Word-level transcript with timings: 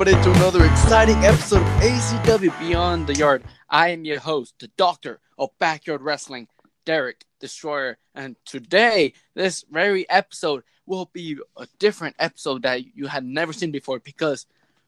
everybody, 0.00 0.24
to 0.24 0.32
another 0.38 0.64
exciting 0.64 1.16
episode 1.26 1.60
of 1.60 1.82
ACW 1.82 2.58
Beyond 2.58 3.06
the 3.06 3.14
Yard. 3.14 3.44
I 3.68 3.90
am 3.90 4.06
your 4.06 4.18
host, 4.18 4.54
the 4.58 4.68
Doctor 4.78 5.20
of 5.36 5.50
Backyard 5.58 6.00
Wrestling, 6.00 6.48
Derek 6.86 7.26
Destroyer, 7.38 7.98
and 8.14 8.34
today, 8.46 9.12
this 9.34 9.62
very 9.70 10.08
episode 10.08 10.62
will 10.86 11.10
be 11.12 11.36
a 11.58 11.66
different 11.78 12.16
episode 12.18 12.62
that 12.62 12.96
you 12.96 13.08
had 13.08 13.26
never 13.26 13.52
seen 13.52 13.72
before 13.72 13.98
because 13.98 14.46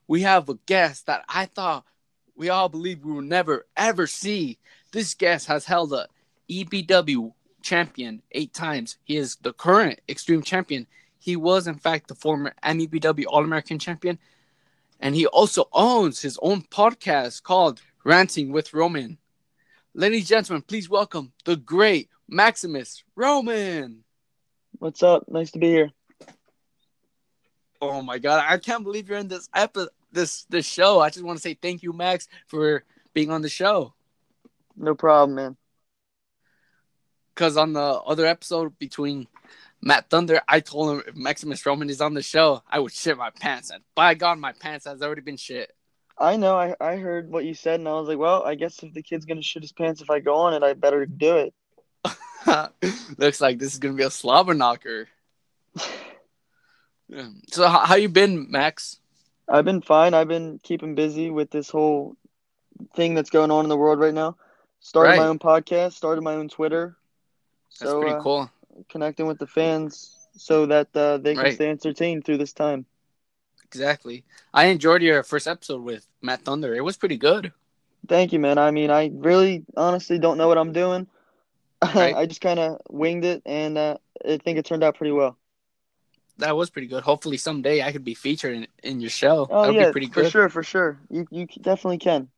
we 0.09 0.23
have 0.23 0.49
a 0.49 0.55
guest 0.65 1.05
that 1.05 1.27
I 1.29 1.45
thought 1.45 1.85
we 2.35 2.49
all 2.49 2.71
believe 2.71 3.05
we 3.05 3.13
will 3.13 3.21
never 3.21 3.67
ever 3.77 4.07
see. 4.07 4.59
This 4.93 5.13
guest 5.13 5.47
has 5.47 5.67
held 5.67 5.93
a 5.93 6.07
EBW 6.49 7.35
champion 7.61 8.23
eight 8.33 8.55
times. 8.55 8.97
He 9.05 9.19
is 9.19 9.37
the 9.43 9.53
current 9.53 10.01
Extreme 10.09 10.45
Champion. 10.45 10.87
He 11.19 11.37
was, 11.37 11.67
in 11.67 11.77
fact, 11.77 12.09
the 12.09 12.15
former 12.15 12.55
MEBW 12.65 13.25
All 13.29 13.45
American 13.45 13.79
Champion. 13.79 14.19
And 15.03 15.17
he 15.17 15.27
also 15.27 15.69
owns 15.73 16.23
his 16.23 16.39
own 16.41 16.63
podcast 16.63 17.43
called 17.43 17.83
Ranting 18.05 18.53
with 18.53 18.73
Roman. 18.73 19.19
Ladies 19.95 20.21
and 20.21 20.29
gentlemen, 20.29 20.63
please 20.63 20.89
welcome 20.89 21.33
the 21.45 21.57
great 21.57 22.09
Maximus 22.29 23.03
Roman. 23.17 24.05
What's 24.79 25.03
up? 25.03 25.25
Nice 25.29 25.51
to 25.51 25.59
be 25.59 25.67
here. 25.67 25.91
Oh 27.81 28.01
my 28.01 28.19
god, 28.19 28.45
I 28.49 28.59
can't 28.59 28.85
believe 28.85 29.09
you're 29.09 29.19
in 29.19 29.27
this 29.27 29.49
episode 29.53 29.91
this 30.13 30.45
this 30.45 30.67
show. 30.67 31.01
I 31.01 31.11
just 31.11 31.25
want 31.25 31.37
to 31.37 31.43
say 31.43 31.55
thank 31.55 31.83
you, 31.83 31.93
Max, 31.93 32.29
for 32.47 32.85
being 33.13 33.31
on 33.31 33.43
the 33.43 33.49
show. 33.49 33.95
No 34.77 34.95
problem, 34.95 35.35
man. 35.35 35.57
Cause 37.35 37.57
on 37.57 37.73
the 37.73 37.81
other 37.81 38.27
episode 38.27 38.79
between 38.79 39.27
Matt 39.83 40.09
Thunder, 40.11 40.41
I 40.47 40.61
told 40.61 40.93
him 40.93 41.03
if 41.09 41.17
Maximus 41.17 41.67
Roman 41.67 41.91
is 41.91 42.01
on 42.01 42.15
the 42.15 42.23
show, 42.23 42.63
I 42.71 42.79
would 42.79 42.93
shit 42.93 43.19
my 43.19 43.31
pants. 43.31 43.71
And 43.71 43.83
by 43.95 44.15
God, 44.15 44.39
my 44.39 44.53
pants 44.53 44.87
has 44.87 45.03
already 45.03 45.23
been 45.23 45.37
shit. 45.37 45.73
I 46.17 46.37
know. 46.37 46.57
I, 46.57 46.77
I 46.81 46.97
heard 46.97 47.31
what 47.31 47.45
you 47.45 47.55
said, 47.55 47.81
and 47.81 47.89
I 47.89 47.93
was 47.93 48.07
like, 48.07 48.19
well, 48.19 48.45
I 48.45 48.55
guess 48.55 48.81
if 48.83 48.95
the 48.95 49.03
kid's 49.03 49.25
gonna 49.27 49.43
shit 49.43 49.63
his 49.63 49.73
pants 49.73 50.01
if 50.01 50.09
I 50.11 50.21
go 50.21 50.37
on 50.37 50.55
it, 50.55 50.63
I 50.63 50.75
better 50.75 51.05
do 51.05 51.37
it. 51.37 51.55
Looks 53.19 53.41
like 53.41 53.59
this 53.59 53.73
is 53.73 53.79
gonna 53.81 53.95
be 53.95 54.05
a 54.05 54.11
slobber 54.11 54.55
knocker. 54.55 55.09
so 57.51 57.67
how, 57.67 57.87
how 57.87 57.95
you 57.97 58.09
been, 58.09 58.51
Max? 58.51 58.99
I've 59.49 59.65
been 59.65 59.83
fine. 59.83 60.15
I've 60.15 60.29
been 60.29 60.61
keeping 60.63 60.95
busy 60.95 61.31
with 61.31 61.51
this 61.51 61.69
whole 61.69 62.17
thing 62.95 63.15
that's 63.15 63.31
going 63.31 63.51
on 63.51 63.65
in 63.65 63.69
the 63.69 63.77
world 63.77 63.99
right 63.99 64.15
now. 64.15 64.37
Started 64.81 65.11
Right. 65.11 65.19
my 65.19 65.27
own 65.27 65.39
podcast. 65.39 65.93
Started 65.95 66.23
my 66.23 66.35
own 66.35 66.49
Twitter. 66.49 66.97
That's 67.81 67.91
So, 67.91 68.01
pretty 68.01 68.17
uh, 68.17 68.21
cool. 68.23 68.51
Connecting 68.89 69.27
with 69.27 69.39
the 69.39 69.47
fans 69.47 70.17
so 70.37 70.67
that 70.67 70.89
uh, 70.97 71.19
they 71.19 71.35
can 71.35 71.45
Right. 71.45 71.55
stay 71.55 71.69
entertained 71.71 72.25
through 72.25 72.39
this 72.39 72.53
time. 72.53 72.87
Exactly. 73.65 74.25
I 74.53 74.67
enjoyed 74.67 75.03
your 75.03 75.23
first 75.23 75.47
episode 75.47 75.83
with 75.83 76.07
Matt 76.21 76.43
Thunder. 76.43 76.75
It 76.75 76.85
was 76.85 76.97
pretty 76.97 77.17
good. 77.17 77.53
Thank 78.09 78.33
you, 78.33 78.39
man. 78.39 78.59
I 78.59 78.71
mean, 78.71 78.91
I 78.91 79.11
really, 79.15 79.65
honestly, 79.77 80.19
don't 80.19 80.39
know 80.39 80.49
what 80.49 80.59
I'm 80.59 80.73
doing. 80.73 81.07
Right. 81.95 82.15
I 82.15 82.27
just 82.27 82.41
kind 82.41 82.61
of 82.61 82.81
winged 82.91 83.25
it, 83.25 83.43
and 83.45 83.77
uh, 83.77 83.97
I 84.25 84.39
think 84.39 84.57
it 84.57 84.65
turned 84.65 84.85
out 84.85 84.97
pretty 84.97 85.11
well. 85.11 85.37
That 86.39 86.57
was 86.57 86.71
pretty 86.71 86.87
good. 86.87 87.03
Hopefully 87.03 87.37
someday 87.37 87.83
I 87.83 87.91
could 87.91 88.05
be 88.05 88.15
featured 88.15 88.55
in, 88.55 88.67
in 88.85 89.01
your 89.01 89.11
show. 89.11 89.49
Oh 89.51 89.63
that 89.63 89.69
would 89.69 89.77
yeah, 89.77 89.87
be 89.87 89.93
pretty 89.93 90.07
good. 90.07 90.15
for 90.15 90.23
good. 90.23 90.31
sure, 90.31 90.49
for 90.49 90.63
sure. 90.63 91.01
You 91.11 91.27
you 91.33 91.47
definitely 91.61 91.99
can. 91.99 92.29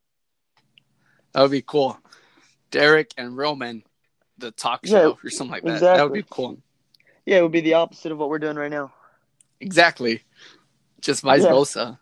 That 1.33 1.43
would 1.43 1.50
be 1.50 1.61
cool. 1.62 1.99
Derek 2.71 3.12
and 3.19 3.37
Roman, 3.37 3.83
the 4.39 4.50
talk 4.50 4.81
Yeah, 4.84 4.91
show 4.91 5.19
or 5.22 5.31
something 5.31 5.53
like 5.53 5.65
that. 5.65 5.81
That 5.81 6.03
would 6.03 6.12
be 6.12 6.25
cool. 6.28 6.59
Yeah, 7.27 7.39
it 7.39 7.43
would 7.43 7.53
be 7.53 7.61
the 7.61 7.75
opposite 7.75 8.12
of 8.12 8.19
what 8.19 8.28
we're 8.28 8.39
doing 8.39 8.56
right 8.56 8.71
now. 8.71 8.93
Exactly. 9.61 10.22
Just 11.00 11.22
vice 11.22 11.43
Yeah. 11.43 11.53
versa. 11.53 12.00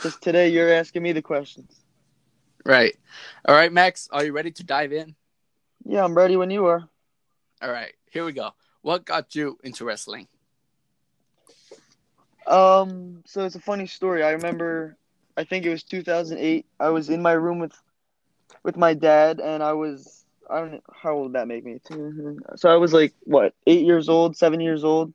Just 0.00 0.22
today, 0.22 0.48
you're 0.48 0.72
asking 0.72 1.02
me 1.02 1.12
the 1.12 1.22
questions. 1.22 1.84
Right. 2.64 2.96
All 3.46 3.54
right, 3.54 3.72
Max, 3.72 4.08
are 4.12 4.24
you 4.24 4.32
ready 4.32 4.50
to 4.52 4.64
dive 4.64 4.92
in? 4.92 5.14
Yeah, 5.84 6.04
I'm 6.04 6.14
ready 6.14 6.36
when 6.36 6.50
you 6.50 6.66
are. 6.66 6.88
All 7.60 7.70
right, 7.70 7.92
here 8.10 8.24
we 8.24 8.32
go. 8.32 8.50
What 8.82 9.04
got 9.04 9.34
you 9.34 9.58
into 9.62 9.84
wrestling? 9.84 10.28
Um, 12.46 13.22
so 13.26 13.44
it's 13.44 13.54
a 13.54 13.60
funny 13.60 13.86
story. 13.86 14.22
I 14.22 14.30
remember, 14.30 14.96
I 15.36 15.44
think 15.44 15.64
it 15.64 15.70
was 15.70 15.82
2008. 15.82 16.66
I 16.80 16.88
was 16.88 17.08
in 17.08 17.22
my 17.22 17.32
room 17.32 17.58
with, 17.58 17.72
with 18.62 18.76
my 18.76 18.94
dad, 18.94 19.40
and 19.40 19.62
I 19.62 19.72
was 19.74 20.21
I 20.50 20.60
don't 20.60 20.72
know 20.72 20.80
how 20.92 21.14
old 21.14 21.34
that 21.34 21.48
make 21.48 21.64
me. 21.64 21.80
So 22.56 22.70
I 22.70 22.76
was 22.76 22.92
like 22.92 23.14
what 23.24 23.54
eight 23.66 23.84
years 23.84 24.08
old, 24.08 24.36
seven 24.36 24.60
years 24.60 24.84
old, 24.84 25.12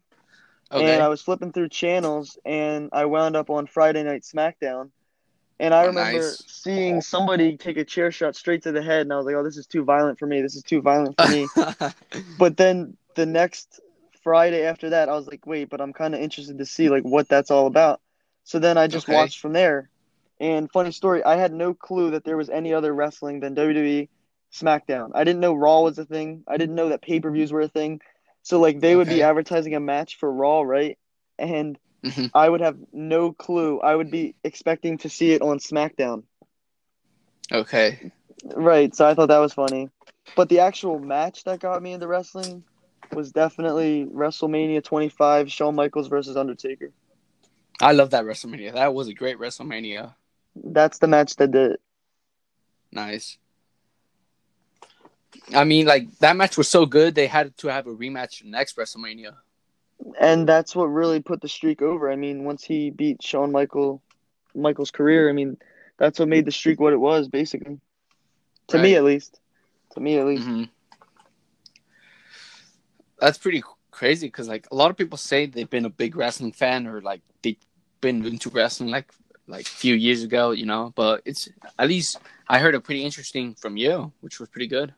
Okay. 0.71 0.83
and 0.83 1.01
I 1.01 1.07
was 1.07 1.21
flipping 1.21 1.51
through 1.51 1.69
channels, 1.69 2.37
and 2.45 2.89
I 2.93 3.05
wound 3.05 3.35
up 3.35 3.49
on 3.49 3.67
Friday 3.67 4.03
Night 4.03 4.23
SmackDown. 4.23 4.91
And 5.59 5.73
I 5.73 5.83
Oh, 5.83 5.87
remember 5.87 6.39
nice. 6.39 6.43
seeing 6.47 7.01
somebody 7.01 7.57
take 7.57 7.77
a 7.77 7.85
chair 7.85 8.11
shot 8.11 8.35
straight 8.35 8.63
to 8.63 8.71
the 8.71 8.81
head, 8.83 9.01
and 9.01 9.13
I 9.13 9.17
was 9.17 9.25
like, 9.25 9.35
"Oh, 9.35 9.43
this 9.43 9.57
is 9.57 9.67
too 9.67 9.83
violent 9.83 10.19
for 10.19 10.27
me. 10.27 10.41
This 10.41 10.55
is 10.55 10.63
too 10.63 10.81
violent 10.81 11.17
for 11.17 11.27
me." 11.27 11.51
but 12.37 12.57
then 12.57 12.97
the 13.15 13.25
next 13.25 13.79
Friday 14.23 14.63
after 14.65 14.89
that, 14.91 15.09
I 15.09 15.13
was 15.13 15.27
like, 15.27 15.45
wait, 15.45 15.69
but 15.69 15.81
I'm 15.81 15.93
kind 15.93 16.13
of 16.15 16.21
interested 16.21 16.57
to 16.59 16.65
see 16.65 16.89
like 16.89 17.03
what 17.03 17.29
that's 17.29 17.51
all 17.51 17.67
about. 17.67 18.01
So 18.43 18.59
then 18.59 18.77
I 18.77 18.87
just 18.87 19.07
Okay. 19.07 19.13
watched 19.13 19.39
from 19.39 19.53
there. 19.53 19.89
And 20.39 20.71
funny 20.71 20.91
story, 20.91 21.23
I 21.23 21.35
had 21.37 21.53
no 21.53 21.73
clue 21.73 22.11
that 22.11 22.23
there 22.23 22.37
was 22.37 22.49
any 22.49 22.73
other 22.73 22.93
wrestling 22.93 23.39
than 23.39 23.55
WWE 23.55 24.09
SmackDown. 24.53 25.11
I 25.13 25.23
didn't 25.23 25.41
know 25.41 25.53
Raw 25.53 25.81
was 25.81 25.97
a 25.97 26.05
thing. 26.05 26.43
I 26.47 26.57
didn't 26.57 26.75
know 26.75 26.89
that 26.89 27.01
pay-per-views 27.01 27.51
were 27.51 27.61
a 27.61 27.67
thing. 27.67 28.01
So 28.43 28.59
like 28.59 28.79
they 28.79 28.95
would 28.95 29.09
be 29.09 29.21
advertising 29.23 29.75
a 29.75 29.79
match 29.79 30.17
for 30.17 30.31
Raw, 30.31 30.61
right? 30.61 30.97
And 31.37 31.77
Mhm. 32.03 32.31
I 32.33 32.47
would 32.49 32.61
have 32.61 32.77
no 32.93 33.33
clue. 33.33 33.79
I 33.79 33.95
would 33.95 34.11
be 34.11 34.35
expecting 34.43 34.97
to 34.99 35.09
see 35.09 35.31
it 35.31 35.41
on 35.41 35.59
SmackDown. 35.59 36.23
okay. 37.51 38.11
Right, 38.43 38.95
so 38.95 39.05
I 39.05 39.13
thought 39.13 39.27
that 39.27 39.39
was 39.39 39.53
funny. 39.53 39.89
But 40.35 40.49
the 40.49 40.59
actual 40.59 40.99
match 40.99 41.43
that 41.45 41.59
got 41.59 41.81
me 41.81 41.93
into 41.93 42.07
wrestling 42.07 42.63
was 43.13 43.31
definitely 43.31 44.05
WrestleMania 44.05 44.83
25, 44.83 45.51
Shawn 45.51 45.75
Michaels 45.75 46.07
versus 46.07 46.37
Undertaker. 46.37 46.91
I 47.81 47.91
love 47.91 48.11
that 48.11 48.25
WrestleMania. 48.25 48.73
That 48.73 48.93
was 48.93 49.07
a 49.07 49.13
great 49.13 49.37
WrestleMania. 49.39 50.15
That's 50.55 50.99
the 50.99 51.07
match 51.07 51.35
that 51.37 51.51
did 51.51 51.71
it. 51.73 51.81
Nice. 52.91 53.37
I 55.53 55.63
mean, 55.63 55.85
like 55.85 56.17
that 56.19 56.35
match 56.35 56.57
was 56.57 56.67
so 56.67 56.85
good 56.85 57.15
they 57.15 57.27
had 57.27 57.55
to 57.57 57.67
have 57.67 57.87
a 57.87 57.93
rematch 57.93 58.43
next 58.43 58.75
WrestleMania. 58.77 59.35
And 60.19 60.47
that's 60.47 60.75
what 60.75 60.85
really 60.85 61.21
put 61.21 61.41
the 61.41 61.47
streak 61.47 61.81
over. 61.81 62.11
I 62.11 62.15
mean, 62.15 62.43
once 62.43 62.63
he 62.63 62.89
beat 62.89 63.23
Shawn 63.23 63.51
Michael 63.51 64.01
Michael's 64.53 64.91
career, 64.91 65.29
I 65.29 65.33
mean, 65.33 65.57
that's 65.97 66.19
what 66.19 66.27
made 66.27 66.45
the 66.45 66.51
streak 66.51 66.79
what 66.79 66.93
it 66.93 66.97
was, 66.97 67.27
basically. 67.27 67.79
To 68.67 68.77
me 68.77 68.95
at 68.95 69.03
least. 69.03 69.39
To 69.93 69.99
me 69.99 70.17
at 70.19 70.25
least. 70.25 70.43
hmm 70.43 70.63
That's 73.19 73.37
pretty 73.37 73.63
crazy 73.91 74.27
because 74.27 74.47
like 74.47 74.67
a 74.71 74.75
lot 74.75 74.91
of 74.91 74.97
people 74.97 75.17
say 75.17 75.45
they've 75.45 75.69
been 75.69 75.85
a 75.85 75.89
big 75.89 76.15
wrestling 76.15 76.51
fan 76.51 76.85
or 76.85 77.01
like 77.01 77.21
they've 77.41 77.57
been 78.01 78.23
into 78.25 78.49
wrestling 78.49 78.91
like 78.91 79.11
like 79.47 79.65
a 79.65 79.69
few 79.69 79.95
years 79.95 80.23
ago, 80.23 80.51
you 80.51 80.65
know. 80.65 80.93
But 80.95 81.21
it's 81.25 81.49
at 81.79 81.87
least 81.87 82.19
I 82.47 82.59
heard 82.59 82.75
it 82.75 82.83
pretty 82.83 83.03
interesting 83.03 83.55
from 83.55 83.77
you, 83.77 84.11
which 84.21 84.39
was 84.39 84.49
pretty 84.49 84.67
good. 84.67 84.93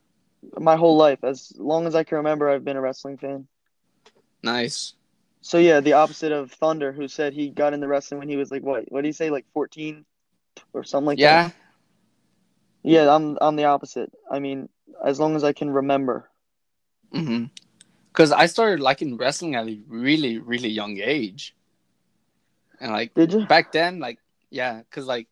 My 0.58 0.76
whole 0.76 0.98
life, 0.98 1.20
as 1.24 1.54
long 1.58 1.88
as 1.88 1.96
I 1.96 2.04
can 2.04 2.18
remember, 2.18 2.50
I've 2.50 2.64
been 2.64 2.78
a 2.78 2.82
wrestling 2.82 3.18
fan. 3.18 3.48
Nice. 4.42 4.94
So 5.42 5.58
yeah, 5.58 5.80
the 5.80 5.94
opposite 5.94 6.32
of 6.32 6.52
Thunder, 6.52 6.92
who 6.92 7.08
said 7.08 7.34
he 7.34 7.50
got 7.50 7.74
into 7.74 7.88
wrestling 7.88 8.20
when 8.20 8.30
he 8.30 8.38
was 8.38 8.52
like 8.52 8.64
what? 8.64 8.92
What 8.92 9.02
did 9.02 9.08
he 9.08 9.14
say? 9.14 9.30
Like 9.30 9.46
fourteen 9.54 10.06
or 10.74 10.84
something 10.84 11.08
like 11.08 11.18
that. 11.20 11.24
yeah. 11.24 13.02
Yeah, 13.04 13.14
I'm 13.14 13.38
I'm 13.42 13.56
the 13.56 13.66
opposite. 13.66 14.12
I 14.32 14.40
mean, 14.40 14.70
as 15.04 15.20
long 15.20 15.36
as 15.36 15.44
I 15.44 15.54
can 15.54 15.70
remember. 15.70 16.30
Mm-hmm. 17.14 17.46
Because 18.08 18.32
I 18.32 18.46
started 18.48 18.80
liking 18.80 19.18
wrestling 19.18 19.56
at 19.56 19.68
a 19.68 19.80
really, 19.88 20.38
really 20.40 20.70
young 20.70 20.98
age, 20.98 21.56
and 22.80 22.92
like 22.92 23.14
Did 23.14 23.34
you? 23.34 23.46
back 23.46 23.72
then, 23.72 24.00
like 24.00 24.20
yeah, 24.50 24.80
because 24.80 25.06
like, 25.06 25.28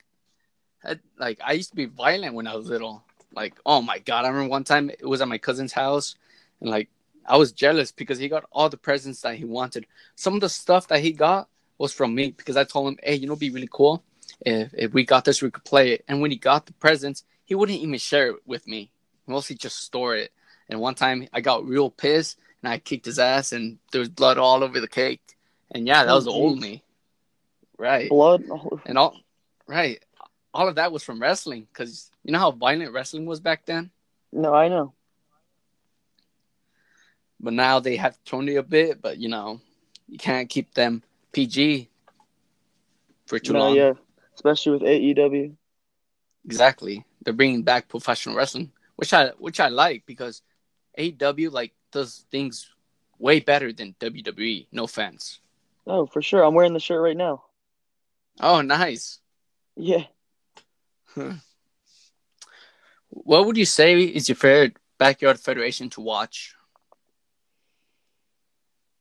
I, 0.84 1.00
like 1.18 1.40
I 1.44 1.54
used 1.54 1.72
to 1.72 1.76
be 1.76 1.86
violent 1.86 2.36
when 2.36 2.48
I 2.48 2.56
was 2.56 2.68
little. 2.68 3.04
Like, 3.38 3.54
oh 3.66 3.82
my 3.82 4.00
god, 4.00 4.26
I 4.26 4.30
remember 4.30 4.50
one 4.50 4.64
time 4.64 4.90
it 4.90 5.08
was 5.08 5.22
at 5.22 5.28
my 5.28 5.38
cousin's 5.38 5.74
house, 5.74 6.16
and 6.60 6.70
like 6.70 6.90
I 7.26 7.38
was 7.38 7.52
jealous 7.52 7.92
because 7.92 8.20
he 8.20 8.28
got 8.36 8.46
all 8.52 8.70
the 8.70 8.78
presents 8.88 9.22
that 9.22 9.36
he 9.36 9.46
wanted. 9.46 9.86
Some 10.16 10.36
of 10.36 10.42
the 10.42 10.50
stuff 10.50 10.88
that 10.88 11.02
he 11.02 11.12
got 11.12 11.48
was 11.78 11.94
from 11.94 12.16
me 12.16 12.32
because 12.32 12.58
I 12.58 12.64
told 12.64 12.88
him, 12.90 13.00
hey, 13.04 13.16
you 13.16 13.28
know, 13.28 13.36
be 13.36 13.52
really 13.58 13.70
cool 13.72 14.04
if 14.42 14.74
if 14.74 14.94
we 14.94 15.04
got 15.04 15.26
this, 15.26 15.42
we 15.42 15.52
could 15.52 15.64
play 15.64 15.92
it. 15.92 16.04
And 16.08 16.22
when 16.22 16.32
he 16.32 16.38
got 16.38 16.66
the 16.66 16.74
presents, 16.74 17.24
he 17.46 17.56
wouldn't 17.56 17.80
even 17.80 17.98
share 17.98 18.28
it 18.32 18.38
with 18.46 18.68
me. 18.68 18.92
He 19.26 19.32
mostly 19.32 19.56
just 19.56 19.84
store 19.84 20.16
it. 20.16 20.32
And 20.70 20.80
one 20.80 20.96
time 20.96 21.28
I 21.34 21.42
got 21.42 21.66
real 21.66 21.90
pissed 21.90 22.38
and 22.62 22.72
I 22.72 22.78
kicked 22.80 23.06
his 23.06 23.20
ass 23.20 23.52
and 23.52 23.78
there 23.92 24.00
was 24.00 24.10
blood 24.10 24.38
all 24.38 24.64
over 24.64 24.80
the 24.80 24.88
cake. 24.88 25.22
And 25.72 25.88
yeah, 25.88 26.04
that 26.04 26.12
Oh, 26.12 26.16
was 26.16 26.26
the 26.26 26.32
old 26.32 26.60
me. 26.60 26.84
Right. 27.78 28.10
Blood. 28.10 28.44
And 28.86 28.98
all 28.98 29.16
right. 29.68 30.04
All 30.58 30.68
of 30.68 30.76
that 30.76 30.92
was 30.92 31.04
from 31.04 31.22
wrestling 31.22 31.68
because 31.72 32.10
you 32.24 32.32
know 32.32 32.40
how 32.40 32.50
violent 32.50 32.92
wrestling 32.92 33.28
was 33.28 33.40
back 33.40 33.68
then? 33.68 33.92
no, 34.32 34.56
I 34.56 34.68
know. 34.70 34.92
But 37.40 37.54
now 37.54 37.80
they 37.80 37.96
have 37.98 38.18
toned 38.26 38.50
it 38.50 38.56
a 38.56 38.64
bit, 38.64 39.00
but 39.00 39.20
you 39.20 39.30
know, 39.30 39.62
you 40.08 40.18
can't 40.18 40.50
keep 40.50 40.74
them 40.74 41.04
PG 41.32 41.90
for 43.28 43.38
too 43.38 43.54
no, 43.54 43.60
long. 43.60 43.76
yeah. 43.76 43.94
especially 44.34 44.72
with 44.72 44.82
AEW. 44.82 45.56
Exactly. 46.46 47.06
They're 47.22 47.36
bringing 47.36 47.62
back 47.62 47.88
professional 47.88 48.36
wrestling, 48.36 48.72
which 48.96 49.14
I 49.14 49.34
which 49.38 49.60
I 49.60 49.68
like 49.68 50.08
because 50.08 50.42
AEW 50.98 51.52
like 51.52 51.74
does 51.92 52.26
things 52.32 52.68
way 53.20 53.42
better 53.42 53.72
than 53.72 53.96
WWE. 54.00 54.66
No 54.72 54.86
offense. 54.86 55.40
Oh, 55.86 56.08
for 56.08 56.24
sure. 56.24 56.44
I'm 56.44 56.56
wearing 56.56 56.74
the 56.74 56.80
shirt 56.80 57.04
right 57.04 57.16
now. 57.16 57.44
Oh, 58.40 58.62
nice. 58.62 59.20
Yeah. 59.76 60.06
What 63.10 63.46
would 63.46 63.58
you 63.58 63.66
say 63.66 64.02
is 64.02 64.28
your 64.30 64.36
favorite 64.36 64.78
backyard 64.98 65.40
federation 65.40 65.90
to 65.92 66.02
watch? 66.02 66.56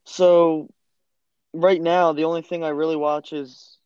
So, 0.05 0.69
right 1.53 1.81
now, 1.81 2.13
the 2.13 2.25
only 2.25 2.43
thing 2.43 2.63
I 2.65 2.69
really 2.69 2.97
watch 2.97 3.33
is 3.33 3.79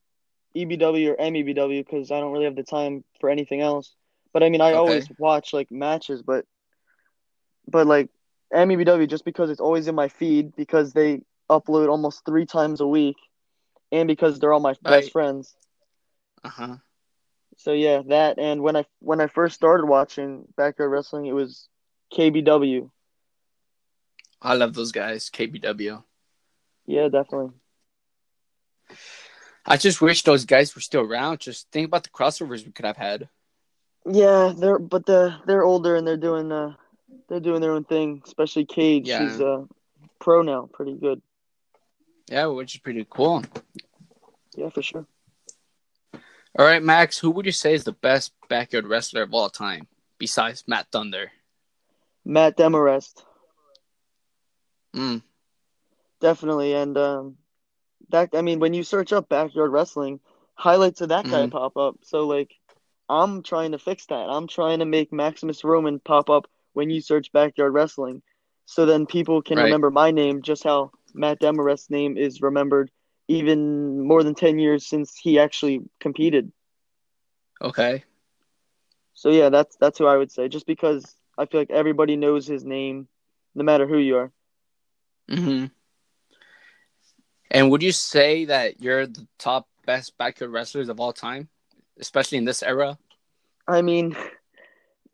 EBW 0.55 1.13
or 1.13 1.17
MEBW 1.21 1.85
because 1.85 2.11
I 2.11 2.21
don't 2.21 2.33
really 2.33 2.45
have 2.45 2.57
the 2.57 2.63
time 2.65 3.05
for 3.21 3.29
anything 3.31 3.61
else. 3.61 3.95
But 4.33 4.43
I 4.43 4.49
mean, 4.51 4.61
I 4.61 4.73
Okay. 4.73 4.75
always 4.75 5.09
watch 5.19 5.53
like 5.53 5.71
matches, 5.71 6.23
but 6.23 6.45
but 7.69 7.87
like 7.87 8.09
MEBW 8.53 9.09
just 9.09 9.25
because 9.25 9.51
it's 9.51 9.61
always 9.61 9.87
in 9.89 9.95
my 9.95 10.09
feed 10.09 10.55
because 10.57 10.93
they 10.93 11.23
upload 11.51 11.89
almost 11.89 12.25
three 12.25 12.47
times 12.47 12.81
a 12.81 12.87
week, 12.87 13.17
and 13.93 14.07
because 14.07 14.39
they're 14.39 14.53
all 14.53 14.61
my 14.61 14.75
best 14.83 15.11
friends. 15.13 15.57
Uh 16.45 16.49
huh. 16.49 16.77
So 17.61 17.73
yeah, 17.73 18.01
that 18.09 18.39
and 18.39 18.63
when 18.63 18.75
I 18.75 18.87
when 19.01 19.21
I 19.21 19.27
first 19.27 19.55
started 19.55 19.85
watching 19.85 20.47
backyard 20.57 20.91
wrestling, 20.91 21.27
it 21.27 21.33
was 21.33 21.69
KBW. 22.17 22.91
I 24.41 24.55
love 24.55 24.73
those 24.73 24.93
guys. 24.93 25.29
KBW. 25.29 26.03
Yeah, 26.87 27.09
definitely. 27.09 27.53
I 29.67 29.77
just 29.77 30.01
wish 30.01 30.23
those 30.23 30.47
guys 30.47 30.75
were 30.75 30.81
still 30.81 31.03
around. 31.03 31.41
Just 31.41 31.71
think 31.71 31.87
about 31.87 32.03
the 32.03 32.09
crossovers 32.09 32.65
we 32.65 32.73
could 32.73 32.87
have 32.87 32.97
had. 32.97 33.29
Yeah, 34.07 34.55
they're 34.57 34.79
but 34.79 35.05
the 35.05 35.37
they're 35.47 35.63
older 35.63 35.97
and 35.97 36.07
they're 36.07 36.17
doing 36.17 36.51
uh 36.51 36.77
they're 37.29 37.41
doing 37.41 37.61
their 37.61 37.73
own 37.73 37.85
thing. 37.85 38.23
Especially 38.27 38.65
Cage, 38.65 39.07
Yeah. 39.07 39.19
she's 39.29 39.39
uh 39.39 39.65
pro 40.19 40.41
now, 40.41 40.71
pretty 40.73 40.95
good. 40.95 41.21
Yeah, 42.31 42.47
which 42.47 42.75
is 42.75 42.81
pretty 42.81 43.07
cool. 43.11 43.45
Yeah, 44.57 44.71
for 44.71 44.81
sure. 44.81 45.07
All 46.59 46.65
right, 46.67 46.83
Max, 46.83 47.19
who 47.19 47.31
would 47.31 47.47
you 47.47 47.53
say 47.53 47.75
is 47.75 47.85
the 47.85 47.93
best 47.93 48.33
backyard 48.49 48.87
wrestler 48.87 49.23
of 49.23 49.35
all 49.35 49.51
time 49.51 49.89
besides 50.19 50.65
Matt 50.67 50.91
Thunder? 50.93 51.33
Matt 52.25 52.57
Demarest, 52.57 53.25
Mm, 54.95 55.21
definitely, 56.21 56.75
and 56.75 56.97
um 56.99 57.37
that 58.11 58.31
I 58.35 58.43
mean 58.43 58.61
when 58.61 58.75
you 58.75 58.83
search 58.83 59.13
up 59.13 59.29
backyard 59.29 59.73
wrestling, 59.73 60.21
highlights 60.55 61.01
of 61.01 61.09
that 61.11 61.29
guy 61.29 61.47
Mhm. 61.47 61.51
pop 61.51 61.77
up. 61.77 61.97
So 62.03 62.27
like, 62.27 62.55
I'm 63.09 63.43
trying 63.43 63.73
to 63.73 63.79
fix 63.79 64.07
that. 64.07 64.29
I'm 64.29 64.47
trying 64.47 64.81
to 64.81 64.85
make 64.87 65.13
Maximus 65.13 65.65
Roman 65.65 66.01
pop 66.01 66.31
up 66.31 66.47
when 66.73 66.91
you 66.91 67.01
search 67.01 67.33
backyard 67.33 67.73
wrestling, 67.75 68.23
so 68.67 68.87
then 68.87 69.07
people 69.07 69.43
can 69.43 69.59
Right. 69.59 69.65
remember 69.65 69.91
my 69.91 70.11
name 70.11 70.43
just 70.43 70.65
how 70.65 70.93
Matt 71.15 71.41
Demarest's 71.41 71.91
name 71.91 72.17
is 72.17 72.43
remembered 72.43 72.91
even 73.31 74.07
more 74.07 74.23
than 74.25 74.35
10 74.35 74.59
years 74.59 74.87
since 74.87 75.17
he 75.17 75.39
actually 75.39 75.81
competed. 76.01 76.53
okay. 77.61 78.05
So 79.15 79.31
yeah, 79.31 79.49
that's 79.51 79.77
that's 79.77 79.99
who 79.99 80.07
I 80.07 80.17
would 80.17 80.31
say. 80.31 80.49
Just 80.49 80.67
because 80.67 81.17
I 81.39 81.47
feel 81.47 81.61
like 81.61 81.71
everybody 81.71 82.17
knows 82.17 82.47
his 82.47 82.65
name, 82.65 83.09
no 83.55 83.65
matter 83.65 83.87
who 83.87 83.99
you 83.99 84.17
are. 84.17 84.33
hmm 85.29 85.67
And 87.51 87.71
would 87.71 87.83
you 87.83 87.93
say 87.93 88.45
that 88.47 88.81
you're 88.81 89.07
the 89.07 89.27
top 89.39 89.69
best 89.87 90.17
backyard 90.19 90.53
wrestlers 90.53 90.89
of 90.89 91.01
all 91.01 91.13
time, 91.13 91.49
especially 91.99 92.39
in 92.39 92.45
this 92.45 92.63
era? 92.63 92.99
I 93.67 93.83
mean, 93.83 94.17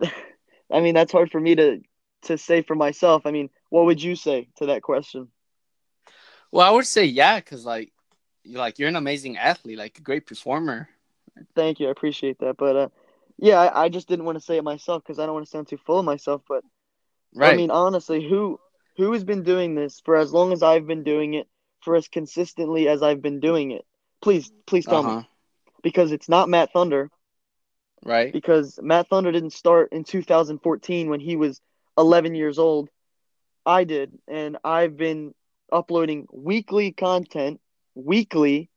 I 0.72 0.80
mean 0.80 0.94
that's 0.94 1.12
hard 1.12 1.30
for 1.30 1.40
me 1.40 1.54
to 1.56 1.80
to 2.22 2.38
say 2.38 2.62
for 2.62 2.74
myself. 2.74 3.26
I 3.26 3.30
mean, 3.30 3.50
what 3.70 3.86
would 3.86 4.02
you 4.02 4.16
say 4.16 4.48
to 4.56 4.66
that 4.66 4.82
question? 4.82 5.28
Well, 6.50 6.66
I 6.66 6.70
would 6.70 6.86
say 6.86 7.04
yeah, 7.04 7.38
because 7.40 7.64
like, 7.64 7.92
you 8.46 8.58
like 8.58 8.78
you're 8.78 8.88
an 8.88 8.96
amazing 8.96 9.36
athlete, 9.36 9.78
like 9.78 9.98
a 9.98 10.02
great 10.02 10.26
performer. 10.26 10.88
Thank 11.54 11.80
you, 11.80 11.88
I 11.88 11.90
appreciate 11.90 12.38
that. 12.38 12.56
But 12.56 12.76
uh, 12.76 12.88
yeah, 13.38 13.60
I, 13.60 13.84
I 13.84 13.88
just 13.88 14.08
didn't 14.08 14.24
want 14.24 14.38
to 14.38 14.44
say 14.44 14.56
it 14.56 14.64
myself 14.64 15.02
because 15.02 15.18
I 15.18 15.26
don't 15.26 15.34
want 15.34 15.46
to 15.46 15.50
sound 15.50 15.68
too 15.68 15.78
full 15.78 15.98
of 15.98 16.04
myself. 16.04 16.42
But 16.48 16.64
Right. 17.36 17.52
I 17.52 17.56
mean, 17.56 17.70
honestly, 17.70 18.26
who 18.26 18.58
who 18.96 19.12
has 19.12 19.22
been 19.22 19.42
doing 19.42 19.74
this 19.74 20.00
for 20.04 20.16
as 20.16 20.32
long 20.32 20.52
as 20.52 20.62
I've 20.62 20.86
been 20.86 21.04
doing 21.04 21.34
it, 21.34 21.46
for 21.82 21.94
as 21.94 22.08
consistently 22.08 22.88
as 22.88 23.02
I've 23.02 23.20
been 23.20 23.40
doing 23.40 23.72
it? 23.72 23.84
Please, 24.22 24.50
please 24.66 24.86
tell 24.86 25.06
uh-huh. 25.06 25.18
me, 25.18 25.28
because 25.82 26.12
it's 26.12 26.28
not 26.28 26.48
Matt 26.48 26.72
Thunder. 26.72 27.10
Right. 28.04 28.32
because 28.32 28.78
Matt 28.80 29.08
Thunder 29.08 29.32
didn't 29.32 29.52
start 29.52 29.92
in 29.92 30.04
2014 30.04 31.08
when 31.10 31.18
he 31.18 31.34
was 31.34 31.60
11 31.98 32.36
years 32.36 32.58
old. 32.58 32.88
I 33.64 33.82
did, 33.82 34.16
and 34.28 34.58
I've 34.62 34.96
been 34.96 35.34
uploading 35.72 36.28
weekly 36.32 36.92
content 36.92 37.60
weekly 37.96 38.70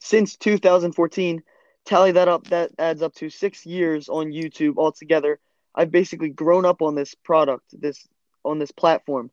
since 0.00 0.36
2014. 0.36 1.44
Tally 1.86 2.12
that 2.12 2.28
up, 2.28 2.48
that 2.48 2.72
adds 2.78 3.02
up 3.02 3.14
to 3.16 3.30
six 3.30 3.66
years 3.66 4.08
on 4.08 4.32
YouTube 4.32 4.78
altogether. 4.78 5.40
I've 5.74 5.92
basically 5.92 6.30
grown 6.30 6.66
up 6.66 6.82
on 6.82 6.96
this 6.96 7.14
product, 7.14 7.64
this 7.72 8.08
on 8.44 8.58
this 8.58 8.72
platform. 8.72 9.30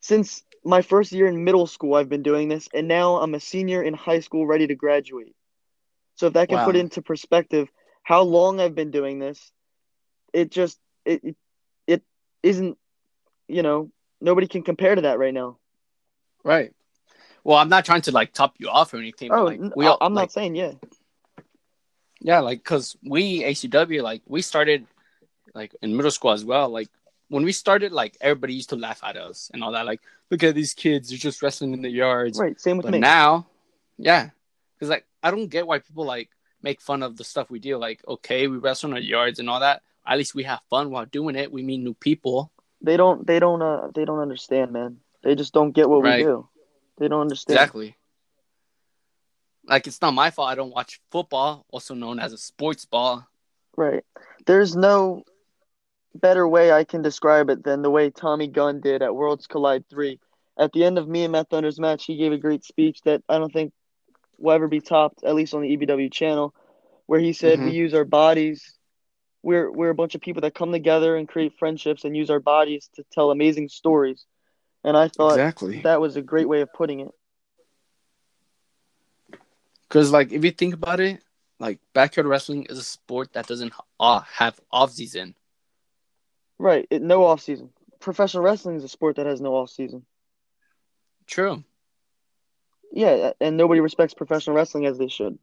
Since 0.00 0.44
my 0.64 0.82
first 0.82 1.12
year 1.12 1.28
in 1.28 1.44
middle 1.44 1.66
school, 1.66 1.94
I've 1.94 2.08
been 2.08 2.22
doing 2.22 2.48
this, 2.48 2.68
and 2.74 2.88
now 2.88 3.16
I'm 3.20 3.34
a 3.34 3.40
senior 3.40 3.82
in 3.82 3.94
high 3.94 4.20
school, 4.20 4.46
ready 4.46 4.66
to 4.68 4.74
graduate. 4.76 5.36
So 6.16 6.26
if 6.28 6.34
that 6.34 6.48
can 6.48 6.58
Wow. 6.58 6.64
put 6.64 6.76
into 6.76 7.02
perspective 7.02 7.68
how 8.02 8.22
long 8.22 8.60
I've 8.60 8.74
been 8.74 8.90
doing 8.90 9.18
this, 9.18 9.52
it 10.32 10.50
just 10.50 10.78
it 11.04 11.24
it, 11.24 11.36
it 11.86 12.02
isn't 12.42 12.78
you 13.48 13.62
know 13.62 13.90
nobody 14.20 14.48
can 14.48 14.62
compare 14.62 14.94
to 14.94 15.02
that 15.02 15.18
right 15.18 15.34
now. 15.34 15.58
Right. 16.44 16.72
Well, 17.46 17.58
I'm 17.58 17.68
not 17.68 17.84
trying 17.84 18.02
to 18.02 18.10
like 18.10 18.32
top 18.32 18.56
you 18.58 18.68
off 18.68 18.92
or 18.92 18.96
anything. 18.96 19.28
but, 19.28 19.38
Oh, 19.38 19.44
like, 19.44 19.60
we 19.76 19.86
all, 19.86 19.98
I'm 20.00 20.14
like, 20.14 20.22
not 20.22 20.32
saying 20.32 20.56
yeah. 20.56 20.72
Yeah, 22.20 22.40
like 22.40 22.58
because 22.58 22.96
we 23.04 23.42
ACW 23.44 24.02
like 24.02 24.22
we 24.26 24.42
started 24.42 24.84
like 25.54 25.72
in 25.80 25.94
middle 25.96 26.10
school 26.10 26.32
as 26.32 26.44
well. 26.44 26.68
Like 26.68 26.88
when 27.28 27.44
we 27.44 27.52
started, 27.52 27.92
like 27.92 28.16
everybody 28.20 28.54
used 28.54 28.70
to 28.70 28.76
laugh 28.76 29.00
at 29.04 29.16
us 29.16 29.48
and 29.54 29.62
all 29.62 29.72
that. 29.72 29.86
Like, 29.86 30.00
look 30.30 30.42
at 30.42 30.54
these 30.56 30.74
kids; 30.74 31.08
they're 31.08 31.18
just 31.18 31.40
wrestling 31.40 31.72
in 31.72 31.82
the 31.82 31.88
yards. 31.90 32.36
Right, 32.38 32.58
same 32.60 32.78
with 32.78 32.86
But 32.86 32.92
me. 32.94 32.98
now, 32.98 33.46
yeah, 33.96 34.30
because 34.74 34.88
like 34.88 35.04
I 35.22 35.30
don't 35.30 35.46
get 35.48 35.66
why 35.68 35.78
people 35.78 36.04
like 36.04 36.30
make 36.62 36.80
fun 36.80 37.02
of 37.04 37.16
the 37.16 37.22
stuff 37.24 37.48
we 37.50 37.60
do. 37.60 37.76
Like, 37.76 38.02
okay, 38.08 38.48
we 38.48 38.56
wrestle 38.56 38.90
in 38.90 38.94
our 38.94 39.00
yards 39.00 39.38
and 39.38 39.48
all 39.48 39.60
that. 39.60 39.82
At 40.04 40.18
least 40.18 40.34
we 40.34 40.42
have 40.44 40.60
fun 40.68 40.90
while 40.90 41.04
doing 41.06 41.36
it. 41.36 41.52
We 41.52 41.62
meet 41.62 41.78
new 41.78 41.94
people. 41.94 42.50
they 42.80 42.96
don't 42.96 43.24
they 43.26 43.38
don't 43.38 43.62
uh 43.62 43.88
they 43.94 44.04
don't 44.04 44.18
understand, 44.20 44.72
man. 44.72 44.98
They 45.22 45.34
just 45.36 45.52
don't 45.52 45.72
get 45.72 45.88
what 45.88 46.02
Right. 46.02 46.18
we 46.18 46.24
do. 46.32 46.48
They 46.98 47.08
don't 47.08 47.20
understand. 47.20 47.58
Exactly. 47.58 47.96
Like 49.68 49.86
it's 49.86 50.00
not 50.00 50.14
my 50.14 50.30
fault 50.30 50.48
I 50.48 50.54
don't 50.54 50.74
watch 50.74 51.00
football, 51.10 51.66
also 51.70 51.94
known 51.94 52.18
as 52.18 52.32
a 52.32 52.38
sports 52.38 52.84
ball. 52.84 53.26
Right. 53.76 54.04
There's 54.46 54.76
no 54.76 55.24
better 56.14 56.46
way 56.46 56.72
I 56.72 56.84
can 56.84 57.02
describe 57.02 57.50
it 57.50 57.64
than 57.64 57.82
the 57.82 57.90
way 57.90 58.10
Tommy 58.10 58.46
Gunn 58.46 58.80
did 58.80 59.02
at 59.02 59.14
Worlds 59.14 59.46
Collide 59.46 59.84
3. 59.90 60.18
At 60.58 60.72
the 60.72 60.84
end 60.84 60.98
of 60.98 61.08
me 61.08 61.24
and 61.24 61.32
Matt 61.32 61.50
Thunder's 61.50 61.78
match, 61.78 62.04
he 62.06 62.16
gave 62.16 62.32
a 62.32 62.38
great 62.38 62.64
speech 62.64 63.00
that 63.04 63.22
I 63.28 63.38
don't 63.38 63.52
think 63.52 63.72
will 64.38 64.52
ever 64.52 64.68
be 64.68 64.80
topped, 64.80 65.24
at 65.24 65.34
least 65.34 65.52
on 65.52 65.62
the 65.62 65.76
EBW 65.76 66.10
channel, 66.10 66.54
where 67.06 67.20
he 67.20 67.32
said 67.32 67.60
we 67.60 67.72
Mhm. 67.72 67.74
use 67.74 67.94
our 67.94 68.04
bodies. 68.04 68.78
We're 69.42 69.70
we're 69.70 69.90
a 69.90 69.94
bunch 69.94 70.14
of 70.14 70.20
people 70.20 70.42
that 70.42 70.54
come 70.54 70.72
together 70.72 71.16
and 71.16 71.28
create 71.28 71.58
friendships 71.58 72.04
and 72.04 72.16
use 72.16 72.30
our 72.30 72.40
bodies 72.40 72.88
to 72.94 73.04
tell 73.12 73.30
amazing 73.30 73.68
stories. 73.68 74.24
And 74.86 74.96
I 74.96 75.08
thought 75.08 75.32
Exactly. 75.32 75.80
that 75.82 76.00
was 76.00 76.14
a 76.14 76.22
great 76.22 76.48
way 76.48 76.60
of 76.60 76.72
putting 76.72 77.00
it. 77.00 77.10
Because 79.88 80.12
like 80.12 80.30
if 80.30 80.44
you 80.44 80.52
think 80.52 80.74
about 80.74 81.00
it, 81.00 81.20
like 81.58 81.80
backyard 81.92 82.28
wrestling 82.28 82.66
is 82.70 82.78
a 82.78 82.84
sport 82.84 83.32
that 83.32 83.48
doesn't 83.48 83.72
uh, 83.98 84.20
have 84.20 84.60
off 84.70 84.92
season. 84.92 85.34
Right. 86.58 86.86
It, 86.88 87.02
no 87.02 87.24
off 87.24 87.40
season. 87.40 87.70
Professional 87.98 88.44
wrestling 88.44 88.76
is 88.76 88.84
a 88.84 88.88
sport 88.88 89.16
that 89.16 89.26
has 89.26 89.40
no 89.40 89.56
off 89.56 89.70
season. 89.70 90.06
True. 91.26 91.64
Yeah, 92.92 93.32
and 93.40 93.56
nobody 93.56 93.80
respects 93.80 94.14
professional 94.14 94.54
wrestling 94.54 94.86
as 94.86 94.98
they 94.98 95.08
should. 95.08 95.36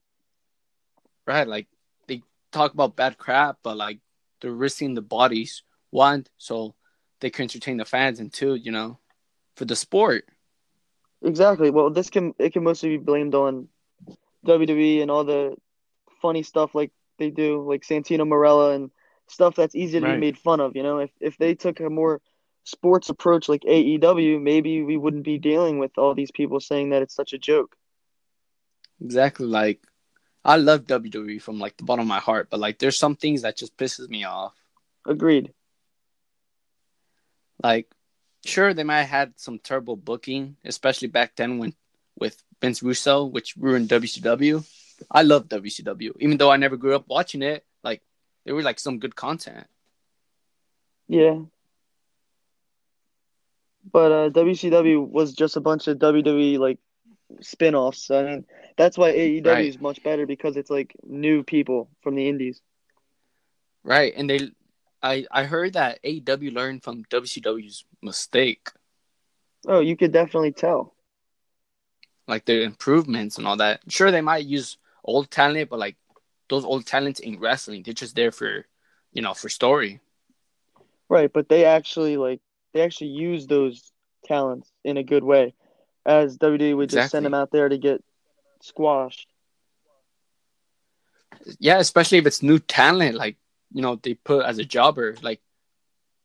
Right. 1.27 1.47
Like 1.47 1.67
they 2.07 2.23
talk 2.53 2.73
about 2.73 2.95
bad 2.95 3.17
crap, 3.17 3.57
but 3.61 3.75
like 3.75 3.99
they're 4.39 4.51
risking 4.51 4.93
the 4.93 5.01
bodies 5.01 5.63
one 5.89 6.25
so 6.37 6.75
they 7.19 7.29
can 7.29 7.43
entertain 7.43 7.77
the 7.77 7.85
fans, 7.85 8.19
and 8.21 8.31
two, 8.31 8.55
you 8.55 8.71
know, 8.71 8.99
for 9.55 9.65
the 9.65 9.75
sport. 9.75 10.25
Exactly. 11.23 11.69
Well, 11.71 11.89
this 11.89 12.09
can 12.09 12.33
it 12.37 12.53
can 12.53 12.63
mostly 12.63 12.89
be 12.89 12.97
blamed 12.97 13.35
on 13.35 13.69
WWE 14.45 15.01
and 15.01 15.09
all 15.09 15.23
the 15.23 15.55
funny 16.21 16.43
stuff 16.43 16.75
like 16.75 16.91
they 17.17 17.29
do, 17.29 17.67
like 17.67 17.83
Santino 17.83 18.27
Marella 18.27 18.75
and 18.75 18.91
stuff 19.27 19.55
that's 19.55 19.75
easy 19.75 19.99
to 19.99 20.05
Right. 20.05 20.15
be 20.15 20.19
made 20.19 20.37
fun 20.37 20.59
of. 20.59 20.75
You 20.75 20.83
know, 20.83 20.99
if 20.99 21.11
if 21.19 21.37
they 21.37 21.55
took 21.55 21.79
a 21.79 21.89
more 21.89 22.21
sports 22.65 23.09
approach 23.09 23.47
like 23.49 23.63
AEW, 23.63 24.41
maybe 24.41 24.83
we 24.83 24.97
wouldn't 24.97 25.23
be 25.23 25.37
dealing 25.37 25.79
with 25.79 25.97
all 25.97 26.13
these 26.13 26.31
people 26.31 26.59
saying 26.59 26.89
that 26.89 27.01
it's 27.01 27.15
such 27.15 27.33
a 27.33 27.37
joke. 27.37 27.75
Exactly. 29.01 29.45
Like 29.45 29.81
I 30.43 30.57
love 30.57 30.87
WWE 30.87 31.41
from 31.41 31.59
like 31.59 31.77
the 31.77 31.83
bottom 31.83 32.03
of 32.03 32.07
my 32.07 32.19
heart, 32.19 32.49
but 32.49 32.59
like 32.59 32.79
there's 32.79 32.97
some 32.99 33.15
things 33.15 33.43
that 33.43 33.57
just 33.57 33.77
pisses 33.77 34.09
me 34.09 34.23
off. 34.25 34.53
Agreed. 35.05 35.53
Like, 37.63 37.89
sure, 38.45 38.73
they 38.73 38.83
might 38.83 39.01
have 39.03 39.09
had 39.09 39.33
some 39.39 39.59
terrible 39.59 39.95
booking, 39.95 40.57
especially 40.65 41.07
back 41.07 41.35
then 41.35 41.57
when 41.57 41.73
with 42.17 42.41
Vince 42.61 42.83
Russo, 42.83 43.25
which 43.25 43.55
ruined 43.57 43.89
WCW. 43.89 44.63
I 45.09 45.23
love 45.23 45.49
WCW, 45.49 46.11
even 46.19 46.37
though 46.37 46.51
I 46.51 46.57
never 46.57 46.77
grew 46.77 46.95
up 46.95 47.07
watching 47.07 47.41
it. 47.41 47.65
Like, 47.83 48.01
there 48.45 48.55
was 48.55 48.63
like 48.65 48.79
some 48.79 48.99
good 48.99 49.15
content. 49.15 49.67
Yeah. 51.07 51.39
But 53.91 54.11
uh, 54.11 54.29
WCW 54.29 55.05
was 55.05 55.33
just 55.33 55.57
a 55.57 55.61
bunch 55.61 55.87
of 55.87 55.97
WWE 55.97 56.57
like 56.57 56.79
spin-offs. 57.41 58.09
I 58.11 58.23
mean, 58.23 58.45
that's 58.77 58.97
why 58.97 59.11
AEW 59.11 59.45
Right. 59.45 59.65
is 59.65 59.79
much 59.81 60.01
better 60.03 60.25
because 60.25 60.55
it's 60.55 60.69
like 60.69 60.95
new 61.03 61.43
people 61.43 61.89
from 62.01 62.15
the 62.15 62.29
indies. 62.29 62.61
Right, 63.83 64.13
and 64.15 64.29
they, 64.29 64.39
I 65.01 65.25
I 65.29 65.43
heard 65.43 65.73
that 65.73 65.99
AEW 66.03 66.53
learned 66.53 66.83
from 66.83 67.03
WCW's 67.05 67.83
mistake, 68.03 68.69
Oh, 69.67 69.79
you 69.79 69.95
could 69.95 70.11
definitely 70.11 70.51
tell. 70.51 70.93
like 72.27 72.45
the 72.45 72.61
improvements 72.63 73.37
and 73.37 73.47
all 73.47 73.57
that. 73.57 73.81
Sure, 73.89 74.11
they 74.11 74.21
might 74.21 74.45
use 74.45 74.77
old 75.03 75.29
talent, 75.31 75.69
but 75.69 75.79
like 75.79 75.97
those 76.49 76.65
old 76.65 76.85
talents 76.85 77.19
in 77.19 77.39
wrestling, 77.39 77.83
they're 77.83 77.93
just 77.93 78.15
there 78.15 78.31
for, 78.31 78.65
you 79.13 79.21
know, 79.21 79.33
for 79.33 79.49
story. 79.49 80.01
Right, 81.09 81.31
but 81.31 81.49
they 81.49 81.65
actually 81.65 82.17
like 82.17 82.41
they 82.73 82.81
actually 82.81 83.11
use 83.11 83.47
those 83.47 83.91
talents 84.25 84.71
in 84.83 84.97
a 84.97 85.03
good 85.03 85.23
way. 85.23 85.53
As 86.05 86.37
WWE 86.37 86.73
would 86.75 86.89
just 86.89 87.11
send 87.11 87.25
them 87.25 87.33
out 87.33 87.51
there 87.51 87.69
to 87.69 87.77
get 87.77 88.03
squashed. 88.61 89.27
Yeah, 91.59 91.79
especially 91.79 92.17
if 92.17 92.25
it's 92.25 92.41
new 92.43 92.59
talent, 92.59 93.15
like 93.15 93.37
you 93.73 93.81
know 93.81 93.95
they 93.95 94.13
put 94.15 94.45
as 94.45 94.57
a 94.59 94.65
jobber. 94.65 95.15
Like, 95.21 95.41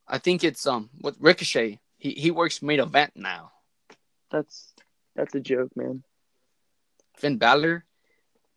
I 0.08 0.18
think 0.18 0.42
it's 0.42 0.66
um 0.66 0.90
what 1.00 1.14
Ricochet. 1.20 1.78
He 1.98 2.10
he 2.10 2.30
works 2.30 2.62
main 2.62 2.80
event 2.80 3.12
now. 3.14 3.52
That's 4.30 4.72
that's 5.14 5.34
a 5.34 5.40
joke, 5.40 5.76
man. 5.76 6.04
Finn 7.16 7.38
Balor, 7.38 7.84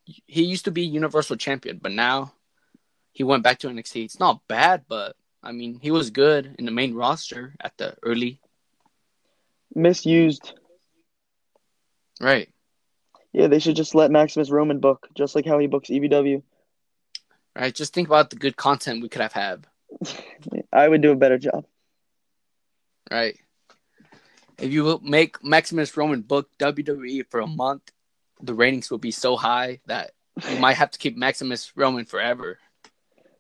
he 0.06 0.44
used 0.44 0.66
to 0.66 0.72
be 0.72 0.84
Universal 0.84 1.38
Champion, 1.38 1.80
but 1.82 1.92
now 1.92 2.34
he 3.12 3.24
went 3.24 3.44
back 3.44 3.60
to 3.60 3.68
NXT. 3.68 4.06
It's 4.06 4.20
not 4.20 4.48
bad, 4.48 4.84
but 4.88 5.16
I 5.44 5.52
mean 5.52 5.80
he 5.82 5.92
was 5.92 6.10
good 6.12 6.56
in 6.58 6.66
the 6.66 6.72
main 6.72 6.94
roster 6.94 7.56
at 7.60 7.78
the 7.78 7.96
early. 8.04 8.40
Misused. 9.74 10.54
Right. 12.20 12.50
Yeah, 13.34 13.48
they 13.48 13.60
should 13.60 13.76
just 13.76 13.96
let 13.96 14.12
Maximus 14.12 14.52
Roman 14.52 14.80
book, 14.80 15.08
just 15.16 15.36
like 15.36 15.46
how 15.46 15.58
he 15.58 15.68
books 15.68 15.90
E 15.90 16.00
EBW. 16.00 16.44
Right. 17.56 17.74
Just 17.74 17.94
think 17.94 18.08
about 18.08 18.30
the 18.30 18.36
good 18.36 18.56
content 18.56 19.02
we 19.02 19.10
could 19.10 19.22
have 19.22 19.34
had. 19.34 19.66
I 20.74 20.88
would 20.88 21.02
do 21.02 21.12
a 21.12 21.16
better 21.16 21.38
job. 21.38 21.66
Right. 23.10 23.38
If 24.60 24.72
you 24.72 25.00
make 25.04 25.44
Maximus 25.44 25.96
Roman 25.98 26.22
book 26.22 26.50
WWE 26.60 27.26
for 27.30 27.40
a 27.40 27.48
month, 27.48 27.92
the 28.42 28.54
ratings 28.54 28.92
will 28.92 29.00
be 29.00 29.12
so 29.12 29.36
high 29.36 29.80
that 29.88 30.12
you 30.50 30.60
might 30.60 30.78
have 30.78 30.92
to 30.92 31.00
keep 31.00 31.18
Maximus 31.18 31.72
Roman 31.76 32.06
forever. 32.06 32.60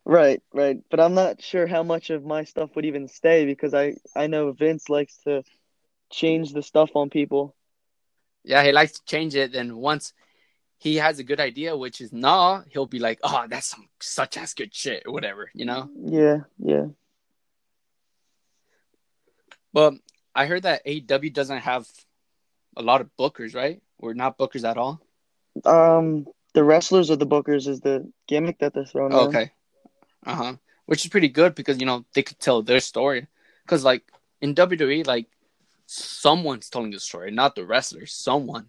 Right, 0.03 0.41
right. 0.53 0.77
But 0.89 0.99
I'm 0.99 1.13
not 1.13 1.41
sure 1.41 1.67
how 1.67 1.83
much 1.83 2.09
of 2.09 2.25
my 2.25 2.43
stuff 2.43 2.71
would 2.75 2.85
even 2.85 3.07
stay 3.07 3.45
because 3.45 3.73
I 3.73 3.95
I 4.15 4.27
know 4.27 4.51
Vince 4.51 4.89
likes 4.89 5.17
to 5.25 5.43
change 6.11 6.53
the 6.53 6.63
stuff 6.63 6.89
on 6.95 7.09
people. 7.09 7.55
Yeah, 8.43 8.63
he 8.63 8.71
likes 8.71 8.93
to 8.93 9.05
change 9.05 9.35
it. 9.35 9.53
Then 9.53 9.77
once 9.77 10.13
he 10.81 10.95
has 10.95 11.19
a 11.19 11.23
good 11.23 11.39
idea, 11.39 11.77
which 11.77 12.01
is 12.01 12.11
nah, 12.11 12.63
he'll 12.69 12.87
be 12.87 12.97
like, 12.97 13.19
"Oh, 13.21 13.45
that's 13.47 13.67
some 13.67 13.87
such 13.99 14.35
ass 14.35 14.55
good 14.55 14.73
shit," 14.73 15.03
or 15.05 15.13
whatever, 15.13 15.51
you 15.53 15.63
know. 15.63 15.91
Yeah, 16.03 16.39
yeah. 16.57 16.87
But 19.71 19.93
I 20.33 20.47
heard 20.47 20.63
that 20.63 20.83
AEW 20.83 21.31
doesn't 21.31 21.59
have 21.59 21.87
a 22.75 22.81
lot 22.81 22.99
of 22.99 23.15
bookers, 23.15 23.53
right? 23.53 23.79
Or 23.99 24.15
not 24.15 24.39
bookers 24.39 24.67
at 24.67 24.79
all. 24.79 24.99
Um, 25.65 26.25
the 26.55 26.63
wrestlers 26.63 27.11
or 27.11 27.15
the 27.15 27.27
bookers 27.27 27.67
is 27.67 27.81
the 27.81 28.11
gimmick 28.27 28.57
that 28.57 28.73
they're 28.73 28.83
throwing. 28.83 29.13
Oh, 29.13 29.27
okay. 29.27 29.51
Uh 30.25 30.35
huh. 30.35 30.53
Which 30.87 31.05
is 31.05 31.11
pretty 31.11 31.29
good 31.29 31.53
because 31.53 31.79
you 31.79 31.85
know 31.85 32.05
they 32.15 32.23
could 32.23 32.39
tell 32.39 32.63
their 32.63 32.79
story. 32.79 33.27
Because 33.63 33.83
like 33.83 34.01
in 34.41 34.55
WWE, 34.55 35.05
like 35.05 35.27
someone's 35.85 36.71
telling 36.71 36.89
the 36.89 36.99
story, 36.99 37.29
not 37.29 37.53
the 37.53 37.67
wrestler. 37.67 38.07
Someone. 38.07 38.65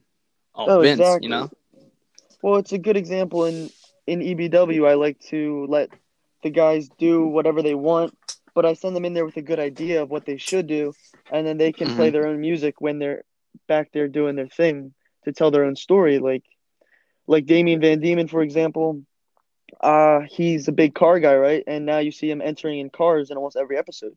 Oh, 0.55 0.67
Oh, 0.77 0.81
Vince, 0.83 1.01
exactly. 1.01 1.25
you 1.25 1.31
know. 1.31 1.51
Well, 2.43 2.57
it's 2.57 2.73
a 2.73 2.79
good 2.79 2.97
example 2.97 3.45
in 3.47 3.71
in 4.07 4.21
EBW. 4.21 4.89
I 4.89 4.95
like 4.95 5.21
to 5.31 5.67
let 5.69 5.91
the 6.43 6.51
guys 6.51 6.89
do 6.99 7.25
whatever 7.27 7.63
they 7.63 7.75
want, 7.75 8.15
but 8.55 8.67
I 8.67 8.75
send 8.75 8.97
them 8.97 9.05
in 9.05 9.15
there 9.15 9.25
with 9.25 9.37
a 9.37 9.43
good 9.43 9.61
idea 9.61 10.03
of 10.03 10.11
what 10.11 10.27
they 10.27 10.37
should 10.39 10.67
do, 10.67 10.93
and 11.31 11.47
then 11.47 11.57
they 11.57 11.73
can 11.73 11.95
play 11.95 12.09
Mm-hmm. 12.09 12.13
their 12.13 12.27
own 12.27 12.41
music 12.41 12.81
when 12.81 12.99
they're 12.99 13.23
back 13.69 13.93
there 13.93 14.09
doing 14.09 14.35
their 14.35 14.49
thing 14.49 14.93
to 15.25 15.33
tell 15.33 15.51
their 15.53 15.65
own 15.65 15.77
story. 15.77 16.19
Like 16.19 16.43
like 17.29 17.47
Damien 17.47 17.81
Van 17.81 18.01
Diemen, 18.01 18.29
for 18.29 18.43
example. 18.43 19.03
Uh, 19.81 20.21
he's 20.29 20.69
a 20.69 20.73
big 20.73 20.95
car 20.95 21.19
guy, 21.19 21.35
right? 21.35 21.65
And 21.67 21.87
now 21.87 21.99
you 21.99 22.13
see 22.13 22.31
him 22.31 22.43
entering 22.43 22.79
in 22.79 22.91
cars 22.91 23.31
in 23.31 23.37
almost 23.37 23.57
every 23.57 23.77
episode. 23.79 24.17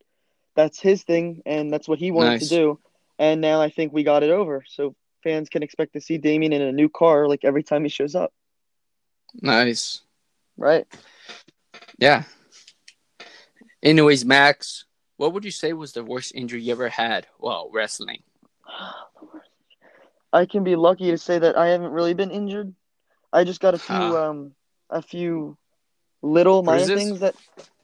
That's 0.55 0.79
his 0.79 1.03
thing, 1.03 1.41
and 1.45 1.71
that's 1.71 1.87
what 1.87 1.97
he 1.99 2.11
wanted 2.11 2.31
Nice. 2.31 2.49
to 2.49 2.55
do. 2.55 2.79
And 3.17 3.39
now 3.41 3.61
I 3.61 3.69
think 3.69 3.93
we 3.93 4.03
got 4.03 4.21
it 4.23 4.29
over. 4.31 4.63
So 4.67 4.95
fans 5.25 5.49
can 5.49 5.63
expect 5.63 5.93
to 5.93 6.01
see 6.01 6.19
Damien 6.19 6.53
in 6.53 6.61
a 6.61 6.71
new 6.71 6.89
car 6.89 7.27
like 7.27 7.43
every 7.43 7.63
time 7.63 7.83
he 7.83 7.89
shows 7.89 8.15
up, 8.15 8.33
Nice. 9.41 10.01
right? 10.57 10.87
Yeah. 11.99 12.23
Anyways, 13.83 14.25
Max, 14.25 14.85
what 15.17 15.33
would 15.33 15.45
you 15.45 15.51
say 15.51 15.73
was 15.73 15.93
the 15.93 16.03
worst 16.03 16.33
injury 16.35 16.61
you 16.63 16.71
ever 16.73 16.89
had 16.89 17.27
while 17.37 17.69
wrestling? 17.73 18.23
I 20.33 20.45
can 20.45 20.63
be 20.63 20.75
lucky 20.75 21.11
to 21.11 21.17
say 21.17 21.39
that 21.39 21.57
I 21.57 21.67
haven't 21.69 21.91
really 21.91 22.13
been 22.13 22.31
injured. 22.31 22.73
I 23.33 23.43
just 23.43 23.61
got 23.61 23.75
a 23.75 23.79
few 23.79 24.15
Huh. 24.15 24.17
um 24.17 24.55
a 24.89 25.01
few 25.01 25.57
little 26.21 26.63
minor 26.63 26.87
things 26.87 27.19
that 27.21 27.35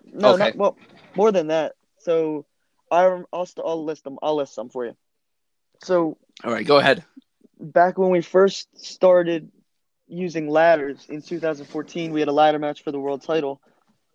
no, 0.06 0.34
Okay. 0.34 0.46
not 0.46 0.56
well 0.56 0.78
more 1.16 1.32
than 1.32 1.48
that. 1.48 1.74
So 2.00 2.46
I 2.92 3.06
I'll 3.34 3.48
I'll 3.66 3.86
list 3.86 4.04
them. 4.04 4.18
I'll 4.22 4.36
list 4.36 4.56
some 4.56 4.70
for 4.70 4.86
you. 4.86 4.96
So 5.84 6.18
All 6.44 6.52
right, 6.52 6.66
go 6.66 6.78
ahead. 6.78 7.04
Back 7.62 7.98
when 7.98 8.12
we 8.12 8.22
first 8.22 8.68
started 8.78 9.52
using 10.08 10.50
ladders 10.50 11.06
in 11.10 11.22
2014, 11.22 12.12
we 12.12 12.20
had 12.20 12.30
a 12.30 12.34
ladder 12.34 12.60
match 12.60 12.84
for 12.84 12.92
the 12.92 13.00
world 13.00 13.22
title. 13.22 13.62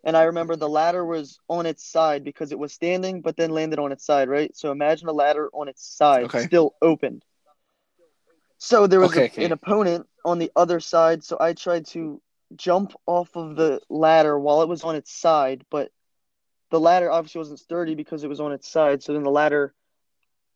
And 0.03 0.15
I 0.17 0.23
remember 0.23 0.55
the 0.55 0.69
ladder 0.69 1.05
was 1.05 1.39
on 1.49 1.65
its 1.65 1.83
side 1.85 2.23
because 2.23 2.51
it 2.51 2.59
was 2.59 2.73
standing, 2.73 3.21
but 3.21 3.37
then 3.37 3.51
landed 3.51 3.79
on 3.79 3.91
its 3.91 4.05
side, 4.05 4.29
right? 4.29 4.55
So 4.55 4.71
imagine 4.71 5.07
a 5.09 5.13
ladder 5.13 5.49
on 5.53 5.67
its 5.67 5.85
side, 5.85 6.25
Okay. 6.25 6.39
still 6.39 6.75
opened. 6.81 7.23
So 8.57 8.87
there 8.87 8.99
was 9.01 9.13
Okay, 9.13 9.25
a- 9.25 9.25
okay. 9.25 9.45
an 9.45 9.51
opponent 9.51 10.07
on 10.25 10.39
the 10.39 10.51
other 10.55 10.79
side. 10.79 11.23
So 11.23 11.37
I 11.39 11.53
tried 11.53 11.85
to 11.87 12.21
jump 12.55 12.93
off 13.05 13.35
of 13.35 13.55
the 13.55 13.81
ladder 13.89 14.39
while 14.39 14.61
it 14.61 14.69
was 14.69 14.83
on 14.83 14.95
its 14.95 15.11
side, 15.11 15.65
but 15.69 15.91
the 16.69 16.79
ladder 16.79 17.11
obviously 17.11 17.39
wasn't 17.39 17.59
sturdy 17.59 17.95
because 17.95 18.23
it 18.23 18.29
was 18.29 18.39
on 18.39 18.51
its 18.51 18.67
side. 18.69 19.03
So 19.03 19.13
then 19.13 19.23
the 19.23 19.31
ladder, 19.31 19.73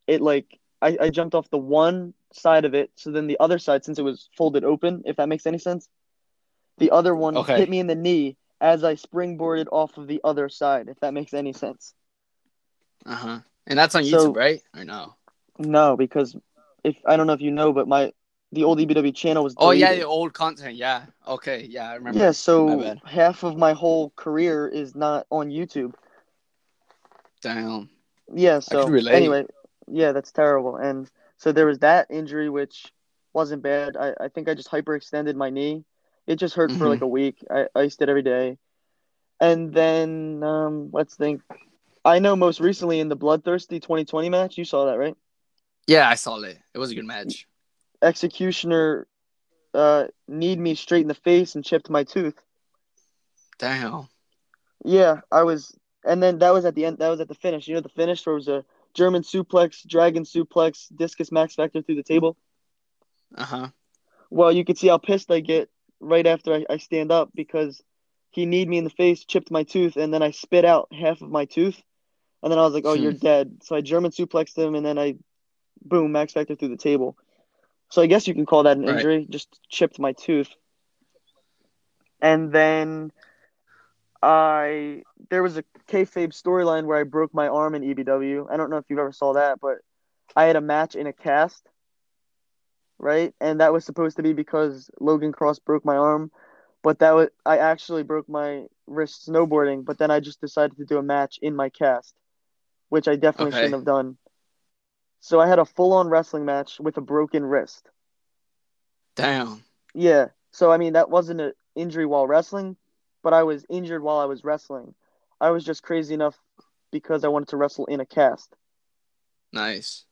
it 0.08 0.22
like, 0.22 0.60
I, 0.82 0.98
I 1.02 1.10
jumped 1.10 1.36
off 1.36 1.50
the 1.50 1.58
one 1.58 2.14
side 2.34 2.66
of 2.66 2.74
it. 2.74 2.92
So 2.96 3.12
then 3.12 3.28
the 3.28 3.38
other 3.40 3.60
side, 3.60 3.84
since 3.86 4.00
it 4.00 4.04
was 4.04 4.30
folded 4.38 4.64
open, 4.64 5.04
if 5.06 5.18
that 5.18 5.30
makes 5.30 5.46
any 5.46 5.58
sense, 5.58 5.88
the 6.78 6.92
other 6.92 7.16
one 7.16 7.38
Okay. 7.38 7.58
hit 7.58 7.70
me 7.70 7.80
in 7.80 7.88
the 7.88 7.96
knee 7.96 8.38
as 8.60 8.84
I 8.84 8.96
springboarded 8.96 9.68
off 9.72 9.98
of 9.98 10.08
the 10.08 10.22
other 10.24 10.48
side, 10.50 10.88
if 10.88 11.00
that 11.02 11.14
makes 11.14 11.34
any 11.34 11.54
sense. 11.54 11.94
Uh 13.06 13.16
huh. 13.16 13.40
And 13.68 13.78
that's 13.78 13.96
on 13.96 14.04
So- 14.06 14.32
YouTube, 14.32 14.36
right? 14.38 14.62
Or 14.76 14.84
no? 14.86 15.16
No, 15.60 15.96
because 15.98 16.36
if 16.84 16.96
I 17.06 17.18
don't 17.18 17.28
know 17.28 17.34
if 17.34 17.42
you 17.42 17.52
know, 17.52 17.74
but 17.74 17.88
my 17.88 18.14
the 18.54 18.64
old 18.66 18.80
EBW 18.80 19.16
channel 19.16 19.44
was 19.44 19.54
Oh 19.58 19.72
yeah, 19.72 19.94
the 19.96 20.04
old 20.04 20.34
content. 20.34 20.76
Yeah. 20.76 21.06
Okay. 21.28 21.68
Yeah, 21.70 21.90
I 21.90 21.96
remember. 21.96 22.20
yeah. 22.20 22.32
So 22.32 22.96
half 23.06 23.44
of 23.44 23.58
my 23.58 23.74
whole 23.74 24.12
career 24.16 24.68
is 24.68 24.94
not 24.96 25.26
on 25.30 25.50
YouTube. 25.50 25.94
Damn. 27.42 27.90
Yeah. 28.34 28.60
So 28.60 28.94
anyway, 28.94 29.46
yeah, 29.88 30.12
that's 30.12 30.32
terrible. 30.32 30.76
And 30.78 31.10
so 31.42 31.52
there 31.52 31.66
was 31.66 31.80
that 31.80 32.06
injury, 32.12 32.50
which 32.50 32.94
wasn't 33.34 33.64
bad. 33.64 33.98
I, 33.98 34.14
I 34.20 34.28
think 34.28 34.48
I 34.48 34.54
just 34.54 34.70
hyperextended 34.70 35.36
my 35.36 35.50
knee. 35.50 35.84
It 36.28 36.36
just 36.36 36.54
hurt 36.54 36.72
for 36.72 36.86
Mhm. 36.86 36.90
like 36.90 37.02
a 37.02 37.08
week. 37.08 37.44
I 37.50 37.68
iced 37.76 38.02
it 38.04 38.10
every 38.10 38.22
day. 38.22 38.60
And 39.40 39.74
then 39.74 40.44
um, 40.44 40.92
let's 40.94 41.16
think. 41.16 41.42
I 42.06 42.20
know 42.20 42.36
most 42.36 42.60
recently 42.60 43.00
in 43.00 43.10
the 43.10 43.16
Bloodthirsty 43.16 43.80
2020 43.80 44.30
match, 44.30 44.58
you 44.60 44.66
saw 44.66 44.86
that, 44.86 45.00
right? 45.00 45.16
Yeah, 45.88 46.08
I 46.08 46.14
saw 46.14 46.40
it. 46.42 46.60
It 46.76 46.78
was 46.78 46.92
a 46.92 46.96
good 46.96 47.06
match. 47.06 47.48
Executioner 48.04 49.08
uh, 49.74 50.08
kneed 50.28 50.60
me 50.60 50.76
straight 50.76 51.02
in 51.02 51.08
the 51.08 51.16
face 51.16 51.56
and 51.56 51.66
chipped 51.66 51.90
my 51.90 52.04
tooth. 52.04 52.40
Damn. 53.58 54.10
Yeah, 54.84 55.22
I 55.32 55.44
was, 55.44 55.76
and 56.06 56.22
then 56.22 56.40
that 56.40 56.54
was 56.54 56.66
at 56.66 56.76
the 56.76 56.86
end. 56.86 57.00
That 57.00 57.10
was 57.10 57.20
at 57.20 57.28
the 57.28 57.36
finish. 57.36 57.68
You 57.68 57.76
know, 57.76 57.82
the 57.82 57.90
finish 57.90 58.24
there 58.24 58.34
was 58.34 58.48
a 58.48 58.64
German 58.94 59.24
suplex, 59.24 59.88
dragon 59.88 60.24
suplex, 60.24 60.88
discus 60.96 61.32
max 61.32 61.56
factor 61.56 61.82
through 61.82 61.96
the 61.96 62.04
table. 62.04 62.38
Uh 63.36 63.46
huh. 63.46 63.70
Well, 64.30 64.52
you 64.52 64.64
can 64.66 64.76
see 64.76 64.88
how 64.88 64.98
pissed 64.98 65.32
I 65.32 65.40
get 65.40 65.70
right 66.00 66.26
after 66.26 66.54
I, 66.54 66.66
I 66.70 66.78
stand 66.78 67.12
up 67.12 67.30
because 67.34 67.82
he 68.32 68.46
kneed 68.46 68.68
me 68.70 68.78
in 68.78 68.84
the 68.84 68.90
face, 68.90 69.24
chipped 69.26 69.52
my 69.52 69.64
tooth, 69.64 69.98
and 69.98 70.14
then 70.14 70.22
I 70.24 70.32
spit 70.32 70.66
out 70.66 70.92
half 70.94 71.22
of 71.22 71.30
my 71.30 71.46
tooth. 71.46 71.82
And 72.42 72.52
then 72.52 72.60
I 72.60 72.64
was 72.64 72.74
like, 72.74 72.86
"Oh, 72.86 72.94
Hmm. 72.94 73.02
you're 73.02 73.12
dead." 73.14 73.64
So 73.64 73.76
I 73.76 73.82
German 73.82 74.12
suplexed 74.12 74.58
him, 74.58 74.76
and 74.76 74.86
then 74.86 74.98
I, 74.98 75.16
boom, 75.82 76.12
Max 76.12 76.34
Factor 76.34 76.56
through 76.56 76.70
the 76.70 76.78
table. 76.78 77.18
So 77.90 78.02
I 78.02 78.08
guess 78.08 78.28
you 78.28 78.34
can 78.34 78.46
call 78.46 78.64
that 78.64 78.78
an 78.78 78.86
Right. 78.86 78.86
injury. 78.86 79.28
Just 79.30 79.60
chipped 79.70 80.00
my 80.00 80.14
tooth. 80.14 80.50
And 82.22 82.52
then 82.52 83.12
I 84.22 85.04
there 85.30 85.44
was 85.44 85.58
a 85.58 85.64
kayfabe 85.88 86.30
storyline 86.34 86.86
where 86.86 86.98
I 87.00 87.04
broke 87.04 87.34
my 87.34 87.48
arm 87.48 87.76
in 87.76 87.84
EBW. 87.84 88.48
I 88.52 88.58
don't 88.58 88.70
know 88.70 88.78
if 88.78 88.86
you've 88.90 89.00
ever 89.00 89.12
saw 89.12 89.34
that, 89.34 89.60
but 89.60 89.78
I 90.36 90.46
had 90.46 90.56
a 90.56 90.62
match 90.62 90.96
in 90.96 91.08
a 91.08 91.14
cast, 91.14 91.68
right? 93.00 93.34
And 93.42 93.60
that 93.62 93.74
was 93.74 93.86
supposed 93.86 94.18
to 94.18 94.24
be 94.24 94.34
because 94.34 94.90
Logan 95.00 95.32
Cross 95.32 95.60
broke 95.60 95.86
my 95.86 95.96
arm, 95.98 96.32
but 96.84 97.00
that 97.00 97.12
was 97.16 97.30
I 97.46 97.58
actually 97.58 98.04
broke 98.04 98.30
my 98.30 98.66
wrist 98.88 99.28
snowboarding. 99.28 99.86
But 99.86 99.98
then 99.98 100.12
I 100.12 100.20
just 100.20 100.42
decided 100.42 100.78
to 100.78 100.86
do 100.86 100.98
a 100.98 101.04
match 101.04 101.40
in 101.42 101.56
my 101.56 101.70
cast, 101.70 102.16
which 102.90 103.08
I 103.08 103.16
definitely 103.16 103.52
Okay. 103.52 103.54
shouldn't 103.54 103.76
have 103.76 103.86
done. 103.86 104.18
So 105.20 105.40
I 105.40 105.48
had 105.48 105.60
a 105.60 105.66
full-on 105.66 106.10
wrestling 106.10 106.46
match 106.46 106.80
with 106.80 106.98
a 106.98 107.02
broken 107.02 107.46
wrist. 107.46 107.90
Damn. 109.16 109.64
Yeah. 109.94 110.28
So 110.52 110.72
I 110.72 110.78
mean 110.78 110.94
that 110.94 111.10
wasn't 111.10 111.42
an 111.42 111.54
injury 111.76 112.06
while 112.06 112.28
wrestling, 112.28 112.78
but 113.24 113.34
I 113.34 113.44
was 113.44 113.66
injured 113.70 114.04
while 114.04 114.20
I 114.20 114.26
was 114.26 114.44
wrestling. 114.44 114.94
I 115.40 115.52
was 115.52 115.64
just 115.64 115.84
crazy 115.84 116.14
enough 116.14 116.40
because 116.92 117.24
I 117.24 117.30
wanted 117.30 117.50
to 117.50 117.58
wrestle 117.58 117.86
in 117.86 118.00
a 118.00 118.06
cast. 118.06 118.56
Nice. 119.52 120.06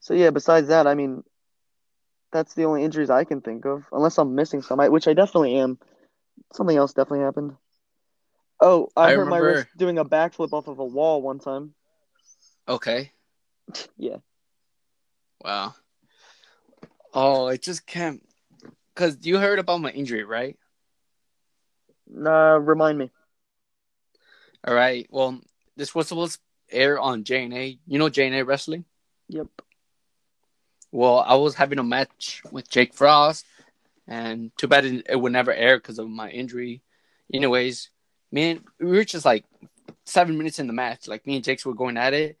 So 0.00 0.14
yeah, 0.14 0.30
besides 0.30 0.68
that, 0.68 0.86
I 0.86 0.94
mean 0.94 1.22
that's 2.32 2.54
the 2.54 2.64
only 2.64 2.84
injuries 2.84 3.10
I 3.10 3.24
can 3.24 3.40
think 3.40 3.64
of, 3.64 3.84
unless 3.92 4.18
I'm 4.18 4.34
missing 4.34 4.62
some, 4.62 4.78
which 4.90 5.08
I 5.08 5.14
definitely 5.14 5.56
am. 5.56 5.78
Something 6.52 6.76
else 6.76 6.92
definitely 6.92 7.24
happened. 7.24 7.56
Oh, 8.60 8.88
I, 8.96 9.06
I 9.06 9.14
hurt 9.14 9.28
my 9.28 9.38
wrist 9.38 9.68
doing 9.76 9.98
a 9.98 10.04
backflip 10.04 10.52
off 10.52 10.68
of 10.68 10.78
a 10.78 10.84
wall 10.84 11.22
one 11.22 11.38
time. 11.38 11.74
Okay. 12.68 13.12
Yeah. 13.96 14.16
Wow. 15.44 15.74
Oh, 17.14 17.46
I 17.46 17.56
just 17.56 17.86
can't. 17.86 18.22
Cause 18.94 19.18
you 19.22 19.38
heard 19.38 19.58
about 19.58 19.80
my 19.80 19.90
injury, 19.90 20.24
right? 20.24 20.56
Uh, 22.14 22.58
remind 22.60 22.98
me. 22.98 23.10
All 24.66 24.74
right. 24.74 25.06
Well, 25.10 25.40
this 25.76 25.94
was 25.94 26.08
supposed 26.08 26.38
to 26.68 26.76
air 26.76 26.98
on 26.98 27.24
JNA. 27.24 27.78
You 27.86 27.98
know 27.98 28.08
JNA 28.08 28.46
Wrestling? 28.46 28.84
Yep. 29.28 29.46
Well, 30.92 31.20
I 31.20 31.34
was 31.36 31.54
having 31.54 31.78
a 31.78 31.84
match 31.84 32.42
with 32.50 32.68
Jake 32.68 32.94
Frost, 32.94 33.46
and 34.08 34.50
too 34.56 34.66
bad 34.66 34.84
it, 34.84 35.06
it 35.08 35.16
would 35.16 35.32
never 35.32 35.52
air 35.52 35.78
because 35.78 35.98
of 35.98 36.08
my 36.08 36.30
injury. 36.30 36.82
Anyways, 37.32 37.90
me 38.32 38.50
and 38.50 38.64
we 38.80 38.90
were 38.90 39.04
just 39.04 39.24
like 39.24 39.44
seven 40.04 40.36
minutes 40.36 40.58
in 40.58 40.66
the 40.66 40.72
match. 40.72 41.06
Like 41.06 41.26
me 41.26 41.36
and 41.36 41.44
Jake 41.44 41.64
were 41.64 41.74
going 41.74 41.96
at 41.96 42.12
it. 42.12 42.38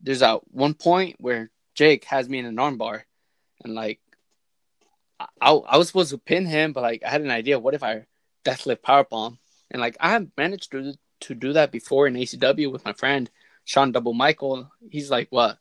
There's 0.00 0.22
a 0.22 0.38
one 0.52 0.74
point 0.74 1.16
where 1.18 1.50
Jake 1.74 2.04
has 2.04 2.28
me 2.28 2.38
in 2.38 2.46
an 2.46 2.56
armbar, 2.56 3.02
and 3.64 3.74
like 3.74 4.00
I, 5.40 5.50
I 5.50 5.76
was 5.76 5.88
supposed 5.88 6.10
to 6.10 6.18
pin 6.18 6.46
him, 6.46 6.72
but 6.72 6.82
like 6.82 7.02
I 7.04 7.10
had 7.10 7.22
an 7.22 7.30
idea. 7.30 7.58
What 7.58 7.74
if 7.74 7.82
I 7.82 8.06
deathlift 8.44 8.80
powerbomb? 8.80 9.38
And 9.70 9.80
like 9.80 9.96
I 10.00 10.10
have 10.10 10.28
managed 10.36 10.72
to 10.72 10.94
to 11.20 11.34
do 11.34 11.52
that 11.52 11.70
before 11.70 12.06
in 12.06 12.14
ACW 12.14 12.72
with 12.72 12.84
my 12.84 12.92
friend 12.92 13.30
Sean 13.64 13.92
Double 13.92 14.14
Michael. 14.14 14.70
He's 14.90 15.10
like 15.10 15.28
what 15.30 15.58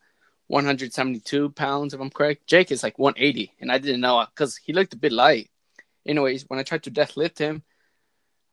172 0.47 1.49
pounds, 1.51 1.93
if 1.93 1.99
I'm 1.99 2.09
correct. 2.09 2.47
Jake 2.47 2.71
is 2.71 2.81
like 2.81 2.97
180, 2.97 3.53
and 3.59 3.71
I 3.71 3.77
didn't 3.77 4.01
know 4.01 4.25
because 4.33 4.57
he 4.57 4.73
looked 4.73 4.93
a 4.93 4.97
bit 4.97 5.11
light. 5.11 5.49
Anyways, 6.07 6.45
when 6.47 6.59
I 6.59 6.63
tried 6.63 6.83
to 6.83 6.91
deathlift 6.91 7.37
him, 7.37 7.63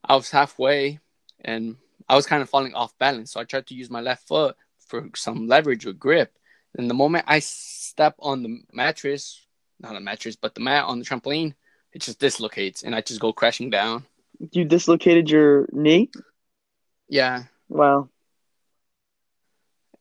I 0.04 0.14
was 0.14 0.30
halfway, 0.30 1.00
and 1.40 1.76
I 2.08 2.14
was 2.14 2.26
kind 2.26 2.42
of 2.42 2.50
falling 2.50 2.74
off 2.74 2.98
balance. 2.98 3.32
So 3.32 3.40
I 3.40 3.44
tried 3.44 3.66
to 3.68 3.74
use 3.74 3.88
my 3.88 4.00
left 4.00 4.28
foot 4.28 4.56
for 4.86 5.08
some 5.16 5.46
leverage 5.48 5.86
or 5.86 5.92
grip. 5.92 6.32
And 6.76 6.90
the 6.90 6.94
moment 6.94 7.24
I 7.26 7.38
step 7.38 8.14
on 8.18 8.42
the 8.42 8.60
mattress, 8.72 9.40
not 9.80 9.96
a 9.96 10.00
mattress, 10.00 10.36
but 10.36 10.54
the 10.54 10.60
mat 10.60 10.84
on 10.84 10.98
the 10.98 11.04
trampoline, 11.04 11.54
it 11.92 12.02
just 12.02 12.20
dislocates, 12.20 12.82
and 12.82 12.94
I 12.94 13.00
just 13.00 13.20
go 13.20 13.32
crashing 13.32 13.70
down. 13.70 14.04
You 14.52 14.64
dislocated 14.64 15.30
your 15.30 15.68
knee? 15.72 16.10
Yeah, 17.08 17.44
Wow. 17.68 18.08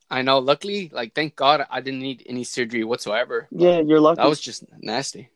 I 0.09 0.21
know. 0.21 0.37
Luckily, 0.39 0.89
like 0.93 1.13
thank 1.15 1.35
God, 1.35 1.65
I 1.69 1.81
didn't 1.81 2.01
need 2.01 2.23
any 2.27 2.43
surgery 2.43 2.83
whatsoever. 2.83 3.47
Yeah, 3.51 3.79
you're 3.79 3.99
lucky. 3.99 4.21
That 4.21 4.29
was 4.29 4.39
just 4.39 4.63
nasty. 4.79 5.29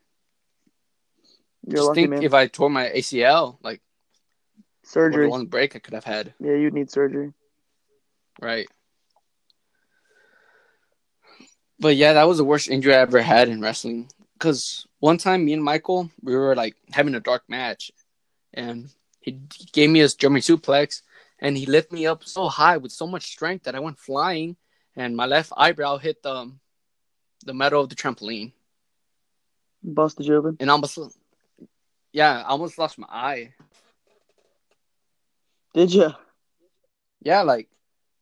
you're 1.66 1.76
just 1.76 1.88
lucky, 1.88 2.02
think 2.02 2.10
man. 2.10 2.22
if 2.22 2.32
I 2.32 2.46
tore 2.46 2.70
my 2.70 2.88
ACL, 2.88 3.58
like 3.62 3.80
Surgery. 4.84 5.28
one 5.28 5.46
break 5.46 5.74
I 5.74 5.80
could 5.80 5.94
have 5.94 6.04
had. 6.04 6.34
Yeah, 6.40 6.54
you'd 6.54 6.74
need 6.74 6.90
surgery. 6.90 7.32
Right. 8.40 8.68
But 11.80 11.96
yeah, 11.96 12.12
that 12.14 12.28
was 12.28 12.38
the 12.38 12.44
worst 12.44 12.68
injury 12.68 12.94
I 12.94 13.00
ever 13.00 13.22
had 13.22 13.48
in 13.48 13.60
wrestling. 13.60 14.08
Cause 14.38 14.86
one 15.00 15.18
time, 15.18 15.44
me 15.44 15.52
and 15.52 15.64
Michael, 15.64 16.10
we 16.22 16.34
were 16.34 16.54
like 16.54 16.76
having 16.92 17.14
a 17.14 17.20
dark 17.20 17.42
match, 17.48 17.90
and 18.54 18.88
he 19.20 19.38
gave 19.72 19.90
me 19.90 20.00
his 20.00 20.14
German 20.14 20.40
suplex, 20.42 21.02
and 21.38 21.56
he 21.56 21.66
lifted 21.66 21.92
me 21.94 22.06
up 22.06 22.24
so 22.24 22.48
high 22.48 22.76
with 22.76 22.92
so 22.92 23.06
much 23.06 23.26
strength 23.26 23.64
that 23.64 23.74
I 23.74 23.80
went 23.80 23.98
flying, 23.98 24.56
and 24.96 25.16
my 25.16 25.26
left 25.26 25.52
eyebrow 25.56 25.98
hit 25.98 26.22
the 26.22 26.34
um, 26.34 26.60
the 27.44 27.54
metal 27.54 27.80
of 27.82 27.88
the 27.88 27.94
trampoline, 27.94 28.52
Busted 29.82 30.26
you 30.26 30.36
open. 30.36 30.56
and 30.60 30.70
almost, 30.70 30.98
yeah, 32.12 32.40
I 32.40 32.48
almost 32.48 32.78
lost 32.78 32.98
my 32.98 33.06
eye. 33.08 33.54
Did 35.74 35.94
you? 35.94 36.10
Yeah, 37.22 37.42
like 37.42 37.68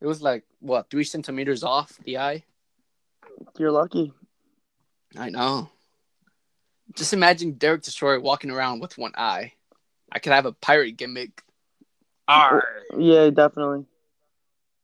it 0.00 0.06
was 0.06 0.22
like 0.22 0.44
what 0.60 0.90
three 0.90 1.04
centimeters 1.04 1.62
off 1.64 1.98
the 2.04 2.18
eye. 2.18 2.44
You're 3.56 3.72
lucky. 3.72 4.12
I 5.16 5.30
know. 5.30 5.70
Just 6.94 7.12
imagine 7.12 7.52
Derek 7.52 7.82
Destroyer 7.82 8.20
walking 8.20 8.50
around 8.50 8.80
with 8.80 8.98
one 8.98 9.12
eye. 9.16 9.52
I 10.11 10.18
could 10.18 10.33
have 10.33 10.47
a 10.47 10.53
pirate 10.53 10.97
gimmick. 10.97 11.42
Arr. 12.29 12.64
Yeah, 12.99 13.31
definitely. 13.31 13.87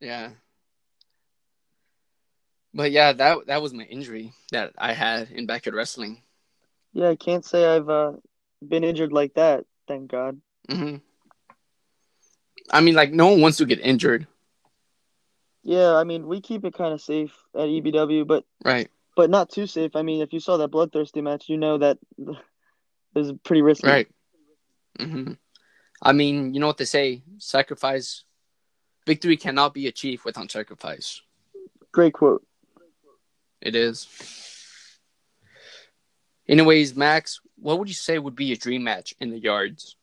Yeah. 0.01 0.31
But 2.73 2.91
yeah, 2.91 3.13
that 3.13 3.47
that 3.47 3.63
was 3.63 3.73
my 3.73 3.85
injury 3.85 4.33
that 4.51 4.73
I 4.77 4.93
had 4.93 5.31
in 5.31 5.47
backyard 5.47 5.77
wrestling. 5.77 6.23
Yeah, 6.93 7.09
I 7.11 7.17
can't 7.17 7.45
say 7.45 7.65
I've 7.65 7.89
uh, 7.89 8.13
been 8.67 8.85
injured 8.85 9.13
like 9.13 9.35
that. 9.35 9.65
Thank 9.87 10.11
God. 10.11 10.41
hmm 10.69 10.97
I 12.73 12.81
mean, 12.81 12.95
like 12.95 13.13
no 13.13 13.29
one 13.29 13.43
wants 13.43 13.59
to 13.59 13.67
get 13.67 13.79
injured, 13.81 14.27
Yeah, 15.63 15.95
I 15.95 16.05
mean 16.05 16.27
we 16.27 16.41
keep 16.41 16.65
it 16.65 16.75
kind 16.75 16.93
of 16.93 17.01
safe 17.01 17.33
at 17.55 17.69
EBW, 17.69 18.27
but 18.27 18.45
right? 18.65 18.89
but 19.17 19.31
not 19.31 19.51
too 19.51 19.67
safe. 19.67 19.95
I 19.95 20.03
mean, 20.03 20.21
if 20.21 20.33
you 20.33 20.41
saw 20.41 20.57
that 20.57 20.69
bloodthirsty 20.69 21.21
match, 21.21 21.49
you 21.49 21.57
know 21.57 21.79
that 21.79 21.99
that 22.19 22.37
is 23.15 23.33
pretty 23.45 23.63
risky. 23.63 23.89
Right. 23.89 24.09
Hmm 24.98 25.33
I 26.02 26.12
mean, 26.12 26.52
you 26.54 26.61
know 26.61 26.66
what 26.66 26.76
they 26.76 26.85
say: 26.85 27.22
sacrifice, 27.38 28.24
victory 29.07 29.37
cannot 29.37 29.74
be 29.74 29.87
achieved 29.87 30.24
without 30.24 30.50
sacrifice. 30.50 31.20
Great 31.92 32.12
quote. 32.12 32.44
It 33.61 33.74
is. 33.74 34.07
Anyways, 36.46 36.94
Max, 36.94 37.40
what 37.57 37.78
would 37.78 37.88
you 37.88 37.94
say 37.94 38.18
would 38.18 38.37
be 38.37 38.44
your 38.46 38.57
dream 38.59 38.85
match 38.85 39.14
in 39.18 39.30
the 39.30 39.38
yards? 39.38 39.96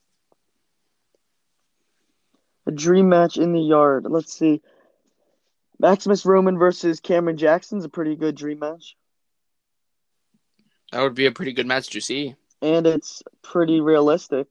A 2.66 2.72
dream 2.72 3.08
match 3.08 3.36
in 3.36 3.52
the 3.52 3.60
yard. 3.60 4.06
Let's 4.08 4.32
see. 4.36 4.60
Maximus 5.78 6.24
Roman 6.24 6.58
versus 6.58 7.00
Cameron 7.00 7.36
Jackson's 7.36 7.84
a 7.84 7.88
pretty 7.88 8.16
good 8.16 8.36
dream 8.36 8.60
match, 8.60 8.96
That 10.92 11.02
would 11.02 11.14
be 11.14 11.26
a 11.26 11.32
pretty 11.32 11.52
good 11.52 11.66
match 11.66 11.90
to 11.90 12.00
see. 12.00 12.34
and 12.60 12.86
it's 12.86 13.22
pretty 13.42 13.80
realistic. 13.80 14.48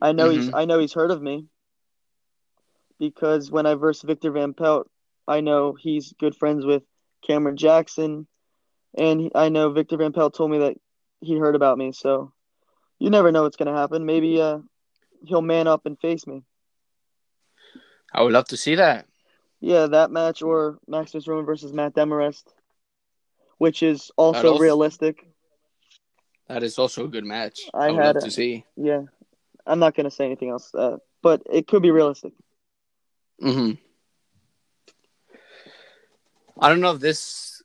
I 0.00 0.12
know 0.12 0.30
he's 0.30 0.52
I 0.52 0.64
know 0.64 0.78
he's 0.78 0.92
heard 0.92 1.10
of 1.10 1.20
me 1.20 1.46
because 2.98 3.50
when 3.50 3.66
I 3.66 3.74
versed 3.74 4.02
Victor 4.04 4.30
Van 4.30 4.54
Pelt, 4.54 4.90
I 5.28 5.40
know 5.40 5.74
he's 5.78 6.12
good 6.18 6.34
friends 6.34 6.64
with 6.64 6.82
Cameron 7.26 7.56
Jackson, 7.56 8.26
and 8.96 9.30
I 9.34 9.48
know 9.48 9.70
Victor 9.70 9.96
Van 9.96 10.12
Pelt 10.12 10.34
told 10.34 10.50
me 10.50 10.58
that 10.58 10.76
he 11.20 11.36
heard 11.36 11.54
about 11.54 11.78
me. 11.78 11.92
So 11.92 12.32
you 12.98 13.10
never 13.10 13.30
know 13.30 13.42
what's 13.42 13.56
gonna 13.56 13.76
happen. 13.76 14.06
Maybe 14.06 14.40
uh 14.40 14.58
he'll 15.24 15.42
man 15.42 15.66
up 15.66 15.86
and 15.86 15.98
face 15.98 16.26
me. 16.26 16.42
I 18.12 18.22
would 18.22 18.32
love 18.32 18.46
to 18.46 18.56
see 18.56 18.76
that. 18.76 19.06
Yeah, 19.60 19.86
that 19.88 20.10
match 20.10 20.42
or 20.42 20.78
Maximus 20.88 21.28
Roman 21.28 21.44
versus 21.44 21.72
Matt 21.72 21.94
Demarest, 21.94 22.44
which 23.58 23.82
is 23.82 24.10
also 24.16 24.52
also- 24.52 24.58
realistic. 24.58 25.26
That 26.48 26.64
is 26.64 26.80
also 26.80 27.04
a 27.04 27.08
good 27.08 27.24
match. 27.24 27.60
I 27.72 27.86
I, 27.86 27.90
would 27.92 28.04
had 28.04 28.20
to 28.22 28.30
see. 28.30 28.64
Yeah, 28.76 29.02
I'm 29.70 29.80
not 29.80 29.94
gonna 29.94 30.10
say 30.10 30.26
anything 30.26 30.50
else, 30.50 30.74
uh, 30.74 30.98
but 31.22 31.42
it 31.50 31.68
could 31.68 31.82
be 31.82 31.92
realistic. 31.92 32.34
hmm 33.40 33.72
I 36.60 36.68
don't 36.68 36.80
know 36.80 36.92
if 36.92 37.00
this 37.00 37.62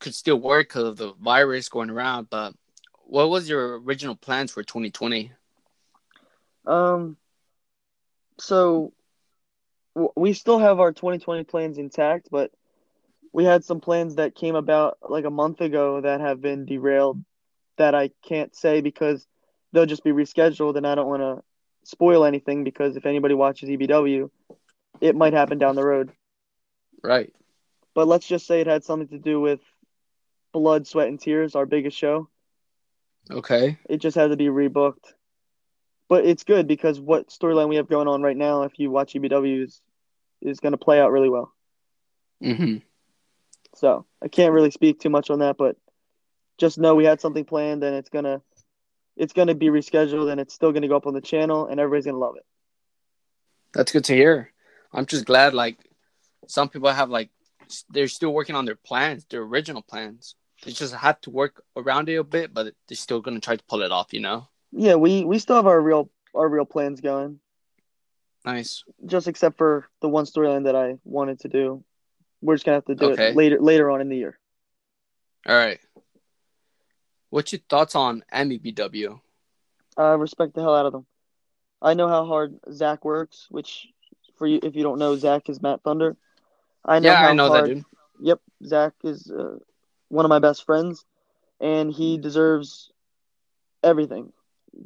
could 0.00 0.14
still 0.14 0.36
work 0.38 0.68
because 0.68 0.84
of 0.84 0.96
the 0.96 1.12
virus 1.14 1.68
going 1.68 1.90
around, 1.90 2.28
but 2.30 2.54
what 3.04 3.30
was 3.30 3.48
your 3.48 3.80
original 3.80 4.16
plans 4.16 4.52
for 4.52 4.62
2020? 4.62 5.32
Um, 6.66 7.16
so 8.38 8.92
w- 9.94 10.12
we 10.16 10.32
still 10.32 10.58
have 10.58 10.80
our 10.80 10.92
2020 10.92 11.44
plans 11.44 11.78
intact, 11.78 12.28
but 12.30 12.52
we 13.32 13.44
had 13.44 13.64
some 13.64 13.80
plans 13.80 14.16
that 14.16 14.34
came 14.34 14.54
about 14.56 14.98
like 15.08 15.24
a 15.24 15.30
month 15.30 15.60
ago 15.60 16.00
that 16.00 16.20
have 16.20 16.40
been 16.40 16.64
derailed 16.66 17.22
that 17.76 17.94
I 17.94 18.10
can't 18.22 18.54
say 18.54 18.80
because 18.80 19.26
they'll 19.76 19.84
just 19.84 20.04
be 20.04 20.10
rescheduled, 20.10 20.76
and 20.76 20.86
I 20.86 20.94
don't 20.94 21.06
want 21.06 21.20
to 21.20 21.42
spoil 21.84 22.24
anything 22.24 22.64
because 22.64 22.96
if 22.96 23.04
anybody 23.04 23.34
watches 23.34 23.68
EBW, 23.68 24.30
it 25.02 25.14
might 25.14 25.34
happen 25.34 25.58
down 25.58 25.76
the 25.76 25.84
road. 25.84 26.12
Right. 27.02 27.30
But 27.94 28.08
let's 28.08 28.26
just 28.26 28.46
say 28.46 28.62
it 28.62 28.66
had 28.66 28.84
something 28.84 29.08
to 29.08 29.18
do 29.18 29.38
with 29.38 29.60
Blood, 30.52 30.86
Sweat, 30.86 31.08
and 31.08 31.20
Tears, 31.20 31.54
our 31.54 31.66
biggest 31.66 31.98
show. 31.98 32.30
Okay. 33.30 33.76
It 33.86 33.98
just 33.98 34.16
had 34.16 34.30
to 34.30 34.36
be 34.36 34.46
rebooked. 34.46 35.12
But 36.08 36.24
it's 36.24 36.44
good 36.44 36.66
because 36.66 36.98
what 36.98 37.28
storyline 37.28 37.68
we 37.68 37.76
have 37.76 37.88
going 37.88 38.08
on 38.08 38.22
right 38.22 38.36
now, 38.36 38.62
if 38.62 38.78
you 38.78 38.90
watch 38.90 39.12
EBW, 39.12 39.64
is, 39.64 39.82
is 40.40 40.60
going 40.60 40.72
to 40.72 40.78
play 40.78 41.00
out 41.00 41.12
really 41.12 41.28
well. 41.28 41.52
Mm-hmm. 42.42 42.78
So 43.74 44.06
I 44.22 44.28
can't 44.28 44.54
really 44.54 44.70
speak 44.70 45.00
too 45.00 45.10
much 45.10 45.28
on 45.28 45.40
that, 45.40 45.58
but 45.58 45.76
just 46.56 46.78
know 46.78 46.94
we 46.94 47.04
had 47.04 47.20
something 47.20 47.44
planned 47.44 47.84
and 47.84 47.94
it's 47.94 48.08
gonna 48.08 48.40
it's 49.16 49.32
gonna 49.32 49.54
be 49.54 49.66
rescheduled 49.66 50.30
and 50.30 50.40
it's 50.40 50.54
still 50.54 50.72
gonna 50.72 50.88
go 50.88 50.96
up 50.96 51.06
on 51.06 51.14
the 51.14 51.20
channel 51.20 51.66
and 51.66 51.80
everybody's 51.80 52.06
gonna 52.06 52.18
love 52.18 52.36
it. 52.36 52.44
That's 53.72 53.92
good 53.92 54.04
to 54.04 54.14
hear. 54.14 54.52
I'm 54.92 55.06
just 55.06 55.24
glad 55.24 55.54
like 55.54 55.78
some 56.46 56.68
people 56.68 56.90
have 56.90 57.10
like 57.10 57.30
they're 57.90 58.08
still 58.08 58.32
working 58.32 58.54
on 58.54 58.64
their 58.64 58.76
plans, 58.76 59.24
their 59.28 59.42
original 59.42 59.82
plans. 59.82 60.34
They 60.64 60.72
just 60.72 60.94
had 60.94 61.20
to 61.22 61.30
work 61.30 61.62
around 61.76 62.08
it 62.08 62.16
a 62.16 62.24
bit, 62.24 62.54
but 62.54 62.74
they're 62.88 62.96
still 62.96 63.20
gonna 63.20 63.40
try 63.40 63.56
to 63.56 63.64
pull 63.64 63.82
it 63.82 63.92
off, 63.92 64.12
you 64.12 64.20
know? 64.20 64.48
Yeah, 64.72 64.94
we 64.96 65.24
we 65.24 65.38
still 65.38 65.56
have 65.56 65.66
our 65.66 65.80
real 65.80 66.10
our 66.34 66.48
real 66.48 66.64
plans 66.64 67.00
going. 67.00 67.40
Nice. 68.44 68.84
Just 69.04 69.26
except 69.26 69.58
for 69.58 69.88
the 70.00 70.08
one 70.08 70.24
storyline 70.24 70.64
that 70.64 70.76
I 70.76 70.94
wanted 71.04 71.40
to 71.40 71.48
do. 71.48 71.84
We're 72.40 72.54
just 72.54 72.64
gonna 72.64 72.76
have 72.76 72.84
to 72.86 72.94
do 72.94 73.12
Okay. 73.12 73.30
it 73.30 73.36
later 73.36 73.60
later 73.60 73.90
on 73.90 74.00
in 74.00 74.08
the 74.08 74.16
year. 74.16 74.38
All 75.46 75.56
right. 75.56 75.80
What's 77.36 77.52
your 77.52 77.60
thoughts 77.68 77.94
on 77.94 78.24
MEBW? 78.32 79.20
I 79.96 80.12
respect 80.12 80.54
the 80.54 80.62
hell 80.62 80.74
out 80.74 80.86
of 80.86 80.92
them. 80.92 81.06
I 81.82 81.94
know 81.94 82.08
how 82.08 82.24
hard 82.26 82.58
Zach 82.72 83.04
works, 83.04 83.46
which 83.50 83.88
for 84.36 84.46
you 84.46 84.60
if 84.62 84.74
you 84.76 84.82
don't 84.82 84.98
know, 84.98 85.16
Zach 85.16 85.48
is 85.48 85.62
Matt 85.62 85.82
Thunder. 85.82 86.16
I 86.84 86.98
know 87.00 87.14
Yeah, 87.14 87.16
how 87.16 87.32
I 87.32 87.34
know 87.34 87.48
hard, 87.48 87.64
that 87.64 87.74
dude. 87.74 87.84
Yep, 88.20 88.40
Zach 88.64 88.94
is 89.04 89.30
uh, 89.30 89.58
one 90.08 90.24
of 90.24 90.28
my 90.30 90.38
best 90.38 90.64
friends, 90.64 91.04
and 91.60 91.92
he 91.92 92.18
deserves 92.18 92.92
everything. 93.82 94.32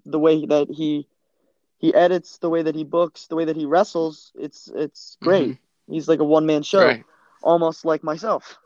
The 0.04 0.18
way 0.18 0.44
that 0.46 0.68
he 0.70 1.08
he 1.78 1.94
edits, 1.94 2.38
the 2.38 2.50
way 2.50 2.62
that 2.62 2.74
he 2.74 2.84
books, 2.84 3.26
the 3.26 3.36
way 3.36 3.44
that 3.46 3.56
he 3.56 3.66
wrestles, 3.66 4.32
it's 4.34 4.68
it's 4.74 5.16
great. 5.22 5.54
He's 5.88 6.08
like 6.08 6.20
a 6.20 6.24
one 6.24 6.46
man 6.46 6.62
show, 6.62 6.80
Mm-hmm. 6.80 7.00
Right. 7.00 7.04
almost 7.42 7.84
like 7.84 8.02
myself. 8.04 8.58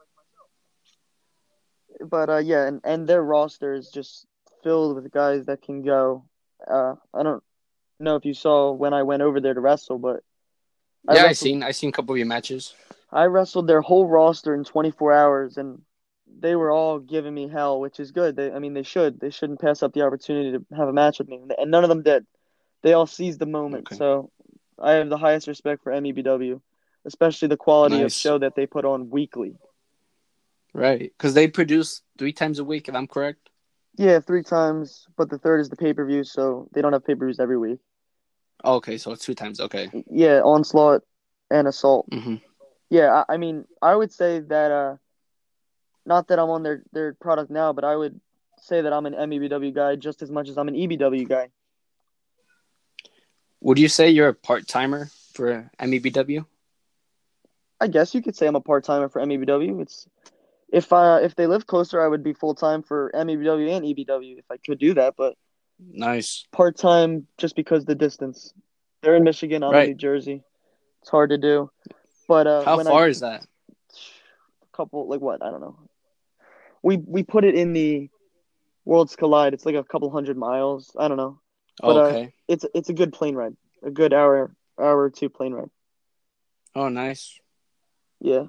But 2.01 2.31
uh, 2.31 2.39
yeah, 2.39 2.67
and, 2.67 2.81
and 2.85 3.07
their 3.07 3.23
roster 3.23 3.73
is 3.73 3.91
just 3.91 4.27
filled 4.63 4.97
with 4.97 5.13
guys 5.13 5.47
that 5.47 5.63
can 5.63 5.83
go. 5.83 6.25
Uh, 6.67 6.95
I 7.13 7.23
don't 7.23 7.43
know 8.01 8.17
if 8.17 8.25
you 8.25 8.35
saw 8.35 8.73
when 8.73 8.95
I 8.95 9.03
went 9.03 9.23
over 9.23 9.41
there 9.41 9.55
to 9.55 9.61
wrestle, 9.61 9.99
but 9.99 10.23
Yeah, 11.11 11.25
I, 11.25 11.33
seen 11.33 11.63
I 11.63 11.71
seen 11.71 11.91
a 11.91 11.93
couple 11.93 12.15
of 12.15 12.19
your 12.19 12.27
matches. 12.27 12.75
I 13.13 13.25
wrestled 13.25 13.69
their 13.69 13.81
whole 13.81 14.07
roster 14.07 14.55
in 14.55 14.65
24 14.65 15.13
hours, 15.13 15.57
and 15.57 15.83
they 16.41 16.57
were 16.57 16.71
all 16.71 16.99
giving 16.99 17.35
me 17.35 17.49
hell, 17.49 17.81
which 17.81 18.01
is 18.01 18.11
good. 18.11 18.35
They, 18.35 18.51
I 18.51 18.59
mean, 18.59 18.75
they 18.75 18.83
should. 18.83 19.21
They 19.21 19.31
shouldn't 19.31 19.61
pass 19.61 19.83
up 19.83 19.93
the 19.93 20.03
opportunity 20.03 20.53
to 20.53 20.65
have 20.77 20.89
a 20.89 20.93
match 20.93 21.19
with 21.19 21.29
me, 21.29 21.41
and 21.59 21.71
none 21.71 21.85
of 21.85 21.89
them 21.89 22.03
did. 22.03 22.27
They 22.83 22.93
all 22.93 23.07
seized 23.07 23.39
the 23.39 23.47
moment. 23.47 23.87
Okay. 23.87 23.97
So 23.97 24.31
I 24.79 24.93
have 24.93 25.09
the 25.09 25.17
highest 25.17 25.47
respect 25.47 25.83
for 25.83 25.93
MEBW, 25.93 26.61
especially 27.05 27.49
the 27.49 27.57
quality 27.57 28.03
of 28.03 28.13
show 28.13 28.39
that 28.39 28.57
they 28.57 28.67
put 28.67 28.85
on 28.85 29.11
weekly. 29.11 29.57
Right. 30.75 31.13
Because 31.17 31.35
they 31.35 31.49
produce 31.49 32.03
three 32.19 32.33
times 32.33 32.59
a 32.59 32.65
week, 32.65 32.89
if 32.89 32.95
I'm 32.95 33.07
correct. 33.07 33.49
Yeah, 33.97 34.19
three 34.19 34.43
times, 34.43 35.07
but 35.17 35.31
the 35.31 35.39
third 35.39 35.61
is 35.61 35.69
the 35.69 35.77
pay 35.77 35.95
per 35.95 36.05
view, 36.05 36.25
so 36.25 36.69
they 36.75 36.83
don't 36.83 36.93
have 36.93 37.07
pay 37.07 37.15
per 37.15 37.27
views 37.27 37.39
every 37.39 37.57
week. 37.57 37.79
Okay, 38.65 38.99
so 38.99 39.13
it's 39.13 39.25
two 39.25 39.35
times. 39.35 39.61
Okay. 39.61 39.89
Yeah, 40.11 40.41
onslaught 40.41 41.03
and 41.51 41.69
assault. 41.69 42.07
hmm 42.13 42.37
Yeah, 42.91 43.23
I, 43.29 43.35
I 43.35 43.37
mean, 43.37 43.67
I 43.81 43.95
would 43.95 44.13
say 44.13 44.41
that 44.41 44.71
uh, 44.73 44.97
not 46.05 46.27
that 46.29 46.41
I'm 46.41 46.51
on 46.51 46.65
their 46.65 46.83
their 46.93 47.15
product 47.15 47.51
now, 47.51 47.73
but 47.73 47.85
I 47.85 47.95
would 47.95 48.21
say 48.61 48.81
that 48.81 48.93
I'm 48.93 49.07
an 49.07 49.15
MEBW 49.15 49.73
guy 49.73 49.95
just 49.95 50.23
as 50.23 50.31
much 50.31 50.49
as 50.49 50.59
I'm 50.59 50.69
an 50.69 50.75
EBW 50.75 51.29
guy. 51.29 51.51
Would 53.61 53.79
you 53.79 53.89
say 53.89 54.11
you're 54.11 54.29
a 54.29 54.35
part 54.35 54.67
timer 54.67 55.09
for 55.33 55.71
MEBW? 55.79 56.45
I 57.81 57.87
guess 57.87 58.15
you 58.15 58.23
could 58.23 58.37
say 58.37 58.47
I'm 58.47 58.57
a 58.57 58.61
part 58.61 58.85
timer 58.85 59.09
for 59.09 59.21
MEBW. 59.21 59.81
It's 59.83 60.07
if 60.73 60.93
uh 60.93 61.21
if 61.23 61.35
they 61.35 61.47
lived 61.47 61.67
closer, 61.67 62.03
I 62.03 62.09
would 62.09 62.23
be 62.23 62.33
full 62.33 62.55
time 62.55 62.83
for 62.83 63.11
MEBW 63.15 63.71
and 63.71 63.85
EBW 63.85 64.39
if 64.39 64.45
I 64.51 64.57
could 64.57 64.79
do 64.79 64.95
that, 64.95 65.15
but 65.17 65.37
Nice. 65.79 66.47
part 66.53 66.77
time 66.77 67.27
just 67.39 67.57
because 67.57 67.85
the 67.85 67.95
distance. 67.95 68.53
They're 69.03 69.17
in 69.17 69.25
Michigan, 69.25 69.63
I'm 69.63 69.73
Right. 69.73 69.85
in 69.85 69.91
New 69.91 69.97
Jersey. 69.97 70.43
It's 71.03 71.11
hard 71.11 71.31
to 71.31 71.39
do, 71.39 71.71
but 72.27 72.47
uh, 72.47 72.65
How 72.65 72.83
far 72.83 73.05
I, 73.05 73.09
is 73.09 73.21
that? 73.21 73.43
a 73.43 74.77
couple 74.77 75.09
like 75.09 75.21
what 75.21 75.43
I 75.43 75.51
don't 75.51 75.61
know. 75.61 75.79
We 76.83 76.97
we 76.97 77.23
put 77.23 77.45
it 77.45 77.55
in 77.55 77.73
the 77.73 78.09
Worlds 78.85 79.17
Collide. 79.17 79.55
It's 79.55 79.67
like 79.67 79.75
a 79.75 79.85
couple 79.85 80.11
hundred 80.11 80.37
miles. 80.37 80.95
I 80.99 81.09
don't 81.09 81.17
know. 81.17 81.41
But, 81.81 81.97
uh, 81.97 82.01
okay. 82.01 82.35
It's 82.49 82.65
it's 82.75 82.89
a 82.89 82.95
good 82.95 83.13
plane 83.13 83.35
ride. 83.35 83.57
A 83.83 83.91
good 83.91 84.13
hour 84.13 84.55
hour 84.79 85.03
or 85.03 85.11
two 85.11 85.29
plane 85.29 85.53
ride. 85.53 85.71
Oh, 86.75 86.89
nice. 86.89 87.39
Yeah. 88.21 88.45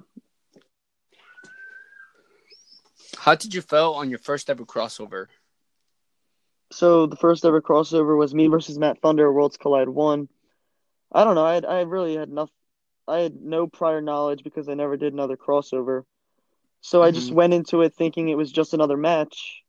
How 3.18 3.34
did 3.34 3.54
you 3.54 3.62
feel 3.62 3.92
on 3.92 4.10
your 4.10 4.18
first 4.18 4.48
ever 4.50 4.64
crossover? 4.64 5.26
So 6.72 7.06
the 7.06 7.16
first 7.16 7.44
ever 7.44 7.60
crossover 7.60 8.16
was 8.16 8.34
me 8.34 8.46
versus 8.48 8.78
Matt 8.78 9.00
Thunder, 9.00 9.32
Worlds 9.32 9.56
Collide 9.56 9.88
one. 9.88 10.28
I 11.12 11.24
don't 11.24 11.34
know. 11.34 11.44
I 11.44 11.54
had, 11.54 11.64
I 11.64 11.80
really 11.82 12.16
had 12.16 12.28
enough. 12.28 12.50
I 13.06 13.18
had 13.20 13.36
no 13.40 13.66
prior 13.66 14.00
knowledge 14.00 14.42
because 14.44 14.68
I 14.68 14.74
never 14.74 14.96
did 14.96 15.12
another 15.12 15.36
crossover. 15.36 16.04
So 16.80 17.02
I 17.02 17.10
just 17.10 17.30
Mhm. 17.30 17.34
went 17.34 17.54
into 17.54 17.82
it 17.82 17.94
thinking 17.94 18.28
it 18.28 18.36
was 18.36 18.52
just 18.52 18.74
another 18.74 18.96
match 18.96 19.62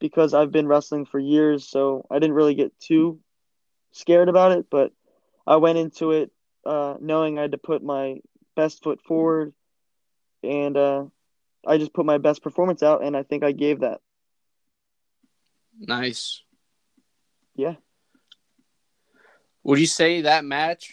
because 0.00 0.34
I've 0.34 0.52
been 0.52 0.68
wrestling 0.68 1.04
for 1.06 1.18
years. 1.18 1.68
So 1.68 2.06
I 2.10 2.18
didn't 2.18 2.36
really 2.36 2.54
get 2.54 2.78
too 2.80 3.20
scared 3.92 4.28
about 4.28 4.52
it. 4.52 4.66
But 4.70 4.92
I 5.46 5.56
went 5.56 5.78
into 5.78 6.12
it 6.12 6.30
uh, 6.64 6.96
knowing 7.00 7.38
I 7.38 7.42
had 7.42 7.52
to 7.52 7.58
put 7.58 7.82
my 7.82 8.20
best 8.56 8.82
foot 8.82 9.00
forward, 9.02 9.52
and 10.42 10.76
uh, 10.76 11.04
I 11.66 11.78
just 11.78 11.92
put 11.92 12.06
my 12.06 12.18
best 12.18 12.42
performance 12.42 12.82
out, 12.82 13.02
and 13.02 13.16
I 13.16 13.22
think 13.22 13.42
I 13.42 13.52
gave 13.52 13.80
that. 13.80 14.00
Nice. 15.78 16.42
Yeah. 17.54 17.74
Would 19.64 19.78
you 19.78 19.86
say 19.86 20.22
that 20.22 20.44
match? 20.44 20.92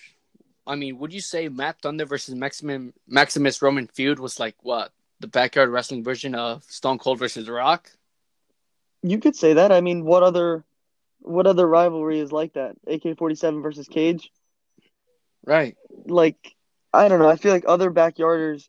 I 0.67 0.75
mean, 0.75 0.97
would 0.97 1.13
you 1.13 1.21
say 1.21 1.47
Matt 1.47 1.81
Thunder 1.81 2.05
versus 2.05 2.35
Maximum, 2.35 2.93
Maximus 3.07 3.61
Roman 3.61 3.87
feud 3.87 4.19
was 4.19 4.39
like 4.39 4.55
what 4.63 4.91
the 5.19 5.27
backyard 5.27 5.69
wrestling 5.69 6.03
version 6.03 6.35
of 6.35 6.63
Stone 6.63 6.97
Cold 6.97 7.19
versus 7.19 7.47
Rock? 7.47 7.91
You 9.03 9.19
could 9.19 9.35
say 9.35 9.53
that. 9.53 9.71
I 9.71 9.81
mean, 9.81 10.03
what 10.03 10.23
other 10.23 10.65
what 11.19 11.47
other 11.47 11.67
rivalry 11.67 12.19
is 12.19 12.31
like 12.31 12.53
that? 12.53 12.75
AK-47 12.87 13.61
versus 13.61 13.87
Cage? 13.87 14.31
Right. 15.45 15.75
Like 16.05 16.55
I 16.91 17.07
don't 17.07 17.19
know. 17.19 17.29
I 17.29 17.35
feel 17.35 17.53
like 17.53 17.65
other 17.67 17.91
backyarders 17.91 18.67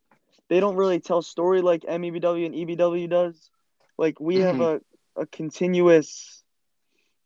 they 0.48 0.60
don't 0.60 0.76
really 0.76 1.00
tell 1.00 1.22
story 1.22 1.60
like 1.62 1.84
MEBW 1.86 2.46
and 2.46 2.54
EBW 2.54 3.08
does. 3.08 3.50
Like 3.98 4.20
we 4.20 4.40
have 4.40 4.60
a 4.60 4.80
a 5.16 5.26
continuous 5.26 6.42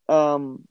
um 0.09 0.67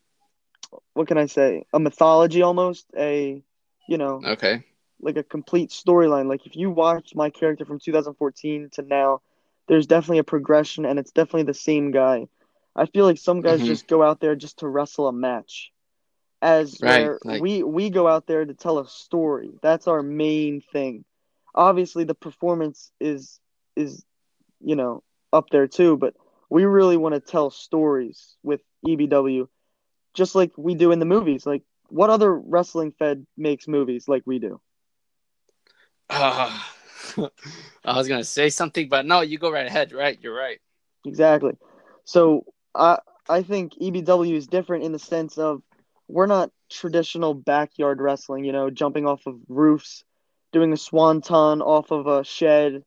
what 0.93 1.07
can 1.07 1.17
I 1.17 1.25
say? 1.25 1.65
A 1.73 1.79
mythology 1.79 2.41
almost, 2.41 2.85
a 2.97 3.43
you 3.87 3.97
know, 3.97 4.25
Okay. 4.25 4.63
like 5.01 5.17
a 5.17 5.23
complete 5.23 5.69
storyline. 5.69 6.27
Like 6.27 6.45
if 6.45 6.55
you 6.55 6.69
watch 6.69 7.13
my 7.15 7.29
character 7.29 7.65
from 7.65 7.79
2014 7.79 8.69
to 8.73 8.81
now, 8.83 9.21
there's 9.67 9.87
definitely 9.87 10.19
a 10.19 10.23
progression 10.23 10.85
and 10.85 10.99
it's 10.99 11.11
definitely 11.11 11.43
the 11.43 11.53
same 11.53 11.91
guy. 11.91 12.27
I 12.75 12.85
feel 12.85 13.05
like 13.05 13.17
some 13.17 13.41
guys 13.41 13.61
Mhm. 13.61 13.67
just 13.67 13.87
go 13.87 14.03
out 14.03 14.19
there 14.19 14.35
just 14.35 14.59
to 14.59 14.67
wrestle 14.67 15.07
a 15.07 15.13
match. 15.13 15.71
As 16.41 16.81
Right, 16.81 17.11
like- 17.25 17.41
we 17.41 17.63
we 17.63 17.89
go 17.89 18.07
out 18.07 18.25
there 18.27 18.45
to 18.45 18.53
tell 18.53 18.79
a 18.79 18.87
story. 18.87 19.51
That's 19.61 19.87
our 19.87 20.01
main 20.03 20.61
thing. 20.61 21.03
Obviously 21.59 22.05
the 22.05 22.15
performance 22.15 22.89
is 23.01 23.39
is 23.75 24.05
you 24.61 24.75
know 24.75 25.03
up 25.33 25.49
there 25.51 25.67
too, 25.67 25.97
but 25.97 26.13
we 26.49 26.63
really 26.63 26.95
want 26.95 27.13
to 27.13 27.19
tell 27.21 27.51
stories 27.51 28.35
with 28.43 28.61
EBW 28.87 29.47
just 30.13 30.35
like 30.35 30.51
we 30.57 30.73
do 30.73 30.91
in 30.93 30.99
the 30.99 31.05
movies. 31.05 31.45
Like 31.45 31.63
what 31.89 32.09
other 32.09 32.33
wrestling 32.33 32.93
fed 32.97 33.27
makes 33.37 33.67
movies 33.67 34.07
like 34.07 34.23
we 34.25 34.39
do? 34.39 34.61
Uh, 36.09 36.57
I 37.85 37.97
was 37.97 38.07
gonna 38.07 38.23
say 38.23 38.49
something, 38.49 38.87
but 38.87 39.05
no, 39.05 39.19
you 39.19 39.37
go 39.37 39.51
right 39.51 39.67
ahead. 39.67 39.91
Right, 39.91 40.17
you're 40.21 40.35
right. 40.35 40.59
Exactly. 41.05 41.57
So 42.05 42.45
I 42.73 42.99
I 43.27 43.43
think 43.43 43.73
EBW 43.81 44.33
is 44.33 44.47
different 44.47 44.85
in 44.85 44.93
the 44.93 44.99
sense 44.99 45.37
of 45.37 45.61
we're 46.07 46.25
not 46.25 46.51
traditional 46.71 47.33
backyard 47.33 48.01
wrestling, 48.01 48.45
you 48.45 48.51
know, 48.53 48.69
jumping 48.69 49.05
off 49.05 49.27
of 49.27 49.35
roofs, 49.47 50.03
doing 50.51 50.73
a 50.73 50.77
swanton 50.77 51.61
off 51.61 51.91
of 51.91 52.07
a 52.07 52.23
shed, 52.23 52.83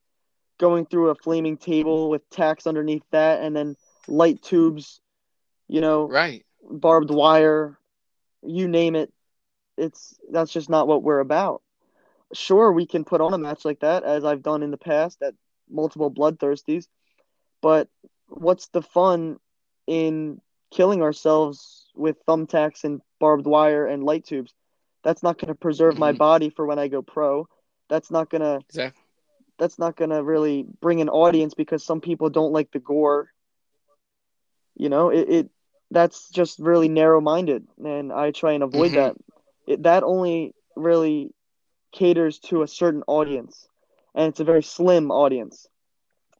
going 0.59 0.87
through 0.87 1.11
a 1.11 1.15
flaming 1.15 1.57
table 1.57 2.11
with 2.11 2.29
tacks 2.31 2.67
underneath 2.67 3.05
that, 3.11 3.43
and 3.43 3.55
then 3.55 3.77
light 4.09 4.43
tubes, 4.43 5.01
you 5.69 5.81
know, 5.81 6.09
Right. 6.09 6.45
barbed 6.63 7.11
wire, 7.11 7.79
you 8.43 8.69
name 8.69 8.95
it. 8.97 9.13
It's 9.77 10.19
that's 10.31 10.53
just 10.53 10.69
not 10.69 10.87
what 10.87 11.03
we're 11.03 11.21
about. 11.21 11.63
Sure, 12.33 12.73
we 12.73 12.87
can 12.87 13.05
put 13.05 13.21
on 13.21 13.35
a 13.35 13.39
match 13.39 13.65
like 13.65 13.81
that, 13.81 14.05
as 14.05 14.25
I've 14.25 14.43
done 14.43 14.63
in 14.63 14.71
the 14.71 14.79
past 14.79 15.23
at 15.23 15.35
multiple 15.69 16.11
bloodthirsties, 16.11 16.87
but 17.61 17.89
what's 18.29 18.69
the 18.69 18.83
fun 18.83 19.39
in 19.87 20.41
killing 20.71 21.03
ourselves 21.03 21.91
with 21.95 22.25
thumbtacks 22.27 22.85
and 22.85 23.01
barbed 23.19 23.47
wire 23.47 23.87
and 23.87 24.05
light 24.05 24.25
tubes? 24.25 24.55
That's 25.05 25.23
not 25.23 25.39
going 25.39 25.49
to 25.49 25.55
preserve 25.55 25.99
my 25.99 26.13
Mhm. 26.13 26.19
body 26.19 26.51
for 26.51 26.67
when 26.67 26.79
I 26.79 26.89
go 26.89 27.03
pro. 27.03 27.47
That's 27.89 28.11
not 28.11 28.31
going 28.31 28.43
to 28.43 28.63
Exactly. 28.69 29.03
that's 29.59 29.79
not 29.79 29.97
going 29.97 30.11
to 30.11 30.23
really 30.23 30.67
bring 30.81 31.01
an 31.01 31.09
audience 31.09 31.55
because 31.55 31.85
some 31.85 32.01
people 32.01 32.31
don't 32.31 32.53
like 32.53 32.71
the 32.73 32.79
gore. 32.81 33.29
You 34.75 34.89
know, 34.89 35.11
it, 35.11 35.29
it 35.29 35.51
that's 35.91 36.31
just 36.31 36.59
really 36.59 36.89
narrow-minded 36.89 37.67
and 37.85 38.13
I 38.13 38.31
try 38.31 38.53
and 38.53 38.63
avoid 38.63 38.95
Mhm. 38.95 38.95
that. 38.95 39.15
It, 39.67 39.83
that 39.85 40.03
only 40.03 40.55
really 40.77 41.31
caters 41.93 42.39
to 42.41 42.63
a 42.63 42.69
certain 42.69 43.03
audience 43.07 43.69
and 44.15 44.29
it's 44.29 44.41
a 44.41 44.45
very 44.45 44.63
slim 44.63 45.11
audience. 45.11 45.67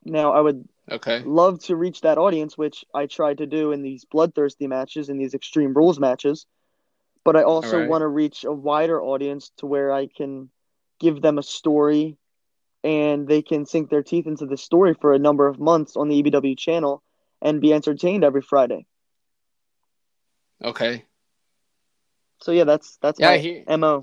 Now, 0.05 0.33
I 0.33 0.41
would 0.41 0.67
Okay. 0.91 1.25
love 1.25 1.59
to 1.65 1.77
reach 1.77 2.01
that 2.03 2.19
audience, 2.19 2.57
which 2.57 2.85
I 2.95 3.07
tried 3.07 3.39
to 3.39 3.47
do 3.47 3.73
in 3.73 3.83
these 3.83 4.05
bloodthirsty 4.05 4.67
matches, 4.67 5.09
in 5.09 5.19
these 5.19 5.35
extreme 5.35 5.75
rules 5.75 5.99
matches. 6.01 6.47
But 7.25 7.37
I 7.37 7.43
also 7.43 7.77
Alright. 7.77 7.89
want 7.89 8.03
to 8.03 8.09
reach 8.09 8.45
a 8.45 8.53
wider 8.53 9.01
audience 9.01 9.53
to 9.59 9.67
where 9.67 9.93
I 9.93 10.07
can 10.07 10.51
give 10.99 11.21
them 11.23 11.39
a 11.39 11.43
story 11.43 12.17
and 12.85 13.29
they 13.29 13.43
can 13.43 13.65
sink 13.65 13.91
their 13.91 14.03
teeth 14.03 14.27
into 14.27 14.47
the 14.47 14.57
story 14.57 14.95
for 15.01 15.13
a 15.13 15.19
number 15.19 15.47
of 15.47 15.59
months 15.59 15.97
on 15.97 16.09
the 16.09 16.23
EBW 16.23 16.59
channel 16.59 17.03
and 17.41 17.61
be 17.61 17.73
entertained 17.73 18.25
every 18.25 18.43
Friday. 18.43 18.87
Okay. 20.65 21.05
So 22.41 22.53
yeah, 22.53 22.65
that's 22.65 22.99
that's 23.01 23.21
Yeah, 23.21 23.31
I 23.31 23.39
hear 23.39 23.65
MO. 23.69 24.03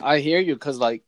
I 0.00 0.18
hear 0.18 0.40
you 0.40 0.54
because 0.54 0.78
like 0.78 1.02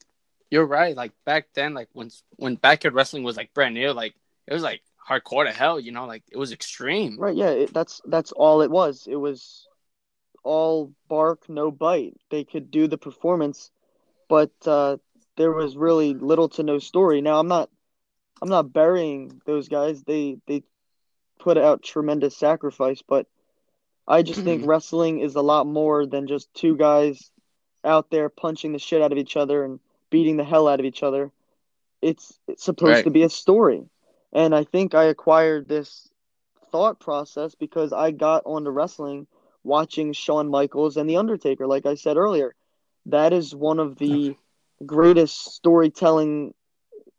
you're 0.50 0.66
right. 0.66 0.96
Like 0.96 1.12
back 1.24 1.48
then, 1.54 1.74
like 1.74 1.88
when 1.92 2.10
when 2.36 2.54
backyard 2.56 2.94
wrestling 2.94 3.24
was 3.24 3.36
like 3.36 3.52
brand 3.54 3.74
new, 3.74 3.92
like 3.92 4.14
it 4.46 4.54
was 4.54 4.62
like 4.62 4.82
hardcore 5.08 5.44
to 5.46 5.52
hell. 5.52 5.80
You 5.80 5.92
know, 5.92 6.06
like 6.06 6.22
it 6.30 6.36
was 6.36 6.52
extreme. 6.52 7.18
Right, 7.18 7.34
yeah, 7.34 7.50
it, 7.50 7.74
that's 7.74 8.00
that's 8.06 8.32
all 8.32 8.62
it 8.62 8.70
was. 8.70 9.06
It 9.10 9.16
was 9.16 9.66
all 10.44 10.92
bark, 11.08 11.48
no 11.48 11.70
bite. 11.70 12.14
They 12.30 12.44
could 12.44 12.70
do 12.70 12.86
the 12.86 12.98
performance, 12.98 13.70
but 14.28 14.52
uh, 14.66 14.98
there 15.36 15.52
was 15.52 15.76
really 15.76 16.14
little 16.14 16.48
to 16.50 16.62
no 16.62 16.78
story. 16.78 17.20
Now 17.20 17.38
I'm 17.40 17.48
not 17.48 17.70
I'm 18.42 18.48
not 18.48 18.72
burying 18.72 19.40
those 19.46 19.68
guys. 19.68 20.02
They 20.04 20.38
they 20.46 20.62
put 21.38 21.58
out 21.58 21.82
tremendous 21.82 22.36
sacrifice, 22.36 23.02
but 23.06 23.26
I 24.06 24.22
just 24.22 24.44
think 24.44 24.62
wrestling 24.66 25.20
is 25.20 25.34
a 25.34 25.42
lot 25.42 25.66
more 25.66 26.06
than 26.06 26.26
just 26.26 26.52
two 26.54 26.76
guys 26.76 27.30
out 27.84 28.10
there 28.10 28.28
punching 28.28 28.72
the 28.72 28.78
shit 28.78 29.02
out 29.02 29.12
of 29.12 29.18
each 29.18 29.36
other 29.36 29.64
and 29.64 29.80
beating 30.10 30.36
the 30.36 30.44
hell 30.44 30.68
out 30.68 30.80
of 30.80 30.86
each 30.86 31.02
other. 31.02 31.30
It's 32.02 32.38
it's 32.46 32.64
supposed 32.64 32.90
Right. 32.90 33.04
to 33.04 33.10
be 33.10 33.22
a 33.22 33.28
story. 33.30 33.82
And 34.32 34.54
I 34.54 34.64
think 34.64 34.94
I 34.94 35.04
acquired 35.04 35.68
this 35.68 36.08
thought 36.72 36.98
process 36.98 37.54
because 37.54 37.92
I 37.92 38.10
got 38.10 38.42
onto 38.44 38.70
wrestling 38.70 39.26
watching 39.64 40.12
Shawn 40.12 40.48
Michaels 40.48 40.96
and 40.96 41.08
The 41.08 41.16
Undertaker, 41.16 41.66
like 41.66 41.86
I 41.86 41.94
said 41.94 42.16
earlier. 42.16 42.54
That 43.06 43.32
is 43.32 43.54
one 43.54 43.80
of 43.80 43.96
the 43.96 44.36
greatest 44.84 45.54
storytelling 45.54 46.54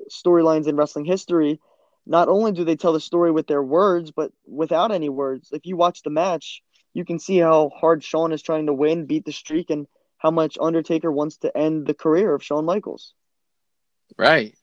storylines 0.10 0.68
in 0.68 0.76
wrestling 0.76 1.06
history. 1.06 1.60
Not 2.06 2.30
only 2.30 2.52
do 2.52 2.64
they 2.64 2.76
tell 2.76 2.94
the 2.94 3.00
story 3.00 3.32
with 3.32 3.48
their 3.48 3.64
words, 3.64 4.12
but 4.12 4.32
without 4.46 4.92
any 4.92 5.10
words. 5.10 5.50
If 5.52 5.66
you 5.66 5.76
watch 5.76 6.04
the 6.04 6.12
match, 6.12 6.62
you 6.94 7.04
can 7.04 7.20
see 7.20 7.38
how 7.38 7.70
hard 7.70 8.04
Shawn 8.04 8.32
is 8.32 8.42
trying 8.42 8.68
to 8.68 8.74
win, 8.74 9.06
beat 9.06 9.26
the 9.26 9.34
streak, 9.34 9.70
and 9.70 9.88
how 10.18 10.32
much 10.32 10.58
Undertaker 10.60 11.12
wants 11.12 11.38
to 11.38 11.56
end 11.56 11.86
the 11.86 11.94
career 11.94 12.34
of 12.34 12.44
Shawn 12.44 12.66
Michaels. 12.66 13.14
Right. 14.18 14.56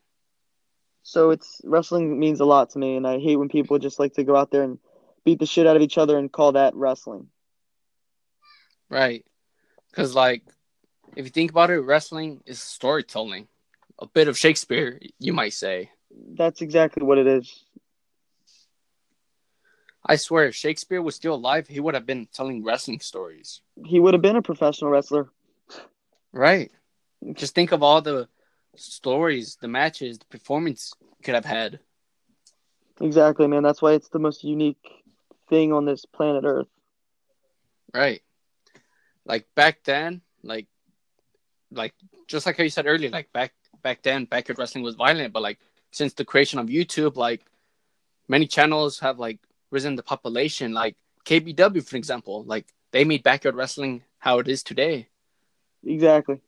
So 1.02 1.30
it's 1.30 1.60
wrestling 1.64 2.18
means 2.18 2.40
a 2.40 2.44
lot 2.44 2.70
to 2.70 2.78
me, 2.78 2.96
and 2.96 3.06
I 3.06 3.18
hate 3.18 3.36
when 3.36 3.48
people 3.48 3.78
just 3.78 3.98
like 3.98 4.14
to 4.14 4.24
go 4.24 4.36
out 4.36 4.50
there 4.50 4.62
and 4.62 4.78
beat 5.24 5.40
the 5.40 5.46
shit 5.46 5.66
out 5.66 5.76
of 5.76 5.82
each 5.82 5.98
other 5.98 6.16
and 6.16 6.32
call 6.32 6.52
that 6.52 6.74
wrestling. 6.74 7.28
Right. 8.92 9.24
Because 9.90 10.14
like 10.14 10.42
if 11.16 11.24
you 11.24 11.30
think 11.30 11.50
about 11.50 11.70
it, 11.70 11.80
wrestling 11.80 12.42
is 12.44 12.60
storytelling. 12.60 13.48
A 13.98 14.06
bit 14.06 14.28
of 14.28 14.36
Shakespeare, 14.36 15.00
you 15.18 15.32
might 15.32 15.54
say. 15.54 15.90
That's 16.34 16.60
exactly 16.60 17.02
what 17.02 17.16
it 17.16 17.26
is. 17.26 17.64
I 20.04 20.16
swear, 20.16 20.46
if 20.46 20.54
Shakespeare 20.54 21.00
was 21.00 21.14
still 21.14 21.34
alive, 21.34 21.68
he 21.68 21.80
would 21.80 21.94
have 21.94 22.04
been 22.04 22.26
telling 22.34 22.64
wrestling 22.64 23.00
stories. 23.00 23.62
He 23.86 23.98
would 23.98 24.12
have 24.12 24.22
been 24.22 24.36
a 24.36 24.42
professional 24.42 24.90
wrestler. 24.90 25.30
Right. 26.32 26.70
Just 27.32 27.54
think 27.54 27.72
of 27.72 27.82
all 27.82 28.02
the 28.02 28.28
stories, 28.76 29.56
the 29.60 29.68
matches, 29.68 30.18
the 30.18 30.26
performance 30.26 30.92
could 31.22 31.34
have 31.34 31.44
had. 31.44 31.78
Exactly, 33.00 33.46
man. 33.46 33.62
That's 33.62 33.80
why 33.80 33.92
it's 33.92 34.08
the 34.08 34.18
most 34.18 34.44
unique 34.44 35.04
thing 35.48 35.72
on 35.72 35.86
this 35.86 36.04
planet 36.04 36.44
Earth. 36.44 36.68
Right. 37.94 38.22
Like 39.24 39.46
back 39.54 39.84
then, 39.84 40.22
like 40.42 40.66
like 41.70 41.94
just 42.26 42.46
like 42.46 42.56
how 42.56 42.64
you 42.64 42.70
said 42.70 42.86
earlier, 42.86 43.10
like 43.10 43.32
back 43.32 43.52
back 43.82 44.02
then 44.02 44.24
backyard 44.24 44.58
wrestling 44.58 44.84
was 44.84 44.94
violent, 44.94 45.32
but 45.32 45.42
like 45.42 45.58
since 45.90 46.14
the 46.14 46.24
creation 46.24 46.58
of 46.58 46.66
YouTube, 46.66 47.16
like 47.16 47.42
many 48.28 48.46
channels 48.46 49.00
have 49.00 49.18
like 49.18 49.38
risen 49.70 49.96
the 49.96 50.02
population. 50.02 50.72
Like 50.72 50.96
KBW, 51.24 51.86
for 51.86 51.96
example, 51.96 52.44
like 52.44 52.66
they 52.92 53.04
made 53.04 53.22
backyard 53.22 53.54
wrestling 53.54 54.02
how 54.18 54.38
it 54.38 54.48
is 54.48 54.62
today. 54.62 55.08
Exactly. 55.84 56.40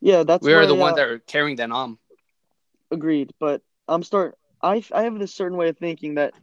Yeah, 0.00 0.22
that's 0.22 0.44
we 0.44 0.52
are 0.52 0.66
the 0.66 0.74
ones 0.74 0.94
uh, 0.94 0.96
that 0.96 1.08
are 1.08 1.18
carrying 1.20 1.56
that 1.56 1.70
on. 1.70 1.98
agreed. 2.90 3.32
But 3.38 3.62
I'm 3.88 4.02
start. 4.02 4.36
I 4.62 4.82
I 4.92 5.02
have 5.02 5.18
this 5.18 5.34
certain 5.34 5.56
way 5.56 5.68
of 5.68 5.78
thinking 5.78 6.14
that 6.16 6.34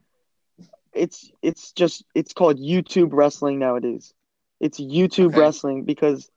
it's 0.93 1.32
it's 1.41 1.71
just 1.71 2.04
it's 2.13 2.34
called 2.34 2.60
YouTube 2.60 3.10
wrestling 3.12 3.60
nowadays. 3.60 4.13
It's 4.62 4.80
YouTube 4.82 5.36
Okay. 5.36 5.38
wrestling 5.38 5.86
because 5.86 6.32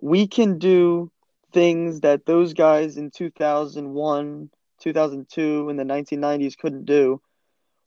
we 0.00 0.28
can 0.28 0.58
do 0.58 1.10
things 1.52 2.00
that 2.00 2.26
those 2.26 2.54
guys 2.54 2.96
in 2.98 3.10
2001, 3.10 4.50
2002, 4.80 5.68
in 5.70 5.76
the 5.76 5.84
1990s 5.84 6.56
couldn't 6.56 6.86
do, 6.86 7.20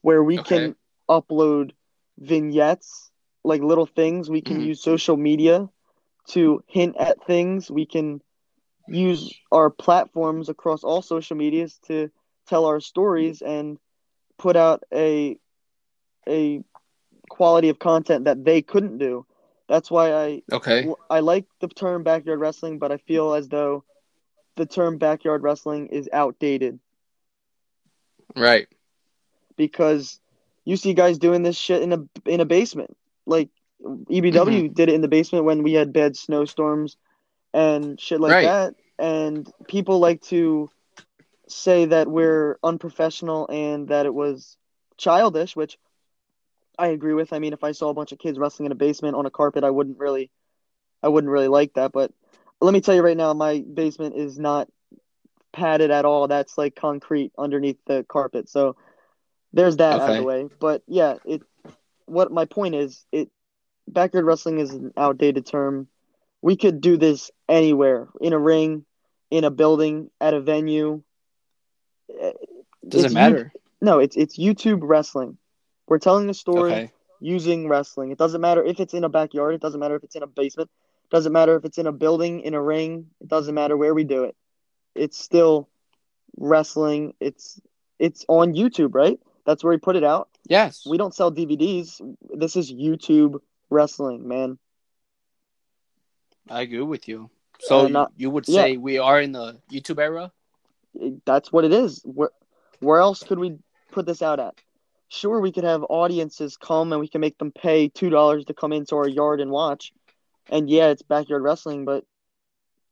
where 0.01 0.23
we 0.23 0.39
Okay. 0.39 0.41
can 0.41 0.75
upload 1.09 1.71
vignettes, 2.19 3.11
like 3.43 3.61
little 3.61 3.87
things. 3.87 4.29
We 4.29 4.41
can 4.41 4.59
Mhm. 4.59 4.61
use 4.61 4.81
social 4.81 5.17
media 5.17 5.69
to 6.29 6.63
hint 6.67 6.97
at 6.97 7.23
things. 7.25 7.71
We 7.71 7.85
can 7.85 8.21
use 8.87 9.39
our 9.51 9.69
platforms 9.69 10.49
across 10.49 10.83
all 10.83 11.01
social 11.01 11.37
medias 11.37 11.79
to 11.87 12.11
tell 12.47 12.65
our 12.65 12.79
stories 12.81 13.41
and 13.41 13.79
put 14.37 14.55
out 14.57 14.83
a 14.93 15.37
a 16.27 16.63
quality 17.29 17.69
of 17.69 17.79
content 17.79 18.25
that 18.25 18.43
they 18.45 18.61
couldn't 18.61 18.97
do. 18.97 19.25
That's 19.71 19.89
why 19.89 20.11
I 20.13 20.41
Okay. 20.51 20.93
I 21.09 21.21
like 21.21 21.45
the 21.61 21.69
term 21.69 22.03
backyard 22.03 22.41
wrestling, 22.41 22.77
but 22.77 22.91
I 22.91 22.97
feel 22.97 23.33
as 23.33 23.47
though 23.47 23.85
the 24.57 24.65
term 24.65 24.97
backyard 24.97 25.43
wrestling 25.43 25.87
is 25.87 26.09
outdated 26.11 26.77
Right. 28.35 28.67
because 29.55 30.19
you 30.65 30.75
see 30.75 30.93
guys 30.93 31.17
doing 31.19 31.43
this 31.43 31.55
shit 31.57 31.81
in 31.81 31.93
a 31.93 32.03
in 32.25 32.41
a 32.41 32.45
basement. 32.45 32.97
Like 33.25 33.49
EBW 33.81 34.33
Mm-hmm. 34.33 34.73
did 34.73 34.89
it 34.89 34.95
in 34.95 35.01
the 35.01 35.07
basement 35.07 35.45
when 35.45 35.63
we 35.63 35.71
had 35.73 35.93
bad 35.93 36.17
snowstorms 36.17 36.97
and 37.53 37.97
shit 37.99 38.19
like 38.19 38.33
Right. 38.33 38.43
that. 38.43 38.75
And 38.99 39.49
people 39.69 39.99
like 39.99 40.21
to 40.23 40.69
say 41.47 41.85
that 41.85 42.09
we're 42.09 42.57
unprofessional 42.61 43.47
and 43.49 43.87
that 43.87 44.05
it 44.05 44.13
was 44.13 44.57
childish, 44.97 45.55
which 45.55 45.77
I 46.77 46.87
agree 46.87 47.13
with. 47.13 47.33
I 47.33 47.39
mean, 47.39 47.53
if 47.53 47.63
I 47.63 47.71
saw 47.73 47.89
a 47.89 47.93
bunch 47.93 48.11
of 48.11 48.19
kids 48.19 48.39
wrestling 48.39 48.65
in 48.65 48.71
a 48.71 48.75
basement 48.75 49.15
on 49.15 49.25
a 49.25 49.31
carpet, 49.31 49.63
I 49.63 49.69
wouldn't 49.69 49.99
really, 49.99 50.31
I 51.03 51.09
wouldn't 51.09 51.31
really 51.31 51.47
like 51.47 51.73
that. 51.73 51.91
But 51.91 52.11
let 52.59 52.73
me 52.73 52.81
tell 52.81 52.95
you 52.95 53.01
right 53.01 53.17
now, 53.17 53.33
my 53.33 53.63
basement 53.73 54.15
is 54.15 54.39
not 54.39 54.69
padded 55.51 55.91
at 55.91 56.05
all. 56.05 56.27
That's 56.27 56.57
like 56.57 56.75
concrete 56.75 57.31
underneath 57.37 57.77
the 57.85 58.05
carpet. 58.07 58.49
So 58.49 58.75
there's 59.53 59.77
that 59.77 59.99
out 59.99 60.09
of 60.09 60.15
the 60.17 60.23
way. 60.23 60.47
But 60.59 60.83
yeah, 60.87 61.15
it. 61.25 61.41
What 62.05 62.31
my 62.31 62.45
point 62.45 62.75
is, 62.75 63.05
it 63.11 63.29
backyard 63.87 64.25
wrestling 64.25 64.59
is 64.59 64.71
an 64.71 64.91
outdated 64.97 65.45
term. 65.45 65.87
We 66.41 66.57
could 66.57 66.81
do 66.81 66.97
this 66.97 67.31
anywhere 67.47 68.09
in 68.19 68.33
a 68.33 68.39
ring, 68.39 68.85
in 69.29 69.43
a 69.43 69.51
building, 69.51 70.09
at 70.19 70.33
a 70.33 70.41
venue. 70.41 71.03
Doesn't 72.87 73.05
It's 73.05 73.13
matter. 73.13 73.53
No, 73.79 73.99
it's 73.99 74.17
it's 74.17 74.37
YouTube 74.37 74.79
wrestling. 74.81 75.37
We're 75.91 75.99
telling 75.99 76.29
a 76.29 76.33
story 76.33 76.71
Okay. 76.71 76.91
using 77.19 77.67
wrestling. 77.67 78.11
It 78.11 78.17
doesn't 78.17 78.39
matter 78.39 78.63
if 78.63 78.79
it's 78.79 78.93
in 78.93 79.03
a 79.03 79.09
backyard. 79.09 79.55
It 79.55 79.59
doesn't 79.59 79.77
matter 79.81 79.97
if 79.97 80.05
it's 80.05 80.15
in 80.15 80.23
a 80.23 80.27
basement. 80.27 80.69
It 81.03 81.09
doesn't 81.09 81.33
matter 81.33 81.57
if 81.57 81.65
it's 81.65 81.77
in 81.77 81.85
a 81.85 81.91
building, 81.91 82.39
in 82.39 82.53
a 82.53 82.61
ring. 82.61 83.07
It 83.19 83.27
doesn't 83.27 83.53
matter 83.53 83.75
where 83.75 83.93
we 83.93 84.05
do 84.05 84.23
it. 84.23 84.33
It's 84.95 85.17
still 85.17 85.67
wrestling. 86.37 87.13
It's 87.19 87.59
it's 87.99 88.23
on 88.29 88.53
YouTube, 88.53 88.95
right? 88.95 89.19
That's 89.43 89.65
where 89.65 89.71
we 89.71 89.79
put 89.79 89.97
it 89.97 90.05
out. 90.05 90.29
Yes. 90.47 90.85
We 90.89 90.97
don't 90.97 91.13
sell 91.13 91.29
DVDs. 91.29 91.99
This 92.33 92.55
is 92.55 92.71
YouTube 92.71 93.41
wrestling, 93.69 94.29
man. 94.29 94.57
I 96.49 96.61
agree 96.61 96.79
with 96.83 97.09
you. 97.09 97.29
So 97.59 97.81
Uh, 97.81 97.87
not- 97.89 98.13
you 98.15 98.29
would 98.29 98.47
yeah. 98.47 98.61
say 98.61 98.77
we 98.77 98.97
are 98.97 99.19
in 99.19 99.33
the 99.33 99.59
YouTube 99.69 99.99
era? 99.99 100.31
That's 101.25 101.51
what 101.51 101.65
it 101.65 101.73
is. 101.73 102.01
Where 102.05 102.31
where 102.79 103.01
else 103.01 103.23
could 103.23 103.39
we 103.39 103.59
put 103.91 104.05
this 104.05 104.21
out 104.21 104.39
at? 104.39 104.55
Sure, 105.13 105.41
we 105.41 105.51
could 105.51 105.65
have 105.65 105.83
audiences 105.89 106.55
come 106.55 106.93
and 106.93 107.01
we 107.01 107.07
can 107.09 107.19
make 107.19 107.37
them 107.37 107.51
pay 107.51 107.89
two 107.89 108.09
dollars 108.09 108.45
to 108.45 108.53
come 108.53 108.71
into 108.71 108.95
our 108.95 109.07
yard 109.09 109.41
and 109.41 109.51
watch. 109.51 109.91
And 110.49 110.69
yeah, 110.69 110.87
it's 110.87 111.01
backyard 111.01 111.43
wrestling, 111.43 111.83
but 111.83 112.05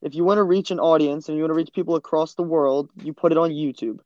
if 0.01 0.13
you 0.15 0.25
want 0.25 0.38
to 0.38 0.43
reach 0.43 0.69
an 0.69 0.82
audience 0.82 1.29
and 1.29 1.38
you 1.38 1.43
want 1.43 1.51
to 1.51 1.55
reach 1.55 1.71
people 1.73 1.95
across 1.95 2.34
the 2.34 2.43
world, 2.43 2.89
you 3.01 3.13
put 3.13 3.32
it 3.32 3.38
on 3.38 3.51
YouTube. 3.51 3.99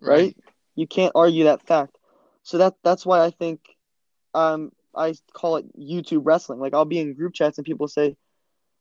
Right? 0.00 0.36
You 0.76 0.86
can't 0.86 1.10
argue 1.16 1.44
that 1.44 1.66
fact. 1.66 1.98
So 2.44 2.58
that 2.58 2.74
that's 2.84 3.04
why 3.04 3.24
I 3.24 3.30
think 3.30 3.60
um 4.32 4.70
I 4.94 5.14
call 5.32 5.56
it 5.56 5.76
YouTube 5.76 6.22
wrestling. 6.22 6.60
Like 6.60 6.74
I'll 6.74 6.84
be 6.84 7.00
in 7.00 7.14
group 7.14 7.34
chats 7.34 7.58
and 7.58 7.64
people 7.66 7.88
say, 7.88 8.16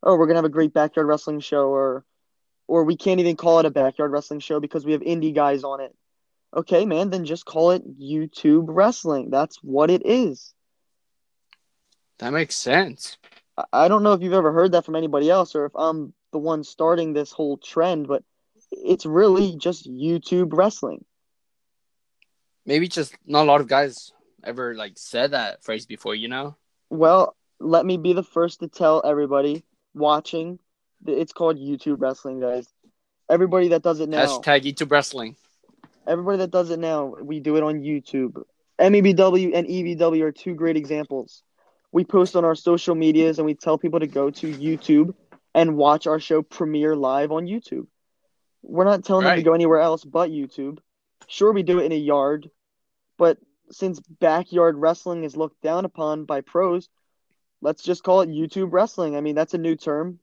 "Oh, 0.04 0.18
we're 0.18 0.28
gonna 0.28 0.38
have 0.38 0.46
a 0.46 0.50
great 0.50 0.72
backyard 0.72 1.08
wrestling 1.08 1.40
show," 1.40 1.70
or 1.70 2.06
or 2.68 2.84
we 2.84 2.96
can't 2.96 3.20
even 3.20 3.38
call 3.38 3.58
it 3.58 3.66
a 3.66 3.72
backyard 3.72 4.12
wrestling 4.12 4.40
show 4.40 4.60
because 4.60 4.86
we 4.86 4.92
have 4.92 5.02
indie 5.02 5.34
guys 5.34 5.64
on 5.64 5.82
it. 5.82 5.96
Okay, 6.56 6.86
man, 6.86 7.10
then 7.10 7.26
just 7.26 7.46
call 7.46 7.72
it 7.72 8.00
YouTube 8.00 8.66
wrestling. 8.68 9.30
That's 9.32 9.58
what 9.64 9.90
it 9.90 10.04
is. 10.06 10.54
That 12.20 12.32
makes 12.32 12.56
sense. 12.56 13.18
I- 13.72 13.88
don't 13.88 14.04
know 14.04 14.14
if 14.14 14.22
you've 14.22 14.34
ever 14.34 14.52
heard 14.52 14.72
that 14.74 14.86
from 14.86 14.96
anybody 14.96 15.30
else 15.30 15.56
or 15.56 15.66
if 15.66 15.74
I'm 15.76 16.14
the 16.32 16.40
one 16.40 16.64
starting 16.64 17.14
this 17.14 17.32
whole 17.32 17.58
trend, 17.58 18.08
but 18.08 18.24
it's 18.72 19.06
really 19.06 19.56
just 19.56 19.90
YouTube 19.90 20.50
wrestling. 20.54 21.06
Maybe 22.66 22.88
just 22.88 23.16
not 23.26 23.44
a 23.44 23.50
lot 23.52 23.62
of 23.62 23.68
guys 23.68 24.12
ever 24.44 24.74
like 24.76 24.94
said 24.96 25.32
that 25.32 25.64
phrase 25.64 25.86
before, 25.86 26.16
you 26.16 26.28
know? 26.28 26.56
Well, 26.90 27.36
let 27.60 27.86
me 27.86 27.98
be 27.98 28.14
the 28.14 28.24
first 28.24 28.60
to 28.60 28.68
tell 28.68 29.02
everybody 29.04 29.64
watching 29.94 30.60
that 31.04 31.20
it's 31.20 31.34
called 31.34 31.58
YouTube 31.58 31.98
wrestling, 32.00 32.40
guys. 32.40 32.68
Everybody 33.30 33.70
that 33.70 33.84
does 33.84 34.00
it 34.00 34.10
now. 34.10 34.26
Hashtag 34.26 34.62
YouTube 34.64 34.92
wrestling. 34.92 35.36
Everybody 36.06 36.40
that 36.40 36.52
does 36.52 36.70
it 36.70 36.80
now, 36.80 37.16
we 37.22 37.40
do 37.40 37.56
it 37.56 37.64
on 37.64 37.82
YouTube. 37.82 38.44
MEBW 38.80 39.52
and 39.54 39.68
EBW 39.68 40.22
are 40.24 40.32
two 40.32 40.56
great 40.56 40.76
examples. 40.76 41.44
We 41.92 42.04
post 42.04 42.36
on 42.36 42.44
our 42.44 42.56
social 42.56 42.96
medias 42.96 43.38
and 43.38 43.46
we 43.46 43.54
tell 43.54 43.78
people 43.78 44.00
to 44.00 44.08
go 44.08 44.30
to 44.32 44.52
YouTube 44.52 45.14
and 45.54 45.78
watch 45.78 46.08
our 46.08 46.20
show 46.20 46.42
premiere 46.42 46.96
live 46.96 47.32
on 47.32 47.46
YouTube. 47.46 47.88
We're 48.64 48.86
not 48.86 49.06
telling 49.06 49.26
them 49.26 49.36
to 49.38 49.44
go 49.44 49.54
anywhere 49.54 49.80
else 49.80 50.04
but 50.04 50.32
YouTube. 50.32 50.80
Sure, 51.28 51.54
we 51.54 51.64
do 51.64 51.80
it 51.80 51.86
in 51.86 51.92
a 51.92 51.96
yard, 51.96 52.50
but 53.18 53.38
since 53.72 54.00
backyard 54.00 54.78
wrestling 54.78 55.24
is 55.24 55.38
looked 55.38 55.62
down 55.62 55.86
upon 55.86 56.26
by 56.26 56.42
pros, 56.42 56.90
let's 57.62 57.84
just 57.84 58.04
call 58.04 58.22
it 58.22 58.30
YouTube 58.30 58.70
wrestling. 58.72 59.16
I 59.16 59.22
mean, 59.22 59.36
that's 59.36 59.54
a 59.54 59.60
new 59.60 59.76
term. 59.76 60.20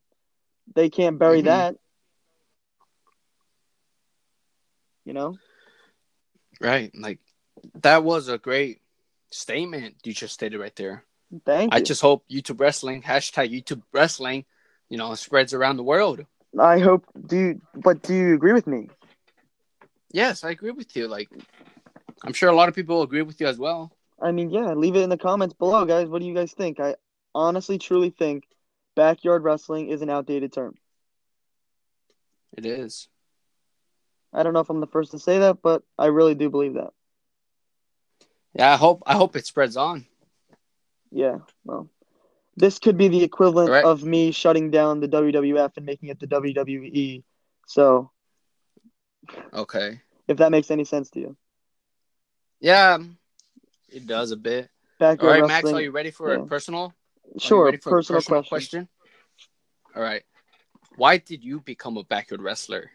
They 0.75 0.89
can't 0.89 1.17
bury 1.17 1.41
Mhm. 1.41 1.45
that. 1.45 1.77
You 5.05 5.13
know? 5.13 5.37
Right. 6.61 6.91
Like 6.95 7.19
that 7.81 8.03
was 8.03 8.27
a 8.27 8.37
great 8.37 8.81
statement 9.31 9.95
you 10.03 10.13
just 10.13 10.33
stated 10.33 10.59
right 10.59 10.75
there. 10.75 11.03
Thank 11.45 11.73
you. 11.73 11.77
I 11.77 11.81
just 11.81 12.01
hope 12.01 12.25
YouTube 12.29 12.59
wrestling, 12.59 13.01
hashtag 13.01 13.51
YouTube 13.51 13.81
wrestling, 13.91 14.45
you 14.89 14.97
know, 14.97 15.13
spreads 15.15 15.53
around 15.53 15.77
the 15.77 15.83
world. 15.83 16.25
I 16.59 16.79
hope 16.79 17.05
do 17.25 17.37
you, 17.37 17.61
but 17.75 18.03
do 18.03 18.13
you 18.13 18.35
agree 18.35 18.53
with 18.53 18.67
me? 18.67 18.89
Yes, 20.11 20.43
I 20.43 20.51
agree 20.51 20.71
with 20.71 20.95
you. 20.95 21.07
Like 21.07 21.29
I'm 22.23 22.33
sure 22.33 22.49
a 22.49 22.55
lot 22.55 22.69
of 22.69 22.75
people 22.75 23.01
agree 23.01 23.21
with 23.21 23.39
you 23.41 23.47
as 23.47 23.57
well. 23.57 23.95
I 24.21 24.31
mean, 24.31 24.51
yeah, 24.51 24.73
leave 24.73 24.95
it 24.95 25.01
in 25.01 25.09
the 25.09 25.17
comments 25.17 25.55
below, 25.55 25.85
guys. 25.85 26.07
What 26.07 26.21
do 26.21 26.27
you 26.27 26.35
guys 26.35 26.53
think? 26.53 26.79
I 26.79 26.95
honestly 27.33 27.79
truly 27.79 28.11
think 28.11 28.43
backyard 28.95 29.43
wrestling 29.43 29.87
is 29.87 30.01
an 30.01 30.09
outdated 30.09 30.53
term. 30.53 30.75
It 32.55 32.65
is. 32.65 33.07
I 34.33 34.43
don't 34.43 34.53
know 34.53 34.59
if 34.61 34.69
I'm 34.69 34.79
the 34.79 34.87
first 34.87 35.11
to 35.11 35.19
say 35.19 35.39
that, 35.39 35.61
but 35.61 35.83
I 35.97 36.07
really 36.07 36.35
do 36.35 36.49
believe 36.49 36.75
that. 36.75 36.91
Yeah, 38.53 38.73
I 38.73 38.77
hope 38.77 39.03
I 39.05 39.15
hope 39.15 39.35
it 39.35 39.45
spreads 39.45 39.77
on. 39.77 40.05
Yeah, 41.11 41.39
well, 41.63 41.89
this 42.55 42.79
could 42.79 42.97
be 42.97 43.07
the 43.09 43.23
equivalent 43.23 43.69
Right. 43.69 43.83
of 43.83 44.03
me 44.03 44.31
shutting 44.31 44.71
down 44.71 44.99
the 44.99 45.07
WWF 45.07 45.75
and 45.77 45.85
making 45.85 46.09
it 46.09 46.19
the 46.19 46.27
WWE. 46.27 47.23
So, 47.67 48.11
Okay. 49.53 50.01
if 50.27 50.37
that 50.37 50.51
makes 50.51 50.71
any 50.71 50.85
sense 50.85 51.09
to 51.11 51.19
you, 51.19 51.37
Yeah, 52.59 52.99
it 53.89 54.05
does 54.05 54.31
a 54.31 54.37
bit. 54.37 54.69
All 54.99 55.15
backyard 55.15 55.41
right, 55.41 55.47
Max, 55.47 55.69
are 55.69 55.81
you 55.81 55.91
ready 55.91 56.11
for 56.11 56.33
yeah. 56.33 56.41
a 56.41 56.45
personal? 56.45 56.93
Sure, 57.37 57.67
a 57.69 57.77
personal, 57.77 58.21
question. 58.21 58.43
question. 58.43 58.89
All 59.95 60.01
right. 60.01 60.23
Why 60.95 61.17
did 61.17 61.43
you 61.43 61.61
become 61.61 61.97
a 61.97 62.03
backyard 62.03 62.41
wrestler? 62.41 62.91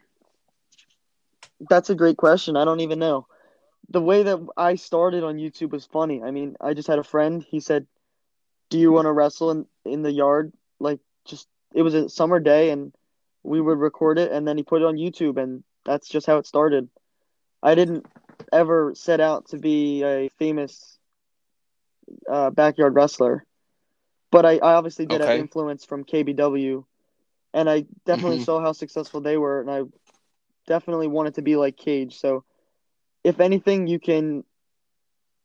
That's 1.60 1.90
a 1.90 1.94
great 1.94 2.16
question. 2.16 2.56
I 2.56 2.64
don't 2.64 2.80
even 2.80 2.98
know. 2.98 3.26
The 3.90 4.00
way 4.00 4.22
that 4.22 4.38
I 4.56 4.74
started 4.76 5.22
on 5.24 5.36
YouTube 5.36 5.70
was 5.72 5.86
funny. 5.86 6.22
I 6.22 6.30
mean, 6.30 6.56
I 6.60 6.74
just 6.74 6.88
had 6.88 6.98
a 6.98 7.04
friend. 7.04 7.42
He 7.42 7.60
said, 7.60 7.86
"Do 8.70 8.78
you 8.78 8.92
want 8.92 9.06
to 9.06 9.12
wrestle 9.12 9.50
in 9.50 9.66
in 9.84 10.02
the 10.02 10.12
yard?" 10.12 10.52
Like, 10.78 11.00
just 11.24 11.48
it 11.74 11.82
was 11.82 11.94
a 11.94 12.08
summer 12.08 12.38
day, 12.40 12.70
and 12.70 12.92
we 13.42 13.60
would 13.60 13.78
record 13.78 14.18
it, 14.18 14.32
and 14.32 14.46
then 14.46 14.56
he 14.56 14.62
put 14.64 14.82
it 14.82 14.86
on 14.86 14.96
YouTube, 14.96 15.36
and 15.42 15.62
that's 15.84 16.08
just 16.08 16.26
how 16.26 16.38
it 16.38 16.46
started. 16.46 16.88
I 17.62 17.74
didn't 17.74 18.06
ever 18.52 18.94
set 18.94 19.20
out 19.20 19.46
to 19.48 19.58
be 19.58 20.02
a 20.02 20.28
famous 20.38 20.98
uh, 22.30 22.50
backyard 22.50 22.94
wrestler, 22.94 23.44
but 24.30 24.44
I, 24.44 24.54
I 24.58 24.74
obviously 24.74 25.06
did 25.06 25.20
have 25.20 25.34
influence 25.34 25.84
from 25.84 26.04
KBW, 26.04 26.84
and 27.54 27.68
I 27.68 27.86
definitely 28.04 28.38
Mhm. 28.38 28.40
saw 28.40 28.60
how 28.60 28.72
successful 28.72 29.20
they 29.20 29.36
were, 29.36 29.60
and 29.60 29.70
I 29.70 29.82
definitely 30.66 31.08
want 31.08 31.28
it 31.28 31.34
to 31.34 31.42
be 31.42 31.56
like 31.56 31.76
Cage. 31.76 32.18
So, 32.18 32.44
if 33.24 33.40
anything, 33.40 33.86
you 33.86 33.98
can 33.98 34.44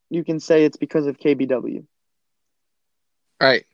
you 0.10 0.24
can 0.24 0.40
say 0.40 0.66
it's 0.66 0.78
because 0.78 1.08
of 1.08 1.18
KBW. 1.18 1.86
Right. 3.42 3.66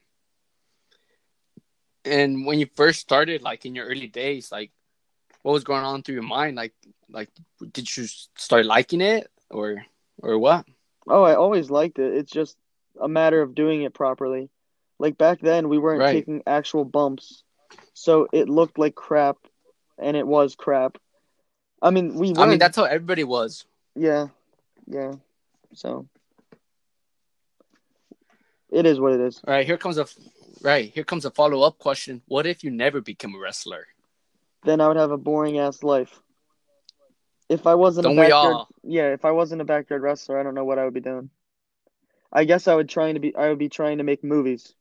And 2.05 2.45
when 2.45 2.59
you 2.59 2.67
first 2.75 2.99
started, 2.99 3.41
like 3.41 3.65
in 3.65 3.75
your 3.75 3.85
early 3.85 4.07
days, 4.07 4.51
like 4.51 4.71
what 5.43 5.53
was 5.53 5.63
going 5.63 5.83
on 5.83 6.03
through 6.03 6.15
your 6.15 6.23
mind? 6.23 6.55
Like, 6.55 6.73
like 7.09 7.29
did 7.71 7.95
you 7.95 8.05
start 8.35 8.65
liking 8.65 9.01
it 9.01 9.29
or 9.49 9.85
or 10.21 10.37
what? 10.37 10.65
Oh, 11.07 11.23
I 11.23 11.35
always 11.35 11.69
liked 11.69 11.99
it. 11.99 12.13
It's 12.13 12.31
just 12.31 12.57
a 13.01 13.07
matter 13.07 13.41
of 13.41 13.55
doing 13.55 13.83
it 13.83 13.93
properly. 13.93 14.49
Like 14.99 15.17
back 15.17 15.39
then, 15.41 15.69
we 15.69 15.77
weren't 15.77 15.99
Right. 16.01 16.13
taking 16.13 16.43
actual 16.47 16.85
bumps, 16.85 17.43
so 17.93 18.27
it 18.31 18.49
looked 18.49 18.77
like 18.79 18.95
crap, 18.95 19.37
and 19.97 20.17
it 20.17 20.27
was 20.27 20.55
crap. 20.55 20.97
I 21.81 21.91
mean, 21.91 22.15
we 22.15 22.33
were. 22.33 22.41
I 22.41 22.45
mean, 22.47 22.59
that's 22.59 22.75
how 22.75 22.83
everybody 22.83 23.23
was. 23.23 23.65
yeah, 23.95 24.27
yeah. 24.87 25.13
So 25.73 26.07
it 28.71 28.85
is 28.85 28.99
what 28.99 29.13
it 29.13 29.21
is. 29.21 29.41
All 29.45 29.53
right, 29.53 29.65
here 29.65 29.77
comes 29.77 29.97
a 29.97 30.07
right 30.61 30.91
here 30.93 31.03
comes 31.03 31.25
a 31.25 31.31
follow 31.31 31.61
up 31.61 31.77
question. 31.77 32.21
What 32.27 32.45
if 32.45 32.63
you 32.63 32.71
never 32.71 33.01
become 33.01 33.35
a 33.35 33.39
wrestler? 33.39 33.85
Then 34.63 34.81
I 34.81 34.87
would 34.87 34.97
have 34.97 35.11
a 35.11 35.17
boring 35.17 35.59
ass 35.59 35.83
life. 35.83 36.19
If 37.49 37.65
I 37.65 37.75
wasn't 37.75 38.03
Don't 38.05 38.17
a 38.17 38.21
backyard, 38.21 38.67
yeah, 38.83 39.13
if 39.13 39.23
I 39.23 39.31
wasn't 39.31 39.61
a 39.61 39.65
backyard 39.65 40.01
wrestler, 40.01 40.39
I 40.39 40.43
don't 40.43 40.55
know 40.55 40.65
what 40.65 40.79
I 40.79 40.85
would 40.85 40.93
be 40.93 40.99
doing. 40.99 41.29
I 42.31 42.43
guess 42.43 42.67
I 42.67 42.75
would 42.75 42.89
trying 42.89 43.13
to 43.13 43.19
be. 43.19 43.35
I 43.35 43.49
would 43.49 43.59
be 43.59 43.69
trying 43.69 43.99
to 43.99 44.03
make 44.03 44.23
movies, 44.23 44.73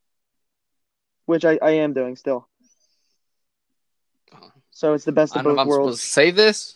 which 1.27 1.45
I, 1.45 1.59
I 1.63 1.73
am 1.73 1.93
doing 1.93 2.17
still. 2.17 2.49
So 4.71 4.95
it's 4.95 5.05
the 5.05 5.13
best 5.13 5.37
of 5.37 5.43
don't 5.43 5.45
know 5.45 5.51
if 5.51 5.57
both 5.57 5.63
I'm 5.63 5.69
worlds. 5.69 6.03
supposed 6.03 6.05
to 6.05 6.13
say 6.13 6.31
this. 6.33 6.75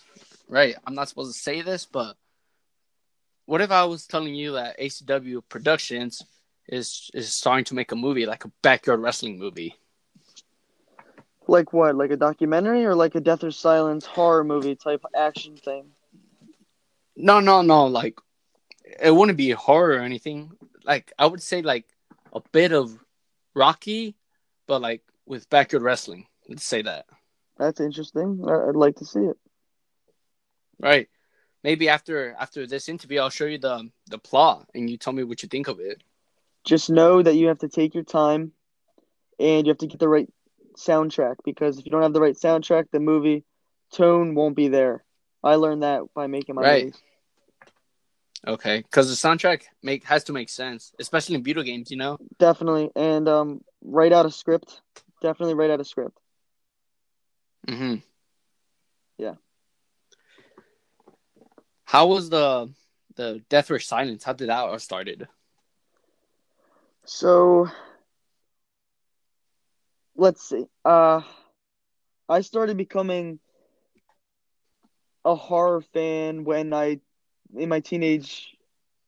Right, 0.51 0.75
I'm 0.85 0.97
not 0.97 1.09
supposed 1.09 1.33
to 1.33 1.39
say 1.39 1.63
this, 1.63 1.87
but 1.87 2.17
what 3.47 3.61
if 3.61 3.71
I 3.71 3.85
was 3.85 4.09
telling 4.09 4.35
you 4.35 4.53
that 4.53 4.81
ACW 4.81 5.43
Productions 5.49 6.25
is 6.69 7.09
is 7.15 7.33
starting 7.33 7.65
to 7.67 7.77
make 7.77 7.93
a 7.93 7.97
movie, 7.97 8.27
like 8.27 8.45
a 8.45 8.51
backyard 8.61 9.01
wrestling 9.01 9.39
movie? 9.39 9.77
Like 11.47 11.73
what? 11.73 11.95
Like 11.95 12.11
a 12.11 12.17
documentary 12.17 12.85
or 12.85 12.97
like 12.97 13.15
a 13.15 13.21
Death 13.21 13.45
or 13.45 13.53
Silence 13.53 14.05
horror 14.05 14.43
movie 14.43 14.75
type 14.75 15.05
action 15.17 15.57
thing? 15.57 15.87
No, 17.15 17.39
no, 17.39 17.63
no. 17.63 17.87
Like 17.87 18.19
it 19.01 19.15
wouldn't 19.15 19.39
be 19.39 19.51
horror 19.51 19.99
or 19.99 20.03
anything. 20.03 20.51
Like 20.83 21.13
I 21.17 21.27
would 21.27 21.43
say 21.43 21.63
like 21.63 21.87
a 22.33 22.41
bit 22.51 22.73
of 22.73 22.99
Rocky, 23.55 24.17
but 24.67 24.83
like 24.83 25.05
with 25.27 25.49
backyard 25.49 25.85
wrestling. 25.85 26.27
Let's 26.49 26.65
say 26.65 26.83
that. 26.83 27.07
That's 27.57 27.79
interesting. 27.79 28.45
I'd 28.49 28.75
like 28.75 28.97
to 28.97 29.05
see 29.05 29.21
it. 29.21 29.37
Right. 30.81 31.09
maybe 31.63 31.89
after 31.89 32.35
after 32.39 32.67
this 32.67 32.89
interview, 32.89 33.21
I'll 33.21 33.31
show 33.31 33.45
you 33.47 33.59
the 33.59 33.91
the 34.09 34.19
plot, 34.19 34.69
and 34.75 34.89
you 34.89 34.97
tell 34.97 35.13
me 35.13 35.25
what 35.25 35.43
you 35.43 35.49
think 35.49 35.69
of 35.69 35.81
it. 35.81 36.03
Just 36.65 36.91
know 36.91 37.23
that 37.23 37.35
you 37.37 37.49
have 37.49 37.59
to 37.61 37.69
take 37.69 37.95
your 37.95 38.05
time, 38.05 38.53
and 39.39 39.67
you 39.67 39.71
have 39.71 39.79
to 39.79 39.87
get 39.87 39.99
the 39.99 40.09
right 40.09 40.29
soundtrack 40.77 41.37
because 41.45 41.79
if 41.79 41.85
you 41.85 41.91
don't 41.91 42.03
have 42.03 42.13
the 42.13 42.21
right 42.21 42.37
soundtrack, 42.37 42.87
the 42.91 43.01
movie 43.01 43.45
tone 43.93 44.35
won't 44.35 44.57
be 44.57 44.69
there. 44.69 45.05
I 45.43 45.57
learned 45.57 45.83
that 45.83 46.03
by 46.15 46.27
making 46.27 46.55
my 46.55 46.63
Right. 46.63 46.85
movies. 46.85 47.03
Okay, 48.47 48.79
because 48.79 49.09
the 49.09 49.29
soundtrack 49.29 49.65
make 49.83 50.05
has 50.05 50.25
to 50.25 50.33
make 50.33 50.49
sense, 50.49 50.93
especially 50.99 51.35
in 51.35 51.45
video 51.45 51.63
games. 51.63 51.91
You 51.91 51.99
know. 51.99 52.19
Definitely, 52.39 52.91
and 52.97 53.29
um, 53.29 53.61
write 53.83 54.13
out 54.13 54.25
a 54.25 54.31
script. 54.31 54.81
Definitely 55.21 55.55
write 55.55 55.71
out 55.71 55.81
a 55.81 55.85
script. 55.85 56.19
Mm-hmm. 57.69 57.97
How 61.91 62.07
was 62.07 62.31
the 62.31 62.73
the 63.17 63.43
Death 63.49 63.71
or 63.71 63.79
Silence? 63.79 64.25
How 64.25 64.33
did 64.33 64.49
that 64.49 64.59
all 64.59 64.79
started? 64.79 65.29
So 67.05 67.67
let's 70.17 70.43
see. 70.49 70.67
Uh 70.85 71.23
I 72.29 72.41
started 72.43 72.77
becoming 72.77 73.41
a 75.25 75.35
horror 75.35 75.81
fan 75.81 76.45
when 76.45 76.73
I 76.73 77.01
in 77.57 77.69
my 77.69 77.81
teenage 77.81 78.57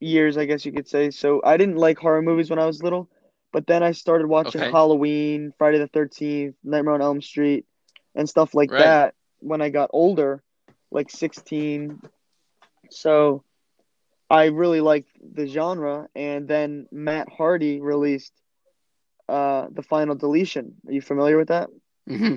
years, 0.00 0.36
I 0.36 0.44
guess 0.46 0.64
you 0.64 0.72
could 0.72 0.88
say. 0.88 1.10
So 1.10 1.40
I 1.44 1.56
didn't 1.56 1.76
like 1.76 1.98
horror 1.98 2.22
movies 2.22 2.50
when 2.50 2.58
I 2.58 2.66
was 2.66 2.82
little, 2.82 3.08
but 3.52 3.66
then 3.66 3.82
I 3.82 3.92
started 3.92 4.26
watching 4.26 4.62
Okay. 4.62 4.64
Halloween, 4.64 5.52
Friday 5.58 5.78
the 5.78 5.88
13th, 5.88 6.54
Nightmare 6.64 6.94
on 6.94 7.02
Elm 7.02 7.20
Street, 7.22 7.66
and 8.14 8.28
stuff 8.28 8.54
like 8.54 8.74
Right. 8.74 8.96
that 8.96 9.14
when 9.40 9.60
I 9.62 9.70
got 9.70 9.90
older, 9.92 10.42
like 10.90 11.10
16. 11.10 12.00
So 12.92 13.44
I 14.30 14.46
really 14.46 14.80
liked 14.80 15.10
the 15.22 15.46
genre, 15.46 16.08
and 16.14 16.48
then 16.48 16.86
Matt 16.92 17.28
Hardy 17.30 17.80
released 17.80 18.32
uh, 19.28 19.68
the 19.72 19.82
Final 19.82 20.14
Deletion. 20.14 20.76
Are 20.86 20.92
you 20.92 21.00
familiar 21.02 21.36
with 21.36 21.48
that? 21.48 21.70
Mm-hmm. 22.08 22.36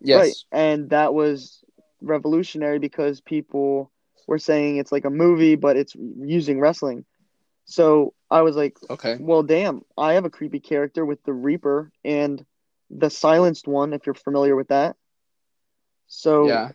Yes. 0.00 0.12
Right, 0.12 0.36
and 0.52 0.90
that 0.90 1.14
was 1.14 1.64
revolutionary 2.00 2.78
because 2.78 3.20
people 3.20 3.90
were 4.26 4.38
saying 4.38 4.76
it's 4.76 4.92
like 4.92 5.04
a 5.04 5.10
movie, 5.10 5.56
but 5.56 5.76
it's 5.76 5.94
using 5.96 6.60
wrestling. 6.60 7.04
So 7.64 8.14
I 8.30 8.42
was 8.42 8.56
like, 8.56 8.76
Okay. 8.90 9.18
well, 9.18 9.42
damn, 9.42 9.82
I 9.96 10.14
have 10.14 10.24
a 10.24 10.30
creepy 10.30 10.60
character 10.60 11.04
with 11.04 11.22
the 11.24 11.32
Reaper 11.32 11.92
and 12.04 12.44
the 12.90 13.10
Silenced 13.10 13.66
one, 13.68 13.92
if 13.92 14.06
you're 14.06 14.14
familiar 14.14 14.56
with 14.56 14.68
that. 14.68 14.96
So 16.08 16.48
Yeah. 16.48 16.72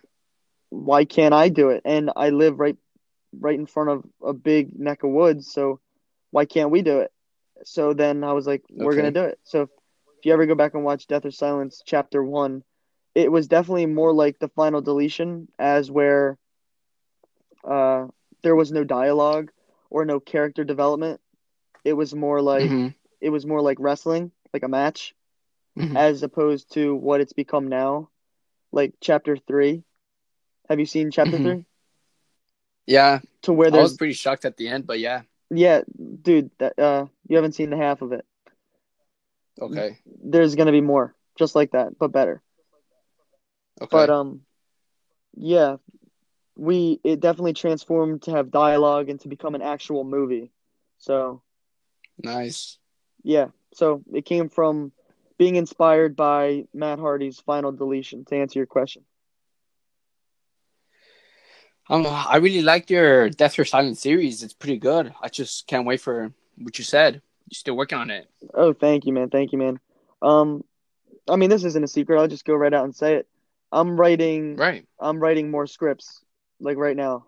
why 0.70 1.06
can't 1.06 1.34
I 1.34 1.50
do 1.50 1.70
it? 1.70 1.82
And 1.86 2.12
I 2.16 2.30
live 2.30 2.60
right 2.60 2.78
right 3.40 3.58
in 3.58 3.66
front 3.66 3.90
of 3.90 4.04
a 4.26 4.34
big 4.34 4.78
neck 4.80 5.04
of 5.04 5.12
woods, 5.12 5.52
so 5.52 5.80
why 6.32 6.46
can't 6.46 6.72
we 6.72 6.82
do 6.82 7.00
it? 7.00 7.12
So 7.64 7.94
then 7.94 8.24
I 8.24 8.34
was 8.34 8.48
like, 8.48 8.64
we're 8.70 8.96
Okay. 8.96 8.96
gonna 8.96 9.12
do 9.12 9.24
it. 9.24 9.40
So 9.44 9.64
if, 9.64 9.70
if 10.20 10.26
you 10.26 10.34
ever 10.34 10.46
go 10.46 10.56
back 10.56 10.74
and 10.74 10.84
watch 10.84 11.08
Death 11.08 11.26
or 11.26 11.32
Silence 11.32 11.82
chapter 11.86 12.24
one, 12.24 12.64
it 13.16 13.32
was 13.32 13.48
definitely 13.48 13.86
more 13.88 14.14
like 14.14 14.40
the 14.40 14.50
final 14.50 14.82
deletion 14.82 15.48
as 15.60 15.92
where 15.92 16.38
uh 17.64 18.08
there 18.44 18.56
was 18.56 18.72
no 18.72 18.84
dialogue 18.84 19.52
or 19.90 20.06
no 20.06 20.20
character 20.20 20.64
development. 20.64 21.20
It 21.84 21.94
was 21.94 22.14
more 22.16 22.42
like 22.42 22.74
Mhm. 22.74 22.94
it 23.22 23.30
was 23.30 23.46
more 23.46 23.62
like 23.62 23.78
wrestling, 23.80 24.32
like 24.54 24.64
a 24.64 24.68
match 24.70 25.14
Mhm. 25.76 25.96
as 25.96 26.24
opposed 26.24 26.74
to 26.74 26.96
what 26.96 27.22
it's 27.22 27.34
become 27.34 27.68
now, 27.68 28.10
like 28.72 28.94
chapter 29.02 29.36
three. 29.38 29.84
Have 30.70 30.80
you 30.80 30.86
seen 30.86 31.12
chapter 31.12 31.38
Mhm. 31.38 31.40
three? 31.40 31.66
Yeah. 32.86 33.20
To 33.44 33.54
where 33.54 33.74
I 33.74 33.78
was 33.78 33.98
pretty 33.98 34.14
shocked 34.14 34.46
at 34.46 34.58
the 34.58 34.68
end, 34.68 34.86
but 34.86 35.00
yeah. 35.00 35.22
yeah, 35.50 35.82
dude, 36.22 36.52
that 36.60 36.78
uh, 36.78 37.06
you 37.28 37.36
haven't 37.36 37.54
seen 37.54 37.70
the 37.70 37.78
half 37.78 38.02
of 38.02 38.12
it. 38.12 38.26
Okay. 39.60 39.98
There's 40.24 40.56
gonna 40.56 40.72
be 40.72 40.82
more, 40.82 41.16
just 41.38 41.56
like 41.56 41.72
that, 41.72 41.98
but 41.98 42.12
better. 42.12 42.42
Okay. 43.82 43.90
But 43.90 44.10
um, 44.10 44.42
yeah, 45.36 45.78
we 46.56 47.00
it 47.04 47.20
definitely 47.20 47.54
transformed 47.54 48.24
to 48.24 48.32
have 48.32 48.52
dialogue 48.52 49.10
and 49.10 49.20
to 49.22 49.28
become 49.28 49.56
an 49.56 49.62
actual 49.62 50.04
movie. 50.04 50.52
So 51.00 51.42
nice. 52.24 52.78
yeah, 53.24 53.48
so 53.74 54.04
it 54.14 54.26
came 54.26 54.50
from 54.50 54.92
being 55.38 55.56
inspired 55.56 56.16
by 56.16 56.66
Matt 56.74 57.00
Hardy's 57.00 57.40
Final 57.40 57.72
Deletion. 57.72 58.26
To 58.26 58.36
answer 58.36 58.60
your 58.60 58.68
question. 58.68 59.04
Um, 61.92 62.08
I 62.08 62.38
really 62.38 62.62
liked 62.62 62.90
your 62.90 63.30
Death 63.30 63.60
or 63.60 63.66
Silence 63.66 64.00
series. 64.00 64.44
It's 64.44 64.54
pretty 64.54 64.78
good. 64.78 65.14
I 65.22 65.28
just 65.28 65.68
can't 65.68 65.86
wait 65.86 66.00
for 66.00 66.32
what 66.58 66.78
you 66.78 66.86
said. 66.86 67.16
You're 67.50 67.58
still 67.58 67.76
working 67.76 67.98
on 67.98 68.10
it. 68.10 68.30
Oh, 68.54 68.72
thank 68.72 69.06
you, 69.06 69.12
man. 69.12 69.30
Thank 69.30 69.52
you, 69.52 69.58
man. 69.58 69.78
Um, 70.22 70.64
I 71.30 71.36
mean, 71.36 71.50
this 71.50 71.66
isn't 71.66 71.84
a 71.84 71.90
secret. 71.90 72.18
I'll 72.18 72.30
just 72.30 72.46
go 72.46 72.56
right 72.56 72.74
out 72.74 72.86
and 72.86 72.96
say 72.96 73.16
it. 73.16 73.28
I'm 73.74 74.00
writing. 74.00 74.56
Right. 74.56 74.88
I'm 75.02 75.20
writing 75.20 75.52
more 75.52 75.68
scripts, 75.68 76.24
like 76.62 76.78
right 76.78 76.96
now. 76.96 77.26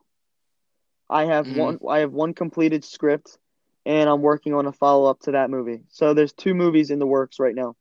I 1.10 1.26
have 1.26 1.46
Mhm. 1.46 1.58
one. 1.58 1.80
I 1.90 2.00
have 2.00 2.14
one 2.14 2.34
completed 2.34 2.86
script, 2.86 3.38
and 3.86 4.10
I'm 4.10 4.22
working 4.22 4.54
on 4.54 4.66
a 4.66 4.72
follow 4.72 5.10
up 5.10 5.20
to 5.24 5.32
that 5.32 5.50
movie. 5.50 5.82
So 5.90 6.14
there's 6.14 6.32
two 6.32 6.54
movies 6.54 6.90
in 6.90 7.00
the 7.00 7.06
works 7.06 7.38
right 7.38 7.54
now. 7.54 7.76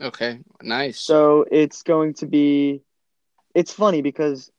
Okay. 0.00 0.40
Nice. 0.62 0.98
So 0.98 1.46
it's 1.48 1.84
going 1.84 2.14
to 2.14 2.26
be. 2.26 2.82
It's 3.54 3.72
funny 3.72 4.02
because 4.02 4.50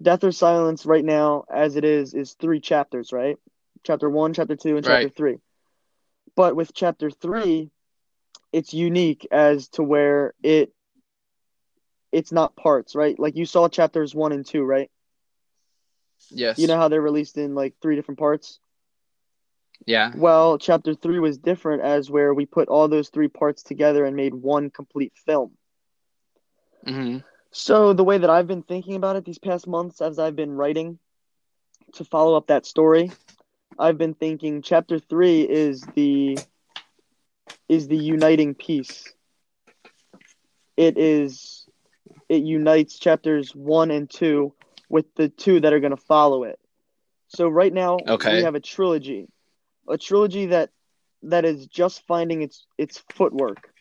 Death 0.00 0.24
or 0.24 0.32
Silence 0.32 0.86
right 0.86 1.04
now, 1.04 1.44
as 1.52 1.76
it 1.76 1.84
is, 1.84 2.14
is 2.14 2.34
three 2.34 2.60
chapters, 2.60 3.12
right? 3.12 3.36
Chapter 3.84 4.08
one, 4.08 4.32
chapter 4.34 4.56
two, 4.56 4.76
and 4.76 4.84
chapter 4.84 5.08
Right. 5.08 5.10
three. 5.10 5.38
But 6.36 6.56
with 6.56 6.72
chapter 6.74 7.10
three, 7.10 7.70
it's 8.52 8.72
unique 8.74 9.26
as 9.30 9.68
to 9.70 9.82
where 9.82 10.34
it 10.42 10.72
it's 12.12 12.32
not 12.32 12.56
parts, 12.56 12.94
right? 12.94 13.18
Like 13.18 13.36
you 13.36 13.44
saw 13.46 13.68
chapters 13.68 14.14
one 14.14 14.32
and 14.32 14.44
two, 14.46 14.62
right? 14.64 14.90
yes. 16.30 16.56
You 16.56 16.66
know 16.66 16.76
how 16.76 16.88
they're 16.88 17.00
released 17.00 17.36
in 17.38 17.54
like 17.54 17.74
three 17.80 17.96
different 17.96 18.18
parts? 18.18 18.60
Yeah. 19.86 20.12
Well, 20.12 20.58
chapter 20.58 20.94
three 20.94 21.18
was 21.18 21.38
different 21.38 21.82
as 21.82 22.10
where 22.10 22.32
we 22.34 22.46
put 22.46 22.68
all 22.68 22.88
those 22.88 23.08
three 23.10 23.28
parts 23.28 23.62
together 23.62 24.04
and 24.04 24.16
made 24.16 24.34
one 24.34 24.70
complete 24.70 25.12
film. 25.16 25.56
hmm 26.86 27.18
So 27.52 27.92
the 27.92 28.04
way 28.04 28.18
that 28.18 28.30
I've 28.30 28.46
been 28.46 28.62
thinking 28.62 28.94
about 28.96 29.16
it 29.16 29.24
these 29.24 29.38
past 29.38 29.66
months 29.66 30.00
as 30.00 30.18
I've 30.18 30.36
been 30.36 30.52
writing 30.52 30.98
to 31.94 32.04
follow 32.04 32.36
up 32.36 32.46
that 32.48 32.66
story, 32.66 33.10
I've 33.78 33.98
been 33.98 34.14
thinking 34.14 34.62
chapter 34.62 34.98
3 34.98 35.42
is 35.42 35.82
the 35.94 36.38
is 37.68 37.88
the 37.88 37.96
uniting 37.96 38.54
piece. 38.54 39.14
It 40.76 40.96
is 40.98 41.66
it 42.28 42.42
unites 42.42 42.98
chapters 42.98 43.54
1 43.54 43.90
and 43.90 44.08
2 44.10 44.52
with 44.88 45.06
the 45.14 45.28
two 45.28 45.60
that 45.60 45.72
are 45.72 45.80
going 45.80 45.96
to 45.96 45.96
follow 45.96 46.44
it. 46.44 46.58
So 47.28 47.48
right 47.48 47.72
now 47.72 47.98
Okay. 48.06 48.36
we 48.36 48.42
have 48.42 48.54
a 48.54 48.60
trilogy. 48.60 49.28
A 49.88 49.96
trilogy 49.98 50.46
that 50.46 50.70
that 51.22 51.44
is 51.44 51.66
just 51.66 52.06
finding 52.06 52.42
its 52.42 52.66
its 52.78 52.98
footwork. 53.14 53.72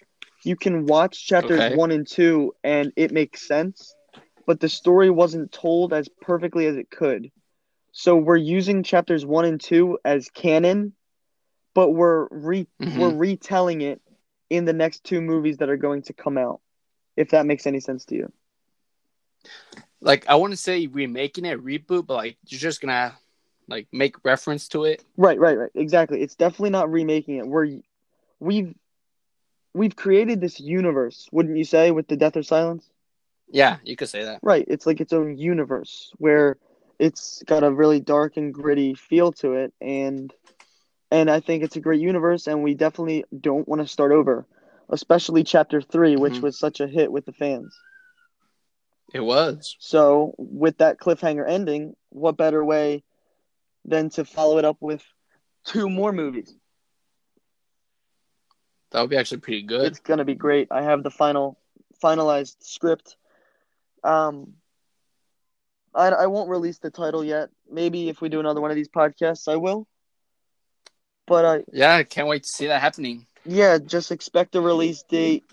You 0.43 0.55
can 0.55 0.85
watch 0.85 1.25
chapters 1.25 1.59
Okay. 1.59 1.75
1 1.75 1.91
and 1.91 2.07
2 2.07 2.55
and 2.63 2.93
it 2.95 3.11
makes 3.11 3.47
sense, 3.47 3.95
but 4.45 4.59
the 4.59 4.69
story 4.69 5.09
wasn't 5.09 5.51
told 5.51 5.93
as 5.93 6.07
perfectly 6.21 6.67
as 6.67 6.77
it 6.77 6.89
could. 6.89 7.31
So 7.91 8.15
we're 8.15 8.37
using 8.37 8.83
chapters 8.83 9.25
1 9.25 9.45
and 9.45 9.59
2 9.59 9.99
as 10.05 10.29
canon, 10.29 10.93
but 11.73 11.91
we're 11.91 12.27
re 12.29 12.67
Mhm. 12.79 12.97
we're 12.97 13.15
retelling 13.15 13.81
it 13.81 14.01
in 14.49 14.65
the 14.65 14.73
next 14.73 15.03
two 15.03 15.21
movies 15.21 15.57
that 15.57 15.69
are 15.69 15.77
going 15.77 16.03
to 16.03 16.13
come 16.13 16.37
out. 16.37 16.61
If 17.15 17.31
that 17.31 17.45
makes 17.45 17.65
any 17.65 17.79
sense 17.79 18.05
to 18.05 18.15
you. 18.15 18.31
Like 19.99 20.27
I 20.29 20.35
want 20.35 20.53
to 20.53 20.57
say 20.57 20.85
remaking 20.87 21.45
it, 21.45 21.63
reboot, 21.63 22.05
but 22.05 22.15
like 22.15 22.37
you're 22.45 22.59
just 22.59 22.79
gonna 22.81 23.17
like 23.67 23.87
make 23.91 24.23
reference 24.23 24.67
to 24.69 24.85
it. 24.85 25.03
Right, 25.17 25.39
right, 25.39 25.57
right. 25.57 25.71
Exactly. 25.73 26.21
It's 26.21 26.35
definitely 26.35 26.69
not 26.69 26.91
remaking 26.91 27.37
it. 27.37 27.47
We're 27.47 27.79
we've 28.39 28.75
we've 29.77 29.95
created 29.95 30.41
this 30.41 30.59
universe, 30.59 31.29
wouldn't 31.31 31.57
you 31.57 31.63
say, 31.63 31.91
with 31.91 32.07
the 32.07 32.17
Death 32.17 32.35
or 32.35 32.43
Silence? 32.43 32.89
Yeah, 33.49 33.77
you 33.83 33.95
could 33.95 34.09
say 34.09 34.23
that. 34.23 34.39
Right. 34.41 34.65
It's 34.67 34.85
like 34.85 34.99
its 34.99 35.13
own 35.13 35.37
universe 35.37 36.11
where 36.17 36.57
it's 36.99 37.43
got 37.45 37.63
a 37.63 37.71
really 37.71 37.99
dark 37.99 38.35
and 38.37 38.53
gritty 38.53 38.95
feel 38.95 39.31
to 39.33 39.53
it 39.53 39.73
and 39.79 40.33
and 41.09 41.29
I 41.31 41.39
think 41.39 41.63
it's 41.63 41.77
a 41.77 41.79
great 41.79 42.01
universe 42.01 42.47
and 42.47 42.63
we 42.63 42.73
definitely 42.73 43.23
don't 43.39 43.67
want 43.67 43.81
to 43.81 43.87
start 43.87 44.11
over. 44.11 44.45
Especially 44.89 45.43
chapter 45.43 45.79
3 45.81 46.17
which 46.17 46.33
Mhm. 46.39 46.41
was 46.41 46.59
such 46.59 46.81
a 46.81 46.87
hit 46.87 47.11
with 47.11 47.25
the 47.25 47.31
fans. 47.31 47.73
It 49.13 49.21
was. 49.21 49.75
So, 49.79 50.33
with 50.37 50.79
that 50.79 50.99
cliffhanger 50.99 51.47
ending, 51.47 51.95
what 52.09 52.35
better 52.35 52.63
way 52.63 53.03
than 53.85 54.09
to 54.11 54.25
follow 54.25 54.57
it 54.57 54.65
up 54.65 54.77
with 54.81 55.03
two 55.63 55.89
more 55.89 56.11
movies? 56.11 56.53
That 58.91 59.01
would 59.01 59.09
be 59.09 59.17
actually 59.17 59.41
pretty 59.41 59.63
good. 59.63 59.85
It's 59.91 59.99
gonna 59.99 60.25
be 60.25 60.35
great. 60.35 60.69
I 60.71 60.83
have 60.83 61.03
the 61.03 61.11
final 61.11 61.59
finalized 62.03 62.55
script. 62.61 63.17
Um, 64.03 64.53
I 65.93 66.07
I 66.09 66.25
won't 66.27 66.49
release 66.49 66.77
the 66.77 66.91
title 66.91 67.23
yet. 67.23 67.49
Maybe 67.69 68.09
if 68.09 68.21
we 68.21 68.29
do 68.29 68.39
another 68.39 68.61
one 68.61 68.71
of 68.71 68.75
these 68.75 68.89
podcasts, 68.89 69.51
I 69.51 69.57
will. 69.57 69.87
But 71.25 71.45
I 71.45 71.63
Yeah, 71.71 71.95
I 71.95 72.03
can't 72.03 72.27
wait 72.27 72.43
to 72.43 72.49
see 72.49 72.67
that 72.67 72.81
happening. 72.81 73.27
yeah, 73.45 73.77
just 73.77 74.11
expect 74.11 74.55
a 74.55 74.61
release 74.61 75.03
date 75.03 75.43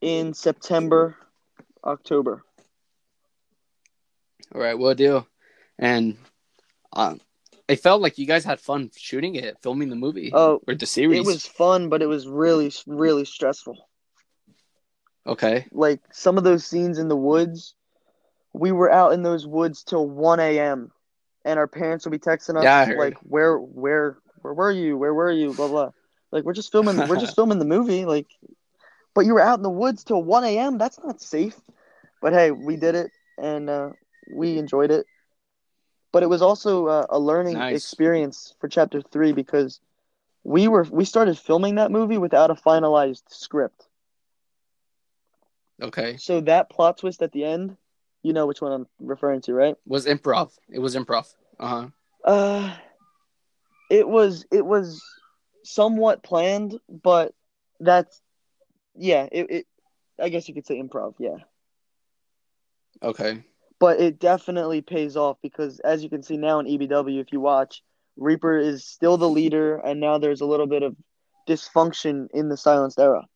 in 0.00 0.32
September, 0.32 1.16
October. 1.84 2.42
All 4.54 4.60
right, 4.60 4.78
we'll 4.78 4.94
do. 4.94 5.26
And 5.78 6.16
um, 6.92 7.20
it 7.70 7.80
felt 7.80 8.02
like 8.02 8.18
you 8.18 8.26
guys 8.26 8.44
had 8.44 8.60
fun 8.60 8.90
shooting 8.96 9.36
it, 9.36 9.56
filming 9.62 9.88
the 9.90 9.96
movie 9.96 10.30
Oh, 10.34 10.60
or 10.66 10.74
the 10.74 10.86
series. 10.86 11.18
it 11.18 11.24
was 11.24 11.46
fun, 11.46 11.88
but 11.88 12.02
it 12.02 12.06
was 12.06 12.26
really 12.26 12.72
really 12.86 13.24
stressful. 13.24 13.76
okay. 15.26 15.66
Like 15.72 16.00
some 16.12 16.38
of 16.38 16.44
those 16.44 16.66
scenes 16.66 16.98
in 16.98 17.08
the 17.08 17.16
woods, 17.16 17.74
we 18.52 18.72
were 18.72 18.90
out 18.90 19.12
in 19.12 19.22
those 19.22 19.46
woods 19.46 19.82
till 19.84 20.06
one 20.08 20.40
a.m. 20.40 20.90
and 21.44 21.58
our 21.58 21.68
parents 21.68 22.04
would 22.04 22.10
be 22.12 22.18
texting 22.18 22.56
us 22.56 22.64
Yeah, 22.64 22.94
like, 22.98 23.16
"Where 23.22 23.56
where 23.58 24.18
where 24.42 24.54
were 24.54 24.72
you? 24.72 24.96
Where 24.96 25.14
were 25.14 25.30
you?" 25.30 25.54
Blah 25.54 25.68
blah. 25.68 25.90
Like 26.32 26.44
we're 26.44 26.54
just 26.54 26.72
filming 26.72 26.96
we're 27.08 27.20
just 27.20 27.34
filming 27.36 27.58
the 27.58 27.64
movie. 27.64 28.04
Like, 28.04 28.26
but 29.14 29.26
you 29.26 29.34
were 29.34 29.40
out 29.40 29.58
in 29.58 29.62
the 29.62 29.70
woods 29.70 30.04
till 30.04 30.22
one 30.22 30.44
a.m. 30.44 30.78
That's 30.78 30.98
not 30.98 31.20
safe. 31.20 31.58
But 32.20 32.32
hey, 32.32 32.50
we 32.50 32.76
did 32.76 32.94
it 32.94 33.10
and 33.38 33.70
uh, 33.70 33.90
we 34.30 34.58
enjoyed 34.58 34.90
it. 34.90 35.06
But 36.12 36.22
it 36.22 36.28
was 36.28 36.42
also 36.42 36.86
uh, 36.86 37.06
a 37.08 37.18
learning 37.18 37.54
Nice. 37.54 37.76
experience 37.76 38.54
for 38.60 38.68
chapter 38.68 39.00
three 39.00 39.32
because 39.32 39.80
we 40.42 40.68
were 40.68 40.86
we 40.90 41.04
started 41.04 41.38
filming 41.38 41.76
that 41.76 41.90
movie 41.90 42.18
without 42.18 42.50
a 42.50 42.54
finalized 42.54 43.22
script. 43.28 43.86
Okay. 45.80 46.16
So 46.16 46.40
that 46.42 46.70
plot 46.70 46.98
twist 46.98 47.22
at 47.22 47.32
the 47.32 47.44
end, 47.44 47.76
you 48.22 48.32
know 48.32 48.46
which 48.46 48.60
one 48.60 48.72
I'm 48.72 48.86
referring 48.98 49.40
to, 49.42 49.54
right? 49.54 49.76
Was 49.86 50.06
improv. 50.06 50.52
It 50.68 50.78
was 50.80 50.96
improv. 50.96 51.32
Uh 51.58 51.68
huh. 51.68 51.88
Uh 52.24 52.76
it 53.90 54.08
was 54.08 54.46
it 54.50 54.64
was 54.64 55.02
somewhat 55.64 56.22
planned, 56.22 56.78
but 56.88 57.34
that's 57.80 58.20
yeah, 58.94 59.28
it, 59.30 59.50
it 59.50 59.66
I 60.20 60.28
guess 60.28 60.48
you 60.48 60.54
could 60.54 60.66
say 60.66 60.80
improv, 60.80 61.14
yeah. 61.18 61.36
Okay. 63.02 63.42
But 63.80 64.00
it 64.00 64.20
definitely 64.20 64.82
pays 64.82 65.16
off 65.16 65.38
because 65.42 65.80
as 65.80 66.04
you 66.04 66.10
can 66.10 66.22
see 66.22 66.36
now 66.36 66.60
in 66.60 66.66
EBW 66.66 67.20
if 67.20 67.32
you 67.32 67.40
watch, 67.40 67.82
Reaper 68.16 68.58
is 68.58 68.84
still 68.84 69.16
the 69.16 69.28
leader 69.28 69.78
and 69.78 70.00
now 70.00 70.18
there's 70.18 70.42
a 70.42 70.46
little 70.46 70.66
bit 70.66 70.82
of 70.82 70.96
dysfunction 71.48 72.28
in 72.32 72.48
the 72.48 72.56
silenced 72.56 73.00
era. 73.00 73.26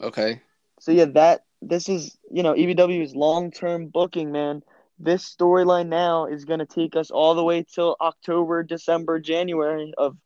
Okay. 0.00 0.42
So 0.80 0.92
yeah, 0.92 1.06
that 1.14 1.44
this 1.62 1.88
is 1.88 2.18
you 2.30 2.42
know 2.42 2.54
EBW's 2.54 3.14
long 3.14 3.50
term 3.50 3.88
booking, 3.88 4.32
man. 4.32 4.62
This 4.98 5.34
storyline 5.34 5.88
now 5.88 6.26
is 6.26 6.44
gonna 6.44 6.66
take 6.66 6.96
us 6.96 7.10
all 7.10 7.34
the 7.34 7.44
way 7.44 7.64
till 7.64 7.96
October, 8.00 8.62
December, 8.62 9.20
January 9.20 9.92
of 9.98 10.16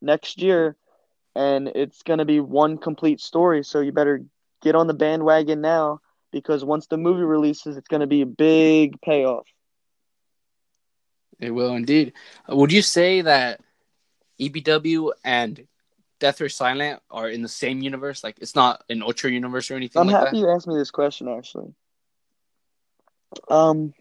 next 0.00 0.42
year, 0.42 0.76
and 1.34 1.68
it's 1.68 2.02
gonna 2.02 2.24
be 2.24 2.40
one 2.40 2.78
complete 2.78 3.20
story. 3.20 3.64
So 3.64 3.80
you 3.80 3.92
better 3.92 4.24
get 4.62 4.74
on 4.74 4.86
the 4.86 4.94
bandwagon 4.94 5.60
now 5.60 6.00
because 6.32 6.64
once 6.64 6.86
the 6.86 6.96
movie 6.96 7.22
releases, 7.22 7.76
it's 7.76 7.88
gonna 7.88 8.06
be 8.06 8.22
a 8.22 8.26
big 8.26 9.00
payoff. 9.00 9.46
It 11.38 11.50
will 11.50 11.74
indeed. 11.74 12.12
Would 12.48 12.72
you 12.72 12.82
say 12.82 13.22
that 13.22 13.60
EBW 14.38 15.12
and 15.24 15.66
Death 16.18 16.40
or 16.40 16.48
Silence 16.48 17.00
are 17.10 17.28
in 17.28 17.42
the 17.42 17.48
same 17.48 17.80
universe? 17.80 18.22
Like 18.22 18.38
it's 18.40 18.54
not 18.54 18.84
an 18.90 19.02
Ultra 19.02 19.30
universe 19.30 19.70
or 19.70 19.74
anything 19.74 20.02
I'm 20.02 20.08
like 20.08 20.16
happy 20.16 20.38
you 20.38 20.50
asked 20.50 20.66
me 20.66 20.76
this 20.76 20.90
question 20.90 21.28
actually. 21.28 21.74
Um, 23.48 23.94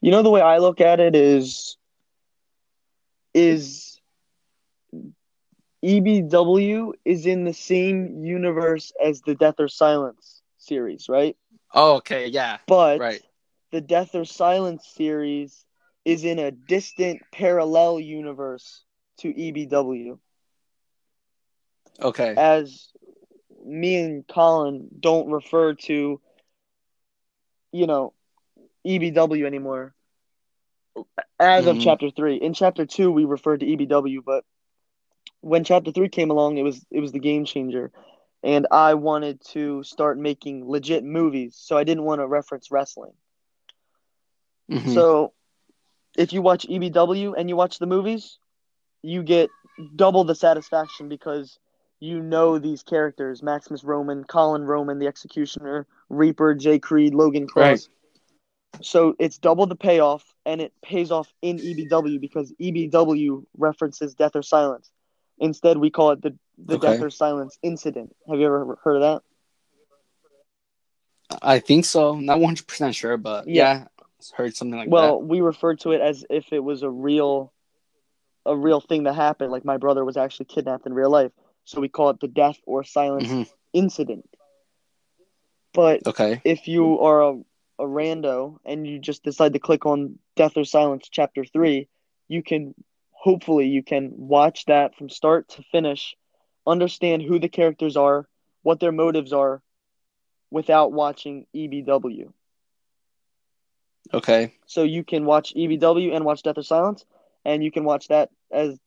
you 0.00 0.10
know 0.10 0.22
the 0.22 0.30
way 0.30 0.40
I 0.40 0.58
look 0.58 0.80
at 0.80 1.00
it 1.00 1.14
is 1.14 1.76
is 3.34 4.00
EBW 5.84 6.92
is 7.04 7.26
in 7.26 7.44
the 7.44 7.52
same 7.52 8.24
universe 8.24 8.92
as 9.04 9.20
the 9.22 9.34
Death 9.34 9.56
or 9.58 9.68
Silence 9.68 10.33
series, 10.64 11.08
right? 11.08 11.36
Oh, 11.74 11.96
okay. 11.96 12.28
Yeah. 12.28 12.58
But 12.66 12.98
Right. 13.00 13.22
the 13.70 13.80
Death 13.80 14.14
or 14.14 14.24
Silence 14.24 14.86
series 14.86 15.64
is 16.04 16.24
in 16.24 16.38
a 16.38 16.50
distant 16.50 17.22
parallel 17.32 18.00
universe 18.00 18.84
to 19.18 19.28
EBW. 19.28 20.18
Okay. 22.02 22.34
as 22.36 22.92
me 23.64 23.96
and 23.96 24.26
Colin 24.28 24.88
don't 25.00 25.30
refer 25.30 25.74
to, 25.74 26.20
you 27.72 27.86
know, 27.86 28.12
EBW 28.84 29.46
anymore. 29.46 29.94
As 31.38 31.66
of 31.66 31.76
Mhm. 31.76 31.80
chapter 31.80 32.10
three, 32.10 32.36
in 32.36 32.54
chapter 32.54 32.86
two 32.86 33.10
we 33.10 33.24
referred 33.24 33.60
to 33.60 33.66
EBW, 33.66 34.22
but 34.24 34.44
when 35.40 35.64
chapter 35.64 35.90
three 35.92 36.08
came 36.08 36.30
along, 36.30 36.56
it 36.58 36.62
was 36.62 36.84
it 36.90 37.00
was 37.00 37.12
the 37.12 37.18
game 37.20 37.44
changer, 37.44 37.92
and 38.44 38.66
I 38.70 38.94
wanted 38.94 39.40
to 39.52 39.82
start 39.82 40.18
making 40.18 40.68
legit 40.68 41.02
movies, 41.02 41.56
so 41.56 41.76
I 41.76 41.84
didn't 41.84 42.04
want 42.04 42.20
to 42.20 42.26
reference 42.26 42.70
wrestling. 42.70 43.12
Mhm. 44.70 44.94
So, 44.94 45.32
if 46.16 46.32
you 46.32 46.42
watch 46.42 46.66
EBW 46.68 47.34
and 47.36 47.48
you 47.48 47.56
watch 47.56 47.78
the 47.78 47.86
movies, 47.86 48.38
you 49.02 49.22
get 49.22 49.50
double 49.96 50.24
the 50.24 50.34
satisfaction 50.34 51.08
because 51.08 51.58
you 52.00 52.20
know 52.20 52.58
these 52.58 52.82
characters: 52.82 53.42
Maximus 53.42 53.82
Roman, 53.82 54.24
Colin 54.24 54.64
Roman, 54.64 54.98
the 54.98 55.06
Executioner, 55.06 55.86
Reaper, 56.10 56.54
Jay 56.54 56.78
Creed, 56.78 57.14
Logan 57.14 57.46
Cross. 57.46 57.88
So 58.82 59.14
it's 59.18 59.38
double 59.38 59.66
the 59.66 59.76
payoff, 59.76 60.34
and 60.44 60.60
it 60.60 60.72
pays 60.82 61.10
off 61.10 61.32
in 61.40 61.58
EBW 61.58 62.20
because 62.20 62.52
EBW 62.60 63.46
references 63.56 64.14
Death 64.14 64.36
or 64.36 64.42
Silence. 64.42 64.90
Instead, 65.38 65.78
we 65.78 65.90
call 65.90 66.10
it 66.12 66.22
the 66.22 66.36
the 66.58 66.76
Okay. 66.76 66.92
Death 66.92 67.02
or 67.02 67.10
Silence 67.10 67.58
incident. 67.62 68.14
Have 68.28 68.38
you 68.38 68.46
ever 68.46 68.78
heard 68.84 68.96
of 68.96 69.02
that? 69.02 69.22
I 71.42 71.58
think 71.58 71.84
so. 71.84 72.14
Not 72.16 72.38
one 72.40 72.50
hundred 72.50 72.66
percent 72.66 72.94
sure, 72.94 73.16
but 73.16 73.46
Yeah. 73.46 73.54
yeah, 73.54 73.84
heard 74.34 74.54
something 74.56 74.78
like 74.78 74.88
that. 74.90 74.92
well, 74.92 75.22
we 75.22 75.40
refer 75.40 75.74
to 75.76 75.92
it 75.92 76.00
as 76.00 76.24
if 76.30 76.52
it 76.52 76.60
was 76.60 76.82
a 76.82 76.90
real, 76.90 77.52
a 78.46 78.56
real 78.56 78.80
thing 78.80 79.04
that 79.04 79.14
happened. 79.14 79.50
Like 79.50 79.64
my 79.64 79.76
brother 79.76 80.04
was 80.04 80.16
actually 80.16 80.46
kidnapped 80.46 80.86
in 80.86 80.94
real 80.94 81.10
life, 81.10 81.32
so 81.64 81.80
we 81.80 81.88
call 81.88 82.10
it 82.10 82.20
the 82.20 82.28
death 82.28 82.58
or 82.66 82.84
silence 82.84 83.28
Mhm. 83.28 83.48
incident. 83.72 84.28
But 85.72 86.02
Okay. 86.06 86.40
if 86.44 86.68
you 86.68 87.00
are 87.00 87.22
a, 87.22 87.32
a 87.78 87.84
rando 87.84 88.58
and 88.64 88.86
you 88.86 88.98
just 88.98 89.24
decide 89.24 89.52
to 89.54 89.58
click 89.58 89.86
on 89.86 90.18
death 90.36 90.56
or 90.56 90.64
silence 90.64 91.08
chapter 91.10 91.44
three, 91.44 91.88
you 92.28 92.42
can 92.42 92.74
hopefully 93.24 93.66
you 93.66 93.82
can 93.82 94.12
watch 94.14 94.66
that 94.66 94.94
from 94.94 95.08
start 95.08 95.48
to 95.48 95.62
finish, 95.72 96.14
understand 96.66 97.22
who 97.22 97.38
the 97.38 97.48
characters 97.48 97.96
are, 97.96 98.28
what 98.62 98.80
their 98.80 98.92
motives 98.92 99.32
are, 99.32 99.62
without 100.50 100.92
watching 100.92 101.46
EBW. 101.54 102.32
Okay. 104.12 104.52
So 104.66 104.82
you 104.82 105.04
can 105.04 105.24
watch 105.24 105.54
EBW 105.56 106.14
and 106.14 106.24
watch 106.24 106.42
Death 106.42 106.58
or 106.58 106.62
Silence, 106.62 107.06
and 107.44 107.64
you 107.64 107.70
can 107.70 107.84
watch 107.84 108.08
that 108.08 108.30
as 108.52 108.78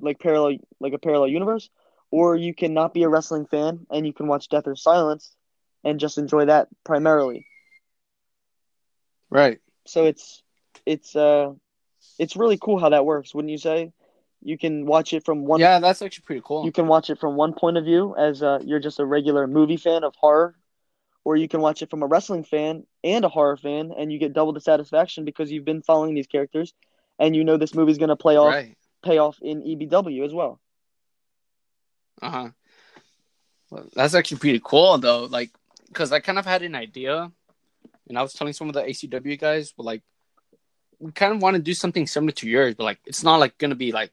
like 0.00 0.18
parallel, 0.20 0.58
like 0.80 0.92
a 0.92 0.98
parallel 0.98 1.28
universe, 1.28 1.70
or 2.10 2.36
you 2.36 2.54
can 2.54 2.74
not 2.74 2.92
be 2.92 3.04
a 3.04 3.08
wrestling 3.08 3.46
fan 3.46 3.86
and 3.90 4.06
you 4.06 4.12
can 4.12 4.26
watch 4.26 4.48
Death 4.48 4.66
or 4.66 4.76
Silence 4.76 5.34
and 5.82 5.98
just 5.98 6.18
enjoy 6.18 6.44
that 6.44 6.68
primarily. 6.84 7.46
Right. 9.30 9.60
So 9.86 10.04
it's 10.04 10.42
it's 10.84 11.16
uh 11.16 11.52
it's 12.18 12.36
really 12.36 12.58
cool 12.58 12.78
how 12.78 12.88
that 12.90 13.04
works, 13.04 13.34
wouldn't 13.34 13.50
you 13.50 13.58
say? 13.58 13.92
You 14.42 14.56
can 14.56 14.86
watch 14.86 15.12
it 15.12 15.24
from 15.24 15.44
one 15.44 15.60
Yeah, 15.60 15.80
that's 15.80 16.00
actually 16.00 16.22
pretty 16.24 16.42
cool. 16.44 16.64
you 16.64 16.72
can 16.72 16.86
watch 16.86 17.10
it 17.10 17.18
from 17.18 17.36
one 17.36 17.54
point 17.54 17.76
of 17.76 17.84
view 17.84 18.14
as 18.16 18.42
uh, 18.42 18.60
you're 18.64 18.78
just 18.80 19.00
a 19.00 19.04
regular 19.04 19.46
movie 19.46 19.76
fan 19.76 20.04
of 20.04 20.14
horror, 20.16 20.54
or 21.24 21.36
you 21.36 21.48
can 21.48 21.60
watch 21.60 21.82
it 21.82 21.90
from 21.90 22.02
a 22.02 22.06
wrestling 22.06 22.44
fan 22.44 22.86
and 23.02 23.24
a 23.24 23.28
horror 23.28 23.56
fan, 23.56 23.92
and 23.96 24.12
you 24.12 24.18
get 24.18 24.32
double 24.32 24.52
the 24.52 24.60
satisfaction 24.60 25.24
because 25.24 25.50
you've 25.50 25.64
been 25.64 25.82
following 25.82 26.14
these 26.14 26.26
characters, 26.28 26.72
and 27.18 27.34
you 27.34 27.44
know 27.44 27.56
this 27.56 27.74
movie's 27.74 27.98
gonna 27.98 28.16
play 28.16 28.36
off 28.36 28.54
Right. 28.54 28.76
pay 29.02 29.18
off 29.18 29.38
in 29.42 29.62
EBW 29.62 30.24
as 30.24 30.32
well. 30.32 30.60
Uh 32.22 32.30
huh. 32.30 32.48
Well, 33.70 33.86
that's 33.94 34.14
actually 34.14 34.38
pretty 34.38 34.60
cool 34.64 34.98
though. 34.98 35.24
Like, 35.24 35.50
because 35.88 36.12
I 36.12 36.20
kind 36.20 36.38
of 36.38 36.46
had 36.46 36.62
an 36.62 36.74
idea, 36.74 37.30
and 38.08 38.18
I 38.18 38.22
was 38.22 38.32
telling 38.32 38.52
some 38.52 38.68
of 38.68 38.74
the 38.74 38.82
ACW 38.82 39.38
guys, 39.38 39.72
but 39.76 39.84
like, 39.84 40.02
we 41.00 41.12
kind 41.12 41.32
of 41.32 41.42
want 41.42 41.56
to 41.56 41.62
do 41.62 41.74
something 41.74 42.06
similar 42.06 42.32
to 42.32 42.48
yours, 42.48 42.74
but 42.74 42.84
like, 42.84 42.98
it's 43.06 43.22
not 43.22 43.38
like 43.40 43.58
gonna 43.58 43.74
be 43.74 43.92
like 43.92 44.12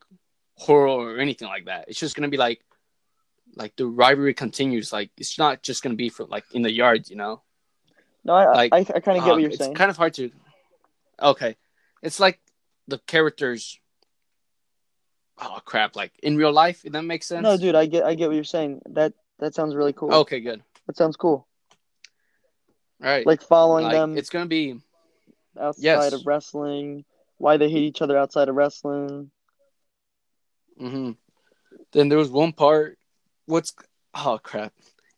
horror 0.56 0.88
or 0.88 1.18
anything 1.20 1.48
like 1.48 1.66
that. 1.66 1.86
It's 1.88 2.00
just 2.00 2.16
gonna 2.16 2.30
be 2.30 2.38
like, 2.38 2.62
like 3.56 3.76
the 3.76 3.86
rivalry 3.88 4.34
continues. 4.34 4.92
Like, 4.94 5.12
it's 5.18 5.38
not 5.40 5.64
just 5.64 5.84
gonna 5.84 5.96
be 5.96 6.10
for 6.10 6.26
like 6.26 6.46
in 6.54 6.62
the 6.62 6.72
yard, 6.72 7.10
you 7.10 7.16
know. 7.16 7.42
No, 8.24 8.34
I 8.34 8.46
Like, 8.54 8.74
I, 8.74 8.78
I 8.80 9.00
kind 9.00 9.18
of 9.18 9.24
get 9.24 9.24
Um, 9.24 9.30
what 9.30 9.42
you're 9.42 9.50
it's 9.50 9.60
saying. 9.60 9.72
It's 9.72 9.78
kind 9.78 9.90
of 9.92 9.98
hard 9.98 10.14
to. 10.16 10.32
Okay, 11.22 11.56
it's 12.02 12.20
like 12.20 12.40
the 12.88 12.98
characters. 13.00 13.80
Oh 15.38 15.60
crap! 15.66 15.96
Like 15.96 16.12
in 16.24 16.38
real 16.38 16.52
life, 16.52 16.86
if 16.86 16.94
that 16.94 17.04
makes 17.04 17.26
sense. 17.28 17.44
no, 17.44 17.58
dude, 17.58 17.76
I 17.76 17.86
get 17.88 18.04
I 18.04 18.16
get 18.16 18.28
what 18.28 18.36
you're 18.36 18.44
saying. 18.44 18.82
That 18.92 19.14
that 19.40 19.54
sounds 19.54 19.76
really 19.76 19.94
cool. 19.94 20.14
Okay, 20.14 20.40
good. 20.40 20.64
that 20.88 20.98
sounds 20.98 21.18
cool. 21.18 21.48
Right. 23.00 23.26
like 23.26 23.42
following 23.42 23.86
Like, 23.86 23.94
them 23.94 24.18
it's 24.18 24.30
gonna 24.30 24.46
be 24.46 24.80
outside 25.60 25.84
yes. 25.84 26.14
of 26.14 26.26
wrestling, 26.26 27.06
why 27.38 27.58
they 27.58 27.70
hate 27.70 27.84
each 27.84 28.02
other 28.02 28.18
outside 28.18 28.50
of 28.50 28.56
wrestling. 28.56 29.32
hmm 30.78 31.12
Then 31.92 32.10
there 32.10 32.18
was 32.18 32.30
one 32.30 32.52
part. 32.54 32.98
What's 33.46 33.74
oh 34.14 34.40
crap? 34.42 34.74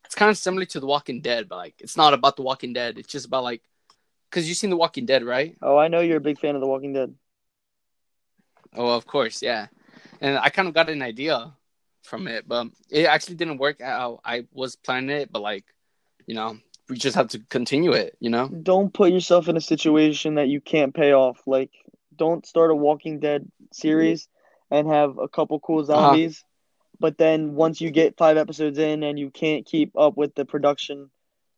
It's 0.05 0.15
kind 0.15 0.31
of 0.31 0.37
similar 0.37 0.65
to 0.65 0.79
The 0.79 0.85
Walking 0.85 1.21
Dead, 1.21 1.49
but 1.49 1.57
like 1.57 1.75
it's 1.79 1.97
not 1.97 2.13
about 2.13 2.35
The 2.35 2.43
Walking 2.43 2.73
Dead. 2.73 2.97
It's 2.97 3.11
just 3.11 3.25
about 3.25 3.43
like, 3.43 3.61
cause 4.31 4.47
you've 4.47 4.57
seen 4.57 4.69
The 4.69 4.77
Walking 4.77 5.05
Dead, 5.05 5.23
right? 5.23 5.55
Oh, 5.61 5.77
I 5.77 5.87
know 5.87 5.99
you're 5.99 6.17
a 6.17 6.21
big 6.21 6.39
fan 6.39 6.55
of 6.55 6.61
The 6.61 6.67
Walking 6.67 6.93
Dead. 6.93 7.13
Oh, 8.75 8.95
of 8.95 9.05
course, 9.05 9.41
yeah. 9.41 9.67
And 10.21 10.37
I 10.37 10.49
kind 10.49 10.67
of 10.67 10.73
got 10.73 10.89
an 10.89 11.01
idea 11.01 11.53
from 12.03 12.27
it, 12.27 12.47
but 12.47 12.67
it 12.89 13.05
actually 13.05 13.35
didn't 13.35 13.57
work 13.57 13.81
out. 13.81 14.21
I 14.23 14.45
was 14.53 14.75
planning 14.75 15.09
it. 15.09 15.31
But 15.31 15.41
like, 15.41 15.65
you 16.25 16.35
know, 16.35 16.57
we 16.89 16.97
just 16.97 17.15
have 17.15 17.29
to 17.29 17.39
continue 17.39 17.91
it. 17.93 18.15
You 18.19 18.29
know? 18.29 18.47
Don't 18.47 18.93
put 18.93 19.11
yourself 19.11 19.47
in 19.47 19.57
a 19.57 19.61
situation 19.61 20.35
that 20.35 20.47
you 20.47 20.61
can't 20.61 20.93
pay 20.93 21.13
off. 21.13 21.39
Like, 21.45 21.71
don't 22.15 22.45
start 22.45 22.71
a 22.71 22.75
Walking 22.75 23.19
Dead 23.19 23.49
series 23.71 24.27
and 24.71 24.87
have 24.87 25.17
a 25.17 25.27
couple 25.27 25.59
cool 25.59 25.83
zombies, 25.83 26.43
but 26.99 27.17
then 27.17 27.55
once 27.55 27.79
you 27.79 27.91
get 27.91 28.17
five 28.17 28.37
episodes 28.37 28.77
in 28.79 29.03
and 29.03 29.17
you 29.19 29.29
can't 29.29 29.65
keep 29.65 29.97
up 29.97 30.17
with 30.17 30.35
the 30.35 30.45
production 30.45 31.09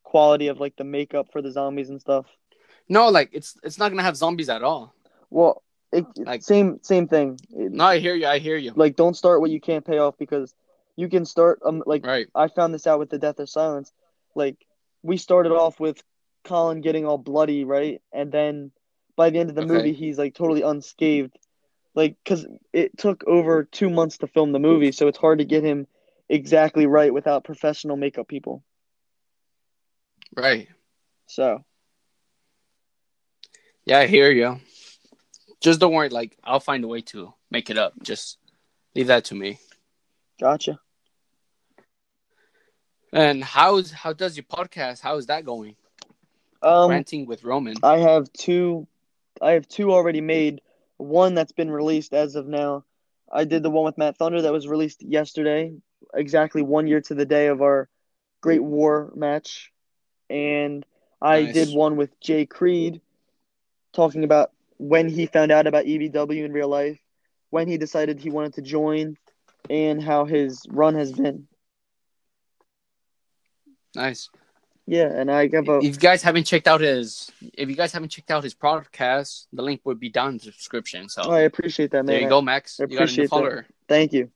quality 0.03 0.47
of 0.47 0.59
like 0.59 0.75
the 0.75 0.83
makeup 0.83 1.27
for 1.31 1.41
the 1.41 1.51
zombies 1.51 1.89
and 1.89 2.01
stuff. 2.01 2.25
No, 2.87 3.09
like 3.09 3.29
it's 3.31 3.57
it's 3.63 3.77
not 3.77 3.89
gonna 3.89 4.03
have 4.03 4.17
zombies 4.17 4.49
at 4.49 4.63
all. 4.63 4.93
Well, 5.29 5.61
it, 5.91 6.05
Like- 6.17 6.41
same 6.41 6.79
same 6.81 7.07
thing. 7.07 7.39
No, 7.51 7.83
I 7.85 7.99
hear 7.99 8.15
you. 8.15 8.25
I 8.27 8.39
hear 8.39 8.57
you. 8.57 8.73
like 8.75 8.95
don't 8.95 9.15
start 9.15 9.39
what 9.41 9.51
you 9.51 9.61
can't 9.61 9.85
pay 9.85 9.99
off 9.99 10.17
because 10.17 10.53
you 10.95 11.07
can 11.09 11.25
start 11.25 11.59
um 11.63 11.83
like 11.85 12.05
Right. 12.05 12.27
I 12.35 12.47
found 12.47 12.73
this 12.73 12.85
out 12.87 12.99
with 12.99 13.09
the 13.11 13.19
death 13.19 13.39
or 13.39 13.45
silence. 13.45 13.91
Like 14.35 14.57
we 15.03 15.17
started 15.17 15.51
off 15.51 15.79
with 15.79 16.01
Colin 16.43 16.81
getting 16.81 17.05
all 17.05 17.17
bloody, 17.17 17.63
right? 17.63 18.01
And 18.11 18.31
then 18.31 18.71
by 19.15 19.29
the 19.29 19.39
end 19.39 19.49
of 19.49 19.55
the 19.55 19.61
Okay. 19.63 19.67
movie 19.73 19.93
he's 19.93 20.17
like 20.17 20.35
totally 20.35 20.61
unscathed. 20.61 21.37
Like 21.95 22.17
cuz 22.25 22.45
it 22.73 22.97
took 22.97 23.23
over 23.27 23.63
2 23.65 23.89
months 23.89 24.17
to 24.19 24.27
film 24.27 24.51
the 24.51 24.59
movie, 24.59 24.91
so 24.91 25.07
it's 25.07 25.17
hard 25.17 25.39
to 25.39 25.45
get 25.45 25.63
him 25.63 25.87
exactly 26.29 26.85
right 26.85 27.13
without 27.13 27.43
professional 27.43 27.97
makeup 27.97 28.27
people. 28.27 28.63
Right. 30.35 30.69
So, 31.27 31.63
Yeah, 33.85 33.99
I 33.99 34.07
hear 34.07 34.31
you. 34.31 34.59
Just 35.61 35.79
don't 35.79 35.93
worry. 35.93 36.09
Like 36.09 36.37
I'll 36.43 36.59
find 36.59 36.83
a 36.83 36.87
way 36.87 37.01
to 37.13 37.33
make 37.49 37.69
it 37.69 37.77
up. 37.77 37.93
Just 38.03 38.37
leave 38.95 39.07
that 39.07 39.25
to 39.25 39.35
me. 39.35 39.59
gotcha. 40.39 40.79
And 43.11 43.43
how's 43.43 43.91
how 43.91 44.13
does 44.13 44.37
your 44.37 44.43
podcast? 44.43 45.01
How 45.01 45.17
is 45.17 45.27
that 45.27 45.45
going? 45.45 45.75
Um 46.61 46.89
Ranting 46.89 47.25
with 47.25 47.43
Roman. 47.43 47.75
I 47.83 47.97
have 47.97 48.31
two 48.33 48.87
I 49.41 49.51
have 49.51 49.67
two 49.67 49.91
already 49.91 50.21
made. 50.21 50.61
One 50.97 51.33
that's 51.33 51.53
been 51.53 51.71
released 51.71 52.13
as 52.13 52.35
of 52.35 52.47
now. 52.47 52.83
I 53.31 53.45
did 53.45 53.63
the 53.63 53.69
one 53.69 53.85
with 53.85 53.97
Matt 53.97 54.17
Thunder 54.17 54.41
that 54.41 54.51
was 54.51 54.67
released 54.67 55.01
yesterday, 55.03 55.73
exactly 56.13 56.61
one 56.61 56.87
year 56.87 57.01
to 57.01 57.15
the 57.15 57.25
day 57.25 57.47
of 57.47 57.61
our 57.61 57.87
Great 58.41 58.63
War 58.63 59.11
match. 59.15 59.71
And 60.29 60.85
I 61.21 61.43
Nice. 61.43 61.53
did 61.53 61.69
one 61.75 61.95
with 61.95 62.19
Jay 62.19 62.45
Creed 62.45 63.01
talking 63.93 64.23
about 64.23 64.51
when 64.77 65.09
he 65.09 65.25
found 65.25 65.51
out 65.51 65.67
about 65.67 65.85
EBW 65.85 66.45
in 66.45 66.53
real 66.53 66.69
life, 66.69 66.99
when 67.49 67.67
he 67.67 67.77
decided 67.77 68.19
he 68.19 68.29
wanted 68.29 68.53
to 68.55 68.61
join, 68.61 69.17
and 69.69 70.01
how 70.01 70.25
his 70.25 70.65
run 70.69 70.95
has 70.95 71.11
been. 71.11 71.47
Nice. 73.95 74.29
Yeah, 74.85 75.05
and 75.13 75.29
I 75.29 75.43
a 75.43 75.77
If 75.77 75.83
you 75.83 75.91
guys 75.93 76.23
haven't 76.23 76.45
checked 76.45 76.67
out 76.67 76.81
his, 76.81 77.29
if 77.53 77.69
you 77.69 77.75
guys 77.75 77.91
haven't 77.91 78.09
checked 78.09 78.31
out 78.31 78.43
his 78.43 78.55
podcast, 78.55 79.45
the 79.53 79.61
link 79.61 79.81
would 79.83 79.99
be 79.99 80.09
down 80.09 80.31
in 80.31 80.37
the 80.37 80.45
description. 80.45 81.07
So 81.09 81.21
oh, 81.25 81.31
I 81.31 81.41
appreciate 81.41 81.91
that, 81.91 81.97
man. 81.97 82.07
there 82.07 82.21
you 82.21 82.29
go, 82.29 82.41
Max. 82.41 82.79
I 82.79 82.85
You 82.89 82.97
got 82.97 83.09
a 83.09 83.15
new 83.15 83.21
that. 83.23 83.29
follower, 83.29 83.65
Thank 83.87 84.13
you. 84.13 84.31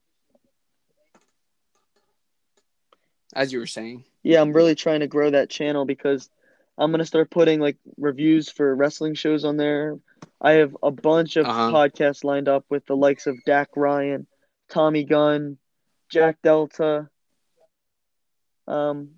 as 3.36 3.51
you 3.51 3.60
were 3.60 3.66
saying. 3.66 4.04
Yeah, 4.22 4.41
I'm 4.41 4.54
really 4.54 4.76
trying 4.76 4.99
to 4.99 5.08
grow 5.08 5.32
that 5.32 5.49
channel 5.49 5.86
because 5.86 6.30
I'm 6.78 6.91
gonna 6.91 7.06
start 7.06 7.32
putting 7.32 7.60
like 7.60 7.78
reviews 7.97 8.49
for 8.49 8.76
wrestling 8.76 9.16
shows 9.16 9.45
on 9.45 9.58
there. 9.58 9.97
I 10.39 10.51
have 10.54 10.78
a 10.84 10.91
bunch 10.91 11.36
of 11.36 11.45
Uh-huh. 11.47 11.72
podcasts 11.72 12.24
lined 12.24 12.47
up 12.47 12.66
with 12.70 12.86
the 12.86 12.95
likes 12.95 13.26
of 13.28 13.36
Dak 13.45 13.70
Ryan, 13.76 14.28
Tommy 14.70 15.04
Gunn, 15.04 15.58
Jack 16.10 16.38
Delta. 16.43 17.10
Um, 18.68 19.16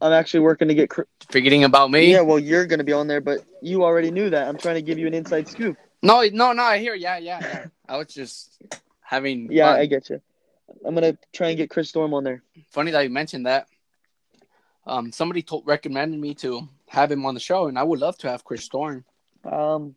I'm 0.00 0.12
actually 0.12 0.40
working 0.40 0.68
to 0.68 0.74
get. 0.74 0.90
Cr- 0.90 1.02
Forgetting 1.30 1.64
about 1.64 1.90
me? 1.90 2.10
yeah, 2.12 2.20
well, 2.22 2.38
you're 2.38 2.66
gonna 2.66 2.84
be 2.84 2.92
on 2.92 3.06
there, 3.06 3.20
but 3.20 3.44
you 3.62 3.84
already 3.84 4.10
knew 4.10 4.30
that. 4.30 4.48
I'm 4.48 4.56
trying 4.56 4.76
to 4.76 4.82
give 4.82 4.98
you 4.98 5.06
an 5.06 5.14
inside 5.14 5.48
scoop. 5.48 5.76
No, 6.02 6.22
no, 6.32 6.52
no. 6.52 6.62
I 6.62 6.78
hear. 6.78 6.94
Yeah, 6.94 7.18
yeah, 7.18 7.40
yeah. 7.40 7.64
I 7.88 7.96
was 7.98 8.08
just 8.08 8.60
having. 9.00 9.48
Yeah, 9.52 9.72
fun. 9.72 9.80
I 9.80 9.86
get 9.86 10.08
you. 10.10 10.20
I'm 10.84 10.94
gonna 10.94 11.18
try 11.32 11.48
and 11.48 11.56
get 11.58 11.68
Chris 11.70 11.88
Storm 11.88 12.14
on 12.14 12.24
there. 12.24 12.42
Funny 12.70 12.90
that 12.92 13.02
you 13.02 13.10
mentioned 13.10 13.46
that. 13.46 13.66
Um, 14.86 15.12
somebody 15.12 15.42
told 15.42 15.66
recommended 15.66 16.18
me 16.18 16.34
to 16.36 16.68
have 16.88 17.12
him 17.12 17.26
on 17.26 17.34
the 17.34 17.40
show, 17.40 17.66
and 17.66 17.78
I 17.78 17.82
would 17.82 18.00
love 18.00 18.16
to 18.18 18.30
have 18.30 18.44
Chris 18.44 18.64
Storm. 18.64 19.04
Um, 19.44 19.94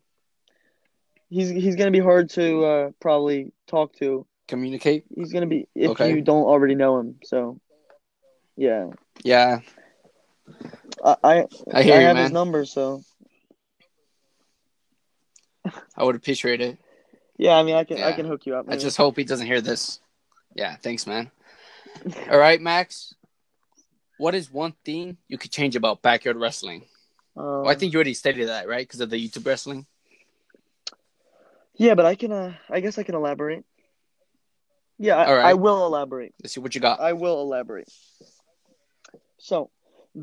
he's 1.30 1.48
he's 1.48 1.76
gonna 1.76 1.90
be 1.90 2.00
hard 2.00 2.30
to 2.30 2.64
uh, 2.64 2.90
probably 3.00 3.52
talk 3.66 3.94
to. 3.96 4.26
Communicate. 4.46 5.04
He's 5.14 5.32
gonna 5.32 5.46
be 5.46 5.66
if 5.74 5.92
Okay. 5.92 6.10
you 6.10 6.20
don't 6.20 6.44
already 6.44 6.74
know 6.74 6.98
him. 7.00 7.16
So, 7.24 7.58
yeah, 8.56 8.88
Yeah, 9.24 9.60
I 11.04 11.16
I, 11.22 11.46
I 11.72 11.82
hear 11.82 12.00
you, 12.00 12.06
have 12.06 12.16
his 12.16 12.32
number. 12.32 12.64
So 12.64 13.02
I 15.96 16.04
would 16.04 16.16
appreciate 16.16 16.60
it. 16.60 16.78
yeah, 17.38 17.56
I 17.56 17.62
mean, 17.62 17.74
I 17.74 17.84
can 17.84 18.02
I 18.02 18.12
can 18.12 18.26
hook 18.26 18.46
you 18.46 18.56
up. 18.56 18.66
I 18.68 18.76
just 18.76 18.96
hope 18.96 19.16
he 19.16 19.24
doesn't 19.24 19.46
hear 19.46 19.60
this. 19.60 20.00
Yeah, 20.54 20.76
thanks, 20.76 21.06
man. 21.06 21.30
All 22.30 22.38
right, 22.38 22.60
Max. 22.60 23.14
What 24.18 24.34
is 24.34 24.50
one 24.50 24.74
thing 24.84 25.16
you 25.28 25.38
could 25.38 25.50
change 25.50 25.74
about 25.74 26.02
backyard 26.02 26.36
wrestling? 26.36 26.84
Um, 27.36 27.44
Well, 27.44 27.68
I 27.68 27.74
think 27.74 27.92
you 27.92 27.96
already 27.96 28.14
stated 28.14 28.48
that, 28.48 28.68
right? 28.68 28.86
Because 28.86 29.00
of 29.00 29.10
the 29.10 29.16
YouTube 29.16 29.44
wrestling. 29.46 29.86
yeah, 31.76 31.94
but 31.94 32.06
I 32.06 32.14
can 32.14 32.30
uh 32.32 32.54
I 32.70 32.80
guess 32.80 32.98
I 32.98 33.02
can 33.02 33.14
elaborate. 33.14 33.64
Yeah, 34.98 35.16
I, 35.16 35.34
right. 35.34 35.44
I 35.46 35.54
will 35.54 35.86
elaborate. 35.86 36.34
Let's 36.42 36.54
see 36.54 36.60
what 36.60 36.74
you 36.76 36.80
got. 36.80 37.00
I 37.00 37.14
will 37.14 37.40
elaborate. 37.42 37.88
So, 39.38 39.70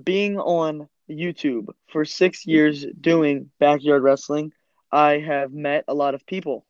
being 0.04 0.38
on 0.40 0.88
YouTube 1.10 1.68
for 1.92 2.06
six 2.06 2.46
years 2.46 2.86
doing 3.00 3.52
backyard 3.60 4.04
wrestling, 4.04 4.52
I 4.92 5.20
have 5.20 5.54
met 5.54 5.86
a 5.88 5.94
lot 5.94 6.14
of 6.16 6.26
people, 6.26 6.66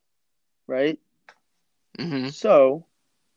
right? 0.68 1.00
hmm 2.00 2.28
So, 2.28 2.88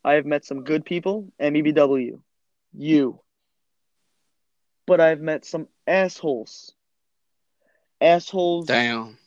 I 0.03 0.13
have 0.13 0.25
met 0.25 0.45
some 0.45 0.63
good 0.63 0.85
people, 0.85 1.31
MEBW, 1.39 2.21
you. 2.73 3.21
But 4.87 4.99
I've 4.99 5.21
met 5.21 5.45
some 5.45 5.67
assholes. 5.87 6.73
Assholes 8.01 8.67
Damn. 8.67 9.17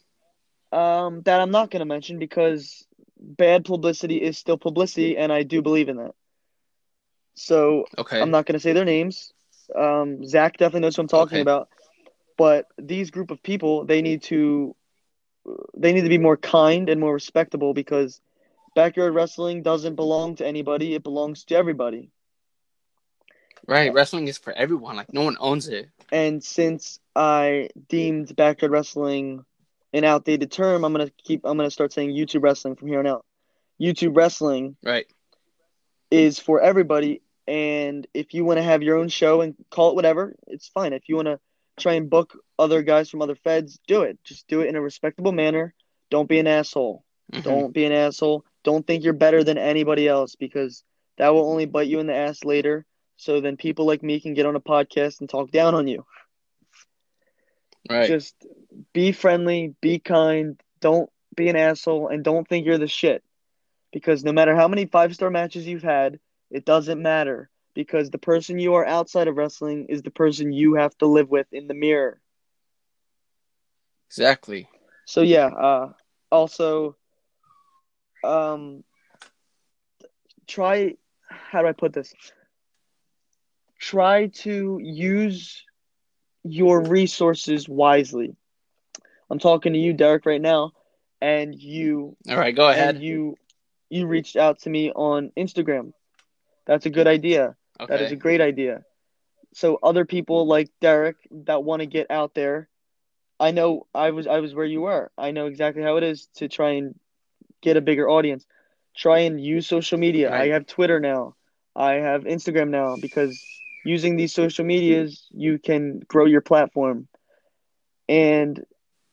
um, 0.72 1.22
that 1.22 1.40
I'm 1.40 1.50
not 1.50 1.70
going 1.70 1.80
to 1.80 1.86
mention 1.86 2.18
because 2.18 2.86
bad 3.18 3.64
publicity 3.64 4.22
is 4.22 4.38
still 4.38 4.58
publicity, 4.58 5.16
and 5.16 5.32
I 5.32 5.42
do 5.42 5.62
believe 5.62 5.88
in 5.88 5.96
that. 5.96 6.14
So, 7.34 7.90
Okay. 7.98 8.20
I'm 8.20 8.30
not 8.30 8.46
going 8.46 8.54
to 8.54 8.60
say 8.60 8.72
their 8.72 8.84
names. 8.84 9.32
Um, 9.76 10.24
Zach 10.24 10.56
definitely 10.56 10.80
knows 10.80 10.96
who 10.96 11.02
I'm 11.02 11.08
talking 11.08 11.38
Okay. 11.38 11.40
about. 11.40 11.68
But 12.36 12.66
these 12.78 13.10
group 13.10 13.30
of 13.30 13.42
people, 13.42 13.84
they 13.84 14.02
need 14.02 14.22
to, 14.24 14.74
they 15.76 15.92
need 15.92 16.02
to 16.02 16.08
be 16.08 16.18
more 16.18 16.36
kind 16.36 16.88
and 16.88 17.00
more 17.00 17.12
respectable 17.14 17.74
because 17.74 18.20
backyard 18.74 19.14
wrestling 19.14 19.62
doesn't 19.62 19.96
belong 19.96 20.36
to 20.36 20.46
anybody. 20.46 20.94
It 20.94 21.02
belongs 21.02 21.44
to 21.46 21.56
everybody. 21.56 22.10
Right. 23.66 23.92
Wrestling 23.92 24.28
is 24.28 24.38
for 24.38 24.52
everyone. 24.52 24.96
Like 24.96 25.12
no 25.12 25.22
one 25.22 25.36
owns 25.40 25.68
it. 25.68 25.90
And 26.10 26.42
since 26.42 27.00
I 27.14 27.68
deemed 27.88 28.34
backyard 28.36 28.72
wrestling 28.72 29.44
an 29.92 30.04
outdated 30.04 30.50
term, 30.50 30.84
I'm 30.84 30.92
gonna 30.92 31.10
keep. 31.24 31.42
I'm 31.44 31.56
gonna 31.56 31.70
start 31.70 31.92
saying 31.92 32.10
YouTube 32.10 32.42
wrestling 32.42 32.76
from 32.76 32.88
here 32.88 33.00
on 33.00 33.06
out. 33.06 33.24
YouTube 33.80 34.16
wrestling 34.16 34.76
Right. 34.82 35.06
is 36.10 36.38
for 36.38 36.60
everybody. 36.60 37.22
And 37.48 38.06
if 38.12 38.34
you 38.34 38.44
want 38.44 38.58
to 38.58 38.62
have 38.62 38.82
your 38.82 38.98
own 38.98 39.08
show 39.08 39.40
and 39.40 39.54
call 39.70 39.90
it 39.90 39.94
whatever, 39.94 40.34
it's 40.46 40.68
fine. 40.68 40.92
If 40.92 41.08
you 41.08 41.16
want 41.16 41.28
to 41.28 41.40
try 41.78 41.94
and 41.94 42.10
book 42.10 42.38
other 42.58 42.82
guys 42.82 43.08
from 43.08 43.22
other 43.22 43.36
feds, 43.36 43.78
do 43.86 44.02
it. 44.02 44.18
Just 44.22 44.46
do 44.48 44.60
it 44.60 44.68
in 44.68 44.76
a 44.76 44.82
respectable 44.82 45.32
manner. 45.32 45.74
Don't 46.10 46.28
be 46.28 46.38
an 46.38 46.46
asshole. 46.46 47.04
Mhm. 47.32 47.42
Don't 47.44 47.72
be 47.72 47.86
an 47.86 47.92
asshole. 47.92 48.44
Don't 48.64 48.86
think 48.86 49.02
you're 49.02 49.14
better 49.14 49.42
than 49.42 49.56
anybody 49.56 50.06
else 50.06 50.36
because 50.36 50.84
that 51.16 51.30
will 51.30 51.50
only 51.50 51.64
bite 51.64 51.88
you 51.88 52.00
in 52.00 52.06
the 52.06 52.14
ass 52.14 52.44
later. 52.44 52.84
So 53.16 53.40
then 53.40 53.56
people 53.56 53.86
like 53.86 54.02
me 54.02 54.20
can 54.20 54.34
get 54.34 54.44
on 54.44 54.56
a 54.56 54.60
podcast 54.60 55.20
and 55.20 55.28
talk 55.28 55.50
down 55.50 55.74
on 55.74 55.88
you. 55.88 56.04
Right. 57.88 58.06
Just 58.06 58.34
be 58.92 59.12
friendly, 59.12 59.74
be 59.80 59.98
kind, 59.98 60.60
don't 60.80 61.10
be 61.34 61.48
an 61.48 61.56
asshole, 61.56 62.08
and 62.08 62.22
don't 62.22 62.46
think 62.46 62.66
you're 62.66 62.76
the 62.76 62.88
shit. 62.88 63.24
Because 63.90 64.22
no 64.22 64.32
matter 64.32 64.54
how 64.54 64.68
many 64.68 64.84
five 64.84 65.14
star 65.14 65.30
matches 65.30 65.66
you've 65.66 65.82
had, 65.82 66.20
it 66.50 66.64
doesn't 66.64 67.00
matter. 67.00 67.50
Because 67.74 68.10
the 68.10 68.18
person 68.18 68.58
you 68.58 68.74
are 68.74 68.86
outside 68.86 69.28
of 69.28 69.36
wrestling 69.36 69.86
is 69.88 70.02
the 70.02 70.10
person 70.10 70.52
you 70.52 70.74
have 70.74 70.96
to 70.98 71.06
live 71.06 71.28
with 71.30 71.46
in 71.52 71.68
the 71.68 71.74
mirror. 71.74 72.20
Exactly. 74.08 74.68
So 75.06 75.22
yeah, 75.22 75.46
uh, 75.46 75.92
also, 76.30 76.96
um, 78.24 78.82
try. 80.46 80.94
How 81.28 81.62
do 81.62 81.68
I 81.68 81.72
put 81.72 81.92
this? 81.92 82.14
Try 83.78 84.26
to 84.42 84.78
use 84.82 85.64
your 86.42 86.82
resources 86.82 87.68
wisely. 87.68 88.34
I'm 89.30 89.38
talking 89.38 89.72
to 89.72 89.78
you, 89.78 89.92
Derek, 89.92 90.26
right 90.26 90.40
now, 90.40 90.72
and 91.20 91.54
you 91.54 92.16
All 92.28 92.36
right, 92.36 92.54
go 92.54 92.68
ahead. 92.68 92.94
and 92.94 93.02
you 93.02 93.36
you 93.90 94.06
reached 94.06 94.36
out 94.36 94.60
to 94.60 94.70
me 94.70 94.90
on 94.92 95.30
Instagram. 95.36 95.92
That's 96.68 96.86
a 96.86 96.90
good 96.90 97.08
idea. 97.08 97.56
okay. 97.80 97.92
That 97.92 98.02
is 98.02 98.12
a 98.12 98.16
great 98.16 98.40
idea. 98.40 98.84
So 99.54 99.78
other 99.82 100.04
people 100.04 100.46
like 100.46 100.70
Derek 100.80 101.16
that 101.46 101.64
want 101.64 101.80
to 101.80 101.86
get 101.86 102.10
out 102.10 102.34
there, 102.34 102.68
I 103.40 103.50
know 103.50 103.86
I 103.94 104.10
was 104.10 104.26
I 104.26 104.40
was 104.40 104.54
where 104.54 104.66
you 104.66 104.82
were. 104.82 105.10
I 105.16 105.30
know 105.30 105.46
exactly 105.46 105.82
how 105.82 105.96
it 105.96 106.04
is 106.04 106.28
to 106.36 106.48
try 106.48 106.72
and 106.72 106.94
get 107.62 107.78
a 107.78 107.80
bigger 107.80 108.08
audience. 108.08 108.46
Try 108.94 109.20
and 109.20 109.40
use 109.40 109.66
social 109.66 109.98
media. 109.98 110.30
Right. 110.30 110.50
I 110.50 110.54
have 110.54 110.66
Twitter 110.66 111.00
now. 111.00 111.34
I 111.74 111.94
have 111.94 112.24
Instagram 112.24 112.68
now 112.68 112.96
because 113.00 113.42
using 113.84 114.16
these 114.16 114.34
social 114.34 114.64
medias 114.64 115.26
you 115.30 115.58
can 115.58 116.00
grow 116.00 116.26
your 116.26 116.42
platform. 116.42 117.08
And 118.08 118.62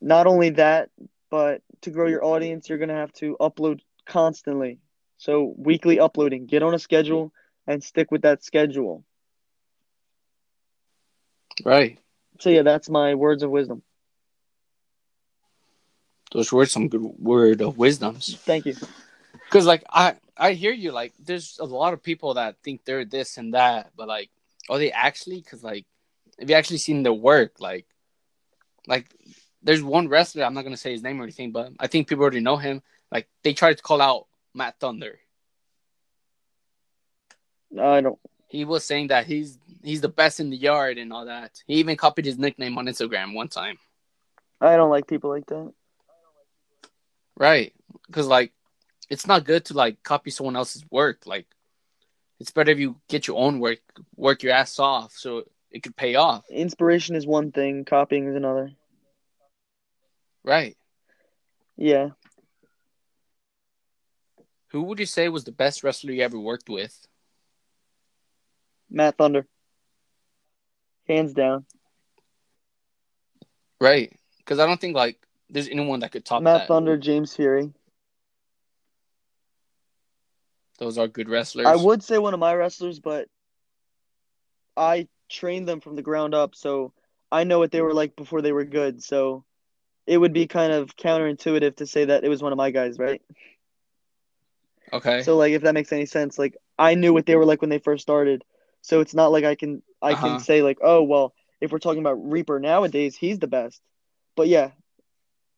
not 0.02 0.28
only 0.28 0.50
that, 0.52 0.90
but 1.32 1.62
to 1.82 1.90
grow 1.92 2.08
your 2.08 2.26
audience 2.26 2.68
you're 2.68 2.80
going 2.80 2.90
to 2.90 2.96
have 2.96 3.14
to 3.14 3.38
upload 3.40 3.80
constantly. 4.06 4.80
So 5.18 5.54
weekly 5.58 6.00
uploading. 6.00 6.48
Get 6.48 6.64
on 6.64 6.74
a 6.74 6.80
schedule 6.80 7.32
and 7.68 7.84
stick 7.84 8.12
with 8.12 8.24
that 8.24 8.44
schedule. 8.44 9.04
right. 11.64 12.00
So 12.40 12.50
yeah, 12.50 12.64
that's 12.64 12.90
my 12.90 13.16
words 13.16 13.44
of 13.44 13.52
wisdom. 13.52 13.82
Those 16.32 16.52
were 16.52 16.66
some 16.66 16.90
good 16.90 17.02
word 17.02 17.62
of 17.62 17.78
wisdoms. 17.78 18.36
Thank 18.36 18.66
you. 18.66 18.76
Because 19.46 19.66
like 19.66 19.84
I 19.90 20.16
I 20.38 20.54
hear 20.54 20.74
you. 20.74 20.92
Like 20.92 21.14
there's 21.20 21.58
a 21.60 21.66
lot 21.66 21.94
of 21.94 22.04
people 22.04 22.34
that 22.34 22.58
think 22.64 22.84
they're 22.84 23.06
this 23.06 23.38
and 23.38 23.54
that, 23.54 23.92
but 23.96 24.08
like 24.08 24.30
are 24.70 24.78
they 24.78 24.92
actually? 24.92 25.38
Because 25.42 25.64
like 25.64 25.86
if 26.38 26.50
you 26.50 26.56
actually 26.56 26.80
seen 26.80 27.04
their 27.04 27.14
work, 27.14 27.60
like 27.60 27.86
like 28.88 29.06
there's 29.64 29.84
one 29.84 30.10
wrestler. 30.10 30.44
I'm 30.44 30.54
not 30.54 30.64
gonna 30.64 30.78
say 30.78 30.92
his 30.92 31.04
name 31.04 31.20
or 31.20 31.24
anything, 31.24 31.52
but 31.52 31.72
I 31.80 31.88
think 31.88 32.08
people 32.08 32.24
already 32.24 32.42
know 32.42 32.58
him. 32.58 32.82
Like 33.12 33.28
they 33.44 33.54
tried 33.54 33.78
to 33.78 33.84
call 33.84 34.02
out 34.02 34.28
Matt 34.54 34.80
Thunder. 34.80 35.20
I 37.80 38.02
don't. 38.02 38.20
He 38.48 38.66
was 38.66 38.84
saying 38.84 39.08
that 39.08 39.26
he's 39.26 39.58
he's 39.84 40.02
the 40.02 40.10
best 40.10 40.40
in 40.40 40.50
the 40.50 40.58
yard 40.58 40.98
and 40.98 41.12
all 41.12 41.26
that. 41.26 41.62
He 41.68 41.76
even 41.76 41.98
copied 41.98 42.26
his 42.26 42.38
nickname 42.38 42.78
on 42.78 42.86
Instagram 42.86 43.34
one 43.34 43.48
time. 43.48 43.78
I 44.62 44.78
don't 44.78 44.90
like 44.90 45.08
people 45.08 45.30
like 45.30 45.46
that. 45.48 45.74
Right. 47.38 47.74
Because, 48.08 48.28
like, 48.28 48.54
it's 49.10 49.28
not 49.28 49.44
good 49.44 49.66
to, 49.66 49.74
like, 49.74 50.02
copy 50.04 50.32
someone 50.32 50.56
else's 50.56 50.86
work. 50.90 51.24
Like, 51.26 51.48
it's 52.40 52.52
better 52.52 52.72
if 52.72 52.80
you 52.80 52.96
get 53.10 53.28
your 53.28 53.38
own 53.38 53.60
work, 53.60 53.80
work 54.16 54.44
your 54.44 54.54
ass 54.54 54.80
off 54.80 55.14
so 55.14 55.44
it 55.72 55.84
could 55.84 55.96
pay 55.96 56.16
off. 56.16 56.46
Inspiration 56.50 57.16
is 57.16 57.28
one 57.28 57.52
thing, 57.52 57.84
copying 57.84 58.28
is 58.28 58.36
another. 58.36 58.72
Right. 60.44 60.78
Yeah. 61.76 62.10
Who 64.70 64.84
would 64.84 65.00
you 65.00 65.06
say 65.06 65.28
was 65.30 65.44
the 65.44 65.52
best 65.52 65.84
wrestler 65.84 66.12
you 66.12 66.22
ever 66.22 66.40
worked 66.40 66.70
with? 66.70 67.08
Matt 68.90 69.18
Thunder. 69.18 69.46
Hands 71.08 71.34
down. 71.34 71.66
Right. 73.80 74.18
Because 74.38 74.60
I 74.60 74.66
don't 74.66 74.80
think, 74.80 74.96
like, 74.96 75.18
there's 75.50 75.70
anyone 75.70 76.00
that 76.00 76.12
could 76.12 76.26
top 76.26 76.42
Matt 76.42 76.62
that. 76.62 76.68
Thunder, 76.68 76.98
James 76.98 77.36
Fury. 77.36 77.72
Those 80.78 80.98
are 80.98 81.08
good 81.08 81.30
wrestlers. 81.30 81.68
I 81.68 81.76
would 81.76 82.04
say 82.04 82.18
one 82.18 82.34
of 82.34 82.40
my 82.40 82.54
wrestlers, 82.54 83.00
but 83.00 83.28
I 84.76 85.08
trained 85.30 85.68
them 85.68 85.80
from 85.80 85.96
the 85.96 86.02
ground 86.02 86.34
up, 86.34 86.56
so 86.56 86.94
I 87.32 87.44
know 87.44 87.60
what 87.60 87.72
they 87.72 87.82
were 87.82 87.94
like 87.94 88.16
before 88.16 88.42
they 88.42 88.52
were 88.52 88.66
good. 88.66 89.02
So 89.02 89.46
it 90.06 90.18
would 90.18 90.34
be 90.34 90.48
kind 90.48 90.74
of 90.74 90.96
counterintuitive 90.96 91.78
to 91.78 91.88
say 91.88 92.06
that 92.06 92.24
it 92.24 92.30
was 92.30 92.44
one 92.44 92.52
of 92.52 92.58
my 92.58 92.72
guys, 92.72 93.00
right? 93.00 93.22
Okay. 94.94 95.24
So 95.24 95.38
like 95.38 95.54
if 95.54 95.64
that 95.64 95.74
makes 95.74 95.92
any 95.92 96.06
sense, 96.06 96.38
like 96.38 96.58
I 96.78 96.96
knew 96.96 97.14
what 97.14 97.26
they 97.26 97.36
were 97.36 97.46
like 97.46 97.62
when 97.62 97.70
they 97.70 97.80
first 97.80 98.02
started. 98.02 98.44
So 98.86 99.02
it's 99.02 99.16
not 99.16 99.32
like 99.32 99.46
I 99.46 99.56
can 99.56 99.82
I 100.02 100.16
Uh-huh. 100.16 100.38
can 100.38 100.38
say 100.38 100.62
like, 100.62 100.80
oh 100.82 101.04
well, 101.04 101.34
if 101.62 101.72
we're 101.72 101.80
talking 101.80 102.02
about 102.02 102.32
Reaper 102.32 102.60
nowadays, 102.60 103.16
he's 103.18 103.40
the 103.40 103.48
best. 103.48 103.82
But 104.36 104.48
yeah, 104.48 104.72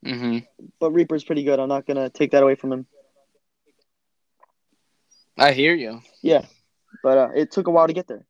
hmm 0.03 0.37
but 0.79 0.91
Reaper's 0.91 1.23
pretty 1.23 1.43
good. 1.43 1.59
I'm 1.59 1.69
not 1.69 1.85
gonna 1.85 2.09
take 2.09 2.31
that 2.31 2.43
away 2.43 2.55
from 2.55 2.73
him. 2.73 2.87
I 5.37 5.53
hear 5.53 5.73
you. 5.73 6.01
Yeah, 6.21 6.45
but 7.03 7.17
uh, 7.17 7.29
it 7.35 7.51
took 7.51 7.67
a 7.67 7.71
while 7.71 7.87
to 7.87 7.93
get 7.93 8.07
there. 8.07 8.25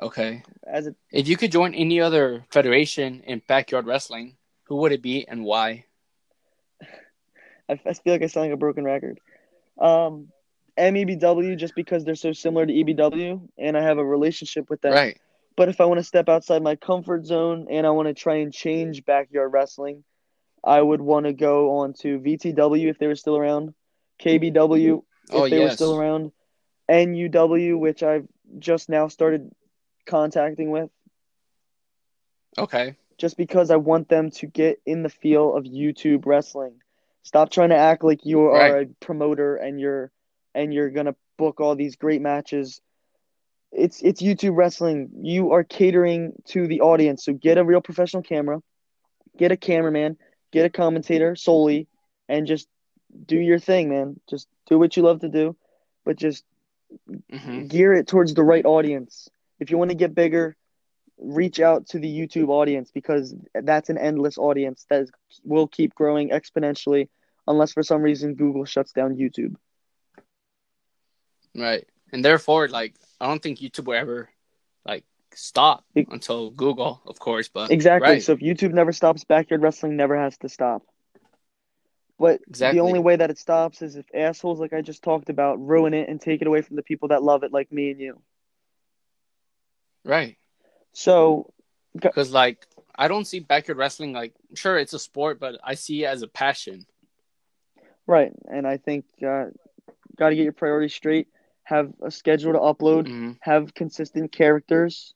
Okay. 0.00 0.44
As 0.66 0.86
it 0.86 0.96
If 1.10 1.28
you 1.28 1.36
could 1.36 1.52
join 1.52 1.74
any 1.74 2.00
other 2.00 2.44
federation 2.50 3.22
in 3.22 3.42
backyard 3.46 3.86
wrestling, 3.86 4.36
who 4.64 4.76
would 4.76 4.92
it 4.92 5.02
be 5.02 5.26
and 5.28 5.44
why? 5.44 5.86
I, 7.68 7.72
I 7.84 7.92
feel 7.94 8.12
like 8.14 8.22
I 8.22 8.26
sound 8.26 8.46
like 8.46 8.54
a 8.54 8.58
broken 8.58 8.84
record. 8.84 9.20
Um, 9.80 10.28
MEBW 10.78 11.56
just 11.58 11.74
because 11.74 12.04
they're 12.04 12.14
so 12.14 12.32
similar 12.32 12.66
to 12.66 12.72
EBW, 12.72 13.48
and 13.58 13.76
I 13.76 13.82
have 13.82 13.98
a 13.98 14.04
relationship 14.04 14.70
with 14.70 14.80
them. 14.80 14.92
Right. 14.94 15.18
But 15.56 15.68
if 15.68 15.80
I 15.80 15.86
want 15.86 15.98
to 15.98 16.04
step 16.04 16.28
outside 16.28 16.62
my 16.62 16.76
comfort 16.76 17.26
zone 17.26 17.66
and 17.70 17.86
I 17.86 17.90
want 17.90 18.08
to 18.08 18.14
try 18.14 18.36
and 18.36 18.52
change 18.52 19.04
backyard 19.04 19.52
wrestling, 19.52 20.04
I 20.64 20.80
would 20.80 21.00
want 21.00 21.26
to 21.26 21.32
go 21.32 21.78
on 21.78 21.94
to 22.00 22.18
VTW 22.20 22.88
if 22.88 22.98
they 22.98 23.06
were 23.08 23.16
still 23.16 23.36
around, 23.36 23.74
KBW 24.20 25.02
if 25.30 25.34
Oh, 25.34 25.48
they 25.48 25.58
were 25.58 25.70
still 25.70 25.94
around, 25.94 26.32
NUW 26.88 27.78
which 27.78 28.02
I've 28.02 28.26
just 28.58 28.88
now 28.88 29.08
started 29.08 29.50
contacting 30.06 30.70
with, 30.70 30.90
Okay. 32.56 32.96
just 33.18 33.36
because 33.36 33.70
I 33.70 33.76
want 33.76 34.08
them 34.08 34.30
to 34.30 34.46
get 34.46 34.80
in 34.86 35.02
the 35.02 35.08
feel 35.08 35.54
of 35.54 35.64
YouTube 35.64 36.24
wrestling. 36.24 36.80
Stop 37.22 37.50
trying 37.50 37.70
to 37.70 37.76
act 37.76 38.04
like 38.04 38.24
you 38.24 38.42
are 38.42 38.58
Right. 38.74 38.86
a 38.86 39.04
promoter 39.04 39.56
and 39.56 39.78
you're 39.80 40.10
and 40.58 40.74
you're 40.74 40.90
gonna 40.90 41.16
book 41.38 41.60
all 41.60 41.76
these 41.76 41.96
great 41.96 42.22
matches. 42.22 42.82
It's 43.72 44.02
it's 44.02 44.22
YouTube 44.22 44.56
wrestling. 44.56 45.10
You 45.22 45.52
are 45.52 45.64
catering 45.64 46.32
to 46.48 46.66
the 46.68 46.80
audience. 46.80 47.24
So 47.24 47.34
get 47.34 47.58
a 47.58 47.64
real 47.64 47.80
professional 47.82 48.22
camera, 48.22 48.60
get 49.38 49.52
a 49.52 49.56
cameraman, 49.56 50.18
get 50.52 50.66
a 50.66 50.70
commentator 50.70 51.36
solely, 51.36 51.88
and 52.28 52.46
just 52.46 52.68
do 53.26 53.38
your 53.38 53.58
thing, 53.58 53.90
man. 53.90 54.20
Just 54.28 54.48
do 54.66 54.78
what 54.78 54.96
you 54.96 55.02
love 55.02 55.20
to 55.20 55.28
do, 55.28 55.56
but 56.04 56.16
just 56.16 56.44
hmm 57.30 57.62
gear 57.68 57.94
it 57.94 58.06
towards 58.06 58.34
the 58.34 58.44
right 58.44 58.64
audience. 58.64 59.28
If 59.60 59.70
you 59.70 59.78
want 59.78 59.90
to 59.90 59.96
get 59.96 60.14
bigger, 60.14 60.56
reach 61.18 61.60
out 61.60 61.86
to 61.88 61.98
the 61.98 62.08
YouTube 62.08 62.48
audience 62.48 62.90
because 62.92 63.34
that's 63.54 63.90
an 63.90 63.98
endless 63.98 64.38
audience 64.38 64.86
that 64.90 65.02
is, 65.02 65.12
will 65.44 65.68
keep 65.68 65.94
growing 65.94 66.30
exponentially 66.30 67.08
unless 67.46 67.72
for 67.72 67.82
some 67.82 68.02
reason 68.02 68.34
Google 68.34 68.64
shuts 68.64 68.92
down 68.92 69.16
YouTube. 69.16 69.56
Right. 71.58 71.86
And 72.12 72.24
therefore, 72.24 72.68
like, 72.68 72.94
I 73.20 73.26
don't 73.26 73.42
think 73.42 73.58
YouTube 73.58 73.86
will 73.86 73.94
ever, 73.94 74.30
like, 74.86 75.04
stop 75.34 75.84
until 75.96 76.50
Google, 76.50 77.02
of 77.06 77.18
course. 77.18 77.48
But 77.48 77.70
Exactly. 77.70 78.12
Right. 78.12 78.22
So 78.22 78.32
if 78.32 78.40
YouTube 78.40 78.72
never 78.72 78.92
stops, 78.92 79.24
backyard 79.24 79.62
wrestling 79.62 79.96
never 79.96 80.16
has 80.16 80.38
to 80.38 80.48
stop. 80.48 80.82
But 82.18 82.40
Exactly. 82.48 82.78
the 82.78 82.84
only 82.86 83.00
way 83.00 83.16
that 83.16 83.30
it 83.30 83.38
stops 83.38 83.82
is 83.82 83.96
if 83.96 84.06
assholes 84.14 84.60
like 84.60 84.72
I 84.72 84.82
just 84.82 85.02
talked 85.02 85.30
about 85.30 85.64
ruin 85.64 85.94
it 85.94 86.08
and 86.08 86.20
take 86.20 86.40
it 86.40 86.46
away 86.46 86.62
from 86.62 86.76
the 86.76 86.82
people 86.82 87.08
that 87.08 87.22
love 87.22 87.42
it 87.44 87.52
like 87.52 87.72
me 87.72 87.90
and 87.90 88.00
you. 88.00 88.22
right. 90.04 90.36
So 90.92 91.52
Because, 91.94 92.32
like, 92.32 92.66
I 92.96 93.08
don't 93.08 93.26
see 93.26 93.40
backyard 93.40 93.78
wrestling, 93.78 94.12
like, 94.12 94.34
sure, 94.54 94.78
it's 94.78 94.92
a 94.94 94.98
sport, 94.98 95.38
but 95.40 95.60
I 95.64 95.74
see 95.74 96.04
it 96.04 96.06
as 96.08 96.22
a 96.22 96.28
passion. 96.28 96.86
right, 98.06 98.32
and 98.50 98.66
I 98.66 98.76
think 98.76 99.04
uh, 99.22 99.46
got 100.16 100.30
to 100.30 100.36
get 100.36 100.44
your 100.44 100.52
priorities 100.52 100.94
straight. 100.94 101.28
Have 101.68 101.92
a 102.02 102.10
schedule 102.10 102.52
to 102.54 102.58
upload. 102.58 103.06
hmm 103.08 103.32
have 103.40 103.72
consistent 103.74 104.32
characters. 104.32 105.14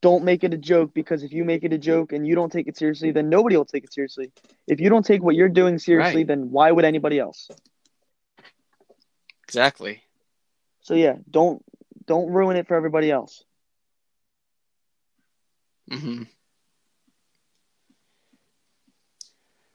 Don't 0.00 0.24
make 0.24 0.42
it 0.44 0.52
a 0.52 0.56
joke 0.72 0.92
because 0.92 1.22
if 1.22 1.32
you 1.32 1.44
make 1.44 1.62
it 1.62 1.72
a 1.72 1.78
joke 1.78 2.12
and 2.12 2.26
you 2.26 2.34
don't 2.34 2.50
take 2.50 2.68
it 2.68 2.76
seriously, 2.76 3.10
then 3.12 3.28
nobody 3.28 3.56
will 3.56 3.64
take 3.64 3.84
it 3.84 3.92
seriously. 3.92 4.32
If 4.66 4.80
you 4.80 4.88
don't 4.90 5.04
take 5.04 5.22
what 5.22 5.34
you're 5.36 5.48
doing 5.62 5.78
seriously, 5.78 6.20
Right. 6.20 6.26
then 6.26 6.50
why 6.50 6.72
would 6.72 6.84
anybody 6.84 7.18
else? 7.18 7.48
Exactly. 9.46 10.02
So 10.80 10.94
yeah, 10.94 11.16
don't 11.30 11.62
don't 12.06 12.28
ruin 12.32 12.56
it 12.56 12.66
for 12.66 12.76
everybody 12.76 13.10
else. 13.10 13.44
hmm 15.90 16.22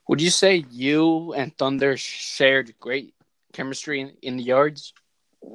Would 0.07 0.21
you 0.21 0.31
say 0.31 0.65
you 0.71 1.33
and 1.33 1.55
Thunder 1.55 1.95
shared 1.97 2.73
great 2.79 3.13
chemistry 3.53 4.01
in, 4.01 4.17
in 4.21 4.37
the 4.37 4.43
yards? 4.43 4.93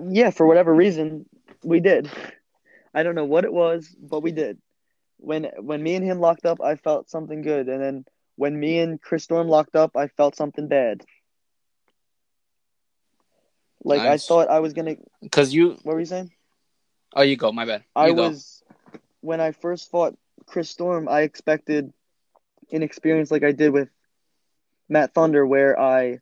Yeah, 0.08 0.30
for 0.30 0.46
whatever 0.46 0.74
reason, 0.74 1.26
we 1.62 1.80
did. 1.80 2.10
I 2.94 3.02
don't 3.02 3.14
know 3.14 3.24
what 3.24 3.44
it 3.44 3.52
was, 3.52 3.94
but 4.00 4.20
we 4.20 4.32
did. 4.32 4.58
When 5.18 5.44
when 5.58 5.82
me 5.82 5.94
and 5.94 6.04
him 6.04 6.20
locked 6.20 6.46
up, 6.46 6.60
I 6.60 6.76
felt 6.76 7.10
something 7.10 7.42
good, 7.42 7.68
and 7.68 7.82
then 7.82 8.04
when 8.36 8.58
me 8.58 8.78
and 8.78 9.00
Chris 9.00 9.24
Storm 9.24 9.48
locked 9.48 9.76
up, 9.76 9.96
I 9.96 10.08
felt 10.08 10.36
something 10.36 10.68
bad. 10.68 11.02
Like 13.82 14.00
I 14.00 14.16
thought 14.16 14.48
I 14.48 14.60
was 14.60 14.72
gonna. 14.72 14.96
Because 15.20 15.52
you, 15.52 15.76
What 15.82 15.94
were 15.94 16.00
you 16.00 16.06
saying? 16.06 16.30
oh, 17.14 17.22
you 17.22 17.36
go. 17.36 17.52
My 17.52 17.64
bad. 17.64 17.80
You 17.80 17.86
I 17.96 18.10
go. 18.12 18.28
was 18.28 18.62
when 19.20 19.40
I 19.40 19.52
first 19.52 19.90
fought 19.90 20.16
Chris 20.46 20.70
Storm, 20.70 21.08
I 21.08 21.22
expected 21.22 21.92
an 22.72 22.82
experience 22.82 23.30
like 23.30 23.44
I 23.44 23.52
did 23.52 23.72
with 23.72 23.88
Matt 24.88 25.14
Thunder 25.14 25.46
where 25.46 25.78
I 25.78 26.20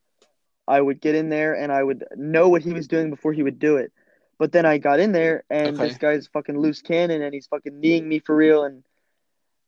I 0.77 0.81
would 0.81 1.01
get 1.01 1.15
in 1.15 1.29
there 1.29 1.53
and 1.55 1.71
I 1.71 1.83
would 1.83 2.05
know 2.17 2.49
what 2.49 2.63
he 2.63 2.73
was 2.73 2.89
doing 2.89 3.11
before 3.11 3.33
he 3.35 3.43
would 3.43 3.59
do 3.59 3.77
it. 3.77 3.93
But 4.39 4.53
then 4.53 4.65
I 4.65 4.79
got 4.79 5.01
in 5.01 5.13
there 5.13 5.45
and 5.51 5.77
Okay. 5.77 5.89
this 5.89 5.99
guy's 5.99 6.27
fucking 6.33 6.59
loose 6.59 6.81
cannon 6.83 7.21
and 7.23 7.33
he's 7.35 7.47
fucking 7.47 7.79
kneeing 7.79 8.09
me 8.09 8.19
for 8.21 8.35
real 8.35 8.65
and 8.65 8.83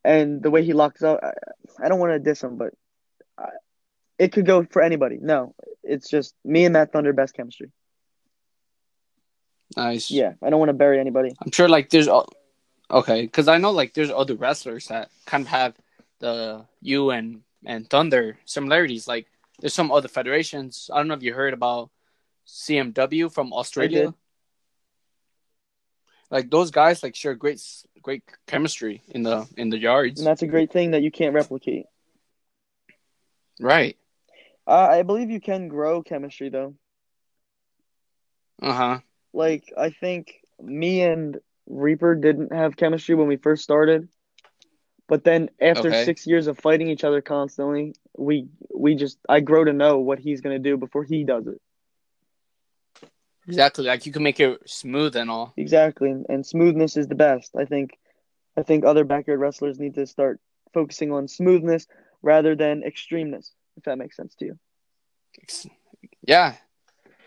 and 0.05 0.43
the 0.43 0.51
way 0.51 0.63
he 0.65 0.73
locks 0.73 1.03
up 1.03 1.21
I, 1.23 1.33
I 1.85 1.89
don't 1.89 2.01
want 2.01 2.13
to 2.13 2.19
diss 2.19 2.43
him 2.43 2.57
but 2.57 2.73
I, 3.39 3.51
it 4.19 4.33
could 4.33 4.47
go 4.47 4.65
for 4.75 4.81
anybody. 4.83 5.19
No, 5.21 5.55
it's 5.83 6.09
just 6.09 6.35
me 6.45 6.65
and 6.65 6.73
Matt 6.73 6.93
Thunder 6.93 7.13
best 7.13 7.35
chemistry. 7.35 7.71
Nice. 9.77 10.11
Yeah, 10.11 10.33
I 10.43 10.51
don't 10.51 10.59
want 10.59 10.71
to 10.71 10.75
bury 10.85 11.01
anybody. 11.01 11.31
I'm 11.45 11.51
sure 11.53 11.69
like 11.69 11.91
there's 11.91 12.09
o- 12.09 12.27
okay 12.91 13.23
because 13.23 13.49
I 13.49 13.59
know 13.59 13.73
like 13.73 13.95
there's 13.95 14.11
other 14.11 14.37
wrestlers 14.37 14.87
that 14.89 15.11
kind 15.27 15.43
of 15.43 15.49
have 15.49 15.75
the 16.21 16.65
you 16.81 17.11
and 17.11 17.43
and 17.67 17.89
Thunder 17.89 18.39
similarities. 18.45 19.09
Like 19.09 19.27
there's 19.61 19.75
some 19.75 19.93
other 19.93 20.09
federations. 20.09 20.91
I 20.93 20.99
don't 20.99 21.09
know 21.09 21.15
if 21.15 21.23
you 21.23 21.35
heard 21.35 21.55
about 21.55 21.91
CMW 22.47 23.33
from 23.33 23.53
Australia. 23.53 24.15
Like 26.31 26.51
those 26.51 26.71
guys 26.71 27.03
like 27.03 27.15
share 27.15 27.35
great 27.35 27.63
great 28.03 28.23
chemistry 28.47 29.03
in 29.09 29.23
the 29.23 29.47
in 29.57 29.71
the 29.71 29.79
yards. 29.79 30.21
And 30.21 30.27
that's 30.27 30.43
a 30.43 30.47
great 30.47 30.73
thing 30.73 30.93
that 30.93 31.03
you 31.03 31.11
can't 31.11 31.35
replicate. 31.35 31.87
Right. 33.61 33.97
Uh, 34.67 34.89
I 34.91 35.03
believe 35.03 35.31
you 35.31 35.41
can 35.41 35.69
grow 35.69 36.03
chemistry 36.03 36.49
though. 36.49 36.75
Uh 38.61 38.73
huh. 38.73 38.99
Like 39.33 39.73
I 39.77 39.91
think 39.91 40.41
me 40.61 41.03
and 41.03 41.39
Reaper 41.67 42.15
didn't 42.15 42.53
have 42.53 42.77
chemistry 42.77 43.15
when 43.15 43.29
we 43.29 43.37
first 43.37 43.63
started, 43.63 44.09
but 45.09 45.25
then 45.25 45.51
after 45.61 45.89
Okay. 45.89 46.05
six 46.05 46.27
years 46.27 46.47
of 46.47 46.59
fighting 46.59 46.89
each 46.89 47.05
other 47.05 47.21
constantly, 47.21 47.95
we 48.17 48.49
we 48.75 48.95
just 48.95 49.19
I 49.29 49.41
grow 49.41 49.65
to 49.65 49.73
know 49.73 49.99
what 49.99 50.19
he's 50.19 50.41
gonna 50.41 50.59
do 50.59 50.77
before 50.77 51.05
he 51.05 51.25
does 51.25 51.47
it. 51.47 51.61
Exactly. 53.47 53.85
Like 53.85 54.07
you 54.07 54.13
can 54.13 54.23
make 54.23 54.41
it 54.41 54.59
smooth 54.69 55.17
and 55.17 55.31
all. 55.31 55.53
Exactly, 55.57 56.11
and, 56.11 56.25
and 56.29 56.47
smoothness 56.47 56.97
is 56.97 57.09
the 57.09 57.15
best. 57.15 57.55
I 57.57 57.67
think 57.67 57.99
I 58.57 58.63
think 58.63 58.85
other 58.85 59.05
backyard 59.05 59.41
wrestlers 59.41 59.79
need 59.79 59.95
to 59.97 60.07
start 60.07 60.41
focusing 60.73 61.13
on 61.13 61.29
smoothness 61.29 61.87
rather 62.23 62.57
than 62.57 62.83
extremeness. 62.83 63.51
If 63.77 63.85
that 63.85 63.99
makes 63.99 64.17
sense 64.17 64.35
to 64.37 64.45
you. 64.47 64.59
Yeah. 66.27 66.55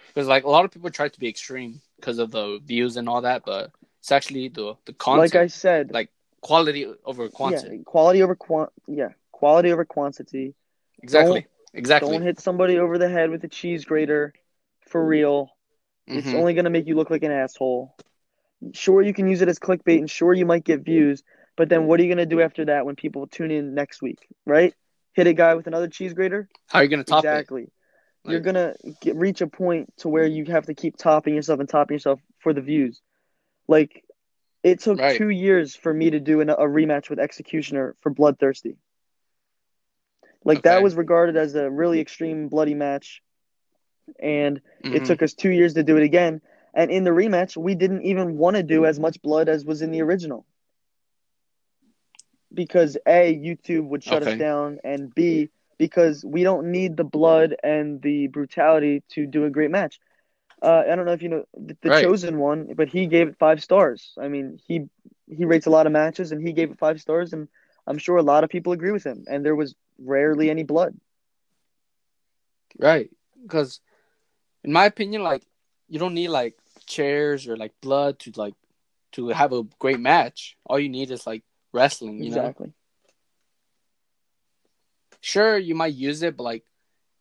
Because 0.07 0.28
like 0.28 0.45
a 0.45 0.49
lot 0.49 0.65
of 0.65 0.71
people 0.71 0.89
try 0.89 1.09
to 1.09 1.19
be 1.19 1.28
extreme 1.28 1.82
because 1.97 2.17
of 2.17 2.32
the 2.32 2.59
views 2.65 2.97
and 2.97 3.07
all 3.07 3.21
that, 3.21 3.43
but 3.45 3.71
it's 3.99 4.11
actually 4.11 4.47
the 4.47 4.75
the 4.86 4.93
concept, 4.93 5.36
like 5.36 5.43
I 5.43 5.47
said, 5.47 5.91
like 5.91 6.09
quality 6.42 6.86
over 7.06 7.30
quantity. 7.30 7.78
yeah, 7.78 7.84
quality 7.86 8.22
over 8.22 8.36
quant. 8.36 8.70
Yeah, 8.88 9.10
quality 9.32 9.72
over 9.72 9.86
quantity. 9.86 10.56
Exactly. 11.02 11.46
exactly. 11.74 12.12
Don't 12.12 12.22
hit 12.22 12.40
somebody 12.40 12.80
over 12.80 12.98
the 12.98 13.10
head 13.10 13.30
with 13.30 13.44
a 13.44 13.48
cheese 13.48 13.86
grater 13.86 14.34
for 14.88 15.06
real. 15.06 15.52
It's 16.08 16.28
Mhm. 16.28 16.36
only 16.36 16.54
going 16.54 16.66
to 16.66 16.72
make 16.72 16.88
you 16.88 16.96
look 16.96 17.10
like 17.10 17.24
an 17.24 17.32
asshole. 17.32 17.96
Sure, 18.74 19.02
you 19.02 19.14
can 19.14 19.28
use 19.28 19.42
it 19.42 19.50
as 19.50 19.60
clickbait 19.60 20.00
and 20.00 20.10
sure, 20.10 20.34
you 20.34 20.46
might 20.46 20.64
get 20.64 20.82
views, 20.82 21.24
but 21.56 21.70
then 21.70 21.86
what 21.86 22.00
are 22.00 22.04
you 22.04 22.10
going 22.10 22.18
to 22.30 22.36
do 22.36 22.42
after 22.42 22.66
that 22.66 22.86
when 22.86 22.96
people 22.96 23.28
tune 23.28 23.52
in 23.52 23.76
next 23.76 24.02
week, 24.02 24.28
right? 24.46 24.74
Hit 25.14 25.28
a 25.28 25.34
guy 25.34 25.54
with 25.56 25.68
another 25.68 25.88
cheese 25.88 26.14
grater? 26.14 26.48
How 26.68 26.80
are 26.80 26.84
you 26.84 26.90
gonna 26.90 27.04
top 27.04 27.24
it? 27.24 27.28
exactly. 27.28 27.72
You're 28.24 28.42
going 28.42 28.56
to 28.56 28.76
get, 29.02 29.16
reach 29.16 29.40
a 29.40 29.48
point 29.48 29.94
to 29.98 30.10
where 30.10 30.26
you 30.26 30.44
have 30.46 30.66
to 30.66 30.74
keep 30.74 30.98
topping 30.98 31.34
yourself 31.36 31.62
and 31.62 31.70
topping 31.70 31.96
yourself 31.96 32.20
for 32.40 32.52
the 32.52 32.60
views. 32.60 33.02
Like, 33.70 34.04
it 34.68 34.80
took 34.82 34.99
Right. 34.99 35.18
two 35.18 35.30
years 35.30 35.76
for 35.76 35.93
me 35.93 36.09
to 36.11 36.20
do 36.20 36.41
an, 36.41 36.49
a 36.49 36.55
rematch 36.57 37.09
with 37.09 37.20
Executioner 37.20 37.95
for 38.01 38.09
Bloodthirsty. 38.09 38.78
Like, 40.43 40.63
that 40.63 40.82
was 40.82 40.95
regarded 40.95 41.38
as 41.38 41.55
a 41.55 41.70
really 41.70 41.99
extreme, 42.01 42.49
bloody 42.49 42.74
match. 42.74 43.22
And 44.20 44.61
it 44.91 45.03
Mhm. 45.03 45.05
took 45.05 45.22
us 45.22 45.34
two 45.34 45.49
years 45.51 45.74
to 45.76 45.84
do 45.84 45.97
it 45.97 46.03
again. 46.03 46.41
And 46.74 46.91
in 46.91 47.03
the 47.03 47.11
rematch, 47.11 47.55
we 47.57 47.76
didn't 47.76 48.03
even 48.03 48.38
want 48.38 48.57
to 48.57 48.63
do 48.63 48.86
as 48.86 48.99
much 48.99 49.22
blood 49.22 49.49
as 49.49 49.65
was 49.65 49.82
in 49.82 49.91
the 49.91 50.01
original. 50.01 50.45
Because 52.53 52.97
A, 53.07 53.36
YouTube 53.36 53.88
would 53.88 54.03
shut 54.03 54.24
us 54.24 54.34
down, 54.34 54.80
and 54.84 55.13
B, 55.13 55.49
because 55.78 56.26
we 56.26 56.43
don't 56.43 56.72
need 56.72 56.97
the 56.97 57.03
blood 57.03 57.55
and 57.63 58.01
the 58.01 58.28
brutality 58.28 59.03
to 59.09 59.26
do 59.28 59.45
a 59.45 59.49
great 59.49 59.72
match. 59.72 59.99
Uh, 60.62 60.84
I 60.89 60.95
don't 60.95 61.05
know 61.05 61.14
if 61.14 61.22
you 61.22 61.30
know 61.30 61.45
the, 61.53 61.78
the 61.82 61.89
Right. 61.89 62.03
chosen 62.03 62.39
one, 62.39 62.74
but 62.76 62.89
he 62.89 63.08
gave 63.08 63.28
it 63.28 63.38
five 63.38 63.62
stars. 63.64 64.14
I 64.20 64.28
mean, 64.28 64.60
he 64.66 64.88
he 65.28 65.45
rates 65.45 65.66
a 65.68 65.70
lot 65.70 65.86
of 65.86 65.91
matches, 65.91 66.32
and 66.32 66.45
he 66.45 66.53
gave 66.53 66.72
it 66.72 66.80
five 66.80 66.99
stars, 66.99 67.34
and 67.34 67.47
I'm 67.86 67.97
sure 67.97 68.18
a 68.18 68.24
lot 68.24 68.43
of 68.43 68.49
people 68.49 68.74
agree 68.74 68.91
with 68.91 69.03
him. 69.05 69.26
And 69.28 69.45
there 69.45 69.55
was 69.55 69.76
rarely 69.99 70.49
any 70.49 70.64
blood. 70.64 70.95
Right. 72.80 73.10
Because, 73.41 73.80
in 74.64 74.72
my 74.72 74.86
opinion, 74.86 75.24
like 75.24 75.43
you 75.88 75.99
don't 75.99 76.14
need 76.14 76.30
like 76.30 76.58
chairs 76.86 77.47
or 77.47 77.55
like 77.58 77.74
blood 77.82 78.20
to 78.20 78.32
like 78.36 78.55
to 79.14 79.30
have 79.30 79.53
a 79.53 79.64
great 79.80 79.99
match. 79.99 80.58
All 80.66 80.80
you 80.80 80.89
need 80.89 81.12
is 81.12 81.26
like 81.28 81.43
wrestling. 81.74 82.24
You 82.24 82.32
know. 82.32 82.38
exactly. 82.43 82.74
Sure, 85.22 85.58
you 85.58 85.76
might 85.76 85.93
use 85.93 86.22
it, 86.24 86.38
but 86.38 86.43
like 86.43 86.64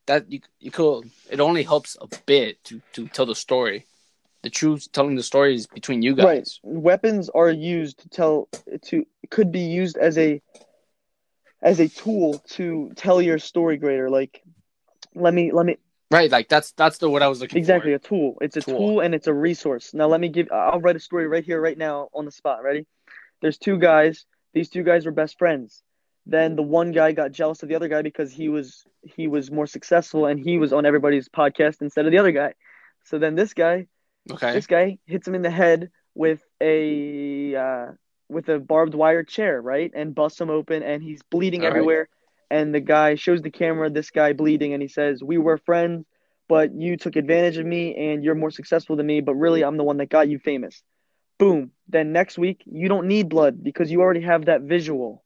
that, 0.06 0.30
you 0.30 0.40
you 0.60 0.70
could. 0.70 1.10
It 1.30 1.40
only 1.40 1.62
helps 1.62 1.96
a 2.00 2.06
bit 2.26 2.62
to 2.64 2.80
to 2.94 3.08
tell 3.08 3.26
the 3.26 3.34
story. 3.34 3.86
The 4.42 4.50
truth 4.50 4.88
telling 4.92 5.16
the 5.16 5.22
story 5.22 5.54
is 5.54 5.66
between 5.66 6.02
you 6.02 6.14
guys. 6.14 6.24
Right. 6.24 6.48
Weapons 6.62 7.28
are 7.30 7.50
used 7.50 7.98
to 8.00 8.08
tell 8.08 8.48
to 8.86 9.04
could 9.30 9.50
be 9.50 9.60
used 9.60 9.96
as 9.96 10.16
a 10.18 10.40
as 11.62 11.80
a 11.80 11.88
tool 11.88 12.38
to 12.50 12.92
tell 12.96 13.20
your 13.20 13.38
story 13.38 13.76
greater. 13.76 14.08
Like 14.10 14.42
let 15.14 15.34
me 15.34 15.50
let 15.52 15.66
me 15.66 15.76
Right. 16.10 16.30
Like 16.30 16.48
that's 16.48 16.70
that's 16.72 16.98
the 16.98 17.10
what 17.10 17.22
I 17.22 17.28
was 17.28 17.40
looking 17.40 17.58
exactly 17.58 17.90
for. 17.92 17.96
a 17.96 17.98
tool. 17.98 18.38
It's 18.40 18.56
a 18.56 18.60
Tool. 18.60 18.78
tool. 18.78 19.00
and 19.00 19.14
it's 19.14 19.26
a 19.26 19.34
resource. 19.34 19.92
Now 19.92 20.06
let 20.06 20.20
me 20.20 20.28
give 20.28 20.48
I'll 20.52 20.80
write 20.80 20.94
a 20.96 21.00
story 21.00 21.26
right 21.26 21.44
here 21.44 21.60
right 21.60 21.76
now 21.76 22.08
on 22.14 22.24
the 22.24 22.30
spot. 22.30 22.62
Ready? 22.62 22.86
There's 23.42 23.58
two 23.58 23.78
guys. 23.78 24.24
These 24.54 24.68
two 24.70 24.84
guys 24.84 25.04
were 25.04 25.12
best 25.12 25.38
friends. 25.38 25.82
Then 26.26 26.56
the 26.56 26.62
one 26.62 26.92
guy 26.92 27.12
got 27.12 27.32
jealous 27.32 27.62
of 27.62 27.68
the 27.68 27.74
other 27.76 27.88
guy 27.88 28.02
because 28.02 28.32
he 28.32 28.48
was 28.48 28.84
he 29.02 29.26
was 29.28 29.50
more 29.50 29.66
successful 29.66 30.26
and 30.26 30.38
he 30.38 30.58
was 30.58 30.72
on 30.72 30.84
everybody's 30.86 31.28
podcast 31.28 31.82
instead 31.82 32.06
of 32.06 32.12
the 32.12 32.18
other 32.18 32.32
guy. 32.32 32.54
So 33.04 33.18
then 33.18 33.34
this 33.34 33.54
guy 33.54 33.86
Okay. 34.30 34.52
this 34.52 34.66
guy 34.66 34.98
hits 35.06 35.26
him 35.26 35.34
in 35.34 35.42
the 35.42 35.50
head 35.50 35.90
with 36.14 36.42
a 36.60 37.54
uh, 37.56 37.86
with 38.28 38.48
a 38.48 38.58
barbed 38.58 38.94
wire 38.94 39.24
chair, 39.24 39.60
right, 39.60 39.90
and 39.94 40.14
busts 40.14 40.40
him 40.40 40.50
open, 40.50 40.82
and 40.82 41.02
he's 41.02 41.22
bleeding 41.22 41.64
All 41.64 41.70
right. 41.70 41.76
everywhere. 41.76 42.08
And 42.50 42.74
the 42.74 42.80
guy 42.80 43.14
shows 43.16 43.42
the 43.42 43.50
camera 43.50 43.90
this 43.90 44.10
guy 44.10 44.32
bleeding, 44.32 44.72
and 44.72 44.82
he 44.82 44.88
says, 44.88 45.22
"We 45.22 45.38
were 45.38 45.58
friends, 45.58 46.04
but 46.48 46.74
you 46.74 46.96
took 46.96 47.16
advantage 47.16 47.58
of 47.58 47.66
me, 47.66 47.94
and 47.96 48.24
you're 48.24 48.34
more 48.34 48.50
successful 48.50 48.96
than 48.96 49.06
me. 49.06 49.20
But 49.20 49.34
really, 49.34 49.62
I'm 49.62 49.76
the 49.76 49.84
one 49.84 49.98
that 49.98 50.10
got 50.10 50.28
you 50.28 50.38
famous." 50.38 50.82
Boom. 51.38 51.72
Then 51.88 52.12
next 52.12 52.38
week, 52.38 52.62
you 52.66 52.88
don't 52.88 53.08
need 53.08 53.28
blood 53.28 53.62
because 53.62 53.90
you 53.92 54.00
already 54.00 54.22
have 54.22 54.46
that 54.46 54.62
visual. 54.62 55.24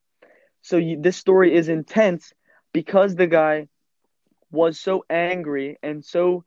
So 0.61 0.77
you, 0.77 1.01
this 1.01 1.17
story 1.17 1.53
is 1.53 1.69
intense 1.69 2.33
because 2.73 3.15
the 3.15 3.27
guy 3.27 3.67
was 4.51 4.79
so 4.79 5.05
angry 5.09 5.77
and 5.81 6.03
so 6.03 6.43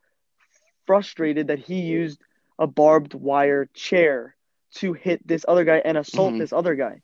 frustrated 0.85 1.47
that 1.47 1.59
he 1.59 1.81
used 1.81 2.21
a 2.59 2.67
barbed 2.67 3.13
wire 3.13 3.65
chair 3.73 4.35
to 4.75 4.93
hit 4.93 5.25
this 5.27 5.45
other 5.47 5.63
guy 5.63 5.77
and 5.83 5.97
assault 5.97 6.33
Mhm. 6.33 6.39
this 6.39 6.53
other 6.53 6.75
guy. 6.75 7.01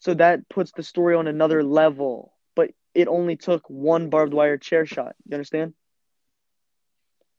So 0.00 0.14
that 0.14 0.48
puts 0.48 0.72
the 0.72 0.82
story 0.82 1.14
on 1.14 1.26
another 1.26 1.62
level. 1.62 2.32
But 2.54 2.70
it 2.94 3.08
only 3.08 3.36
took 3.36 3.68
one 3.68 4.10
barbed 4.10 4.34
wire 4.34 4.58
chair 4.58 4.86
shot. 4.86 5.16
You 5.26 5.34
understand? 5.34 5.74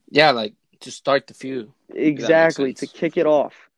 yeah. 0.10 0.32
Like 0.32 0.56
to 0.82 0.92
start 0.92 1.28
the 1.28 1.34
feud. 1.34 1.72
Exactly, 1.90 2.74
to 2.74 2.88
kick 2.88 3.18
it 3.18 3.26
off. 3.28 3.70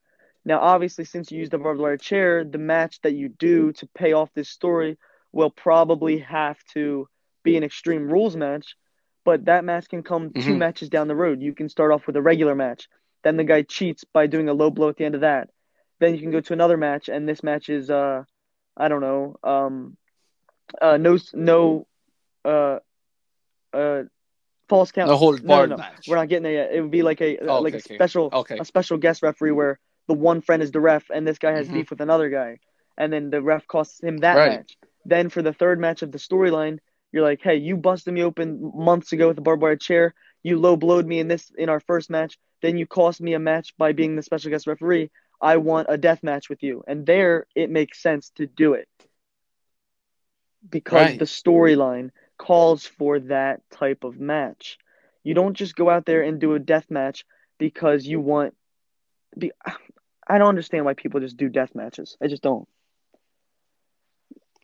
Now, 0.46 0.60
obviously, 0.60 1.04
since 1.06 1.32
you 1.32 1.40
used 1.40 1.54
a 1.54 1.58
barbed 1.58 1.80
wire 1.80 1.98
chair, 1.98 2.44
the 2.44 2.58
match 2.58 3.02
that 3.02 3.14
you 3.14 3.30
do 3.30 3.74
to 3.74 3.88
pay 3.88 4.14
off 4.14 4.34
this 4.34 4.50
story 4.50 4.98
will 5.38 5.52
probably 5.52 6.18
have 6.18 6.58
to 6.74 7.08
be 7.44 7.56
an 7.58 7.64
Extreme 7.64 8.10
Rules 8.10 8.36
match, 8.36 8.76
but 9.24 9.46
that 9.46 9.64
match 9.64 9.88
can 9.88 10.02
come 10.02 10.34
two 10.34 10.56
Mhm. 10.56 10.58
matches 10.58 10.90
down 10.90 11.08
the 11.08 11.16
road. 11.16 11.42
You 11.42 11.54
can 11.54 11.70
start 11.70 11.92
off 11.92 12.08
with 12.08 12.16
a 12.18 12.22
regular 12.22 12.56
match, 12.56 12.90
then 13.24 13.38
the 13.38 13.44
guy 13.44 13.62
cheats 13.62 14.04
by 14.04 14.26
doing 14.26 14.50
a 14.50 14.54
low 14.54 14.72
blow 14.72 14.90
at 14.90 14.98
the 14.98 15.06
end 15.06 15.16
of 15.16 15.22
that. 15.22 15.50
Then 16.00 16.16
you 16.16 16.22
can 16.22 16.32
go 16.32 16.42
to 16.42 16.54
another 16.54 16.76
match, 16.78 17.08
and 17.08 17.30
this 17.30 17.44
match 17.44 17.70
is, 17.70 17.90
uh, 17.90 18.24
I 18.76 18.88
don't 18.88 19.02
know, 19.02 19.38
um, 19.44 19.96
uh, 20.82 20.98
no, 20.98 21.18
no, 21.34 21.88
uh, 22.44 22.80
uh, 23.74 24.04
false 24.70 24.92
count. 24.92 25.10
The 25.10 25.18
whole 25.18 25.34
No, 25.34 25.40
no, 25.40 25.48
bar 25.48 25.68
no. 25.68 25.78
match. 25.78 26.08
We're 26.08 26.16
not 26.16 26.30
getting 26.30 26.44
there 26.44 26.54
yet. 26.54 26.74
It 26.74 26.82
would 26.82 26.92
be 26.92 27.04
like 27.04 27.22
a 27.22 27.38
Oh, 27.38 27.62
like 27.62 27.74
a 27.74 27.78
okay, 27.78 27.86
okay. 27.86 27.96
special 27.96 28.30
Okay. 28.34 28.58
a 28.60 28.66
special 28.66 28.98
guest 28.98 29.22
referee 29.22 29.52
where 29.52 29.80
the 30.08 30.14
one 30.16 30.42
friend 30.42 30.64
is 30.64 30.72
the 30.72 30.82
ref 30.82 31.10
and 31.14 31.28
this 31.28 31.38
guy 31.38 31.52
has 31.52 31.68
Mhm. 31.68 31.74
beef 31.74 31.90
with 31.92 32.02
another 32.02 32.30
guy, 32.30 32.60
and 32.98 33.14
then 33.14 33.30
the 33.30 33.42
ref 33.42 33.68
costs 33.68 34.02
him 34.02 34.18
that 34.18 34.36
Right. 34.36 34.52
match. 34.60 34.78
Then 35.08 35.30
for 35.30 35.42
the 35.42 35.54
third 35.54 35.80
match 35.80 36.04
of 36.04 36.12
the 36.12 36.20
storyline, 36.20 36.80
You're 37.12 37.24
like, 37.24 37.42
hey, 37.42 37.56
you 37.58 37.78
busted 37.78 38.14
me 38.14 38.24
open 38.24 38.72
months 38.76 39.14
ago 39.14 39.30
with 39.30 39.40
a 39.40 39.42
barbed 39.42 39.64
wire 39.64 39.78
chair. 39.78 40.14
You 40.44 40.60
low 40.60 40.78
blowed 40.78 41.08
me 41.08 41.20
in 41.20 41.28
this 41.28 41.52
in 41.58 41.70
our 41.70 41.80
first 41.82 42.12
match. 42.12 42.38
Then 42.62 42.78
you 42.78 42.86
cost 42.88 43.22
me 43.22 43.34
a 43.34 43.40
match 43.40 43.76
by 43.78 43.94
being 43.94 44.16
the 44.16 44.24
special 44.24 44.52
guest 44.52 44.68
referee. 44.68 45.12
I 45.42 45.58
want 45.58 45.88
a 45.90 45.98
death 45.98 46.24
match 46.24 46.50
with 46.50 46.64
you. 46.64 46.84
And 46.88 47.06
there 47.08 47.48
it 47.56 47.70
makes 47.72 48.02
sense 48.02 48.30
to 48.38 48.48
do 48.48 48.74
it. 48.74 48.90
Because 50.70 51.14
Right. 51.14 51.18
the 51.18 51.26
storyline 51.26 52.12
calls 52.38 52.86
for 52.86 53.20
that 53.20 53.62
type 53.70 54.04
of 54.04 54.20
match. 54.20 54.78
You 55.24 55.34
don't 55.34 55.54
just 55.56 55.76
go 55.76 55.90
out 55.90 56.06
there 56.06 56.22
and 56.24 56.40
do 56.40 56.54
a 56.56 56.60
death 56.60 56.90
match 56.90 57.26
because 57.58 58.06
you 58.06 58.20
want 58.20 58.56
be 59.38 59.52
I 60.28 60.38
don't 60.38 60.50
understand 60.50 60.86
why 60.86 60.94
people 60.94 61.20
just 61.20 61.38
do 61.38 61.50
death 61.50 61.76
matches. 61.76 62.18
I 62.22 62.28
just 62.28 62.44
don't. 62.44 62.68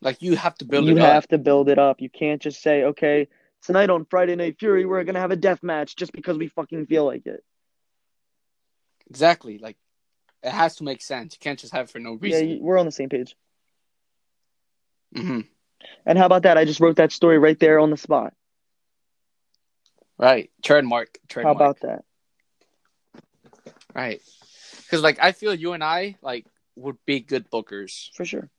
Like 0.04 0.22
you 0.22 0.36
have 0.36 0.56
to 0.56 0.66
build 0.66 0.86
you 0.86 0.91
it 0.91 0.99
up. 0.99 1.08
You 1.08 1.14
have 1.14 1.28
to 1.30 1.38
build 1.38 1.70
it 1.70 1.80
up. 1.80 2.01
You 2.01 2.10
can't 2.10 2.41
just 2.41 2.62
say, 2.62 2.84
okay, 2.84 3.28
tonight 3.64 3.89
on 3.89 4.06
Friday 4.06 4.36
Night 4.36 4.58
Fury, 4.60 4.86
we're 4.86 5.04
gonna 5.04 5.20
have 5.20 5.32
a 5.32 5.36
death 5.36 5.64
match 5.64 5.95
just 5.95 6.12
because 6.12 6.38
we 6.38 6.47
fucking 6.47 6.88
feel 6.88 7.06
like 7.06 7.26
it. 7.26 7.43
Exactly. 9.10 9.58
Like 9.58 9.78
it 10.43 10.51
has 10.51 10.76
to 10.78 10.84
make 10.84 11.01
sense. 11.01 11.36
You 11.36 11.39
can't 11.39 11.60
just 11.60 11.74
have 11.74 11.86
it 11.86 11.91
for 11.91 11.99
no 11.99 12.14
reason. 12.14 12.49
Yeah, 12.49 12.58
we're 12.60 12.78
on 12.78 12.86
the 12.86 12.91
same 12.91 13.10
page. 13.10 13.36
Mm-hmm. 15.16 15.41
And 16.06 16.18
how 16.18 16.26
about 16.26 16.43
that? 16.43 16.58
I 16.58 16.66
just 16.66 16.80
wrote 16.80 16.97
that 16.97 17.12
story 17.12 17.38
right 17.38 17.60
there 17.60 17.80
on 17.80 17.89
the 17.89 17.97
spot. 17.97 18.34
Right. 20.18 20.51
Trademark. 20.64 21.18
Trademark. 21.28 21.58
How 21.58 21.64
about 21.64 21.80
that? 21.82 22.04
Right. 23.95 24.22
Because 24.82 25.01
like 25.01 25.20
I 25.22 25.32
feel 25.32 25.54
you 25.54 25.74
and 25.74 25.84
I 25.84 26.18
like 26.22 26.45
would 26.76 26.97
be 27.06 27.20
good 27.20 27.49
bookers. 27.49 28.10
For 28.16 28.26
sure. 28.26 28.49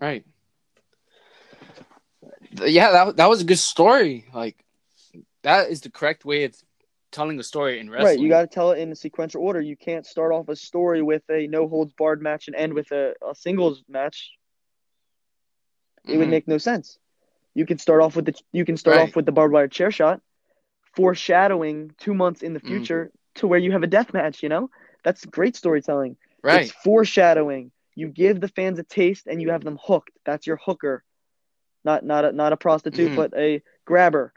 Right. 0.00 0.24
Yeah, 2.52 2.90
that 2.92 3.16
that 3.16 3.28
was 3.28 3.40
a 3.40 3.44
good 3.44 3.58
story. 3.58 4.26
Like 4.32 4.56
that 5.42 5.68
is 5.70 5.80
the 5.82 5.90
correct 5.90 6.24
way 6.24 6.44
of 6.44 6.54
telling 7.12 7.38
a 7.38 7.42
story 7.42 7.78
in 7.80 7.90
wrestling. 7.90 8.06
Right, 8.06 8.18
you 8.20 8.28
got 8.28 8.40
to 8.42 8.46
tell 8.46 8.72
it 8.72 8.78
in 8.78 8.90
a 8.92 8.96
sequential 8.96 9.42
order. 9.42 9.60
You 9.60 9.76
can't 9.76 10.06
start 10.06 10.32
off 10.32 10.48
a 10.48 10.56
story 10.56 11.02
with 11.02 11.22
a 11.30 11.46
no 11.46 11.68
holds 11.68 11.92
barred 11.94 12.22
match 12.22 12.46
and 12.48 12.56
end 12.56 12.74
with 12.74 12.90
a, 12.92 13.14
a 13.28 13.34
singles 13.34 13.82
match. 13.88 14.32
It 16.06 16.18
would 16.18 16.26
Mhm. 16.28 16.30
make 16.30 16.48
no 16.48 16.58
sense. 16.58 16.98
You 17.54 17.66
can 17.66 17.78
start 17.78 18.02
off 18.02 18.16
with 18.16 18.26
the 18.26 18.34
you 18.52 18.64
can 18.64 18.76
start 18.76 18.96
Right. 18.96 19.02
off 19.08 19.16
with 19.16 19.26
the 19.26 19.32
barbed 19.32 19.52
wire 19.54 19.68
chair 19.68 19.90
shot, 19.90 20.20
foreshadowing 20.96 21.92
two 21.98 22.14
months 22.14 22.42
in 22.42 22.52
the 22.52 22.60
Mhm. 22.60 22.66
future 22.68 23.10
to 23.36 23.46
where 23.46 23.58
you 23.58 23.72
have 23.72 23.82
a 23.82 23.88
death 23.88 24.12
match. 24.12 24.42
You 24.42 24.48
know, 24.48 24.70
that's 25.02 25.24
great 25.24 25.56
storytelling. 25.56 26.16
right. 26.42 26.62
It's 26.64 26.72
foreshadowing. 26.82 27.70
You 27.94 28.08
give 28.08 28.40
the 28.40 28.48
fans 28.48 28.78
a 28.78 28.82
taste 28.82 29.26
and 29.26 29.40
you 29.40 29.50
have 29.50 29.64
them 29.64 29.78
hooked. 29.82 30.10
That's 30.24 30.46
your 30.46 30.56
hooker. 30.56 31.04
Not 31.84 32.04
not 32.04 32.24
a 32.24 32.32
not 32.32 32.52
a 32.52 32.56
prostitute, 32.56 33.10
Mhm. 33.12 33.16
but 33.16 33.34
a 33.36 33.62
grabber. 33.84 34.32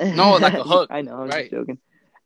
No, 0.00 0.32
like 0.32 0.54
a 0.54 0.62
hook. 0.72 0.88
I 0.90 1.02
know, 1.02 1.16
I 1.16 1.24
was 1.24 1.34
Right. 1.34 1.42
just 1.50 1.52
joking. 1.52 1.78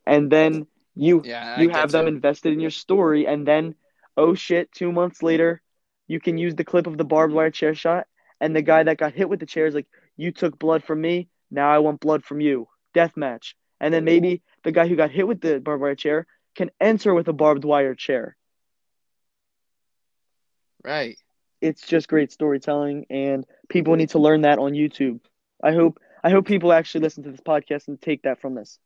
And 0.05 0.31
then 0.31 0.67
you 0.95 1.21
Yeah, 1.25 1.61
you 1.61 1.69
have 1.69 1.91
them 1.91 2.07
invested 2.07 2.53
in 2.53 2.59
your 2.59 2.71
story, 2.71 3.27
and 3.27 3.47
then 3.47 3.75
oh 4.15 4.33
shit, 4.33 4.71
two 4.71 4.91
months 4.91 5.21
later, 5.21 5.61
you 6.07 6.19
can 6.19 6.37
use 6.37 6.55
the 6.55 6.63
clip 6.63 6.87
of 6.87 6.97
the 6.97 7.03
barbed 7.03 7.33
wire 7.33 7.51
chair 7.51 7.75
shot, 7.75 8.07
and 8.39 8.55
the 8.55 8.61
guy 8.61 8.83
that 8.83 8.97
got 8.97 9.13
hit 9.13 9.29
with 9.29 9.39
the 9.39 9.45
chair 9.45 9.67
is 9.67 9.75
like, 9.75 9.87
"You 10.15 10.31
took 10.31 10.57
blood 10.57 10.83
from 10.83 11.01
me, 11.01 11.29
now 11.51 11.69
I 11.69 11.79
want 11.79 11.99
blood 11.99 12.23
from 12.23 12.39
you." 12.41 12.67
Death 12.93 13.15
match, 13.15 13.55
and 13.79 13.93
then 13.93 14.05
maybe 14.05 14.41
the 14.63 14.71
guy 14.71 14.87
who 14.87 14.95
got 14.95 15.11
hit 15.11 15.27
with 15.27 15.41
the 15.41 15.59
barbed 15.59 15.81
wire 15.81 15.95
chair 15.95 16.25
can 16.55 16.71
enter 16.79 17.13
with 17.13 17.27
a 17.27 17.33
barbed 17.33 17.63
wire 17.65 17.93
chair. 17.93 18.36
Right. 20.83 21.17
it's 21.61 21.85
just 21.85 22.07
great 22.07 22.31
storytelling 22.31 23.05
and 23.09 23.45
people 23.67 23.95
need 23.95 24.09
to 24.09 24.19
learn 24.19 24.41
that 24.41 24.59
on 24.59 24.73
YouTube. 24.73 25.19
I 25.63 25.73
hope 25.73 25.99
I 26.23 26.29
hope 26.29 26.45
people 26.45 26.71
actually 26.73 27.01
listen 27.01 27.23
to 27.23 27.31
this 27.31 27.41
podcast 27.41 27.87
and 27.87 28.01
take 28.01 28.23
that 28.23 28.39
from 28.39 28.55
this. 28.55 28.79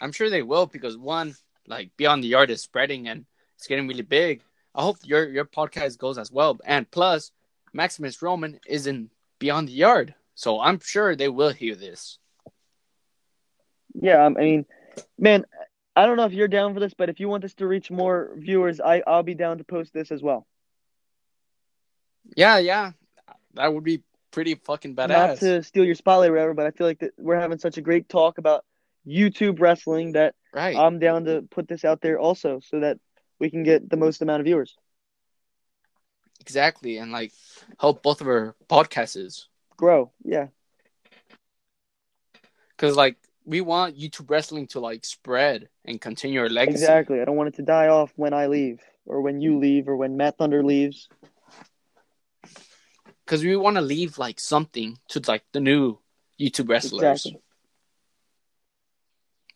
I'm 0.00 0.12
sure 0.12 0.30
they 0.30 0.42
will 0.42 0.66
because 0.66 0.96
one, 0.96 1.34
like 1.66 1.90
Beyond 1.96 2.22
the 2.22 2.28
Yard 2.28 2.50
is 2.50 2.62
spreading 2.62 3.08
and 3.08 3.24
it's 3.56 3.66
getting 3.66 3.88
really 3.88 4.02
big. 4.02 4.42
I 4.74 4.82
hope 4.82 4.98
your 5.04 5.28
your 5.28 5.44
podcast 5.44 5.98
goes 5.98 6.18
as 6.18 6.30
well. 6.30 6.58
And 6.64 6.90
plus, 6.90 7.30
Maximus 7.72 8.20
Roman 8.22 8.58
is 8.66 8.86
in 8.86 9.10
Beyond 9.38 9.68
the 9.68 9.72
Yard, 9.72 10.14
so 10.34 10.60
I'm 10.60 10.80
sure 10.80 11.14
they 11.16 11.28
will 11.28 11.52
hear 11.52 11.74
this. 11.74 12.18
Yeah, 13.94 14.24
I 14.24 14.28
mean, 14.28 14.66
man, 15.18 15.46
I 15.96 16.04
don't 16.04 16.18
know 16.18 16.26
if 16.26 16.34
you're 16.34 16.46
down 16.46 16.74
for 16.74 16.80
this, 16.80 16.92
but 16.92 17.08
if 17.08 17.18
you 17.18 17.28
want 17.28 17.42
this 17.42 17.54
to 17.54 17.66
reach 17.66 17.90
more 17.90 18.30
viewers, 18.36 18.80
I 18.80 19.02
I'll 19.06 19.22
be 19.22 19.34
down 19.34 19.58
to 19.58 19.64
post 19.64 19.94
this 19.94 20.12
as 20.12 20.22
well. 20.22 20.46
Yeah, 22.36 22.58
yeah, 22.58 22.92
that 23.54 23.72
would 23.72 23.82
be 23.84 24.02
pretty 24.30 24.56
fucking 24.56 24.94
badass. 24.94 25.08
Not 25.08 25.38
to 25.38 25.62
steal 25.62 25.84
your 25.84 25.94
spotlight 25.94 26.30
or 26.30 26.34
whatever, 26.34 26.54
but 26.54 26.66
I 26.66 26.70
feel 26.72 26.86
like 26.86 26.98
that 26.98 27.12
we're 27.16 27.40
having 27.40 27.58
such 27.58 27.78
a 27.78 27.80
great 27.80 28.08
talk 28.10 28.36
about 28.36 28.64
YouTube 29.06 29.58
wrestling 29.58 30.12
that 30.12 30.34
right. 30.52 30.76
I'm 30.76 30.98
down 30.98 31.24
to 31.24 31.42
put 31.50 31.66
this 31.66 31.84
out 31.84 32.02
there 32.02 32.18
also 32.18 32.60
so 32.60 32.80
that 32.80 32.98
we 33.38 33.50
can 33.50 33.62
get 33.62 33.88
the 33.88 33.96
most 33.96 34.20
amount 34.20 34.40
of 34.40 34.44
viewers. 34.44 34.76
exactly, 36.40 36.98
and 36.98 37.10
like 37.10 37.32
help 37.80 38.02
both 38.02 38.20
of 38.20 38.26
our 38.26 38.54
podcasts 38.68 39.46
Grow. 39.76 40.10
Yeah. 40.24 40.48
because 42.76 42.96
like 42.96 43.16
we 43.46 43.60
want 43.60 43.96
YouTube 43.96 44.28
wrestling 44.28 44.66
to 44.68 44.80
like 44.80 45.04
spread 45.04 45.68
and 45.84 46.00
continue 46.00 46.40
our 46.40 46.48
legacy. 46.50 46.82
Exactly. 46.82 47.20
I 47.20 47.24
don't 47.24 47.36
want 47.36 47.48
it 47.48 47.54
to 47.56 47.62
die 47.62 47.88
off 47.88 48.12
when 48.16 48.34
I 48.34 48.46
leave 48.48 48.80
or 49.06 49.20
when 49.22 49.40
you 49.40 49.58
leave 49.58 49.88
or 49.88 49.96
when 49.96 50.16
Matt 50.16 50.36
Thunder 50.36 50.62
leaves. 50.64 51.08
Because 53.24 53.42
we 53.44 53.56
want 53.56 53.76
to 53.76 53.82
leave 53.82 54.18
like 54.18 54.38
something 54.40 54.98
to 55.08 55.22
like 55.26 55.44
the 55.52 55.60
new 55.60 55.98
YouTube 56.40 56.68
wrestlers. 56.68 57.02
Exactly. 57.26 57.40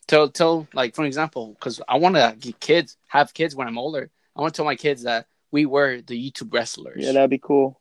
tell 0.06 0.28
tell 0.28 0.66
like 0.72 0.94
for 0.94 1.04
example 1.04 1.54
because 1.54 1.80
i 1.86 1.96
want 1.96 2.16
to 2.16 2.34
get 2.40 2.58
kids 2.58 2.96
have 3.06 3.32
kids 3.32 3.54
when 3.54 3.68
i'm 3.68 3.78
older 3.78 4.10
i 4.34 4.40
want 4.40 4.52
to 4.52 4.56
tell 4.58 4.64
my 4.64 4.74
kids 4.74 5.04
that 5.04 5.26
we 5.52 5.66
were 5.66 6.00
the 6.00 6.18
youtube 6.30 6.52
wrestlers 6.52 7.04
Yeah, 7.04 7.12
that'd 7.12 7.30
be 7.30 7.38
cool. 7.38 7.80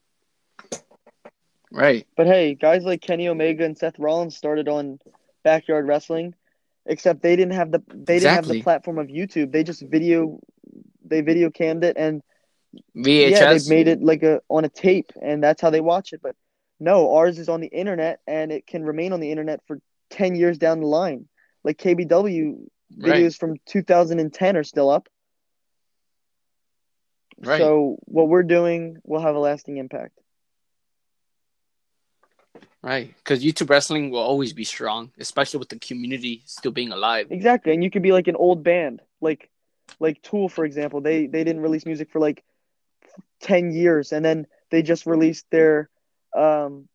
right 1.71 2.05
But 2.15 2.27
hey, 2.27 2.53
guys 2.53 2.83
like 2.83 3.01
Kenny 3.01 3.27
Omega 3.29 3.63
and 3.65 3.75
Seth 3.77 3.97
Rollins 3.97 4.35
started 4.37 4.67
on 4.67 4.99
Backyard 5.43 5.87
Wrestling, 5.87 6.33
except 6.85 7.21
they 7.21 7.35
didn't 7.35 7.53
have 7.53 7.71
the 7.71 7.81
they 7.89 8.19
didn't 8.19 8.33
have 8.33 8.47
the 8.47 8.55
platform 8.55 8.97
of 8.99 9.07
YouTube. 9.07 9.51
They 9.51 9.63
just 9.63 9.81
video 9.81 10.39
they 11.03 11.21
video 11.21 11.49
cammed 11.49 11.83
it 11.83 11.97
and 11.97 12.21
vhs 12.95 13.31
yeah, 13.31 13.45
they 13.45 13.59
made 13.59 13.87
it 13.87 14.01
like 14.01 14.23
a 14.23 14.41
on 14.49 14.65
a 14.65 14.69
tape 14.69 15.11
and 15.21 15.43
that's 15.43 15.61
how 15.61 15.69
they 15.69 15.81
watch 15.81 16.13
it. 16.13 16.21
But 16.21 16.35
no, 16.79 17.15
ours 17.15 17.37
is 17.39 17.49
on 17.49 17.61
the 17.61 17.67
internet 17.67 18.19
and 18.27 18.51
it 18.51 18.65
can 18.67 18.83
remain 18.83 19.13
on 19.13 19.19
the 19.19 19.31
internet 19.31 19.61
for 19.67 19.79
ten 20.09 20.35
years 20.35 20.57
down 20.57 20.79
the 20.79 20.87
line. 20.87 21.27
Like 21.63 21.77
KBW 21.77 22.67
videos 22.97 23.23
Right. 23.23 23.33
from 23.39 23.55
2010 23.65 24.57
are 24.57 24.63
still 24.63 24.89
up. 24.89 25.07
right 27.39 27.59
So 27.59 27.97
what 28.05 28.27
we're 28.29 28.43
doing 28.43 28.97
will 29.03 29.21
have 29.21 29.35
a 29.35 29.39
lasting 29.39 29.77
impact. 29.77 30.19
Right 32.81 33.13
because 33.17 33.43
youtube 33.43 33.69
wrestling 33.69 34.09
will 34.09 34.19
always 34.19 34.53
be 34.53 34.63
strong 34.63 35.11
especially 35.19 35.59
with 35.59 35.69
the 35.69 35.79
community 35.79 36.43
still 36.45 36.71
being 36.71 36.91
alive 36.91 37.27
Exactly, 37.29 37.73
and 37.73 37.83
you 37.83 37.91
could 37.91 38.01
be 38.01 38.11
like 38.11 38.27
an 38.27 38.35
old 38.35 38.63
band, 38.63 39.01
like 39.21 39.49
like 39.99 40.21
Tool, 40.21 40.49
for 40.49 40.65
example. 40.65 41.01
They 41.01 41.27
they 41.27 41.43
didn't 41.43 41.61
release 41.61 41.85
music 41.85 42.11
for 42.11 42.19
like 42.19 42.43
ten 43.39 43.71
years, 43.71 44.11
and 44.11 44.23
then 44.23 44.47
they 44.71 44.81
just 44.81 45.05
released 45.05 45.45
their 45.51 45.89
um 46.35 46.87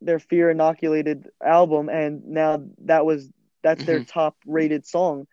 their 0.00 0.18
Fear 0.18 0.54
Inoculum 0.54 1.26
album, 1.44 1.88
and 1.88 2.24
now 2.26 2.62
that 2.84 3.04
was 3.06 3.28
that's 3.62 3.84
their 3.84 4.04
top 4.04 4.36
rated 4.46 4.86
song, 4.86 5.26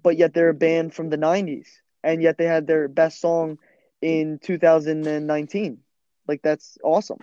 but 0.00 0.16
yet 0.16 0.34
they're 0.34 0.50
a 0.50 0.54
band 0.54 0.94
from 0.94 1.10
the 1.10 1.18
'90s, 1.18 1.68
and 2.04 2.22
yet 2.22 2.38
they 2.38 2.46
had 2.46 2.66
their 2.66 2.88
best 2.88 3.20
song 3.20 3.58
in 4.00 4.38
2019. 4.42 5.78
Like 6.28 6.42
that's 6.42 6.78
awesome. 6.84 7.18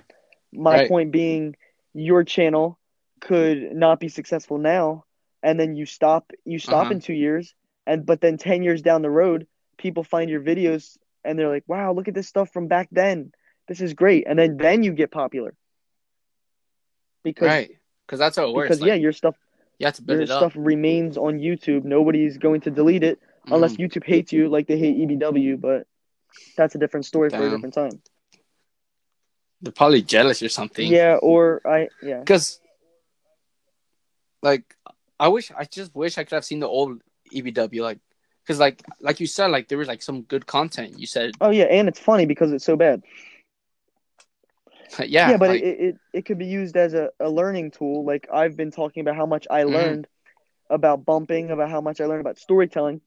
My 0.53 0.77
Right. 0.77 0.87
point 0.87 1.11
being, 1.11 1.55
your 1.93 2.23
channel 2.23 2.79
could 3.21 3.73
not 3.75 3.99
be 3.99 4.07
successful 4.09 4.57
now 4.57 5.05
and 5.43 5.59
then 5.59 5.75
you 5.75 5.85
stop 5.85 6.31
you 6.45 6.59
stop 6.59 6.83
Uh-huh. 6.83 6.91
in 6.91 6.99
two 6.99 7.13
years 7.13 7.53
and 7.85 8.05
but 8.05 8.21
then 8.21 8.37
10 8.37 8.63
years 8.63 8.81
down 8.81 9.01
the 9.01 9.09
road 9.09 9.47
people 9.77 10.03
find 10.03 10.29
your 10.29 10.41
videos 10.41 10.97
and 11.23 11.37
they're 11.37 11.49
like 11.49 11.63
wow 11.67 11.91
look 11.93 12.07
at 12.07 12.13
this 12.13 12.27
stuff 12.27 12.51
from 12.51 12.67
back 12.67 12.87
then. 12.91 13.31
This 13.67 13.81
is 13.81 13.93
great. 13.93 14.25
And 14.27 14.37
then 14.39 14.57
then 14.57 14.83
you 14.83 14.93
get 14.93 15.11
popular. 15.11 15.53
Because 17.23 17.47
right. 17.47 17.69
Because 18.05 18.19
that's 18.19 18.37
how 18.37 18.47
it 18.49 18.53
works 18.53 18.69
because 18.69 18.81
like, 18.81 18.87
yeah 18.89 18.93
your 18.95 19.11
stuff 19.11 19.35
you 19.79 19.85
have 19.85 19.95
to 19.95 20.01
build 20.01 20.19
your 20.19 20.23
it 20.23 20.31
up. 20.31 20.37
stuff 20.37 20.53
remains 20.55 21.17
on 21.17 21.37
youtube. 21.39 21.83
Nobody's 21.83 22.37
going 22.37 22.61
to 22.61 22.71
delete 22.71 23.03
it 23.03 23.19
unless 23.51 23.73
Mhm. 23.73 23.79
youtube 23.79 24.05
hates 24.05 24.31
you 24.31 24.49
like 24.49 24.67
they 24.67 24.77
hate 24.77 24.97
ebw 24.97 25.59
but 25.59 25.87
that's 26.57 26.75
a 26.75 26.79
different 26.79 27.05
story 27.05 27.29
for 27.31 27.45
a 27.45 27.49
different 27.49 27.73
time 27.73 28.01
they're 29.61 29.71
probably 29.73 30.01
jealous 30.01 30.41
or 30.41 30.49
something 30.49 30.91
yeah 30.91 31.15
or 31.21 31.61
i 31.65 31.87
yeah 32.01 32.19
because 32.19 32.59
like 34.41 34.75
i 35.19 35.27
wish 35.27 35.51
i 35.57 35.63
just 35.65 35.93
wish 35.95 36.17
i 36.17 36.23
could 36.23 36.35
have 36.35 36.45
seen 36.45 36.59
the 36.59 36.67
old 36.67 37.01
ebw 37.33 37.81
like 37.81 37.99
because 38.43 38.59
like 38.59 38.81
like 39.01 39.19
you 39.19 39.27
said 39.27 39.47
like 39.47 39.67
there 39.67 39.77
was 39.77 39.87
like 39.87 40.01
some 40.01 40.21
good 40.23 40.45
content 40.45 40.97
you 40.99 41.05
said 41.05 41.31
oh 41.41 41.49
yeah 41.49 41.65
and 41.65 41.87
it's 41.87 41.99
funny 41.99 42.25
because 42.25 42.51
it's 42.51 42.65
so 42.65 42.75
bad 42.75 43.01
yeah, 45.05 45.31
yeah, 45.31 45.37
but 45.37 45.49
like, 45.49 45.61
it, 45.61 45.79
it 45.79 45.95
it 46.13 46.25
could 46.25 46.37
be 46.37 46.45
used 46.45 46.75
as 46.75 46.93
a, 46.93 47.09
a 47.19 47.29
learning 47.29 47.71
tool. 47.71 48.03
Like 48.05 48.27
I've 48.31 48.55
been 48.55 48.71
talking 48.71 49.01
about 49.01 49.15
how 49.15 49.25
much 49.25 49.47
I 49.49 49.63
Mhm. 49.63 49.73
learned 49.73 50.07
about 50.69 51.05
bumping, 51.05 51.49
about 51.51 51.69
how 51.69 51.81
much 51.81 51.99
I 52.01 52.05
learned 52.05 52.21
about 52.21 52.37
storytelling. 52.39 53.01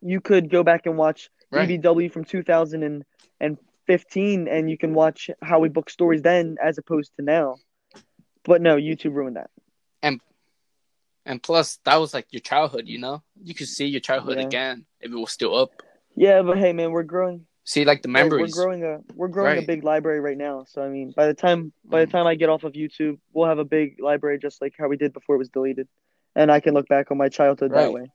You 0.00 0.20
could 0.20 0.50
go 0.50 0.62
back 0.62 0.86
and 0.86 0.96
watch 0.96 1.30
Right. 1.50 1.68
EBW 1.68 2.08
from 2.12 2.24
2015, 2.24 3.04
and 3.40 3.58
you 3.88 4.76
can 4.78 4.94
watch 4.94 5.30
how 5.42 5.58
we 5.60 5.68
book 5.68 5.90
stories 5.90 6.22
then 6.22 6.56
as 6.62 6.78
opposed 6.78 7.12
to 7.16 7.22
now. 7.22 7.56
But 8.44 8.62
no, 8.62 8.76
YouTube 8.76 9.14
ruined 9.14 9.36
that. 9.36 9.50
and 10.02 10.20
and 11.26 11.42
plus 11.42 11.78
that 11.84 11.96
was 11.96 12.14
like 12.14 12.26
your 12.30 12.40
childhood. 12.40 12.88
You 12.88 12.98
know, 12.98 13.22
you 13.42 13.54
could 13.54 13.68
see 13.68 13.86
your 13.86 14.00
childhood 14.00 14.38
Yeah. 14.38 14.46
again 14.46 14.86
if 15.00 15.10
it 15.12 15.14
was 15.14 15.30
still 15.32 15.54
up. 15.54 15.70
Yeah, 16.16 16.42
but 16.42 16.58
hey, 16.58 16.72
man, 16.72 16.90
we're 16.90 17.02
growing. 17.02 17.46
See 17.64 17.84
like 17.84 18.02
the 18.02 18.08
memories. 18.08 18.54
We're 18.56 18.64
growing 18.64 18.84
a 18.84 19.00
we're 19.14 19.28
growing 19.28 19.58
a 19.58 19.62
big 19.62 19.84
library 19.84 20.20
right 20.20 20.36
now. 20.38 20.64
So 20.66 20.82
I 20.82 20.88
mean, 20.88 21.12
by 21.14 21.26
the 21.26 21.34
time 21.34 21.72
by 21.84 22.00
the 22.00 22.06
Mhm. 22.06 22.12
time 22.12 22.26
I 22.26 22.34
get 22.34 22.48
off 22.48 22.64
of 22.64 22.72
YouTube, 22.72 23.18
we'll 23.32 23.46
have 23.48 23.58
a 23.58 23.64
big 23.64 24.00
library 24.00 24.38
just 24.38 24.60
like 24.62 24.74
how 24.78 24.88
we 24.88 24.96
did 24.96 25.12
before 25.12 25.36
it 25.36 25.38
was 25.38 25.50
deleted, 25.50 25.86
and 26.34 26.50
I 26.50 26.60
can 26.60 26.74
look 26.74 26.88
back 26.88 27.10
on 27.10 27.18
my 27.18 27.28
childhood 27.28 27.72
that 27.72 27.92
way. 27.92 28.10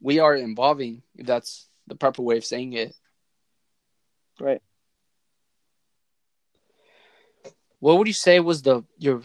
we 0.00 0.18
are 0.18 0.34
evolving. 0.34 1.02
If 1.14 1.26
that's 1.26 1.68
the 1.86 1.94
proper 1.94 2.22
way 2.22 2.36
of 2.36 2.44
saying 2.44 2.72
it. 2.72 2.94
Right. 4.40 4.60
What 7.80 7.98
would 7.98 8.06
you 8.06 8.12
say 8.12 8.38
was 8.40 8.62
the 8.62 8.84
your 8.98 9.22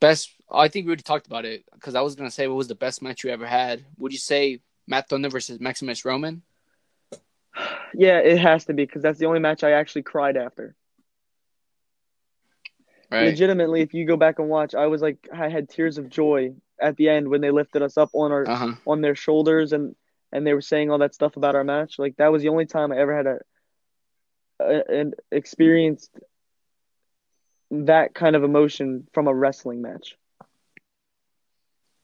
best? 0.00 0.30
I 0.50 0.68
think 0.68 0.84
we 0.84 0.90
already 0.90 1.02
talked 1.02 1.26
about 1.26 1.44
it 1.44 1.64
because 1.74 1.94
I 1.94 2.00
was 2.00 2.14
gonna 2.16 2.30
say 2.30 2.48
what 2.48 2.56
was 2.56 2.68
the 2.68 2.74
best 2.74 3.02
match 3.02 3.22
you 3.24 3.30
ever 3.30 3.46
had. 3.46 3.84
Would 3.98 4.12
you 4.12 4.18
say 4.18 4.60
Matt 4.86 5.08
Thunder 5.08 5.28
versus 5.28 5.60
Maximus 5.60 6.04
Roman? 6.04 6.42
Yeah, 7.94 8.18
it 8.18 8.38
has 8.38 8.64
to 8.66 8.72
be 8.72 8.84
because 8.84 9.02
that's 9.02 9.18
the 9.18 9.26
only 9.26 9.40
match 9.40 9.64
I 9.64 9.72
actually 9.72 10.02
cried 10.02 10.36
after. 10.36 10.74
Right. 13.10 13.26
Legitimately, 13.26 13.80
if 13.80 13.92
you 13.92 14.06
go 14.06 14.16
back 14.16 14.38
and 14.38 14.48
watch, 14.48 14.74
I 14.74 14.86
was 14.86 15.02
like, 15.02 15.28
I 15.34 15.48
had 15.48 15.68
tears 15.68 15.98
of 15.98 16.08
joy 16.08 16.54
at 16.80 16.96
the 16.96 17.08
end 17.08 17.28
when 17.28 17.40
they 17.40 17.50
lifted 17.50 17.82
us 17.82 17.96
up 17.98 18.10
on 18.12 18.32
our 18.32 18.48
Uh 18.48 18.56
huh. 18.56 18.74
on 18.86 19.00
their 19.00 19.14
shoulders 19.14 19.72
and 19.72 19.94
and 20.32 20.46
they 20.46 20.54
were 20.54 20.60
saying 20.60 20.90
all 20.90 20.98
that 20.98 21.14
stuff 21.14 21.36
about 21.36 21.56
our 21.56 21.64
match. 21.64 21.98
Like 21.98 22.16
that 22.16 22.30
was 22.32 22.42
the 22.42 22.48
only 22.48 22.66
time 22.66 22.92
I 22.92 22.98
ever 22.98 23.16
had 23.16 23.26
a, 23.26 23.38
a 24.60 25.00
an 25.00 25.14
experienced 25.30 26.10
that 27.70 28.14
kind 28.14 28.36
of 28.36 28.44
emotion 28.44 29.06
from 29.12 29.28
a 29.28 29.34
wrestling 29.34 29.82
match. 29.82 30.16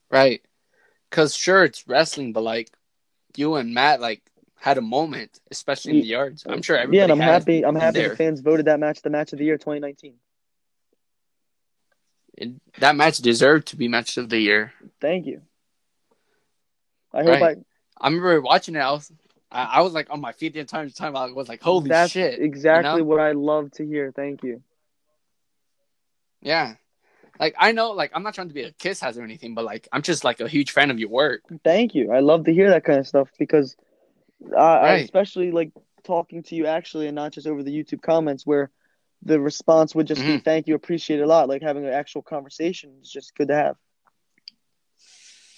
Right. 0.09 0.41
Cause 1.11 1.35
sure 1.35 1.63
it's 1.63 1.87
wrestling, 1.87 2.33
but 2.33 2.43
like 2.43 2.71
you 3.35 3.55
and 3.55 3.73
Matt 3.73 4.01
like 4.01 4.21
had 4.55 4.77
a 4.77 4.81
moment, 4.81 5.39
especially 5.51 5.95
in 5.95 6.01
the 6.01 6.07
yards. 6.07 6.43
I'm 6.47 6.61
sure 6.61 6.75
everybody. 6.77 6.97
yeah, 6.97 7.03
and 7.03 7.11
I'm 7.11 7.19
happy. 7.19 7.63
I'm 7.63 7.75
happy 7.75 7.99
there. 7.99 8.09
the 8.09 8.15
fans 8.15 8.41
voted 8.41 8.65
that 8.65 8.79
match 8.79 9.01
the 9.01 9.09
match 9.09 9.33
of 9.33 9.39
the 9.39 9.45
year 9.45 9.57
2019. 9.57 10.15
it. 12.37 12.51
that 12.79 12.95
match 12.95 13.17
deserved 13.19 13.67
to 13.69 13.77
be 13.77 13.87
match 13.87 14.17
of 14.17 14.29
the 14.29 14.39
year. 14.39 14.73
Thank 14.99 15.25
you. 15.25 15.41
I 17.13 17.19
hope 17.23 17.41
Right. 17.41 17.57
I 17.99 18.07
remember 18.07 18.41
watching 18.41 18.75
it. 18.75 18.79
I 18.79 18.91
was, 18.91 19.11
I, 19.51 19.63
I 19.63 19.81
was 19.81 19.93
like 19.93 20.07
on 20.09 20.21
my 20.21 20.31
feet 20.33 20.53
the 20.53 20.59
entire 20.59 20.89
time. 20.89 21.15
I 21.15 21.31
was 21.31 21.47
like. 21.47 21.61
"Holy 21.61 21.89
That's 21.89 22.11
shit!" 22.11 22.39
exactly 22.39 23.01
know? 23.01 23.07
what 23.07 23.19
I 23.19 23.31
love 23.31 23.71
to 23.73 23.85
hear. 23.85 24.11
Thank 24.11 24.43
you. 24.43 24.61
Yeah. 26.41 26.75
Like 27.39 27.55
I 27.57 27.71
know, 27.71 27.91
like 27.91 28.11
I'm 28.13 28.23
not 28.23 28.33
trying 28.33 28.47
to 28.47 28.53
be 28.53 28.63
a 28.63 28.71
kiss 28.71 29.03
ass 29.03 29.17
or 29.17 29.23
anything, 29.23 29.53
but 29.53 29.65
like 29.65 29.87
I'm 29.91 30.01
just 30.01 30.23
like 30.23 30.39
a 30.39 30.47
huge 30.47 30.71
fan 30.71 30.91
of 30.91 30.99
your 30.99 31.09
work. 31.09 31.41
Thank 31.63 31.93
you. 31.95 32.11
I 32.11 32.19
love 32.19 32.45
to 32.45 32.53
hear 32.53 32.69
that 32.71 32.83
kind 32.83 32.99
of 32.99 33.07
stuff 33.07 33.29
because 33.37 33.75
I, 34.55 34.61
I 34.61 34.93
especially 34.95 35.51
like 35.51 35.71
talking 36.03 36.43
to 36.43 36.55
you 36.55 36.65
actually 36.65 37.07
and 37.07 37.15
not 37.15 37.33
just 37.33 37.47
over 37.47 37.63
the 37.63 37.71
YouTube 37.71 38.01
comments 38.01 38.45
where 38.45 38.71
the 39.23 39.39
response 39.39 39.93
would 39.95 40.07
just 40.07 40.21
be 40.21 40.37
Mhm. 40.37 40.43
thank 40.43 40.67
you, 40.67 40.75
appreciate 40.75 41.19
it 41.19 41.23
a 41.23 41.27
lot. 41.27 41.49
Like 41.49 41.61
having 41.61 41.85
an 41.85 41.93
actual 41.93 42.21
conversation 42.21 42.97
is 43.01 43.11
just 43.11 43.35
good 43.35 43.49
to 43.49 43.55
have. 43.55 43.75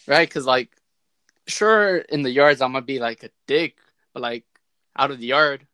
right? 0.08 0.28
Because 0.28 0.46
like, 0.46 0.70
sure, 1.50 1.98
in 1.98 2.22
the 2.24 2.32
yards 2.32 2.62
I'm 2.62 2.74
gonna 2.74 2.86
be 2.86 3.00
like 3.00 3.24
a 3.24 3.30
dick, 3.48 3.78
but 4.14 4.22
like 4.22 4.46
out 4.98 5.12
of 5.12 5.20
the 5.20 5.28
yard, 5.28 5.68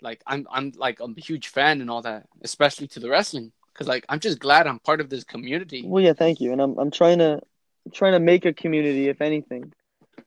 like 0.00 0.22
I'm 0.26 0.46
I'm 0.50 0.72
like 0.76 1.00
I'm 1.00 1.14
a 1.16 1.20
huge 1.20 1.48
fan 1.48 1.80
and 1.80 1.90
all 1.90 2.02
that, 2.02 2.26
especially 2.42 2.88
to 2.88 3.00
the 3.00 3.10
wrestling. 3.10 3.52
Because 3.72 3.88
like 3.88 4.04
I'm 4.08 4.20
just 4.20 4.38
glad 4.38 4.66
I'm 4.66 4.78
part 4.80 5.00
of 5.00 5.10
this 5.10 5.24
community. 5.24 5.82
Well, 5.86 6.02
yeah, 6.02 6.12
thank 6.12 6.40
you. 6.40 6.52
And 6.52 6.60
I'm 6.60 6.78
I'm 6.78 6.90
trying 6.90 7.18
to 7.18 7.40
trying 7.92 8.12
to 8.12 8.20
make 8.20 8.44
a 8.44 8.52
community, 8.52 9.08
if 9.08 9.20
anything, 9.20 9.72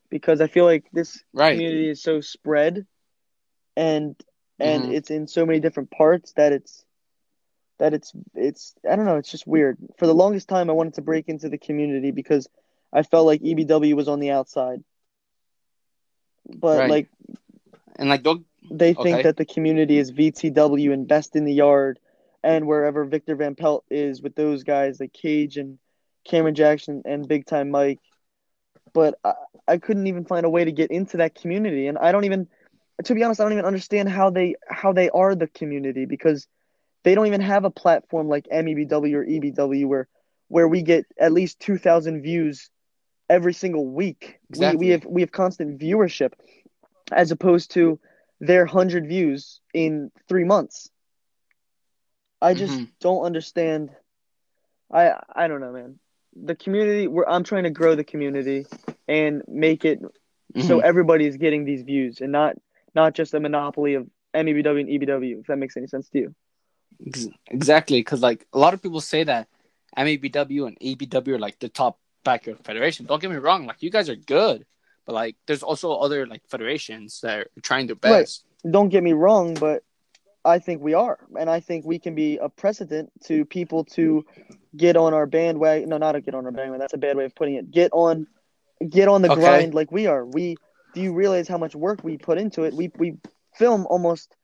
because 0.10 0.42
I 0.42 0.48
feel 0.48 0.66
like 0.66 0.86
this 0.94 1.24
Right. 1.34 1.52
community 1.52 1.90
is 1.90 2.02
so 2.02 2.22
spread, 2.22 2.86
and 3.76 4.16
and 4.60 4.86
Mhm. 4.86 4.94
it's 4.94 5.12
in 5.12 5.28
so 5.28 5.46
many 5.46 5.60
different 5.60 5.92
parts 5.92 6.34
that 6.34 6.52
it's 6.54 6.86
that 7.80 7.94
it's 7.94 8.14
it's 8.34 8.74
I 8.90 8.96
don't 8.96 9.06
know. 9.06 9.18
It's 9.18 9.32
just 9.32 9.48
weird. 9.48 9.78
For 9.98 10.08
the 10.08 10.16
longest 10.16 10.48
time, 10.48 10.70
I 10.70 10.74
wanted 10.74 10.96
to 10.96 11.02
break 11.02 11.28
into 11.28 11.50
the 11.50 11.58
community 11.58 12.12
because 12.12 12.48
I 12.94 13.04
felt 13.04 13.26
like 13.26 13.42
EBW 13.42 13.94
was 13.96 14.08
on 14.08 14.20
the 14.20 14.32
outside, 14.32 14.84
but 16.62 16.86
Right. 16.86 16.86
like 16.86 17.08
And 17.98 18.10
like 18.10 18.24
don't 18.24 18.46
they 18.70 18.94
think 18.94 19.22
Okay. 19.22 19.24
that 19.24 19.38
the 19.38 19.46
community 19.46 19.98
is 19.98 20.12
VTW 20.12 20.92
and 20.94 21.08
best 21.08 21.36
in 21.36 21.46
the 21.46 21.54
yard, 21.54 22.00
and 22.44 22.68
wherever 22.68 23.06
Victor 23.06 23.36
Van 23.36 23.56
Pelt 23.56 23.86
is 23.90 24.22
with 24.22 24.36
those 24.36 24.64
guys 24.64 25.00
like 25.00 25.14
Cage 25.14 25.58
and 25.58 25.78
Cameron 26.26 26.56
Jackson 26.56 27.02
and 27.06 27.28
Big 27.28 27.46
Time 27.46 27.70
Mike. 27.72 28.00
But 28.94 29.16
I, 29.24 29.34
I 29.68 29.78
couldn't 29.78 30.08
even 30.08 30.26
find 30.26 30.46
a 30.46 30.50
way 30.50 30.64
to 30.66 30.72
get 30.72 30.92
into 30.92 31.18
that 31.18 31.36
community, 31.36 31.88
and 31.88 31.98
I 31.98 32.12
don't 32.12 32.26
even, 32.26 32.48
to 33.06 33.14
be 33.16 33.24
honest, 33.24 33.40
I 33.40 33.44
don't 33.44 33.54
even 33.54 33.66
understand 33.66 34.10
how 34.10 34.30
they 34.30 34.56
how 34.70 34.94
they 34.94 35.10
are 35.10 35.36
the 35.36 35.48
community 35.48 36.06
because 36.06 36.48
they 37.04 37.16
don't 37.16 37.28
even 37.28 37.42
have 37.42 37.66
a 37.66 37.70
platform 37.72 38.28
like 38.28 38.48
MEBW 38.52 39.14
or 39.16 39.26
EBW 39.26 39.86
where 39.86 40.08
where 40.50 40.68
we 40.68 40.82
get 40.82 41.06
at 41.20 41.32
least 41.34 41.60
two 41.60 41.78
thousand 41.78 42.22
views 42.22 42.70
every 43.30 43.54
single 43.54 43.88
week. 43.88 44.40
We, 44.50 44.76
Exactly. 44.76 44.88
we 44.88 44.90
have 44.92 45.06
we 45.06 45.22
have 45.22 45.32
constant 45.32 45.80
viewership 45.80 46.34
as 47.12 47.32
opposed 47.32 47.72
to 47.72 48.00
their 48.40 48.66
100 48.66 49.08
views 49.08 49.62
in 49.74 50.12
three 50.28 50.44
months. 50.44 50.90
I 52.42 52.54
just 52.54 52.82
Mhm. 52.82 52.88
don't 53.02 53.24
understand. 53.24 53.90
I 54.92 55.14
I 55.34 55.48
don't 55.48 55.62
know, 55.62 55.72
man. 55.72 56.00
The 56.36 56.56
community, 56.56 57.08
where 57.08 57.28
I'm 57.30 57.44
trying 57.44 57.64
to 57.64 57.70
grow 57.70 57.96
the 57.96 58.04
community 58.04 58.66
and 59.08 59.42
make 59.48 59.86
it 59.86 60.00
so 60.60 60.80
Mhm. 60.80 60.82
everybody 60.82 61.26
is 61.26 61.38
getting 61.38 61.66
these 61.66 61.84
views 61.84 62.22
and 62.22 62.32
not 62.32 62.56
not 62.96 63.14
just 63.14 63.34
a 63.34 63.40
monopoly 63.40 63.96
of 63.96 64.08
MEBW 64.34 64.82
and 64.82 64.90
EBW. 64.90 65.40
If 65.40 65.48
that 65.48 65.58
makes 65.58 65.78
any 65.78 65.88
sense 65.88 66.10
to 66.10 66.20
you. 66.20 66.36
Exactly 67.48 68.00
because 68.00 68.22
like 68.22 68.46
a 68.54 68.58
lot 68.58 68.74
of 68.74 68.82
people 68.82 69.02
say 69.02 69.24
that 69.24 69.48
MEBW 69.98 70.68
and 70.68 70.78
EBW 70.82 71.36
are 71.36 71.40
like 71.40 71.60
the 71.60 71.70
top 71.70 72.00
backyard 72.26 72.60
federation. 72.66 73.06
Don't 73.06 73.22
get 73.22 73.32
me 73.32 73.38
wrong, 73.38 73.66
like 73.66 73.82
you 73.82 73.90
guys 73.90 74.10
are 74.10 74.18
good, 74.18 74.66
but 75.06 75.14
like 75.14 75.38
there's 75.48 75.64
also 75.64 75.94
other 75.94 76.26
like 76.28 76.42
federations 76.50 77.22
that 77.22 77.40
are 77.40 77.48
trying 77.62 77.88
their 77.88 77.96
Right. 77.96 78.24
best. 78.24 78.44
Don't 78.70 78.90
get 78.90 79.04
me 79.04 79.14
wrong, 79.14 79.54
but 79.54 79.84
I 80.44 80.60
think 80.60 80.82
we 80.82 80.94
are, 80.94 81.18
and 81.40 81.50
I 81.50 81.60
think 81.62 81.86
we 81.86 82.00
can 82.00 82.16
be 82.16 82.38
a 82.38 82.50
precedent 82.50 83.12
to 83.26 83.46
people 83.46 83.86
to 83.98 84.26
get 84.76 84.98
on 84.98 85.14
our 85.14 85.26
bandwagon. 85.26 85.90
No, 85.90 85.98
not 85.98 86.14
to 86.14 86.22
get 86.22 86.36
on 86.36 86.46
our 86.46 86.52
bandwagon. 86.52 86.80
That's 86.80 86.94
a 86.94 86.98
bad 86.98 87.16
way 87.16 87.26
of 87.26 87.34
putting 87.34 87.56
it. 87.56 87.72
Get 87.72 87.92
on, 87.94 88.28
get 88.88 89.08
on 89.08 89.22
the 89.22 89.30
Okay. 89.30 89.40
grind 89.42 89.74
like 89.74 89.92
we 89.92 90.08
are. 90.08 90.26
We 90.26 90.58
do 90.94 91.02
you 91.02 91.14
realize 91.14 91.48
how 91.48 91.58
much 91.58 91.76
work 91.76 92.04
we 92.04 92.18
put 92.18 92.38
into 92.38 92.64
it? 92.64 92.74
We 92.74 92.92
we 92.98 93.18
film 93.56 93.88
almost 93.90 94.36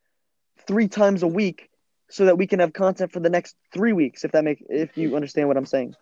three 0.67 0.87
times 0.87 1.23
a 1.23 1.27
week 1.27 1.69
so 2.09 2.25
that 2.25 2.37
we 2.37 2.45
can 2.47 2.59
have 2.59 2.73
content 2.73 3.11
for 3.11 3.19
the 3.19 3.29
next 3.29 3.55
three 3.73 3.93
weeks. 3.93 4.23
If 4.23 4.31
that 4.33 4.43
make 4.43 4.63
if 4.69 4.97
you 4.97 5.15
understand 5.15 5.47
what 5.47 5.57
I'm 5.57 5.65
saying. 5.65 5.95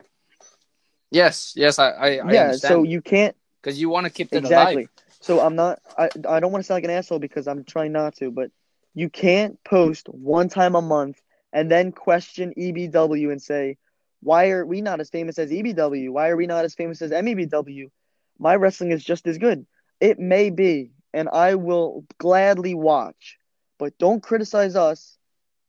Yes, 1.12 1.54
yes, 1.56 1.80
I 1.80 1.90
I, 1.90 2.08
I 2.30 2.34
yeah. 2.34 2.52
So 2.54 2.84
you 2.84 3.02
can't 3.02 3.36
because 3.62 3.80
you 3.80 3.90
want 3.90 4.06
to 4.06 4.10
keep 4.12 4.34
it 4.34 4.44
exactly. 4.44 4.84
alive. 4.84 4.90
So 5.22 5.40
I'm 5.40 5.56
not. 5.56 5.80
I 5.98 6.10
I 6.28 6.40
don't 6.40 6.52
want 6.52 6.64
to 6.64 6.68
sound 6.68 6.78
like 6.78 6.84
an 6.86 6.92
asshole 6.92 7.20
because 7.20 7.48
I'm 7.48 7.64
trying 7.64 7.92
not 7.92 8.16
to, 8.18 8.32
but 8.32 8.52
you 8.94 9.10
can't 9.10 9.62
post 9.64 10.08
one 10.10 10.50
time 10.50 10.76
a 10.76 10.82
month 10.82 11.22
and 11.54 11.70
then 11.70 11.92
question 11.92 12.54
EBW 12.58 13.32
and 13.32 13.42
say, 13.42 13.78
why 14.22 14.50
are 14.50 14.66
we 14.66 14.82
not 14.82 15.00
as 15.00 15.10
famous 15.10 15.38
as 15.40 15.52
EBW? 15.52 16.10
Why 16.12 16.30
are 16.30 16.36
we 16.36 16.48
not 16.48 16.66
as 16.66 16.76
famous 16.76 17.02
as 17.02 17.12
MEBW? 17.12 17.90
My 18.38 18.56
wrestling 18.56 18.92
is 18.92 19.04
just 19.04 19.28
as 19.28 19.38
good. 19.38 19.66
It 20.00 20.20
may 20.20 20.50
be, 20.50 20.92
and 21.14 21.30
I 21.30 21.56
will 21.56 22.06
gladly 22.18 22.74
watch, 22.74 23.38
but 23.78 23.98
don't 23.98 24.22
criticize 24.22 24.76
us 24.76 25.18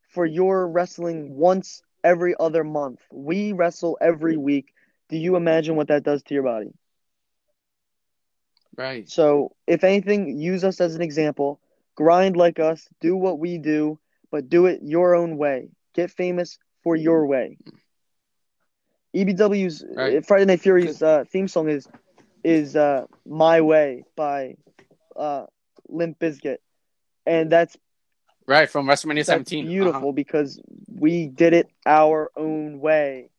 for 0.09 0.27
your 0.27 0.69
wrestling 0.69 1.37
once 1.37 1.83
every 2.03 2.35
other 2.39 2.65
month. 2.65 3.01
We 3.13 3.53
wrestle 3.53 3.99
every 4.01 4.37
week. 4.37 4.73
Do 5.11 5.19
you 5.19 5.37
imagine 5.37 5.77
what 5.77 5.89
that 5.89 6.05
does 6.05 6.23
to 6.25 6.35
your 6.35 6.45
body? 6.45 6.73
Right. 8.77 9.09
So, 9.09 9.55
if 9.67 9.85
anything, 9.85 10.39
use 10.39 10.65
us 10.65 10.81
as 10.81 10.95
an 10.95 11.03
example. 11.03 11.61
Grind 11.97 12.37
like 12.37 12.59
us, 12.59 12.89
do 13.01 13.17
what 13.17 13.39
we 13.39 13.59
do, 13.59 13.99
but 14.31 14.49
do 14.49 14.67
it 14.67 14.81
your 14.83 15.15
own 15.15 15.37
way. 15.37 15.71
Get 15.95 16.11
famous 16.11 16.59
for 16.83 16.97
your 16.97 17.27
way. 17.27 17.59
EBW's 19.15 19.85
Right. 19.95 20.25
Friday 20.25 20.45
Night 20.47 20.61
Fury's 20.61 21.03
uh, 21.03 21.25
theme 21.31 21.49
song 21.49 21.69
is 21.69 21.89
is 22.45 22.77
uh, 22.77 23.07
"My 23.27 23.61
Way" 23.61 24.05
by 24.17 24.57
uh, 25.17 25.47
Limp 25.89 26.19
Bizkit, 26.19 26.59
and 27.27 27.51
that's 27.51 27.77
Right 28.47 28.69
from 28.69 28.87
WrestleMania 28.87 29.17
That's 29.27 29.27
17. 29.27 29.67
beautiful 29.67 30.09
Uh-huh. 30.09 30.13
because 30.13 30.61
we 30.93 31.29
did 31.29 31.53
it 31.53 31.69
our 31.87 32.31
own 32.37 32.81
way. 32.81 33.31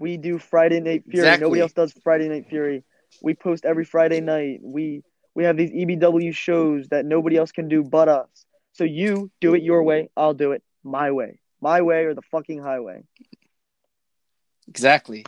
We 0.00 0.16
do 0.16 0.38
Friday 0.38 0.80
Night 0.80 1.04
Fury. 1.04 1.26
Exactly. 1.26 1.44
Nobody 1.44 1.60
else 1.60 1.72
does 1.74 1.92
Friday 2.02 2.28
Night 2.28 2.48
Fury. 2.48 2.82
We 3.22 3.34
post 3.34 3.66
every 3.66 3.84
Friday 3.84 4.20
night. 4.20 4.60
We 4.62 5.04
we 5.34 5.44
have 5.44 5.56
these 5.56 5.70
EBW 5.70 6.34
shows 6.34 6.88
that 6.88 7.04
nobody 7.04 7.36
else 7.36 7.52
can 7.52 7.68
do 7.68 7.84
but 7.84 8.08
us. 8.08 8.46
So 8.72 8.84
you 8.84 9.30
do 9.40 9.54
it 9.54 9.62
your 9.62 9.82
way. 9.82 10.08
I'll 10.16 10.34
do 10.34 10.52
it 10.52 10.62
my 10.82 11.10
way. 11.10 11.38
My 11.60 11.82
way 11.82 12.04
or 12.04 12.14
the 12.14 12.22
fucking 12.22 12.62
highway. 12.62 13.04
Exactly. 14.66 15.26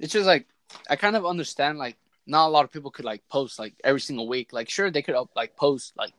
It's 0.00 0.12
just 0.12 0.26
like 0.26 0.46
I 0.90 0.96
kind 0.96 1.14
of 1.14 1.24
understand 1.24 1.78
like 1.78 1.96
not 2.26 2.48
a 2.48 2.50
lot 2.50 2.64
of 2.64 2.72
people 2.72 2.90
could 2.90 3.04
like 3.04 3.22
post 3.28 3.60
like 3.60 3.74
every 3.84 4.00
single 4.00 4.26
week. 4.26 4.52
Like 4.52 4.68
sure 4.68 4.90
they 4.90 5.02
could 5.02 5.14
up 5.14 5.30
like 5.36 5.56
post 5.56 5.96
like 5.96 6.12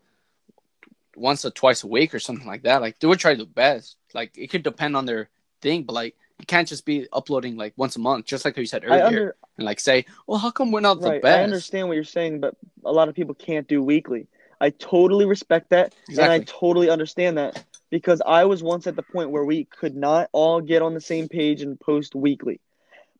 once 1.18 1.44
or 1.44 1.50
twice 1.50 1.84
a 1.84 1.88
week 1.88 2.16
or 2.16 2.20
something 2.20 2.48
like 2.48 2.64
that. 2.64 2.80
Like 2.80 2.98
they 3.00 3.08
would 3.08 3.20
try 3.20 3.36
their 3.36 3.46
best. 3.46 3.98
Like 4.14 4.38
it 4.38 4.48
could 4.48 4.64
depend 4.64 4.96
on 4.96 5.06
their 5.06 5.28
thing, 5.62 5.84
but 5.84 5.94
like 5.94 6.16
you 6.40 6.46
can't 6.46 6.68
just 6.68 6.86
be 6.86 7.08
uploading 7.12 7.58
like 7.58 7.74
once 7.78 7.96
a 7.96 8.00
month, 8.00 8.26
just 8.26 8.46
like 8.46 8.56
how 8.56 8.60
you 8.60 8.68
said 8.68 8.84
earlier, 8.86 9.06
under 9.06 9.36
and 9.58 9.66
like 9.66 9.80
say, 9.80 10.06
well, 10.28 10.38
how 10.38 10.52
come 10.52 10.72
we're 10.72 10.82
not 10.82 11.02
the 11.02 11.10
right. 11.10 11.22
best? 11.22 11.40
I 11.40 11.44
understand 11.44 11.88
what 11.88 11.96
you're 11.96 12.04
saying, 12.04 12.40
but 12.40 12.56
a 12.86 12.92
lot 12.92 13.10
of 13.10 13.16
people 13.16 13.34
can't 13.34 13.68
do 13.68 13.82
weekly. 13.82 14.28
I 14.60 14.72
totally 14.72 15.26
respect 15.26 15.70
that, 15.70 15.94
and 16.10 16.20
I 16.20 16.40
totally 16.40 16.90
understand 16.90 17.38
that 17.38 17.64
because 17.90 18.22
I 18.26 18.46
was 18.46 18.64
once 18.64 18.88
at 18.88 18.96
the 18.96 19.04
point 19.04 19.32
where 19.32 19.46
we 19.46 19.66
could 19.66 19.96
not 19.96 20.30
all 20.32 20.62
get 20.62 20.82
on 20.82 20.94
the 20.94 21.02
same 21.02 21.28
page 21.28 21.62
and 21.62 21.80
post 21.80 22.16
weekly. 22.16 22.60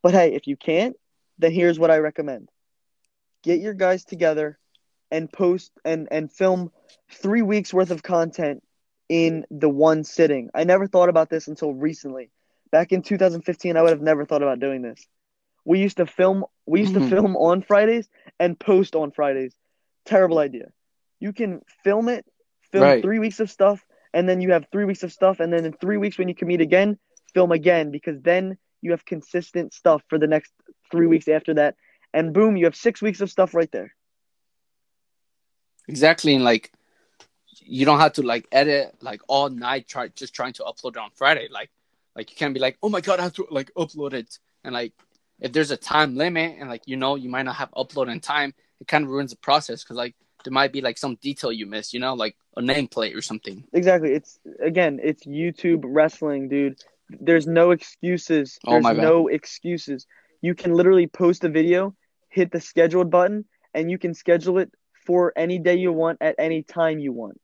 But 0.02 0.14
hey, 0.14 0.34
if 0.34 0.46
you 0.46 0.56
can't, 0.56 0.96
then 1.38 1.52
here's 1.52 1.78
what 1.78 1.90
I 1.90 1.98
recommend: 1.98 2.48
get 3.42 3.60
your 3.60 3.74
guys 3.74 4.04
together 4.04 4.58
and 5.10 5.32
post 5.32 5.72
and 5.84 6.08
and 6.10 6.30
film 6.30 6.70
three 7.10 7.42
weeks 7.42 7.74
worth 7.74 7.90
of 7.90 8.02
content 8.02 8.62
in 9.08 9.44
the 9.50 9.68
one 9.68 10.04
sitting. 10.04 10.50
I 10.54 10.64
never 10.64 10.86
thought 10.86 11.08
about 11.08 11.30
this 11.30 11.48
until 11.48 11.72
recently. 11.72 12.30
Back 12.70 12.92
in 12.92 13.02
2015, 13.02 13.76
I 13.76 13.82
would 13.82 13.90
have 13.90 14.02
never 14.02 14.24
thought 14.24 14.42
about 14.42 14.60
doing 14.60 14.82
this. 14.82 15.06
We 15.64 15.80
used 15.80 15.96
to 15.98 16.06
film. 16.06 16.44
We 16.66 16.80
used 16.80 16.94
Mhm. 16.94 17.02
to 17.02 17.08
film 17.08 17.36
on 17.36 17.62
Fridays 17.62 18.08
and 18.38 18.58
post 18.58 18.94
on 18.94 19.10
Fridays. 19.10 19.54
Terrible 20.04 20.38
idea. 20.38 20.72
You 21.20 21.32
can 21.32 21.62
film 21.84 22.08
it, 22.08 22.26
film 22.72 22.84
Right. 22.84 23.02
three 23.02 23.18
weeks 23.18 23.40
of 23.40 23.50
stuff, 23.50 23.84
and 24.12 24.28
then 24.28 24.40
you 24.40 24.52
have 24.52 24.66
three 24.70 24.84
weeks 24.84 25.02
of 25.02 25.12
stuff, 25.12 25.40
and 25.40 25.52
then 25.52 25.64
in 25.64 25.72
three 25.72 25.96
weeks 25.96 26.18
when 26.18 26.28
you 26.28 26.34
can 26.34 26.48
meet 26.48 26.60
again, 26.60 26.98
film 27.34 27.52
again 27.52 27.90
because 27.90 28.20
then 28.22 28.58
you 28.80 28.92
have 28.92 29.04
consistent 29.04 29.74
stuff 29.74 30.02
for 30.08 30.18
the 30.18 30.26
next 30.26 30.52
three 30.90 31.06
weeks 31.06 31.28
after 31.28 31.54
that, 31.54 31.76
and 32.14 32.32
boom, 32.32 32.56
you 32.56 32.64
have 32.64 32.76
six 32.76 33.02
weeks 33.02 33.20
of 33.20 33.30
stuff 33.30 33.54
right 33.54 33.70
there. 33.72 33.94
Exactly, 35.88 36.34
and 36.34 36.44
like 36.44 36.72
you 37.60 37.84
don't 37.84 38.00
have 38.00 38.12
to 38.14 38.22
like 38.22 38.46
edit 38.52 38.94
like 39.02 39.20
all 39.26 39.50
night 39.50 39.88
try 39.88 40.08
just 40.08 40.34
trying 40.34 40.52
to 40.54 40.62
upload 40.62 40.90
it 40.90 40.98
on 40.98 41.10
Friday. 41.14 41.48
Like 41.50 41.70
like 42.18 42.30
you 42.32 42.36
can't 42.36 42.52
be 42.52 42.60
like, 42.60 42.76
oh 42.82 42.88
my 42.88 43.00
god, 43.00 43.20
I 43.20 43.22
have 43.22 43.34
to 43.34 43.46
like 43.48 43.70
upload 43.78 44.12
it. 44.12 44.38
And 44.64 44.74
like 44.74 44.92
if 45.40 45.52
there's 45.52 45.70
a 45.70 45.76
time 45.76 46.16
limit 46.16 46.56
and 46.58 46.68
like 46.68 46.82
you 46.86 46.96
know 46.96 47.14
you 47.14 47.30
might 47.30 47.44
not 47.44 47.54
have 47.54 47.70
upload 47.70 48.10
in 48.10 48.18
time, 48.20 48.52
it 48.80 48.88
kind 48.88 49.04
of 49.04 49.10
ruins 49.10 49.30
the 49.30 49.36
process 49.36 49.84
because 49.84 49.96
like 49.96 50.16
there 50.44 50.52
might 50.52 50.72
be 50.72 50.80
like 50.80 50.98
some 50.98 51.14
detail 51.22 51.52
you 51.52 51.64
miss, 51.64 51.94
you 51.94 52.00
know, 52.00 52.14
like 52.14 52.36
a 52.56 52.60
nameplate 52.60 53.16
or 53.16 53.22
something. 53.22 53.64
Exactly. 53.72 54.12
It's 54.12 54.38
again, 54.60 54.98
it's 55.02 55.24
YouTube 55.24 55.82
wrestling, 55.84 56.48
dude. 56.48 56.82
There's 57.08 57.46
no 57.46 57.70
excuses. 57.70 58.58
Oh, 58.66 58.72
There's 58.72 58.96
bad. 58.96 58.96
no 58.98 59.28
excuses. 59.28 60.06
You 60.42 60.54
can 60.56 60.74
literally 60.74 61.06
post 61.06 61.44
a 61.44 61.48
video, 61.48 61.94
hit 62.28 62.50
the 62.50 62.60
scheduled 62.60 63.10
button, 63.10 63.44
and 63.72 63.90
you 63.90 63.96
can 63.96 64.12
schedule 64.12 64.58
it 64.58 64.72
for 65.06 65.32
any 65.36 65.58
day 65.60 65.76
you 65.76 65.92
want 65.92 66.18
at 66.20 66.34
any 66.38 66.64
time 66.64 66.98
you 66.98 67.12
want. 67.12 67.40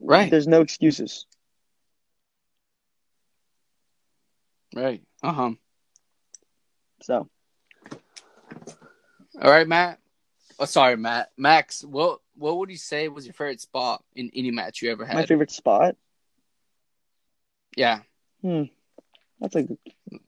Right. 0.00 0.30
There's 0.30 0.46
no 0.46 0.60
excuses. 0.60 1.26
Right. 4.74 5.02
Uh 5.22 5.32
huh. 5.32 5.50
So 7.02 7.28
All 9.40 9.50
right, 9.50 9.66
Matt. 9.68 9.98
Oh, 10.58 10.64
sorry, 10.64 10.96
Matt. 10.96 11.30
Max. 11.36 11.84
What 11.84 12.20
what 12.36 12.58
would 12.58 12.70
you 12.70 12.76
say 12.76 13.08
was 13.08 13.24
your 13.26 13.34
favorite 13.34 13.60
spot 13.60 14.02
in 14.14 14.30
any 14.34 14.50
match 14.50 14.82
you 14.82 14.90
ever 14.90 15.04
had? 15.04 15.14
my 15.16 15.26
favorite 15.26 15.50
spot. 15.50 15.96
yeah, 17.76 18.00
Hmm. 18.42 18.64
That's 19.40 19.56
a 19.56 19.62
good, 19.62 19.78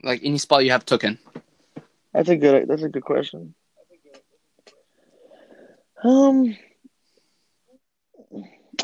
like 0.03 0.21
any 0.25 0.39
spot 0.39 0.65
you 0.65 0.71
have 0.73 0.85
taken. 0.85 1.19
that's 2.13 2.29
a 2.29 2.37
good 2.37 2.69
that's 2.69 2.83
a 2.83 2.89
good 2.89 3.05
question. 3.05 3.55
Um 6.03 6.57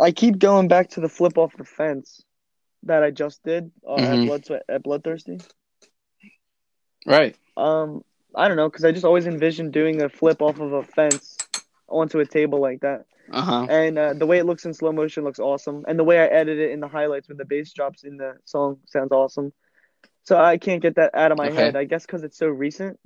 I 0.01 0.11
keep 0.11 0.39
going 0.39 0.69
back 0.69 0.91
to 0.91 1.01
the 1.01 1.09
flip 1.09 1.37
off 1.37 1.57
the 1.57 1.65
fence 1.65 2.23
that 2.85 3.03
I 3.03 3.11
just 3.11 3.43
did 3.45 3.71
uh, 3.87 3.97
Mhm. 3.97 4.23
at 4.23 4.27
Blood 4.27 4.47
Sweat 4.47 4.63
at 4.69 4.83
Bloodthirsty. 4.83 5.39
Right. 7.07 7.37
Um, 7.57 8.05
I 8.35 8.49
don't 8.49 8.57
know, 8.57 8.69
because 8.69 8.85
I 8.85 8.93
just 8.93 9.05
always 9.05 9.27
envisioned 9.27 9.73
doing 9.73 10.01
a 10.01 10.09
flip 10.09 10.41
off 10.41 10.59
of 10.61 10.73
a 10.73 10.83
fence 10.83 11.37
onto 11.89 12.19
a 12.21 12.27
table 12.27 12.61
like 12.61 12.81
that. 12.81 13.05
Uh 13.31 13.43
huh. 13.43 13.67
And 13.69 13.99
uh, 13.99 14.15
the 14.15 14.27
way 14.27 14.39
it 14.39 14.47
looks 14.47 14.65
in 14.65 14.75
slow 14.75 14.93
motion 14.93 15.25
looks 15.25 15.39
awesome. 15.39 15.85
And 15.87 15.99
the 15.99 16.05
way 16.05 16.19
I 16.19 16.27
edit 16.27 16.59
it 16.59 16.71
in 16.71 16.81
the 16.81 16.89
highlights 16.89 17.29
when 17.29 17.37
the 17.39 17.45
bass 17.45 17.73
drops 17.73 18.05
in 18.05 18.17
the 18.17 18.35
song 18.45 18.79
sounds 18.87 19.13
awesome. 19.13 19.53
So 20.25 20.37
I 20.39 20.57
can't 20.59 20.81
get 20.83 20.97
that 20.97 21.15
out 21.15 21.33
of 21.33 21.39
my 21.39 21.49
Okay. 21.49 21.57
head, 21.57 21.77
I 21.77 21.85
guess 21.85 22.07
because 22.07 22.23
it's 22.23 22.39
so 22.39 22.47
recent. 22.47 22.99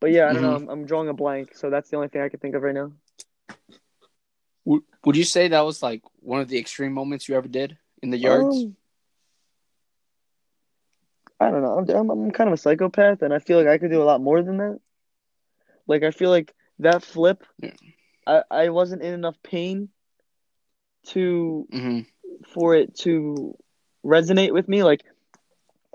But 0.00 0.10
yeah, 0.12 0.28
I 0.28 0.32
don't 0.32 0.42
know. 0.42 0.56
Mhm. 0.58 0.62
I'm, 0.62 0.68
I'm 0.68 0.86
drawing 0.86 1.08
a 1.08 1.14
blank. 1.14 1.54
So 1.54 1.70
that's 1.70 1.88
the 1.90 1.96
only 1.96 2.08
thing 2.08 2.20
I 2.22 2.28
can 2.28 2.40
think 2.40 2.54
of 2.54 2.62
right 2.62 2.74
now. 2.74 2.92
Would 4.64 4.82
Would 5.04 5.16
you 5.16 5.24
say 5.24 5.48
that 5.48 5.60
was 5.60 5.82
like 5.82 6.02
one 6.20 6.40
of 6.40 6.48
the 6.48 6.58
extreme 6.58 6.92
moments 6.92 7.28
you 7.28 7.34
ever 7.34 7.48
did 7.48 7.78
in 8.04 8.10
the 8.10 8.18
yards? 8.18 8.66
Um, 8.66 8.76
I 11.40 11.50
don't 11.50 11.62
know. 11.62 11.78
I'm, 11.98 12.10
I'm, 12.10 12.30
kind 12.30 12.48
of 12.48 12.54
a 12.54 12.58
psychopath, 12.58 13.22
and 13.22 13.34
I 13.34 13.38
feel 13.38 13.58
like 13.58 13.66
I 13.66 13.78
could 13.78 13.90
do 13.90 14.02
a 14.02 14.04
lot 14.04 14.20
more 14.20 14.42
than 14.42 14.58
that. 14.58 14.78
Like, 15.86 16.02
I 16.04 16.10
feel 16.10 16.30
like 16.30 16.54
that 16.78 17.02
flip, 17.02 17.44
Yeah. 17.60 17.70
I, 18.26 18.42
I 18.50 18.68
wasn't 18.70 19.02
in 19.02 19.14
enough 19.14 19.42
pain 19.42 19.88
to 21.08 21.68
hmm 21.72 22.00
for 22.46 22.74
it 22.74 22.94
to 22.98 23.56
resonate 24.04 24.52
with 24.52 24.68
me. 24.68 24.82
Like, 24.82 25.02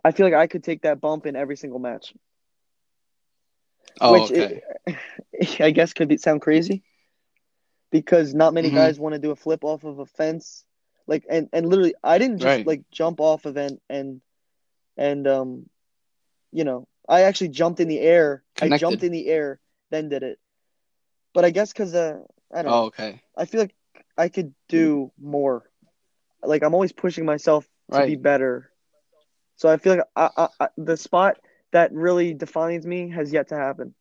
I 0.04 0.12
feel 0.12 0.26
like 0.26 0.36
I 0.36 0.48
could 0.48 0.64
take 0.64 0.84
that 0.84 1.02
bump 1.02 1.26
in 1.26 1.36
every 1.36 1.58
single 1.58 1.80
match, 1.80 2.14
Oh, 4.02 4.12
which 4.12 4.32
okay. 4.32 4.62
it, 4.88 5.60
I 5.60 5.72
guess 5.72 5.94
could 5.94 6.08
be, 6.08 6.18
sound 6.18 6.42
crazy 6.42 6.84
because 7.92 8.34
not 8.34 8.54
many 8.54 8.70
Mhm. 8.70 8.76
guys 8.76 9.00
want 9.00 9.14
to 9.14 9.20
do 9.20 9.32
a 9.32 9.36
flip 9.36 9.64
off 9.64 9.84
of 9.84 10.00
a 10.00 10.06
fence. 10.06 10.66
Like, 11.10 11.26
and, 11.30 11.50
and 11.54 11.68
literally, 11.70 11.96
I 12.04 12.20
didn't 12.20 12.40
just 12.40 12.66
Right. 12.66 12.68
like 12.68 12.84
jump 12.92 13.22
off 13.22 13.46
of 13.46 13.58
it 13.58 13.82
and 13.90 14.22
and 14.98 15.28
um, 15.28 15.70
you 16.52 16.64
know, 16.66 16.88
I 17.10 17.24
actually 17.24 17.50
jumped 17.50 17.80
in 17.82 17.88
the 17.90 18.00
air. 18.00 18.44
I 18.62 18.70
jumped 18.70 19.04
in 19.04 19.12
the 19.12 19.28
air, 19.28 19.60
then 19.92 20.10
did 20.10 20.24
it. 20.24 20.40
But 21.34 21.46
I 21.46 21.52
guess 21.52 21.74
because 21.74 21.96
uh, 21.96 22.20
I 22.54 22.64
don't 22.64 22.72
Oh, 22.72 22.76
know. 22.76 22.88
okay. 22.88 23.22
I 23.38 23.46
feel 23.46 23.62
like 23.62 23.76
I 24.18 24.30
could 24.30 24.54
do 24.70 25.12
more. 25.20 25.70
Like 26.44 26.64
I'm 26.64 26.74
always 26.74 26.94
pushing 26.94 27.26
myself 27.26 27.68
to 27.94 28.04
be 28.04 28.16
Right. 28.16 28.18
better. 28.18 28.72
So 29.58 29.70
I 29.70 29.78
feel 29.78 29.96
like 29.98 30.06
I, 30.16 30.30
I, 30.38 30.48
I, 30.62 30.70
the 30.78 30.98
spot 30.98 31.38
that 31.72 31.94
really 31.94 32.34
defines 32.34 32.86
me 32.88 33.10
has 33.12 33.32
yet 33.34 33.50
to 33.50 33.56
happen. 33.56 33.96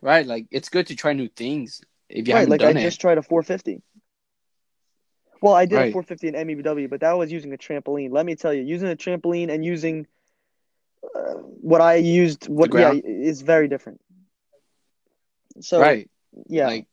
Right. 0.00 0.26
Like 0.26 0.46
it's 0.50 0.68
good 0.68 0.86
to 0.88 0.96
try 0.96 1.12
new 1.12 1.28
things 1.28 1.80
if 2.08 2.26
you 2.28 2.34
right, 2.34 2.48
haven't 2.48 2.48
like 2.48 2.62
done 2.62 2.64
I 2.64 2.74
it. 2.76 2.84
just 2.84 3.00
tried 3.00 3.18
a 3.18 3.22
450. 3.22 3.82
Well, 5.40 5.54
I 5.54 5.66
did 5.66 5.78
a 5.78 5.92
450 5.92 6.28
in 6.28 6.34
MEBW, 6.34 6.90
but 6.90 7.00
that 7.00 7.12
was 7.12 7.30
using 7.30 7.52
a 7.52 7.56
trampoline. 7.56 8.10
Let 8.10 8.26
me 8.26 8.34
tell 8.34 8.52
you, 8.52 8.62
using 8.62 8.88
a 8.88 8.96
trampoline 8.96 9.50
and 9.50 9.64
using 9.64 10.06
uh, 11.14 11.34
what 11.34 11.80
I 11.80 11.96
used, 11.96 12.48
what 12.48 12.72
yeah, 12.74 12.92
is 12.92 13.42
very 13.42 13.68
different. 13.68 14.00
So 15.60 15.80
right. 15.80 16.08
yeah, 16.46 16.66
Like 16.66 16.86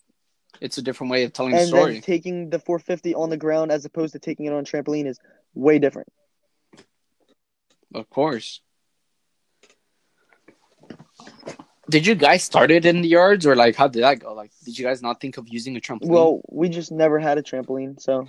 it's 0.61 0.77
a 0.77 0.81
different 0.81 1.11
way 1.11 1.23
of 1.23 1.33
telling 1.33 1.53
the 1.53 1.59
and 1.59 1.67
story. 1.67 1.93
then 1.93 2.01
taking 2.01 2.49
the 2.49 2.59
450 2.59 3.15
on 3.15 3.29
the 3.29 3.37
ground 3.37 3.71
as 3.71 3.85
opposed 3.85 4.13
to 4.13 4.19
taking 4.19 4.45
it 4.45 4.53
on 4.53 4.59
a 4.59 4.63
trampoline 4.63 5.05
is 5.05 5.19
way 5.53 5.79
different. 5.79 6.09
Of 7.93 8.09
course. 8.09 8.61
Did 11.89 12.07
you 12.07 12.15
guys 12.15 12.43
start 12.43 12.71
it 12.71 12.85
in 12.85 13.01
the 13.01 13.07
yards 13.07 13.45
or 13.45 13.55
like 13.55 13.75
how 13.75 13.87
did 13.87 14.03
that 14.03 14.19
go? 14.19 14.33
Like 14.33 14.51
did 14.63 14.77
you 14.77 14.85
guys 14.85 15.01
not 15.01 15.21
think 15.21 15.37
of 15.37 15.47
using 15.47 15.75
a 15.77 15.79
trampoline? 15.79 16.09
Well, 16.09 16.41
we 16.49 16.69
just 16.69 16.91
never 16.91 17.19
had 17.19 17.37
a 17.37 17.43
trampoline, 17.43 17.99
so 18.01 18.27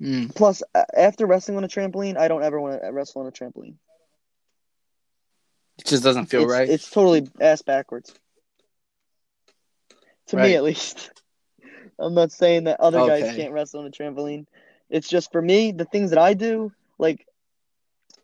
Mm, 0.00 0.32
plus 0.32 0.62
after 0.96 1.26
wrestling 1.26 1.56
on 1.56 1.64
a 1.64 1.68
trampoline, 1.68 2.16
I 2.16 2.28
don't 2.28 2.44
ever 2.44 2.60
want 2.60 2.80
to 2.80 2.92
wrestle 2.92 3.22
on 3.22 3.26
a 3.26 3.32
trampoline. 3.32 3.74
it 5.78 5.86
just 5.86 6.04
doesn't 6.04 6.26
feel 6.26 6.42
it's, 6.42 6.52
right. 6.52 6.68
It's 6.68 6.90
totally 6.90 7.28
ass 7.40 7.62
backwards. 7.62 8.14
To 10.28 10.36
me, 10.36 10.54
at 10.54 10.62
least. 10.62 11.10
I'm 11.98 12.14
not 12.14 12.30
saying 12.30 12.64
that 12.64 12.80
other 12.80 12.98
guys 12.98 13.24
can't 13.24 13.52
wrestle 13.52 13.80
on 13.80 13.86
a 13.86 13.90
trampoline. 13.90 14.46
It's 14.88 15.08
just 15.08 15.32
for 15.32 15.42
me, 15.42 15.72
the 15.72 15.84
things 15.84 16.10
that 16.10 16.18
I 16.18 16.34
do, 16.34 16.72
like 16.98 17.26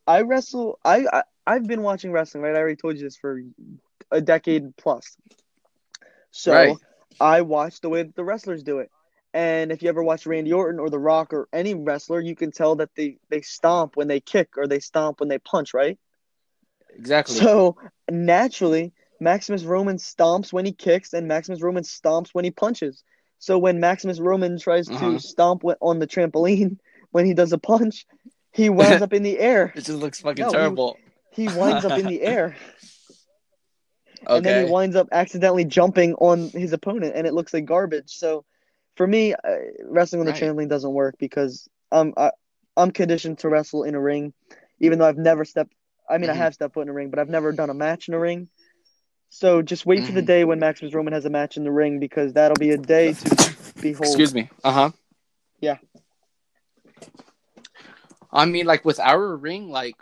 I 0.06 0.22
wrestle. 0.22 0.78
I, 0.84 1.06
I 1.12 1.22
I've 1.46 1.66
been 1.66 1.82
watching 1.82 2.12
wrestling, 2.12 2.42
right? 2.42 2.54
I 2.54 2.58
already 2.58 2.76
told 2.76 2.96
you 2.96 3.02
this 3.04 3.16
for 3.16 3.40
a 4.10 4.20
decade 4.20 4.76
plus. 4.76 5.16
So 6.30 6.52
Right. 6.52 6.78
I 7.20 7.42
watch 7.42 7.80
the 7.80 7.88
way 7.88 8.02
that 8.02 8.14
the 8.16 8.24
wrestlers 8.24 8.62
do 8.62 8.78
it. 8.78 8.90
And 9.32 9.72
if 9.72 9.82
you 9.82 9.88
ever 9.88 10.02
watch 10.02 10.26
Randy 10.26 10.52
Orton 10.52 10.78
or 10.80 10.90
The 10.90 10.98
Rock 10.98 11.32
or 11.32 11.48
any 11.52 11.74
wrestler, 11.74 12.20
you 12.20 12.34
can 12.36 12.50
tell 12.52 12.76
that 12.76 12.90
they, 12.96 13.18
they 13.30 13.40
stomp 13.42 13.96
when 13.96 14.08
they 14.08 14.20
kick 14.20 14.56
or 14.56 14.66
they 14.66 14.80
stomp 14.80 15.20
when 15.20 15.28
they 15.28 15.38
punch, 15.38 15.74
right? 15.74 15.98
Exactly. 16.96 17.38
So 17.38 17.76
naturally, 18.10 18.92
Maximus 19.20 19.64
Roman 19.64 19.96
stomps 19.96 20.52
when 20.52 20.64
he 20.66 20.72
kicks, 20.72 21.12
and 21.12 21.26
Maximus 21.28 21.62
Roman 21.62 21.84
stomps 21.84 22.30
when 22.32 22.44
he 22.44 22.50
punches. 22.50 23.02
So 23.38 23.58
when 23.58 23.80
Maximus 23.80 24.20
Roman 24.20 24.58
tries 24.58 24.90
Uh-huh. 24.90 25.00
to 25.00 25.18
stomp 25.18 25.62
on 25.80 25.98
the 25.98 26.06
trampoline 26.06 26.78
when 27.12 27.26
he 27.26 27.34
does 27.34 27.52
a 27.52 27.58
punch, 27.58 28.06
he 28.52 28.68
winds 28.70 29.00
up 29.02 29.12
in 29.12 29.22
the 29.22 29.38
air. 29.38 29.72
it 29.74 29.84
just 29.84 29.98
looks 30.00 30.20
fucking 30.20 30.44
No, 30.44 30.52
terrible. 30.52 30.98
He 31.34 31.48
winds 31.48 31.84
up 31.84 31.98
in 31.98 32.06
the 32.06 32.20
air, 32.34 32.56
and 34.28 34.44
then 34.44 34.66
he 34.66 34.72
winds 34.72 34.96
up 34.96 35.08
accidentally 35.12 35.64
jumping 35.64 36.14
on 36.14 36.50
his 36.50 36.72
opponent, 36.72 37.12
and 37.16 37.26
it 37.26 37.34
looks 37.34 37.52
like 37.52 37.64
garbage. 37.64 38.10
So 38.16 38.44
for 38.96 39.06
me, 39.06 39.34
uh, 39.34 39.38
wrestling 39.84 40.20
on 40.20 40.26
the 40.26 40.32
Right. 40.32 40.42
trampoline 40.42 40.68
doesn't 40.68 40.92
work 40.92 41.16
because 41.18 41.68
I'm 41.90 42.14
I, 42.16 42.30
I'm 42.76 42.90
conditioned 42.90 43.38
to 43.40 43.48
wrestle 43.48 43.84
in 43.84 43.94
a 43.94 44.00
ring, 44.00 44.32
even 44.80 44.98
though 44.98 45.06
I've 45.06 45.18
never 45.18 45.44
stepped. 45.44 45.72
I 46.08 46.18
mean, 46.18 46.30
Mhm. 46.30 46.34
I 46.34 46.36
have 46.36 46.54
stepped 46.54 46.74
foot 46.74 46.82
in 46.82 46.88
a 46.88 46.92
ring, 46.92 47.10
but 47.10 47.18
I've 47.18 47.28
never 47.30 47.52
done 47.52 47.70
a 47.70 47.74
match 47.74 48.08
in 48.08 48.14
a 48.14 48.18
ring. 48.18 48.48
So 49.30 49.62
just 49.62 49.84
wait 49.86 50.04
for 50.04 50.12
the 50.12 50.22
Mhm. 50.22 50.26
day 50.26 50.44
when 50.44 50.60
Maximus 50.60 50.94
Roman 50.94 51.12
has 51.12 51.24
a 51.24 51.30
match 51.30 51.56
in 51.56 51.64
the 51.64 51.72
ring 51.72 51.98
because 51.98 52.34
that'll 52.34 52.56
be 52.56 52.70
a 52.70 52.78
day 52.78 53.12
to 53.12 53.54
behold. 53.80 54.06
Excuse 54.06 54.34
me. 54.34 54.48
Uh 54.62 54.72
huh. 54.72 54.90
Yeah. 55.60 55.78
I 58.32 58.44
mean, 58.46 58.66
like 58.66 58.84
with 58.84 59.00
our 59.00 59.36
ring, 59.36 59.70
like 59.70 59.96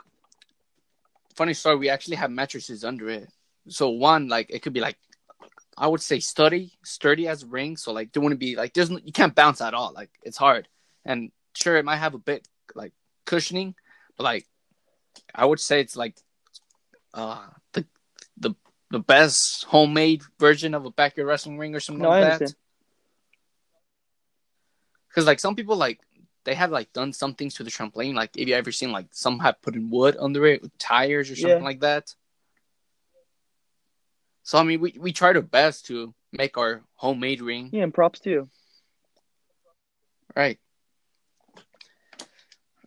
funny 1.35 1.55
story, 1.55 1.77
we 1.77 1.89
actually 1.89 2.17
have 2.17 2.31
mattresses 2.31 2.85
under 2.85 3.09
it. 3.09 3.29
So 3.69 3.91
one, 3.91 4.29
like 4.29 4.49
it 4.51 4.63
could 4.63 4.73
be 4.73 4.81
like 4.81 4.97
I 5.77 5.87
would 5.87 6.01
say 6.01 6.21
sturdy, 6.21 6.73
sturdy 6.85 7.29
as 7.29 7.43
a 7.43 7.47
ring. 7.47 7.77
So 7.77 7.93
like 7.93 8.13
there 8.13 8.23
wouldn't 8.23 8.41
be 8.41 8.57
like 8.57 8.75
there's 8.75 8.91
no, 8.91 8.99
you 9.05 9.13
can't 9.13 9.35
bounce 9.35 9.61
at 9.61 9.75
all. 9.75 9.93
Like 9.93 10.11
it's 10.23 10.37
hard, 10.37 10.69
and 11.05 11.31
sure 11.55 11.77
it 11.77 11.85
might 11.85 11.97
have 11.97 12.15
a 12.15 12.19
bit 12.19 12.47
like 12.75 12.93
cushioning, 13.25 13.75
but 14.17 14.25
like 14.25 14.47
I 15.35 15.45
would 15.45 15.61
say 15.61 15.81
it's 15.81 15.97
like 15.97 16.17
uh 17.15 17.47
the 17.73 17.87
the 18.37 18.55
the 18.91 19.01
best 19.01 19.65
homemade 19.65 20.23
version 20.39 20.75
of 20.75 20.85
a 20.85 20.91
backyard 20.91 21.29
wrestling 21.29 21.59
ring 21.59 21.75
or 21.75 21.81
something 21.81 22.03
No, 22.03 22.11
like 22.11 22.39
that. 22.39 22.55
Because 25.09 25.27
like 25.27 25.41
some 25.41 25.55
people 25.57 25.77
like 25.77 26.01
they 26.45 26.55
have 26.55 26.71
like 26.71 26.93
done 26.93 27.13
some 27.13 27.35
things 27.35 27.55
to 27.55 27.65
the 27.65 27.71
trampoline. 27.71 28.15
Like 28.15 28.37
if 28.37 28.49
you 28.49 28.55
ever 28.55 28.73
seen 28.73 28.93
like 28.93 29.07
some 29.13 29.39
have 29.41 29.61
put 29.63 29.75
in 29.77 29.91
wood 29.91 30.17
under 30.19 30.45
it 30.47 30.63
with 30.63 30.77
tires 30.79 31.31
or 31.31 31.37
something 31.37 31.59
Yeah. 31.59 31.65
like 31.65 31.81
that. 31.81 32.15
So 34.43 34.59
I 34.59 34.63
mean 34.65 34.81
we, 34.81 34.97
we 34.99 35.13
tried 35.13 35.37
our 35.37 35.43
best 35.43 35.87
to 35.87 36.15
make 36.33 36.59
our 36.59 36.83
homemade 36.97 37.41
ring. 37.41 37.71
Yeah, 37.73 37.85
and 37.85 37.95
props 37.95 38.21
to 38.21 38.31
you. 38.31 38.49
Right. 40.35 40.59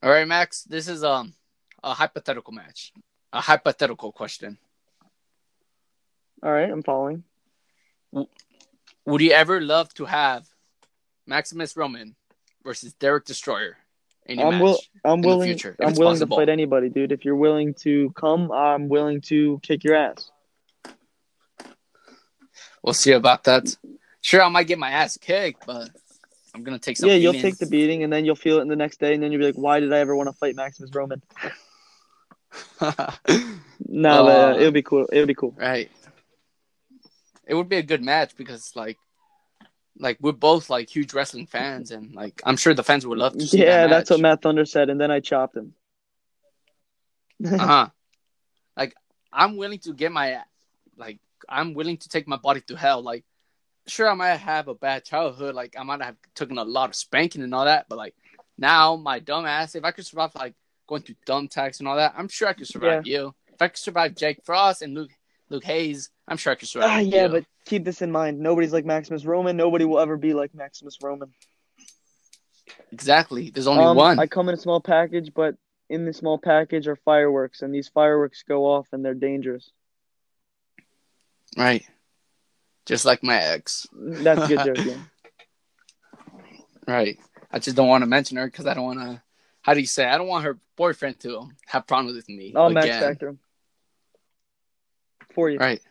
All 0.03 0.09
right, 0.09 0.27
Max. 0.27 0.63
This 0.63 0.87
is 0.87 1.03
um 1.03 1.33
a 1.83 1.93
hypothetical 1.93 2.53
match. 2.53 2.91
A 3.31 3.41
hypothetical 3.41 4.11
question. 4.11 4.57
All 6.43 6.51
right, 6.51 6.69
I'm 6.69 6.83
following. 6.83 7.23
Would 8.11 9.21
you 9.21 9.31
ever 9.31 9.61
love 9.61 9.93
to 9.95 10.05
have 10.05 10.47
Maximus 11.27 11.75
Roman 11.77 12.15
versus 12.65 12.93
Derek 12.93 13.23
Destroyer 13.25 13.77
I'm 14.27 14.59
will 14.59 14.79
I'm 15.05 15.21
the 15.21 15.27
willing 15.27 15.47
future, 15.49 15.75
I'm 15.79 15.93
willing 15.93 16.15
possible. 16.15 16.35
to 16.37 16.41
fight 16.41 16.49
anybody, 16.49 16.89
dude. 16.89 17.11
If 17.11 17.23
you're 17.23 17.35
willing 17.35 17.75
to 17.75 18.09
come, 18.15 18.51
I'm 18.51 18.89
willing 18.89 19.21
to 19.21 19.59
kick 19.61 19.83
your 19.83 19.95
ass. 19.95 20.31
We'll 22.81 22.93
see 22.95 23.11
about 23.11 23.43
that. 23.45 23.75
Sure, 24.21 24.41
I 24.41 24.49
might 24.49 24.65
get 24.67 24.79
my 24.79 24.89
ass 24.89 25.17
kicked, 25.17 25.65
but 25.67 25.89
I'm 26.55 26.63
gonna 26.63 26.79
take 26.79 26.97
some. 26.97 27.07
yeah, 27.07 27.15
you'll 27.15 27.33
take 27.33 27.57
the 27.59 27.67
beating, 27.67 28.03
and 28.03 28.11
then 28.11 28.25
you'll 28.25 28.35
feel 28.35 28.57
it 28.57 28.61
in 28.63 28.67
the 28.67 28.75
next 28.75 28.99
day, 28.99 29.13
and 29.13 29.21
then 29.21 29.31
you'll 29.31 29.39
be 29.41 29.45
like, 29.45 29.55
"Why 29.55 29.79
did 29.79 29.93
I 29.93 29.99
ever 29.99 30.15
want 30.15 30.27
to 30.29 30.33
fight 30.33 30.55
Maximus 30.55 30.89
Roman?" 30.93 31.21
No, 33.87 34.23
but, 34.25 34.55
Uh, 34.55 34.57
it'll 34.59 34.71
be 34.71 34.81
cool. 34.81 35.07
It'll 35.11 35.27
be 35.27 35.35
cool. 35.35 35.53
right. 35.57 35.91
It 37.47 37.53
would 37.53 37.69
be 37.69 37.77
a 37.77 37.83
good 37.83 38.01
match 38.01 38.35
because, 38.35 38.71
like, 38.75 38.97
like 39.97 40.17
we're 40.19 40.31
both 40.31 40.69
like 40.69 40.89
huge 40.89 41.13
wrestling 41.13 41.47
fans, 41.47 41.91
and 41.91 42.13
like 42.13 42.41
I'm 42.45 42.57
sure 42.57 42.73
the 42.73 42.83
fans 42.83 43.05
would 43.05 43.17
love 43.17 43.33
to 43.33 43.45
see 43.45 43.59
Yeah, 43.59 43.87
that 43.87 43.89
that's 43.89 44.09
what. 44.09 44.19
Matt 44.19 44.41
Thunder 44.41 44.65
said, 44.65 44.89
and 44.89 44.99
then 44.99 45.11
I 45.11 45.19
chopped 45.19 45.55
him. 45.55 45.73
uh-huh. 47.45 47.89
Like 48.75 48.95
I'm 49.31 49.57
willing 49.57 49.79
to 49.79 49.93
get 49.93 50.11
my 50.11 50.41
like 50.97 51.19
I'm 51.47 51.73
willing 51.73 51.97
to 51.97 52.09
take 52.09 52.27
my 52.27 52.37
body 52.37 52.61
to 52.61 52.75
hell. 52.75 53.01
Like 53.01 53.23
sure 53.87 54.09
I 54.09 54.13
might 54.13 54.35
have 54.35 54.67
a 54.67 54.75
bad 54.75 55.05
childhood, 55.05 55.55
like 55.55 55.75
I 55.77 55.83
might 55.83 56.01
have 56.01 56.15
taken 56.33 56.57
a 56.57 56.63
lot 56.63 56.89
of 56.89 56.95
spanking 56.95 57.43
and 57.43 57.53
all 57.53 57.65
that, 57.65 57.85
but 57.89 57.97
like 57.97 58.15
now 58.57 58.95
my 58.95 59.19
dumb 59.19 59.45
ass, 59.45 59.75
if 59.75 59.83
I 59.83 59.91
could 59.91 60.05
survive 60.05 60.31
like 60.35 60.55
going 60.87 61.01
through 61.01 61.15
dumb 61.25 61.47
tax 61.47 61.79
and 61.79 61.87
all 61.87 61.97
that, 61.97 62.13
I'm 62.17 62.27
sure 62.27 62.47
I 62.47 62.53
could 62.53 62.67
survive 62.67 63.05
you. 63.05 63.33
If 63.53 63.61
I 63.61 63.69
could 63.69 63.77
survive 63.77 64.15
Jake 64.15 64.43
Frost 64.43 64.81
and 64.81 64.93
Luke 64.93 65.11
Luke 65.49 65.63
Hayes, 65.65 66.09
I'm 66.27 66.37
sure 66.37 66.51
I 66.53 66.55
could 66.55 66.67
survive 66.67 66.89
Ah, 66.89 66.99
yeah, 66.99 67.23
you. 67.23 67.29
but 67.29 67.45
keep 67.65 67.83
this 67.85 68.01
in 68.01 68.11
mind: 68.11 68.39
nobody's 68.39 68.73
like 68.73 68.85
Maximus 68.85 69.25
Roman. 69.25 69.55
Nobody 69.55 69.85
will 69.85 69.99
ever 69.99 70.17
be 70.17 70.33
like 70.33 70.53
Maximus 70.55 70.97
Roman. 71.01 71.31
exactly. 72.91 73.49
There's 73.51 73.67
only 73.67 73.83
Um, 73.83 73.95
one. 73.97 74.19
I 74.19 74.27
come 74.27 74.49
in 74.49 74.55
a 74.55 74.57
small 74.59 74.81
package, 74.81 75.33
but 75.33 75.55
in 75.89 76.05
the 76.05 76.13
small 76.13 76.37
package 76.39 76.87
are 76.87 76.95
fireworks, 76.95 77.61
and 77.61 77.73
these 77.73 77.87
fireworks 77.89 78.43
go 78.47 78.65
off, 78.65 78.87
and 78.91 79.05
they're 79.05 79.13
dangerous. 79.13 79.69
Right. 81.57 81.85
Just 82.85 83.05
like 83.05 83.23
my 83.23 83.37
ex. 83.37 83.87
That's 83.93 84.41
a 84.43 84.47
good 84.47 84.75
joke. 84.75 84.85
Yeah. 84.85 84.97
Right. 86.87 87.17
I 87.51 87.57
just 87.59 87.75
don't 87.75 87.87
want 87.87 88.03
to 88.03 88.05
mention 88.07 88.37
her 88.37 88.45
because 88.45 88.65
I 88.67 88.73
don't 88.75 88.83
want 88.83 88.99
to. 88.99 89.21
How 89.61 89.73
do 89.73 89.79
you 89.79 89.87
say? 89.87 90.05
I 90.05 90.17
don't 90.19 90.27
want 90.27 90.45
her 90.45 90.59
boyfriend 90.75 91.19
to 91.21 91.49
have 91.65 91.87
problems 91.87 92.15
with 92.15 92.29
me. 92.29 92.51
Match 92.53 92.83
again. 92.85 93.01
factor 93.01 93.27
him 93.29 93.39
for 95.35 95.49
you 95.49 95.59
Right. 95.59 95.81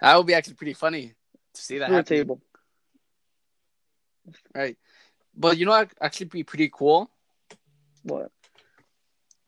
That 0.00 0.16
would 0.16 0.26
be 0.26 0.34
actually 0.34 0.54
pretty 0.54 0.74
funny 0.74 1.14
to 1.54 1.62
see 1.62 1.78
that 1.78 1.90
happen. 1.90 2.04
table. 2.04 2.42
Right. 4.54 4.76
But 5.36 5.58
you 5.58 5.66
know 5.66 5.72
what 5.72 5.92
actually 6.00 6.26
be 6.26 6.44
pretty 6.44 6.70
cool 6.72 7.10
What? 8.04 8.30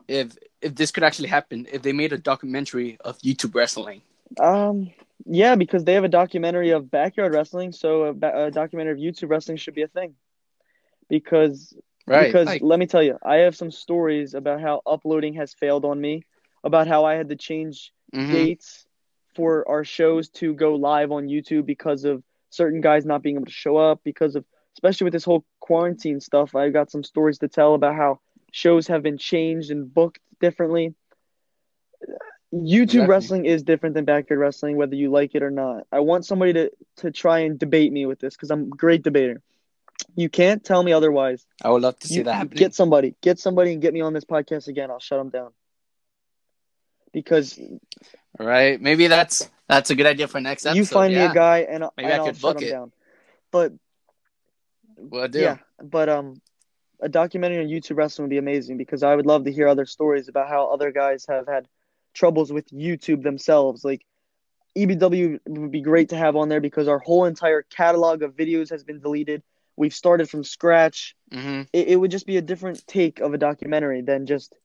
if 0.07 0.37
if 0.61 0.75
this 0.75 0.91
could 0.91 1.03
actually 1.03 1.29
happen 1.29 1.67
if 1.71 1.81
they 1.83 1.93
made 1.93 2.13
a 2.13 2.17
documentary 2.17 2.97
of 3.01 3.17
YouTube 3.19 3.55
wrestling. 3.55 4.03
Um, 4.39 4.91
yeah, 5.25 5.55
because 5.55 5.83
they 5.83 5.93
have 5.93 6.03
a 6.03 6.09
documentary 6.09 6.71
of 6.71 6.89
backyard 6.91 7.33
wrestling, 7.33 7.71
so 7.71 8.05
a, 8.05 8.13
ba- 8.13 8.45
a 8.45 8.51
documentary 8.51 8.93
of 8.93 8.99
YouTube 8.99 9.29
wrestling 9.29 9.57
should 9.57 9.75
be 9.75 9.83
a 9.83 9.87
thing. 9.87 10.15
Because 11.09 11.75
Right. 12.07 12.27
because 12.27 12.45
Like, 12.45 12.61
let 12.61 12.79
me 12.79 12.87
tell 12.87 13.03
you, 13.03 13.17
I 13.23 13.37
have 13.37 13.55
some 13.55 13.71
stories 13.71 14.33
about 14.33 14.61
how 14.61 14.81
uploading 14.85 15.35
has 15.35 15.53
failed 15.53 15.85
on 15.85 15.99
me, 16.01 16.23
about 16.63 16.87
how 16.87 17.05
I 17.05 17.15
had 17.15 17.29
to 17.29 17.35
change 17.35 17.93
mhm. 18.13 18.31
dates 18.31 18.84
for 19.35 19.67
our 19.67 19.83
shows 19.83 20.29
to 20.29 20.53
go 20.53 20.75
live 20.75 21.11
on 21.11 21.27
YouTube 21.27 21.65
because 21.65 22.05
of 22.05 22.23
certain 22.49 22.81
guys 22.81 23.05
not 23.05 23.21
being 23.21 23.35
able 23.35 23.45
to 23.45 23.51
show 23.51 23.77
up 23.77 24.01
because 24.03 24.35
of 24.35 24.45
especially 24.73 25.05
with 25.05 25.13
this 25.13 25.23
whole 25.23 25.45
quarantine 25.59 26.19
stuff. 26.19 26.55
I've 26.55 26.73
got 26.73 26.91
some 26.91 27.03
stories 27.03 27.37
to 27.39 27.47
tell 27.47 27.75
about 27.75 27.95
how 27.95 28.19
shows 28.51 28.87
have 28.87 29.03
been 29.03 29.17
changed 29.17 29.71
and 29.71 29.93
booked 29.93 30.19
differently. 30.41 30.93
YouTube 32.53 32.83
Exactly. 32.83 33.07
wrestling 33.07 33.45
is 33.45 33.63
different 33.63 33.95
than 33.95 34.05
backyard 34.05 34.39
wrestling, 34.39 34.77
whether 34.77 34.95
you 34.95 35.09
like 35.11 35.35
it 35.35 35.43
or 35.43 35.51
not. 35.51 35.85
I 35.91 35.99
want 35.99 36.25
somebody 36.25 36.53
to 36.53 36.71
to 36.97 37.11
try 37.11 37.39
and 37.39 37.59
debate 37.59 37.91
me 37.91 38.05
with 38.05 38.19
this 38.19 38.35
because 38.35 38.51
I'm 38.51 38.63
a 38.63 38.75
great 38.75 39.03
debater. 39.03 39.41
You 40.15 40.29
can't 40.29 40.63
tell 40.63 40.83
me 40.83 40.91
otherwise. 40.93 41.45
I 41.63 41.69
would 41.69 41.81
love 41.81 41.97
to 41.99 42.07
see 42.07 42.15
You- 42.15 42.23
that 42.23 42.33
happening. 42.33 42.57
Get 42.57 42.73
somebody, 42.73 43.15
get 43.21 43.39
somebody, 43.39 43.73
and 43.73 43.81
get 43.81 43.93
me 43.93 44.01
on 44.01 44.13
this 44.13 44.25
podcast 44.25 44.67
again. 44.67 44.91
I'll 44.91 44.99
shut 44.99 45.19
them 45.19 45.29
down. 45.29 45.51
Because 47.11 47.59
All 48.39 48.45
right. 48.45 48.79
Maybe 48.81 49.07
that's 49.07 49.49
that's 49.67 49.89
a 49.89 49.95
good 49.95 50.05
idea 50.05 50.27
for 50.27 50.39
next 50.41 50.65
episode. 50.65 50.77
you 50.77 50.85
find 50.85 51.13
yeah. 51.13 51.25
me 51.25 51.31
a 51.31 51.33
guy, 51.33 51.59
and, 51.59 51.85
Maybe 51.97 52.05
and 52.11 52.13
I 52.13 52.17
I'll 52.17 52.25
could 52.31 52.41
book 52.41 52.61
him 52.61 52.67
it. 52.67 52.71
down. 52.71 52.91
But 53.51 53.73
We'll 54.97 55.27
do. 55.27 55.39
yeah, 55.39 55.57
but 55.81 56.07
um, 56.09 56.41
a 57.01 57.09
documentary 57.09 57.59
on 57.63 57.69
YouTube 57.69 57.97
wrestling 57.97 58.23
would 58.25 58.29
be 58.29 58.37
amazing 58.37 58.77
because 58.77 59.03
I 59.03 59.15
would 59.15 59.25
love 59.25 59.43
to 59.45 59.51
hear 59.51 59.67
other 59.67 59.85
stories 59.85 60.27
about 60.29 60.47
how 60.47 60.67
other 60.67 60.91
guys 60.91 61.25
have 61.27 61.47
had 61.47 61.67
troubles 62.13 62.51
with 62.53 62.67
YouTube 62.69 63.21
themselves. 63.23 63.83
Like 63.83 64.05
EBW 64.77 65.39
would 65.47 65.71
be 65.71 65.81
great 65.81 66.09
to 66.09 66.17
have 66.17 66.35
on 66.35 66.47
there 66.49 66.61
because 66.61 66.87
our 66.87 66.99
whole 66.99 67.25
entire 67.25 67.61
catalog 67.63 68.21
of 68.23 68.35
videos 68.35 68.69
has 68.69 68.83
been 68.83 68.99
deleted. 68.99 69.43
We've 69.75 69.93
started 69.93 70.29
from 70.29 70.43
scratch. 70.45 71.15
hmm 71.31 71.63
It, 71.73 71.89
it 71.89 71.95
would 71.97 72.11
just 72.11 72.25
be 72.25 72.37
a 72.37 72.41
different 72.41 72.85
take 72.87 73.19
of 73.19 73.33
a 73.33 73.37
documentary 73.37 74.01
than 74.01 74.25
just, 74.25 74.55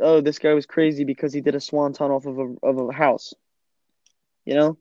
oh, 0.00 0.20
this 0.20 0.38
guy 0.38 0.54
was 0.54 0.66
crazy 0.66 1.04
because 1.04 1.32
he 1.32 1.40
did 1.40 1.54
a 1.54 1.60
swanton 1.60 2.10
off 2.10 2.26
of 2.26 2.38
a 2.38 2.54
of 2.62 2.78
a 2.78 2.92
house. 2.92 3.34
You 4.44 4.54
know, 4.54 4.78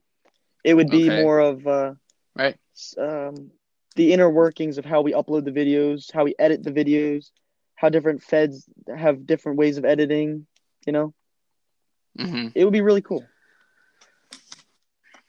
it 0.63 0.73
would 0.75 0.89
be 0.89 1.09
Okay. 1.09 1.09
more 1.09 1.39
of 1.39 1.67
uh, 1.67 1.93
Right. 2.35 2.57
um, 2.97 3.51
the 3.95 4.13
inner 4.13 4.29
workings 4.29 4.77
of 4.77 4.85
how 4.85 5.01
we 5.01 5.13
upload 5.13 5.45
the 5.45 5.51
videos, 5.51 6.11
how 6.11 6.23
we 6.23 6.35
edit 6.39 6.63
the 6.63 6.71
videos, 6.71 7.31
how 7.75 7.89
different 7.89 8.21
feds 8.21 8.69
have 8.95 9.25
different 9.25 9.57
ways 9.57 9.77
of 9.77 9.85
editing. 9.85 10.45
You 10.85 10.93
know, 10.93 11.13
hmm 12.17 12.47
it 12.55 12.63
would 12.63 12.73
be 12.73 12.81
really 12.81 13.01
cool. 13.01 13.29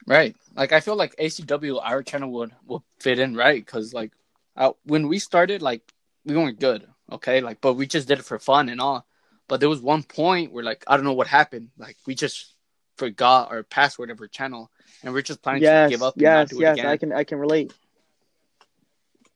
Right. 0.05 0.35
like 0.55 0.71
I 0.71 0.79
feel 0.79 0.95
like 0.95 1.15
ACW 1.17 1.77
our 1.79 2.01
channel 2.03 2.31
would 2.31 2.53
would 2.65 2.81
fit 2.99 3.19
in 3.19 3.35
right 3.35 3.63
because 3.63 3.93
like 3.93 4.11
uh, 4.55 4.71
when 4.83 5.07
we 5.07 5.19
started 5.19 5.61
like 5.61 5.93
we 6.25 6.35
weren't 6.35 6.59
good 6.59 6.87
okay 7.11 7.41
like 7.41 7.61
but 7.61 7.73
we 7.73 7.85
just 7.87 8.07
did 8.07 8.19
it 8.19 8.25
for 8.25 8.39
fun 8.39 8.69
and 8.69 8.79
all 8.81 9.05
but 9.47 9.59
there 9.59 9.69
was 9.69 9.81
one 9.81 10.03
point 10.03 10.51
where 10.51 10.63
like 10.63 10.83
I 10.87 10.95
don't 10.95 11.05
know 11.05 11.13
what 11.13 11.27
happened 11.27 11.69
like 11.77 11.97
we 12.05 12.15
just 12.15 12.53
forgot 12.97 13.51
our 13.51 13.63
password 13.63 14.09
of 14.09 14.19
our 14.19 14.27
channel 14.27 14.71
and 15.03 15.13
we're 15.13 15.21
just 15.21 15.41
planning 15.41 15.63
yes, 15.63 15.89
to 15.89 15.93
give 15.93 16.03
up 16.03 16.15
and 16.15 16.21
yes, 16.21 16.33
not 16.33 16.49
do 16.49 16.57
it 16.57 16.61
yes. 16.61 16.73
again. 16.77 16.85
I 16.87 16.97
can 16.97 17.13
I 17.13 17.23
can 17.23 17.39
relate. 17.39 17.73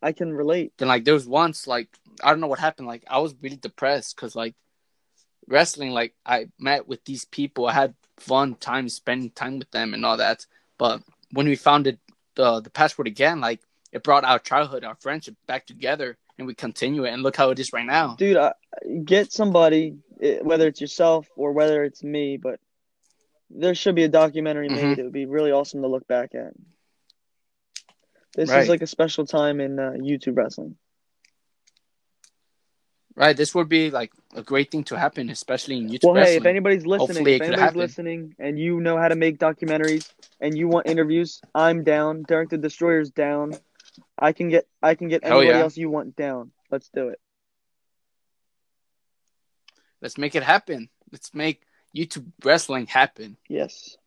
I 0.02 0.12
can 0.12 0.34
relate. 0.34 0.74
Then 0.78 0.88
like 0.88 1.06
there 1.06 1.14
was 1.14 1.28
once 1.28 1.68
like 1.68 1.90
I 2.24 2.30
don't 2.30 2.40
know 2.40 2.48
what 2.48 2.60
happened 2.60 2.88
like 2.88 3.04
I 3.08 3.20
was 3.20 3.36
really 3.42 3.58
depressed 3.58 4.16
because 4.16 4.36
like 4.36 4.56
wrestling 5.48 5.92
like 5.92 6.14
I 6.26 6.48
met 6.60 6.88
with 6.88 7.04
these 7.06 7.26
people 7.26 7.68
I 7.68 7.74
had 7.74 7.96
fun 8.18 8.56
time 8.56 8.90
spending 8.90 9.32
time 9.32 9.60
with 9.60 9.72
them 9.72 9.94
and 9.94 10.06
all 10.06 10.18
that 10.18 10.46
but 10.78 11.02
when 11.32 11.48
we 11.48 11.56
found 11.56 11.88
it 11.88 12.00
the 12.36 12.62
the 12.62 12.70
password 12.70 13.08
again 13.08 13.42
like 13.42 13.62
it 13.92 14.04
brought 14.04 14.24
our 14.24 14.40
childhood 14.40 14.84
our 14.84 14.96
friendship 14.96 15.36
back 15.48 15.66
together 15.66 16.18
and 16.41 16.47
we 16.47 16.55
continue 16.55 17.05
it 17.05 17.11
and 17.11 17.22
look 17.22 17.38
how 17.38 17.51
it 17.51 17.59
is 17.59 17.72
right 17.72 17.85
now 17.85 18.15
Dude, 18.18 18.35
I, 18.38 18.53
get 19.05 19.31
somebody, 19.31 19.97
eh, 20.22 20.39
whether 20.41 20.68
it's 20.68 20.81
yourself 20.81 21.27
or 21.35 21.51
whether 21.53 21.84
it's 21.84 22.03
me, 22.03 22.38
but 22.38 22.59
there 23.49 23.76
should 23.76 23.95
be 23.95 24.03
a 24.03 24.09
documentary 24.09 24.69
Mhm. 24.69 24.76
made. 24.89 24.99
It 24.99 25.03
would 25.03 25.13
be 25.13 25.26
really 25.26 25.51
awesome 25.51 25.81
to 25.81 25.88
look 25.88 26.07
back 26.07 26.34
at. 26.35 26.53
This 28.35 28.49
Right. 28.49 28.63
is 28.63 28.69
like 28.69 28.81
a 28.81 28.88
special 28.88 29.26
time 29.26 29.59
in 29.59 29.77
uh, 29.80 29.91
YouTube 30.09 30.38
wrestling. 30.38 30.76
right 33.15 33.35
this 33.35 33.53
would 33.53 33.68
be 33.68 33.91
like 33.91 34.11
a 34.35 34.41
great 34.41 34.72
thing 34.72 34.84
to 34.85 34.97
happen 34.97 35.30
especially 35.30 35.77
in 35.77 35.89
YouTube 35.89 36.13
Well, 36.13 36.26
hey, 36.26 36.38
if 36.38 36.45
anybody's 36.45 36.85
listening, 36.85 37.27
Hopefully 37.27 37.35
if 37.35 37.41
anybody's 37.41 37.76
listening 37.76 38.35
and 38.39 38.57
you 38.57 38.80
know 38.80 38.97
how 38.97 39.09
to 39.09 39.15
make 39.15 39.38
documentaries 39.38 40.05
and 40.39 40.57
you 40.57 40.68
want 40.68 40.88
interviews, 40.88 41.41
I'm 41.53 41.84
down. 41.84 42.23
Derek 42.23 42.49
the 42.49 42.57
Destroyer's 42.57 43.11
down. 43.11 43.51
I 44.22 44.31
can 44.34 44.49
get 44.49 44.68
I 44.81 44.93
can 44.95 45.07
get 45.10 45.23
anybody 45.23 45.48
yeah. 45.48 45.60
else 45.60 45.76
you 45.76 45.89
want 45.89 46.15
down. 46.15 46.52
Let's 46.69 46.89
do 46.89 47.10
it. 47.10 47.19
let's 50.02 50.18
make 50.18 50.35
it 50.35 50.41
happen 50.43 50.89
let's 51.11 51.34
make 51.34 51.61
YouTube 51.95 52.26
wrestling 52.43 52.88
happen 52.88 53.38
Yes. 53.49 53.98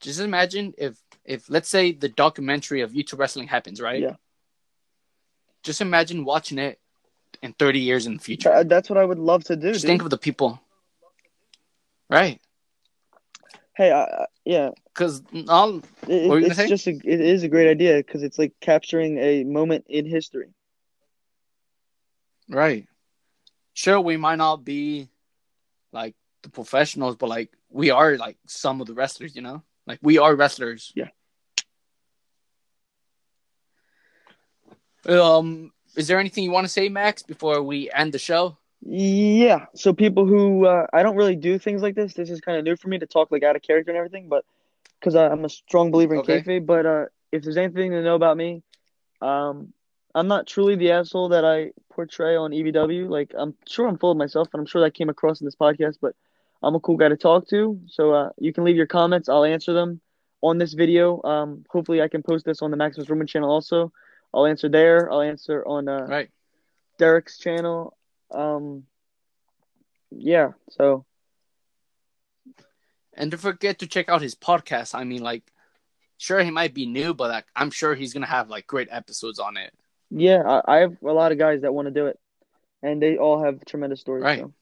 just 0.00 0.20
imagine 0.20 0.74
if 0.78 0.96
if 1.24 1.48
let's 1.48 1.68
say 1.68 1.92
the 1.92 2.08
documentary 2.08 2.80
of 2.82 2.92
YouTube 2.92 3.18
wrestling 3.18 3.48
happens 3.48 3.80
right 3.80 4.00
Yeah. 4.02 4.16
just 5.62 5.80
imagine 5.80 6.24
watching 6.24 6.58
it 6.58 6.80
in 7.42 7.52
30 7.52 7.80
years 7.80 8.06
in 8.06 8.14
the 8.14 8.22
future 8.22 8.64
That's 8.64 8.88
what 8.90 8.98
I 8.98 9.04
would 9.04 9.18
love 9.18 9.44
to 9.44 9.56
do. 9.56 9.72
just 9.72 9.82
dude. 9.82 9.88
think 9.90 10.02
of 10.02 10.10
the 10.10 10.18
people 10.18 10.60
right 12.10 12.40
hey, 13.76 13.92
I, 13.92 14.26
yeah, 14.44 14.70
because 14.86 15.22
all 15.48 15.78
it, 15.78 16.44
it's 16.44 16.68
just 16.68 16.86
a, 16.86 16.90
it 16.90 17.20
is 17.20 17.42
a 17.42 17.48
great 17.48 17.68
idea 17.68 17.96
because 17.96 18.22
it's 18.22 18.38
like 18.38 18.52
capturing 18.60 19.18
a 19.18 19.44
moment 19.44 19.86
in 19.88 20.06
history. 20.06 20.48
right. 22.48 22.86
Sure 23.76 24.00
we 24.00 24.16
might 24.16 24.36
not 24.36 24.64
be 24.64 25.08
like 25.92 26.14
the 26.42 26.48
professionals 26.48 27.16
but 27.16 27.28
like 27.28 27.50
we 27.70 27.90
are 27.90 28.16
like 28.16 28.36
some 28.46 28.80
of 28.80 28.86
the 28.86 28.94
wrestlers 28.94 29.34
you 29.34 29.42
know? 29.42 29.62
Like 29.86 29.98
we 30.00 30.18
are 30.18 30.34
wrestlers. 30.34 30.92
Yeah. 30.94 31.08
um 35.08 35.72
is 35.96 36.06
there 36.06 36.20
anything 36.20 36.44
you 36.44 36.50
want 36.50 36.64
to 36.64 36.72
say 36.72 36.88
max 36.88 37.22
before 37.22 37.62
we 37.62 37.90
end 37.90 38.12
the 38.12 38.18
show 38.18 38.56
Yeah. 38.86 39.66
So 39.74 39.92
people 39.94 40.26
who 40.26 40.66
uh, 40.66 40.86
I 40.92 41.02
don't 41.02 41.16
really 41.16 41.36
do 41.36 41.58
things 41.58 41.82
like 41.82 41.94
this. 41.94 42.14
This 42.14 42.30
is 42.30 42.40
kind 42.40 42.58
of 42.58 42.64
new 42.64 42.76
for 42.76 42.88
me 42.88 42.98
to 42.98 43.06
talk 43.06 43.30
like 43.30 43.42
out 43.42 43.56
of 43.56 43.62
character 43.62 43.90
and 43.90 43.96
everything, 43.96 44.28
but 44.28 44.44
because 45.00 45.14
I'm 45.14 45.44
a 45.44 45.48
strong 45.48 45.90
believer 45.90 46.14
in 46.14 46.20
Okay. 46.20 46.42
kayfabe. 46.42 46.66
But 46.66 46.86
uh, 46.86 47.04
if 47.32 47.42
there's 47.42 47.56
anything 47.56 47.92
to 47.92 48.02
know 48.02 48.14
about 48.14 48.36
me, 48.36 48.62
um, 49.22 49.72
I'm 50.14 50.28
not 50.28 50.46
truly 50.46 50.76
the 50.76 50.92
asshole 50.92 51.30
that 51.30 51.44
I 51.44 51.72
portray 51.92 52.36
on 52.36 52.52
EBW. 52.52 53.08
Like 53.08 53.32
I'm 53.36 53.54
sure 53.66 53.88
I'm 53.88 53.98
full 53.98 54.12
of 54.12 54.18
myself, 54.18 54.48
and 54.52 54.60
I'm 54.60 54.66
sure 54.66 54.82
that 54.82 54.94
came 54.94 55.08
across 55.08 55.40
in 55.40 55.46
this 55.46 55.56
podcast. 55.56 55.96
But 56.00 56.14
I'm 56.62 56.74
a 56.74 56.80
cool 56.80 56.96
guy 56.96 57.08
to 57.08 57.16
talk 57.16 57.48
to. 57.48 57.80
So 57.86 58.12
uh, 58.12 58.30
you 58.38 58.52
can 58.52 58.64
leave 58.64 58.76
your 58.76 58.86
comments. 58.86 59.28
I'll 59.28 59.44
answer 59.44 59.72
them 59.72 60.00
on 60.42 60.58
this 60.58 60.74
video. 60.74 61.22
Um, 61.22 61.64
hopefully 61.70 62.02
I 62.02 62.08
can 62.08 62.22
post 62.22 62.44
this 62.44 62.60
on 62.60 62.70
the 62.70 62.76
Maximus 62.76 63.08
Roman 63.08 63.26
channel 63.26 63.50
also. 63.50 63.92
I'll 64.34 64.46
answer 64.46 64.68
there. 64.68 65.10
I'll 65.10 65.22
answer 65.22 65.66
on 65.66 65.88
uh, 65.88 66.06
right 66.06 66.28
Derek's 66.98 67.38
channel. 67.38 67.96
Um, 68.30 68.84
yeah, 70.10 70.52
so 70.70 71.04
and 73.16 73.30
don't 73.30 73.40
forget 73.40 73.78
to 73.78 73.86
check 73.86 74.08
out 74.08 74.20
his 74.20 74.34
podcast 74.34 74.92
i 74.92 75.04
mean 75.04 75.22
like 75.22 75.44
sure 76.18 76.42
he 76.42 76.50
might 76.50 76.74
be 76.74 76.84
new 76.84 77.14
but 77.14 77.30
like 77.30 77.44
i'm 77.54 77.70
sure 77.70 77.94
he's 77.94 78.12
gonna 78.12 78.26
have 78.26 78.50
like 78.50 78.66
great 78.66 78.88
episodes 78.90 79.38
on 79.38 79.56
it 79.56 79.72
yeah, 80.16 80.42
I, 80.42 80.76
I 80.76 80.80
have 80.80 80.96
a 81.02 81.12
lot 81.12 81.32
of 81.32 81.38
guys 81.38 81.62
that 81.62 81.74
want 81.74 81.86
to 81.86 81.92
do 81.92 82.06
it, 82.06 82.18
and 82.82 83.02
they 83.02 83.16
all 83.16 83.42
have 83.42 83.64
tremendous 83.64 84.00
stories. 84.00 84.22
Right. 84.22 84.40
So. 84.40 84.52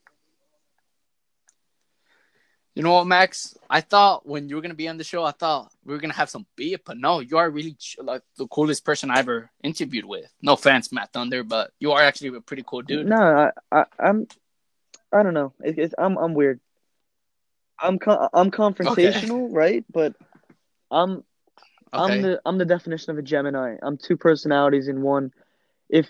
You 2.75 2.83
know 2.83 2.95
what, 2.95 3.07
Max? 3.07 3.55
I 3.69 3.83
thought 3.83 4.27
when 4.27 4.49
you 4.49 4.57
were 4.57 4.63
gonna 4.63 4.75
be 4.75 4.89
on 4.89 4.97
the 4.97 5.05
show, 5.05 5.25
I 5.25 5.33
thought 5.33 5.71
we 5.85 5.93
were 5.93 6.01
gonna 6.01 6.15
have 6.15 6.31
some 6.31 6.47
beef, 6.57 6.81
but 6.85 6.97
no, 6.97 7.21
you 7.21 7.37
are 7.37 7.51
really 7.51 7.75
ch- 7.75 7.99
like 8.03 8.23
the 8.39 8.47
coolest 8.47 8.85
person 8.85 9.11
I 9.11 9.19
ever 9.19 9.51
interviewed 9.63 10.07
with. 10.07 10.33
No 10.41 10.55
offense, 10.55 10.91
Matt 10.91 11.13
Thunder, 11.13 11.45
but 11.45 11.73
you 11.79 11.93
are 11.93 12.01
actually 12.01 12.37
a 12.37 12.41
pretty 12.41 12.65
cool 12.67 12.81
dude. 12.81 13.07
No, 13.07 13.17
I, 13.17 13.51
I, 13.71 13.85
I'm, 13.99 14.27
I 15.13 15.23
don't 15.23 15.35
know. 15.35 15.53
It, 15.63 15.79
it's, 15.79 15.95
I'm, 15.99 16.17
I'm 16.17 16.33
weird. 16.33 16.61
I'm, 17.79 17.99
con- 17.99 18.29
I'm 18.33 18.51
confrontational, 18.51 19.49
right? 19.51 19.85
But 19.93 20.15
I'm, 20.91 21.25
Okay. 21.95 22.15
I'm 22.15 22.23
the, 22.23 22.41
I'm 22.47 22.57
the 22.57 22.65
definition 22.65 23.11
of 23.11 23.19
a 23.19 23.23
Gemini. 23.23 23.77
I'm 23.83 23.99
two 23.99 24.17
personalities 24.17 24.89
in 24.89 25.03
one. 25.03 25.31
If, 25.91 26.09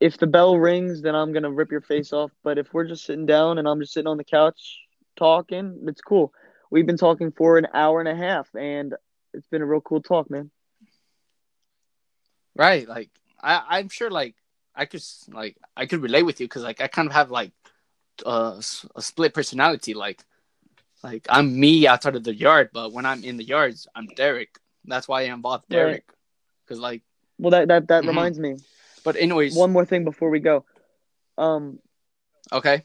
if 0.00 0.18
the 0.18 0.26
bell 0.26 0.58
rings, 0.58 1.02
then 1.02 1.14
I'm 1.14 1.32
gonna 1.32 1.52
rip 1.52 1.70
your 1.70 1.82
face 1.82 2.12
off. 2.12 2.32
But 2.42 2.58
if 2.58 2.74
we're 2.74 2.88
just 2.88 3.04
sitting 3.04 3.26
down 3.26 3.58
and 3.58 3.68
I'm 3.68 3.78
just 3.78 3.92
sitting 3.92 4.08
on 4.08 4.16
the 4.16 4.24
couch 4.24 4.80
talking, 5.16 5.84
it's 5.86 6.00
cool. 6.00 6.32
We've 6.70 6.86
been 6.86 6.96
talking 6.96 7.30
for 7.32 7.58
an 7.58 7.68
hour 7.74 8.00
and 8.00 8.08
a 8.08 8.14
half, 8.16 8.48
and 8.54 8.94
it's 9.32 9.46
been 9.48 9.62
a 9.62 9.66
real 9.66 9.80
cool 9.80 10.02
talk, 10.02 10.30
man. 10.30 10.50
right. 12.56 12.88
Like 12.88 13.10
I, 13.42 13.62
I'm 13.78 13.88
sure 13.88 14.10
like 14.10 14.34
I 14.74 14.84
could 14.86 15.02
like 15.32 15.56
I 15.76 15.86
could 15.86 16.02
relate 16.02 16.22
with 16.22 16.40
you 16.40 16.46
because 16.46 16.62
like 16.62 16.80
I 16.80 16.86
kind 16.88 17.06
of 17.06 17.14
have 17.14 17.30
like 17.30 17.52
uh, 18.24 18.60
a 18.96 19.02
split 19.02 19.34
personality. 19.34 19.94
Like 19.94 20.22
like 21.02 21.26
I'm 21.28 21.58
me 21.58 21.86
outside 21.86 22.16
of 22.16 22.24
the 22.24 22.34
yard, 22.34 22.70
but 22.72 22.92
when 22.92 23.06
I'm 23.06 23.24
in 23.24 23.36
the 23.36 23.44
yards, 23.44 23.86
I'm 23.94 24.06
Derek. 24.16 24.58
That's 24.84 25.08
why 25.08 25.22
I 25.22 25.24
involved 25.32 25.64
Right. 25.70 25.76
Derek. 25.78 26.04
Because 26.64 26.80
like, 26.80 27.02
Well, 27.38 27.50
that 27.50 27.68
that 27.68 27.88
that 27.88 28.04
Mhm. 28.04 28.08
reminds 28.08 28.38
me. 28.38 28.56
but 29.04 29.16
anyways, 29.16 29.56
One 29.56 29.72
more 29.72 29.84
thing 29.84 30.04
before 30.04 30.30
we 30.30 30.40
go. 30.40 30.64
Um, 31.36 31.78
okay. 32.52 32.84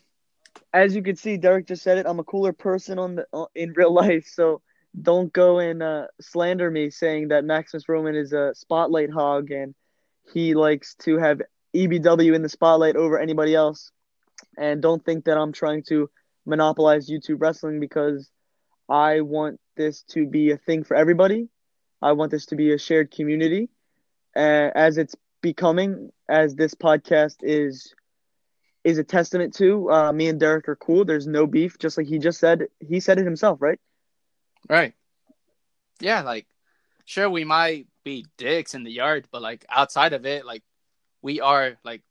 As 0.74 0.96
you 0.96 1.02
can 1.04 1.16
see, 1.16 1.38
Derek 1.38 1.68
just 1.68 1.84
said 1.84 1.98
it. 1.98 2.06
I'm 2.08 2.20
a 2.20 2.24
cooler 2.24 2.54
person 2.54 3.00
on 3.00 3.16
the 3.16 3.48
in 3.56 3.74
real 3.76 3.94
life, 4.04 4.28
so 4.28 4.62
don't 5.00 5.32
go 5.32 5.60
and 5.60 5.82
uh, 5.84 6.08
slander 6.20 6.70
me 6.70 6.90
saying 6.90 7.30
that 7.30 7.46
Maximus 7.46 7.88
Roman 7.88 8.16
is 8.16 8.34
a 8.34 8.54
spotlight 8.56 9.12
hog 9.12 9.52
and 9.52 9.76
he 10.34 10.56
likes 10.56 10.96
to 10.96 11.18
have 11.18 11.42
EBW 11.76 12.34
in 12.34 12.42
the 12.42 12.50
spotlight 12.50 12.96
over 12.96 13.20
anybody 13.20 13.56
else. 13.56 13.92
And 14.58 14.82
don't 14.82 15.04
think 15.04 15.26
that 15.26 15.38
I'm 15.38 15.52
trying 15.52 15.84
to 15.90 16.10
monopolize 16.46 17.10
YouTube 17.10 17.38
wrestling 17.40 17.80
because 17.80 18.30
I 18.90 19.22
want 19.22 19.60
this 19.76 20.04
to 20.10 20.26
be 20.26 20.52
a 20.52 20.58
thing 20.58 20.84
for 20.84 20.96
everybody. 20.96 21.50
I 22.02 22.14
want 22.14 22.32
this 22.32 22.48
to 22.48 22.56
be 22.56 22.74
a 22.74 22.78
shared 22.78 23.12
community, 23.12 23.70
uh, 24.36 24.72
as 24.74 24.98
it's 24.98 25.16
becoming, 25.42 26.10
as 26.28 26.56
this 26.56 26.74
podcast 26.74 27.38
is 27.42 27.94
is 28.84 28.98
a 28.98 29.04
testament 29.04 29.54
to. 29.56 29.92
Uh, 29.92 30.12
me 30.14 30.28
and 30.28 30.40
Derek 30.40 30.68
are 30.70 30.76
cool. 30.76 31.06
There's 31.06 31.28
no 31.28 31.46
beef, 31.46 31.78
just 31.78 31.98
like 31.98 32.08
he 32.08 32.18
just 32.18 32.40
said. 32.40 32.68
He 32.80 33.00
said 33.00 33.20
it 33.20 33.26
himself, 33.26 33.62
right? 33.62 33.80
Right. 34.70 34.94
Yeah, 36.00 36.22
like 36.22 36.48
sure 37.06 37.30
we 37.30 37.44
might 37.44 37.88
be 38.04 38.26
dicks 38.38 38.74
in 38.74 38.84
the 38.84 38.92
yard, 38.92 39.28
but 39.32 39.42
like 39.42 39.66
outside 39.70 40.14
of 40.14 40.26
it, 40.26 40.46
like 40.46 40.64
we 41.22 41.42
are 41.42 41.78
like 41.84 42.02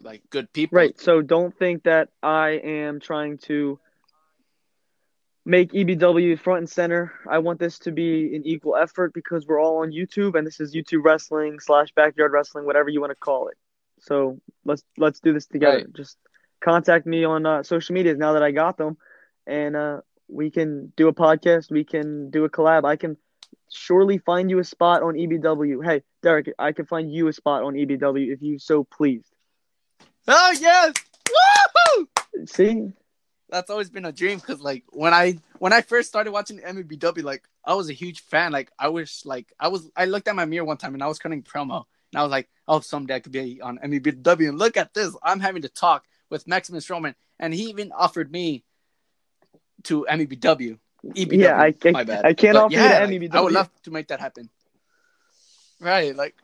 like 0.00 0.22
good 0.30 0.52
people. 0.52 0.76
Right. 0.76 0.98
So 0.98 1.22
don't 1.22 1.56
think 1.56 1.84
that 1.84 2.08
I 2.22 2.50
am 2.50 3.00
trying 3.00 3.38
to 3.38 3.78
make 5.44 5.72
EBW 5.72 6.38
front 6.38 6.58
and 6.58 6.70
center. 6.70 7.12
I 7.28 7.38
want 7.38 7.58
this 7.58 7.80
to 7.80 7.92
be 7.92 8.34
an 8.36 8.46
equal 8.46 8.76
effort 8.76 9.12
because 9.12 9.46
we're 9.46 9.60
all 9.60 9.82
on 9.82 9.90
YouTube, 9.90 10.36
and 10.36 10.46
this 10.46 10.60
is 10.60 10.74
YouTube 10.74 11.04
wrestling 11.04 11.58
slash 11.60 11.88
backyard 11.94 12.32
wrestling, 12.32 12.64
whatever 12.64 12.88
you 12.88 13.00
want 13.00 13.10
to 13.10 13.16
call 13.16 13.48
it. 13.48 13.56
So 14.02 14.40
let's 14.64 14.84
let's 14.98 15.20
do 15.20 15.32
this 15.32 15.46
together. 15.46 15.78
Right. 15.78 15.92
Just 15.94 16.18
contact 16.62 17.06
me 17.06 17.24
on 17.24 17.46
uh, 17.46 17.62
social 17.62 17.94
medias 17.94 18.18
now 18.18 18.34
that 18.34 18.42
I 18.42 18.50
got 18.50 18.76
them, 18.76 18.96
and 19.46 19.76
uh, 19.76 20.00
we 20.28 20.50
can 20.50 20.92
do 20.96 21.08
a 21.08 21.14
podcast. 21.14 21.70
We 21.70 21.84
can 21.84 22.30
do 22.30 22.44
a 22.44 22.50
collab. 22.50 22.84
I 22.84 22.96
can 22.96 23.16
surely 23.70 24.18
find 24.18 24.50
you 24.50 24.58
a 24.58 24.64
spot 24.64 25.02
on 25.02 25.14
EBW. 25.14 25.84
Hey, 25.84 26.02
Derek, 26.22 26.52
I 26.58 26.72
can 26.72 26.86
find 26.86 27.10
you 27.12 27.28
a 27.28 27.32
spot 27.32 27.62
on 27.62 27.74
EBW 27.74 28.32
if 28.32 28.42
you 28.42 28.58
so 28.58 28.84
pleased. 28.84 29.30
Oh 30.28 30.54
yes. 30.60 30.94
Woohoo! 31.28 32.48
See, 32.48 32.92
That's 33.48 33.70
always 33.70 33.90
been 33.90 34.04
a 34.04 34.12
dream 34.12 34.38
because 34.38 34.60
like 34.60 34.84
when 34.90 35.12
I 35.12 35.38
when 35.58 35.72
I 35.72 35.82
first 35.82 36.08
started 36.08 36.32
watching 36.32 36.58
MEBW, 36.58 37.22
like 37.22 37.42
I 37.64 37.74
was 37.74 37.88
a 37.90 37.92
huge 37.92 38.20
fan. 38.20 38.52
Like 38.52 38.70
I 38.78 38.88
wish, 38.88 39.24
like 39.24 39.52
I 39.60 39.68
was, 39.68 39.90
I 39.96 40.06
looked 40.06 40.28
at 40.28 40.34
my 40.34 40.44
mirror 40.44 40.64
one 40.64 40.76
time 40.76 40.94
and 40.94 41.02
I 41.02 41.06
was 41.06 41.18
cutting 41.18 41.42
promo, 41.42 41.84
and 42.12 42.20
I 42.20 42.22
was 42.22 42.30
like, 42.30 42.48
oh, 42.68 42.80
someday 42.80 43.16
I 43.16 43.20
could 43.20 43.32
be 43.32 43.60
on 43.60 43.78
MEBW. 43.78 44.48
And 44.48 44.58
look 44.58 44.76
at 44.76 44.94
this, 44.94 45.14
I'm 45.22 45.40
having 45.40 45.62
to 45.62 45.68
talk 45.68 46.04
with 46.30 46.46
Maximus 46.46 46.88
Roman, 46.90 47.14
and 47.38 47.52
he 47.54 47.64
even 47.70 47.92
offered 47.92 48.30
me 48.30 48.64
to 49.84 50.06
MEBW. 50.10 50.78
EBW, 51.04 51.32
yeah, 51.32 51.60
I, 51.60 51.74
I, 51.84 51.90
my 51.90 52.04
bad. 52.04 52.24
I 52.24 52.32
can't 52.34 52.54
But 52.54 52.64
offer 52.64 52.74
yeah, 52.74 53.04
you 53.04 53.18
the 53.18 53.28
MEBW. 53.28 53.34
I 53.34 53.40
would 53.40 53.52
love 53.52 53.70
to 53.84 53.90
make 53.90 54.08
that 54.08 54.20
happen. 54.20 54.48
Right, 55.80 56.14
like, 56.14 56.36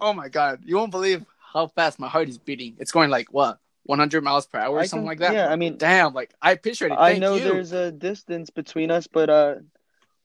oh 0.00 0.12
my 0.14 0.28
god, 0.28 0.60
you 0.64 0.76
won't 0.76 0.90
believe 0.90 1.24
how 1.52 1.66
fast 1.68 1.98
my 1.98 2.08
heart 2.08 2.28
is 2.28 2.38
beating. 2.38 2.76
It's 2.78 2.92
going 2.92 3.10
like 3.10 3.28
what, 3.32 3.58
100 3.84 4.24
miles 4.24 4.46
per 4.46 4.58
hour 4.58 4.76
or 4.76 4.80
I 4.80 4.86
something 4.86 5.02
can- 5.02 5.06
like 5.08 5.18
that. 5.18 5.34
Yeah, 5.34 5.48
I 5.48 5.56
mean, 5.56 5.76
Damn, 5.76 6.14
like 6.14 6.32
I 6.40 6.52
appreciate 6.52 6.92
it. 6.92 6.96
I 6.98 7.18
know 7.18 7.34
you. 7.34 7.44
there's 7.44 7.72
a 7.72 7.92
distance 7.92 8.48
between 8.50 8.90
us, 8.90 9.06
but 9.06 9.28
uh, 9.28 9.54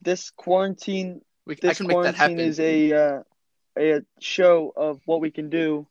this 0.02 0.30
quarantine, 0.32 1.22
We, 1.46 1.56
I 1.56 1.58
this 1.62 1.78
can 1.78 1.88
make 1.88 1.96
that 2.04 2.16
quarantine 2.16 2.38
happen. 2.38 2.40
is 2.40 2.60
a 2.62 2.94
uh, 2.94 3.24
a 3.78 4.02
show 4.20 4.74
of 4.76 5.02
what 5.06 5.22
we 5.22 5.32
can 5.32 5.50
do 5.50 5.88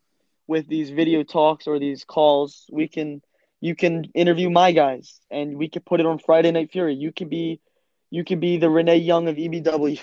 with 0.46 0.66
these 0.68 0.90
video 0.90 1.22
talks 1.22 1.66
or 1.66 1.78
these 1.78 2.04
calls. 2.04 2.66
We 2.70 2.88
can, 2.88 3.22
you 3.60 3.74
can 3.74 4.04
interview 4.14 4.50
my 4.50 4.72
guys, 4.72 5.20
and 5.30 5.56
we 5.56 5.68
can 5.68 5.82
put 5.82 6.00
it 6.00 6.06
on 6.06 6.18
Friday 6.18 6.50
Night 6.50 6.70
Fury. 6.72 6.94
You 6.94 7.12
can 7.12 7.28
be, 7.28 7.60
you 8.10 8.24
can 8.24 8.40
be 8.40 8.58
the 8.58 8.68
Renee 8.70 8.98
Young 8.98 9.28
of 9.28 9.36
EBW. 9.36 10.00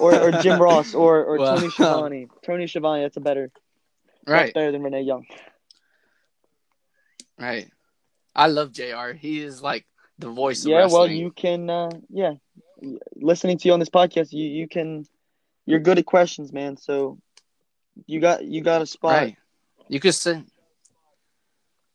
or, 0.00 0.14
or 0.14 0.30
Jim 0.42 0.58
Ross 0.60 0.94
or, 0.94 1.24
or 1.24 1.38
Wow. 1.38 1.56
Tony 1.56 1.70
Schiavone. 1.70 2.28
Tony 2.44 2.66
Schiavone, 2.66 3.02
that's 3.02 3.16
a 3.16 3.20
better 3.20 3.50
that's 4.26 4.44
right, 4.44 4.54
better 4.54 4.72
than 4.72 4.82
Renee 4.82 5.02
Young. 5.02 5.26
right. 7.38 7.68
I 8.34 8.46
love 8.48 8.72
Jr. 8.72 9.12
He 9.16 9.40
is 9.40 9.62
like 9.62 9.86
the 10.18 10.28
voice 10.28 10.64
of 10.64 10.70
Yeah, 10.70 10.86
well, 10.86 11.06
you 11.06 11.30
can, 11.30 11.68
uh, 11.70 11.90
yeah, 12.08 12.34
listening 13.16 13.58
to 13.58 13.68
you 13.68 13.74
on 13.74 13.80
this 13.80 13.90
podcast, 13.90 14.32
you 14.32 14.48
you 14.48 14.68
can, 14.68 15.06
you're 15.66 15.80
good 15.80 15.98
at 15.98 16.06
questions, 16.06 16.52
man. 16.52 16.76
So 16.76 17.18
you 18.06 18.20
got 18.20 18.44
you 18.44 18.62
got 18.62 18.82
a 18.82 18.86
spot. 18.86 19.12
Right. 19.12 19.36
You 19.88 20.00
could 20.00 20.14
say, 20.14 20.42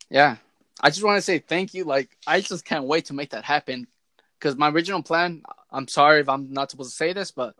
yeah. 0.09 0.37
I 0.81 0.89
just 0.89 1.03
want 1.03 1.17
to 1.17 1.21
say 1.21 1.39
thank 1.39 1.73
you. 1.73 1.83
Like, 1.83 2.09
I 2.25 2.39
just 2.41 2.63
can't 2.63 2.85
wait 2.85 3.05
to 3.05 3.13
make 3.13 3.31
that 3.31 3.43
happen. 3.43 3.87
Because 4.39 4.55
my 4.55 4.69
original 4.69 5.03
plan, 5.03 5.43
I'm 5.71 5.87
sorry 5.89 6.21
if 6.21 6.29
I'm 6.29 6.53
not 6.53 6.71
supposed 6.71 6.91
to 6.91 6.95
say 6.95 7.11
this, 7.11 7.31
but 7.31 7.55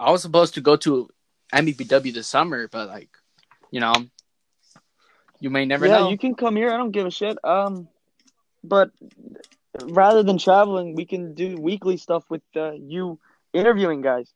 I 0.00 0.10
was 0.10 0.22
supposed 0.22 0.54
to 0.54 0.60
go 0.60 0.74
to 0.76 1.08
MEBW 1.52 2.12
this 2.12 2.26
summer, 2.26 2.66
but 2.66 2.88
like, 2.88 3.10
you 3.70 3.78
know, 3.78 3.92
you 5.40 5.50
may 5.50 5.64
never 5.64 5.86
yeah, 5.86 5.98
know. 5.98 6.10
you 6.10 6.18
can 6.18 6.34
come 6.34 6.56
here. 6.56 6.70
I 6.70 6.76
don't 6.76 6.90
give 6.90 7.06
a 7.06 7.10
shit. 7.10 7.38
Um, 7.44 7.88
but 8.64 8.90
rather 9.84 10.22
than 10.22 10.38
traveling, 10.38 10.94
we 10.94 11.04
can 11.04 11.34
do 11.34 11.56
weekly 11.56 11.96
stuff 11.96 12.24
with 12.28 12.42
uh, 12.56 12.72
you 12.72 13.18
interviewing 13.52 14.02
guys. 14.02 14.32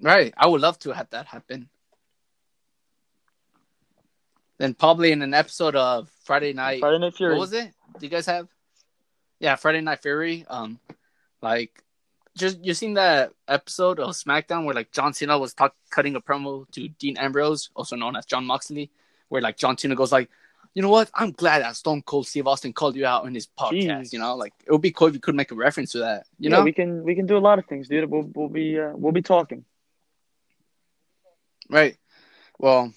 Right. 0.00 0.32
I 0.36 0.46
would 0.46 0.60
love 0.60 0.78
to 0.80 0.92
have 0.92 1.10
that 1.10 1.26
happen. 1.26 1.68
Then 4.58 4.74
probably 4.74 5.12
in 5.12 5.22
an 5.22 5.34
episode 5.34 5.76
of 5.76 6.10
Friday 6.24 6.52
Night. 6.52 6.80
Friday 6.80 6.98
Night 6.98 7.14
Fury. 7.14 7.34
What 7.34 7.40
was 7.40 7.52
it? 7.52 7.72
Do 7.98 8.06
you 8.06 8.10
guys 8.10 8.26
have? 8.26 8.48
Yeah, 9.38 9.56
Friday 9.56 9.82
Night 9.82 10.00
Fury. 10.00 10.46
Um, 10.48 10.80
like, 11.42 11.82
just 12.36 12.62
you 12.64 12.74
seen 12.74 12.94
that 12.94 13.32
episode 13.48 14.00
of 14.00 14.10
SmackDown 14.10 14.64
where 14.64 14.74
like 14.74 14.92
John 14.92 15.12
Cena 15.12 15.38
was 15.38 15.54
talk- 15.54 15.76
cutting 15.90 16.16
a 16.16 16.20
promo 16.20 16.70
to 16.72 16.88
Dean 16.88 17.16
Ambrose, 17.18 17.70
also 17.74 17.96
known 17.96 18.16
as 18.16 18.26
Jon 18.26 18.46
Moxley, 18.46 18.90
where 19.28 19.42
like 19.42 19.56
John 19.56 19.76
Cena 19.76 19.94
goes 19.94 20.12
like, 20.12 20.30
you 20.76 20.82
know 20.82 20.90
what? 20.90 21.10
I'm 21.14 21.32
glad 21.32 21.62
that 21.62 21.74
Stone 21.74 22.02
Cold 22.02 22.26
Steve 22.26 22.46
Austin 22.46 22.74
called 22.74 22.96
you 22.96 23.06
out 23.06 23.24
in 23.24 23.34
his 23.34 23.46
podcast. 23.46 24.02
Jeez. 24.02 24.12
You 24.12 24.18
know, 24.18 24.36
like 24.36 24.52
it 24.66 24.70
would 24.70 24.82
be 24.82 24.90
cool 24.90 25.08
if 25.08 25.14
you 25.14 25.20
could 25.20 25.34
make 25.34 25.50
a 25.50 25.54
reference 25.54 25.92
to 25.92 26.00
that. 26.00 26.26
You 26.38 26.50
yeah, 26.50 26.58
know, 26.58 26.64
we 26.64 26.72
can 26.74 27.02
we 27.02 27.14
can 27.14 27.24
do 27.24 27.38
a 27.38 27.40
lot 27.40 27.58
of 27.58 27.64
things, 27.64 27.88
dude. 27.88 28.10
We'll 28.10 28.30
we'll 28.34 28.50
be 28.50 28.78
uh, 28.78 28.92
we'll 28.94 29.12
be 29.12 29.22
talking. 29.22 29.64
Right. 31.70 31.96
Well, 32.58 32.92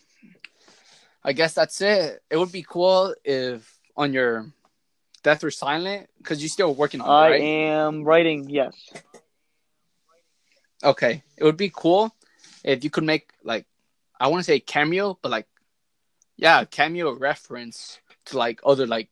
I 1.24 1.32
guess 1.32 1.54
that's 1.54 1.80
it. 1.80 2.22
It 2.30 2.36
would 2.36 2.52
be 2.52 2.66
cool 2.68 3.16
if 3.24 3.80
on 3.96 4.12
your 4.12 4.52
Death 5.24 5.46
or 5.46 5.50
Silence, 5.50 6.08
because 6.18 6.42
you're 6.42 6.50
still 6.50 6.76
working 6.76 7.00
on 7.00 7.08
it, 7.08 7.14
I 7.14 7.30
right? 7.30 7.42
am 7.42 8.04
writing. 8.04 8.50
Yes. 8.50 8.76
Okay. 10.84 11.24
It 11.38 11.46
would 11.46 11.56
be 11.56 11.72
cool 11.74 12.14
if 12.62 12.84
you 12.84 12.90
could 12.90 13.06
make 13.06 13.32
like 13.42 13.66
I 14.20 14.28
want 14.28 14.42
to 14.42 14.52
say 14.52 14.60
cameo, 14.60 15.18
but 15.22 15.32
like 15.32 15.48
yeah, 16.40 16.64
cameo 16.66 17.14
reference 17.14 18.00
to 18.26 18.38
like 18.38 18.60
other 18.66 18.88
like 18.88 19.10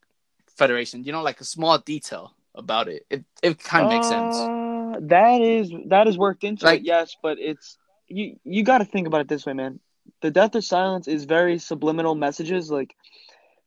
federation. 0.47 1.03
You 1.03 1.11
know, 1.11 1.21
like 1.23 1.41
a 1.41 1.45
small 1.45 1.77
detail 1.79 2.33
about 2.55 2.87
it. 2.87 3.05
It 3.09 3.25
it 3.43 3.63
kind 3.63 3.83
of 3.83 3.89
makes 3.89 4.07
sense. 4.07 4.37
Uh, 4.37 4.99
That 5.01 5.41
is 5.41 5.71
that 5.87 6.07
is 6.07 6.17
worked 6.17 6.43
into 6.43 6.65
Like- 6.65 6.81
it, 6.81 6.85
yes, 6.85 7.15
but 7.21 7.37
it's 7.39 7.77
you 8.07 8.37
you 8.43 8.63
got 8.63 8.79
to 8.79 8.85
think 8.85 9.07
about 9.07 9.21
it 9.21 9.27
this 9.29 9.45
way, 9.45 9.53
man. 9.53 9.79
The 10.21 10.31
death 10.31 10.55
or 10.55 10.61
silence 10.61 11.07
is 11.07 11.25
very 11.25 11.59
subliminal 11.59 12.15
messages. 12.15 12.71
Like 12.71 12.95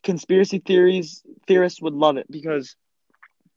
conspiracy 0.03 0.59
theories, 0.59 1.23
theorists 1.47 1.83
would 1.83 1.95
love 1.95 2.17
it 2.17 2.27
because 2.31 2.77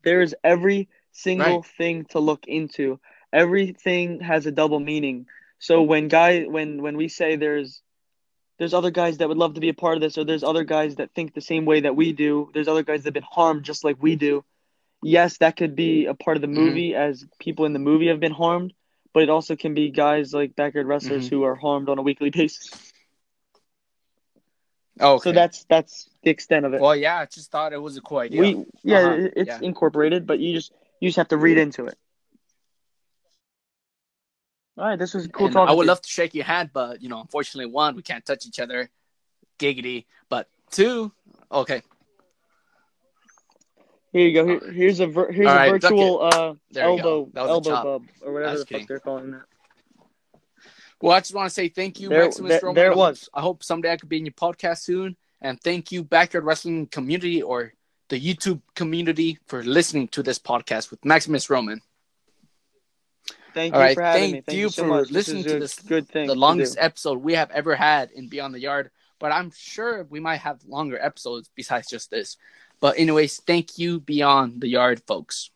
there 0.03 0.21
is 0.21 0.35
every 0.43 0.89
single 1.11 1.61
Right. 1.61 1.65
thing 1.77 2.05
to 2.11 2.19
look 2.19 2.45
into. 2.47 2.99
Everything 3.33 4.21
has 4.21 4.45
a 4.47 4.51
double 4.51 4.79
meaning. 4.79 5.27
So 5.59 5.83
when 5.83 6.09
guy 6.09 6.43
when 6.43 6.81
when 6.81 6.97
we 6.97 7.09
say 7.09 7.35
there's 7.37 7.82
there's 8.63 8.73
other 8.73 8.91
guys 8.91 9.17
that 9.17 9.27
would 9.27 9.37
love 9.37 9.53
to 9.55 9.59
be 9.61 9.69
a 9.69 9.73
part 9.73 9.95
of 9.97 10.01
this, 10.01 10.17
or 10.17 10.23
there's 10.23 10.43
other 10.43 10.63
guys 10.63 10.95
that 10.95 11.13
think 11.13 11.33
the 11.33 11.41
same 11.41 11.65
way 11.65 11.81
that 11.81 11.95
we 11.95 12.13
do. 12.13 12.49
There's 12.53 12.67
other 12.67 12.83
guys 12.83 13.03
that 13.03 13.07
have 13.07 13.13
been 13.13 13.23
harmed 13.29 13.63
just 13.63 13.83
like 13.83 13.97
we 14.01 14.15
do 14.15 14.43
yes, 15.03 15.37
that 15.39 15.57
could 15.57 15.75
be 15.75 16.05
a 16.05 16.13
part 16.13 16.37
of 16.37 16.41
the 16.41 16.47
Mhm. 16.47 16.53
movie 16.53 16.95
as 16.95 17.25
people 17.39 17.65
in 17.65 17.73
the 17.73 17.79
movie 17.79 18.07
have 18.07 18.21
been 18.21 18.31
harmed, 18.31 18.73
but 19.13 19.23
it 19.23 19.29
also 19.29 19.55
can 19.55 19.73
be 19.73 19.89
guys 19.91 20.33
like 20.33 20.55
backyard 20.55 20.87
wrestlers 20.87 21.27
Mhm. 21.27 21.29
who 21.29 21.43
are 21.43 21.55
harmed 21.55 21.89
on 21.89 21.99
a 21.99 22.01
weekly 22.01 22.29
basis. 22.29 22.93
Oh, 24.99 25.15
okay. 25.15 25.23
So 25.23 25.31
that's 25.33 25.65
that's 25.65 26.09
the 26.23 26.29
extent 26.29 26.65
of 26.65 26.73
it. 26.73 26.81
well, 26.81 26.95
yeah. 26.95 27.19
I 27.19 27.25
just 27.25 27.51
thought 27.51 27.73
it 27.73 27.81
was 27.81 27.97
a 27.97 28.01
cool 28.01 28.19
idea. 28.19 28.39
we 28.41 28.65
yeah, 28.83 28.99
Uh-huh, 28.99 29.29
it's 29.35 29.49
yeah. 29.49 29.59
incorporated, 29.61 30.25
but 30.25 30.39
you 30.39 30.53
just 30.53 30.71
you 31.01 31.09
just 31.09 31.17
have 31.17 31.29
to 31.29 31.37
read 31.37 31.57
into 31.57 31.87
it. 31.87 31.97
All 34.77 34.85
right, 34.85 34.97
this 34.97 35.13
was 35.13 35.27
cool 35.27 35.45
And 35.47 35.53
talking. 35.53 35.69
I 35.69 35.73
would 35.73 35.83
to 35.83 35.85
you. 35.85 35.89
love 35.89 36.01
to 36.01 36.09
shake 36.09 36.33
your 36.33 36.45
hand, 36.45 36.71
but 36.73 37.01
you 37.01 37.09
know, 37.09 37.19
unfortunately, 37.21 37.71
one, 37.71 37.95
we 37.95 38.01
can't 38.01 38.25
touch 38.25 38.45
each 38.47 38.59
other, 38.59 38.89
giggity. 39.59 40.05
But 40.29 40.47
two, 40.71 41.11
okay, 41.51 41.81
Here 44.11 44.27
you 44.27 44.33
go. 44.33 44.45
Here, 44.47 44.71
here's 44.71 44.99
a 44.99 45.07
vir- 45.07 45.31
here's 45.31 45.47
All 45.47 45.53
a 45.53 45.57
right, 45.57 45.81
virtual 45.81 46.21
uh, 46.23 46.53
There 46.71 46.89
you 46.89 47.01
go. 47.01 47.09
elbow 47.21 47.29
That 47.33 47.41
was 47.41 47.49
elbow 47.67 47.83
bub 47.99 48.03
or 48.23 48.33
whatever 48.33 48.49
That's 48.49 48.59
the 48.61 48.65
kidding. 48.65 48.81
fuck 48.83 48.87
they're 48.89 48.99
calling 48.99 49.31
that. 49.31 49.43
Well, 51.01 51.11
I 51.15 51.19
just 51.19 51.33
want 51.35 51.47
to 51.49 51.53
say 51.53 51.67
thank 51.69 51.99
you, 51.99 52.09
There- 52.09 52.23
Maximus 52.23 52.49
there- 52.49 52.59
Roman. 52.63 52.75
there 52.75 52.85
it 52.87 52.91
I 52.91 52.93
hope- 52.93 52.97
was. 52.97 53.29
I 53.33 53.41
hope 53.41 53.63
someday 53.63 53.91
I 53.91 53.97
could 53.97 54.09
be 54.09 54.17
in 54.17 54.25
your 54.25 54.33
podcast 54.33 54.79
soon. 54.83 55.17
And 55.41 55.59
thank 55.61 55.91
you, 55.91 56.03
Backyard 56.03 56.45
Wrestling 56.45 56.87
community 56.87 57.41
or 57.43 57.73
the 58.09 58.19
YouTube 58.19 58.61
community 58.75 59.37
for 59.47 59.61
listening 59.63 60.07
to 60.09 60.23
this 60.23 60.39
podcast 60.39 60.89
with 60.89 61.03
Maximus 61.03 61.49
Roman. 61.49 61.81
Thank 63.53 63.73
All 63.73 63.79
you 63.79 63.85
right, 63.85 63.95
for 63.95 64.01
having 64.01 64.21
thank 64.21 64.33
me. 64.33 64.41
Thank 64.41 64.55
you 64.57 64.63
you 64.63 64.69
so 64.69 64.83
for 64.83 64.87
much. 64.89 65.11
listening 65.11 65.43
this 65.43 65.51
to 65.53 65.59
this- 65.59 65.79
good 65.79 66.07
thing. 66.09 66.27
The 66.27 66.35
longest 66.35 66.77
episode 66.79 67.19
we 67.21 67.33
have 67.35 67.51
ever 67.51 67.75
had 67.75 68.11
in 68.11 68.27
Beyond 68.27 68.53
the 68.55 68.59
Yard, 68.59 68.89
but 69.19 69.31
I'm 69.31 69.51
sure 69.55 70.03
we 70.09 70.19
might 70.19 70.37
have 70.41 70.63
longer 70.65 70.97
episodes 70.99 71.49
besides 71.55 71.87
just 71.87 72.09
this. 72.09 72.37
But 72.79 72.97
anyways, 72.97 73.37
thank 73.41 73.77
you, 73.77 73.99
Beyond 73.99 74.59
the 74.61 74.67
Yard, 74.67 75.01
folks. 75.07 75.51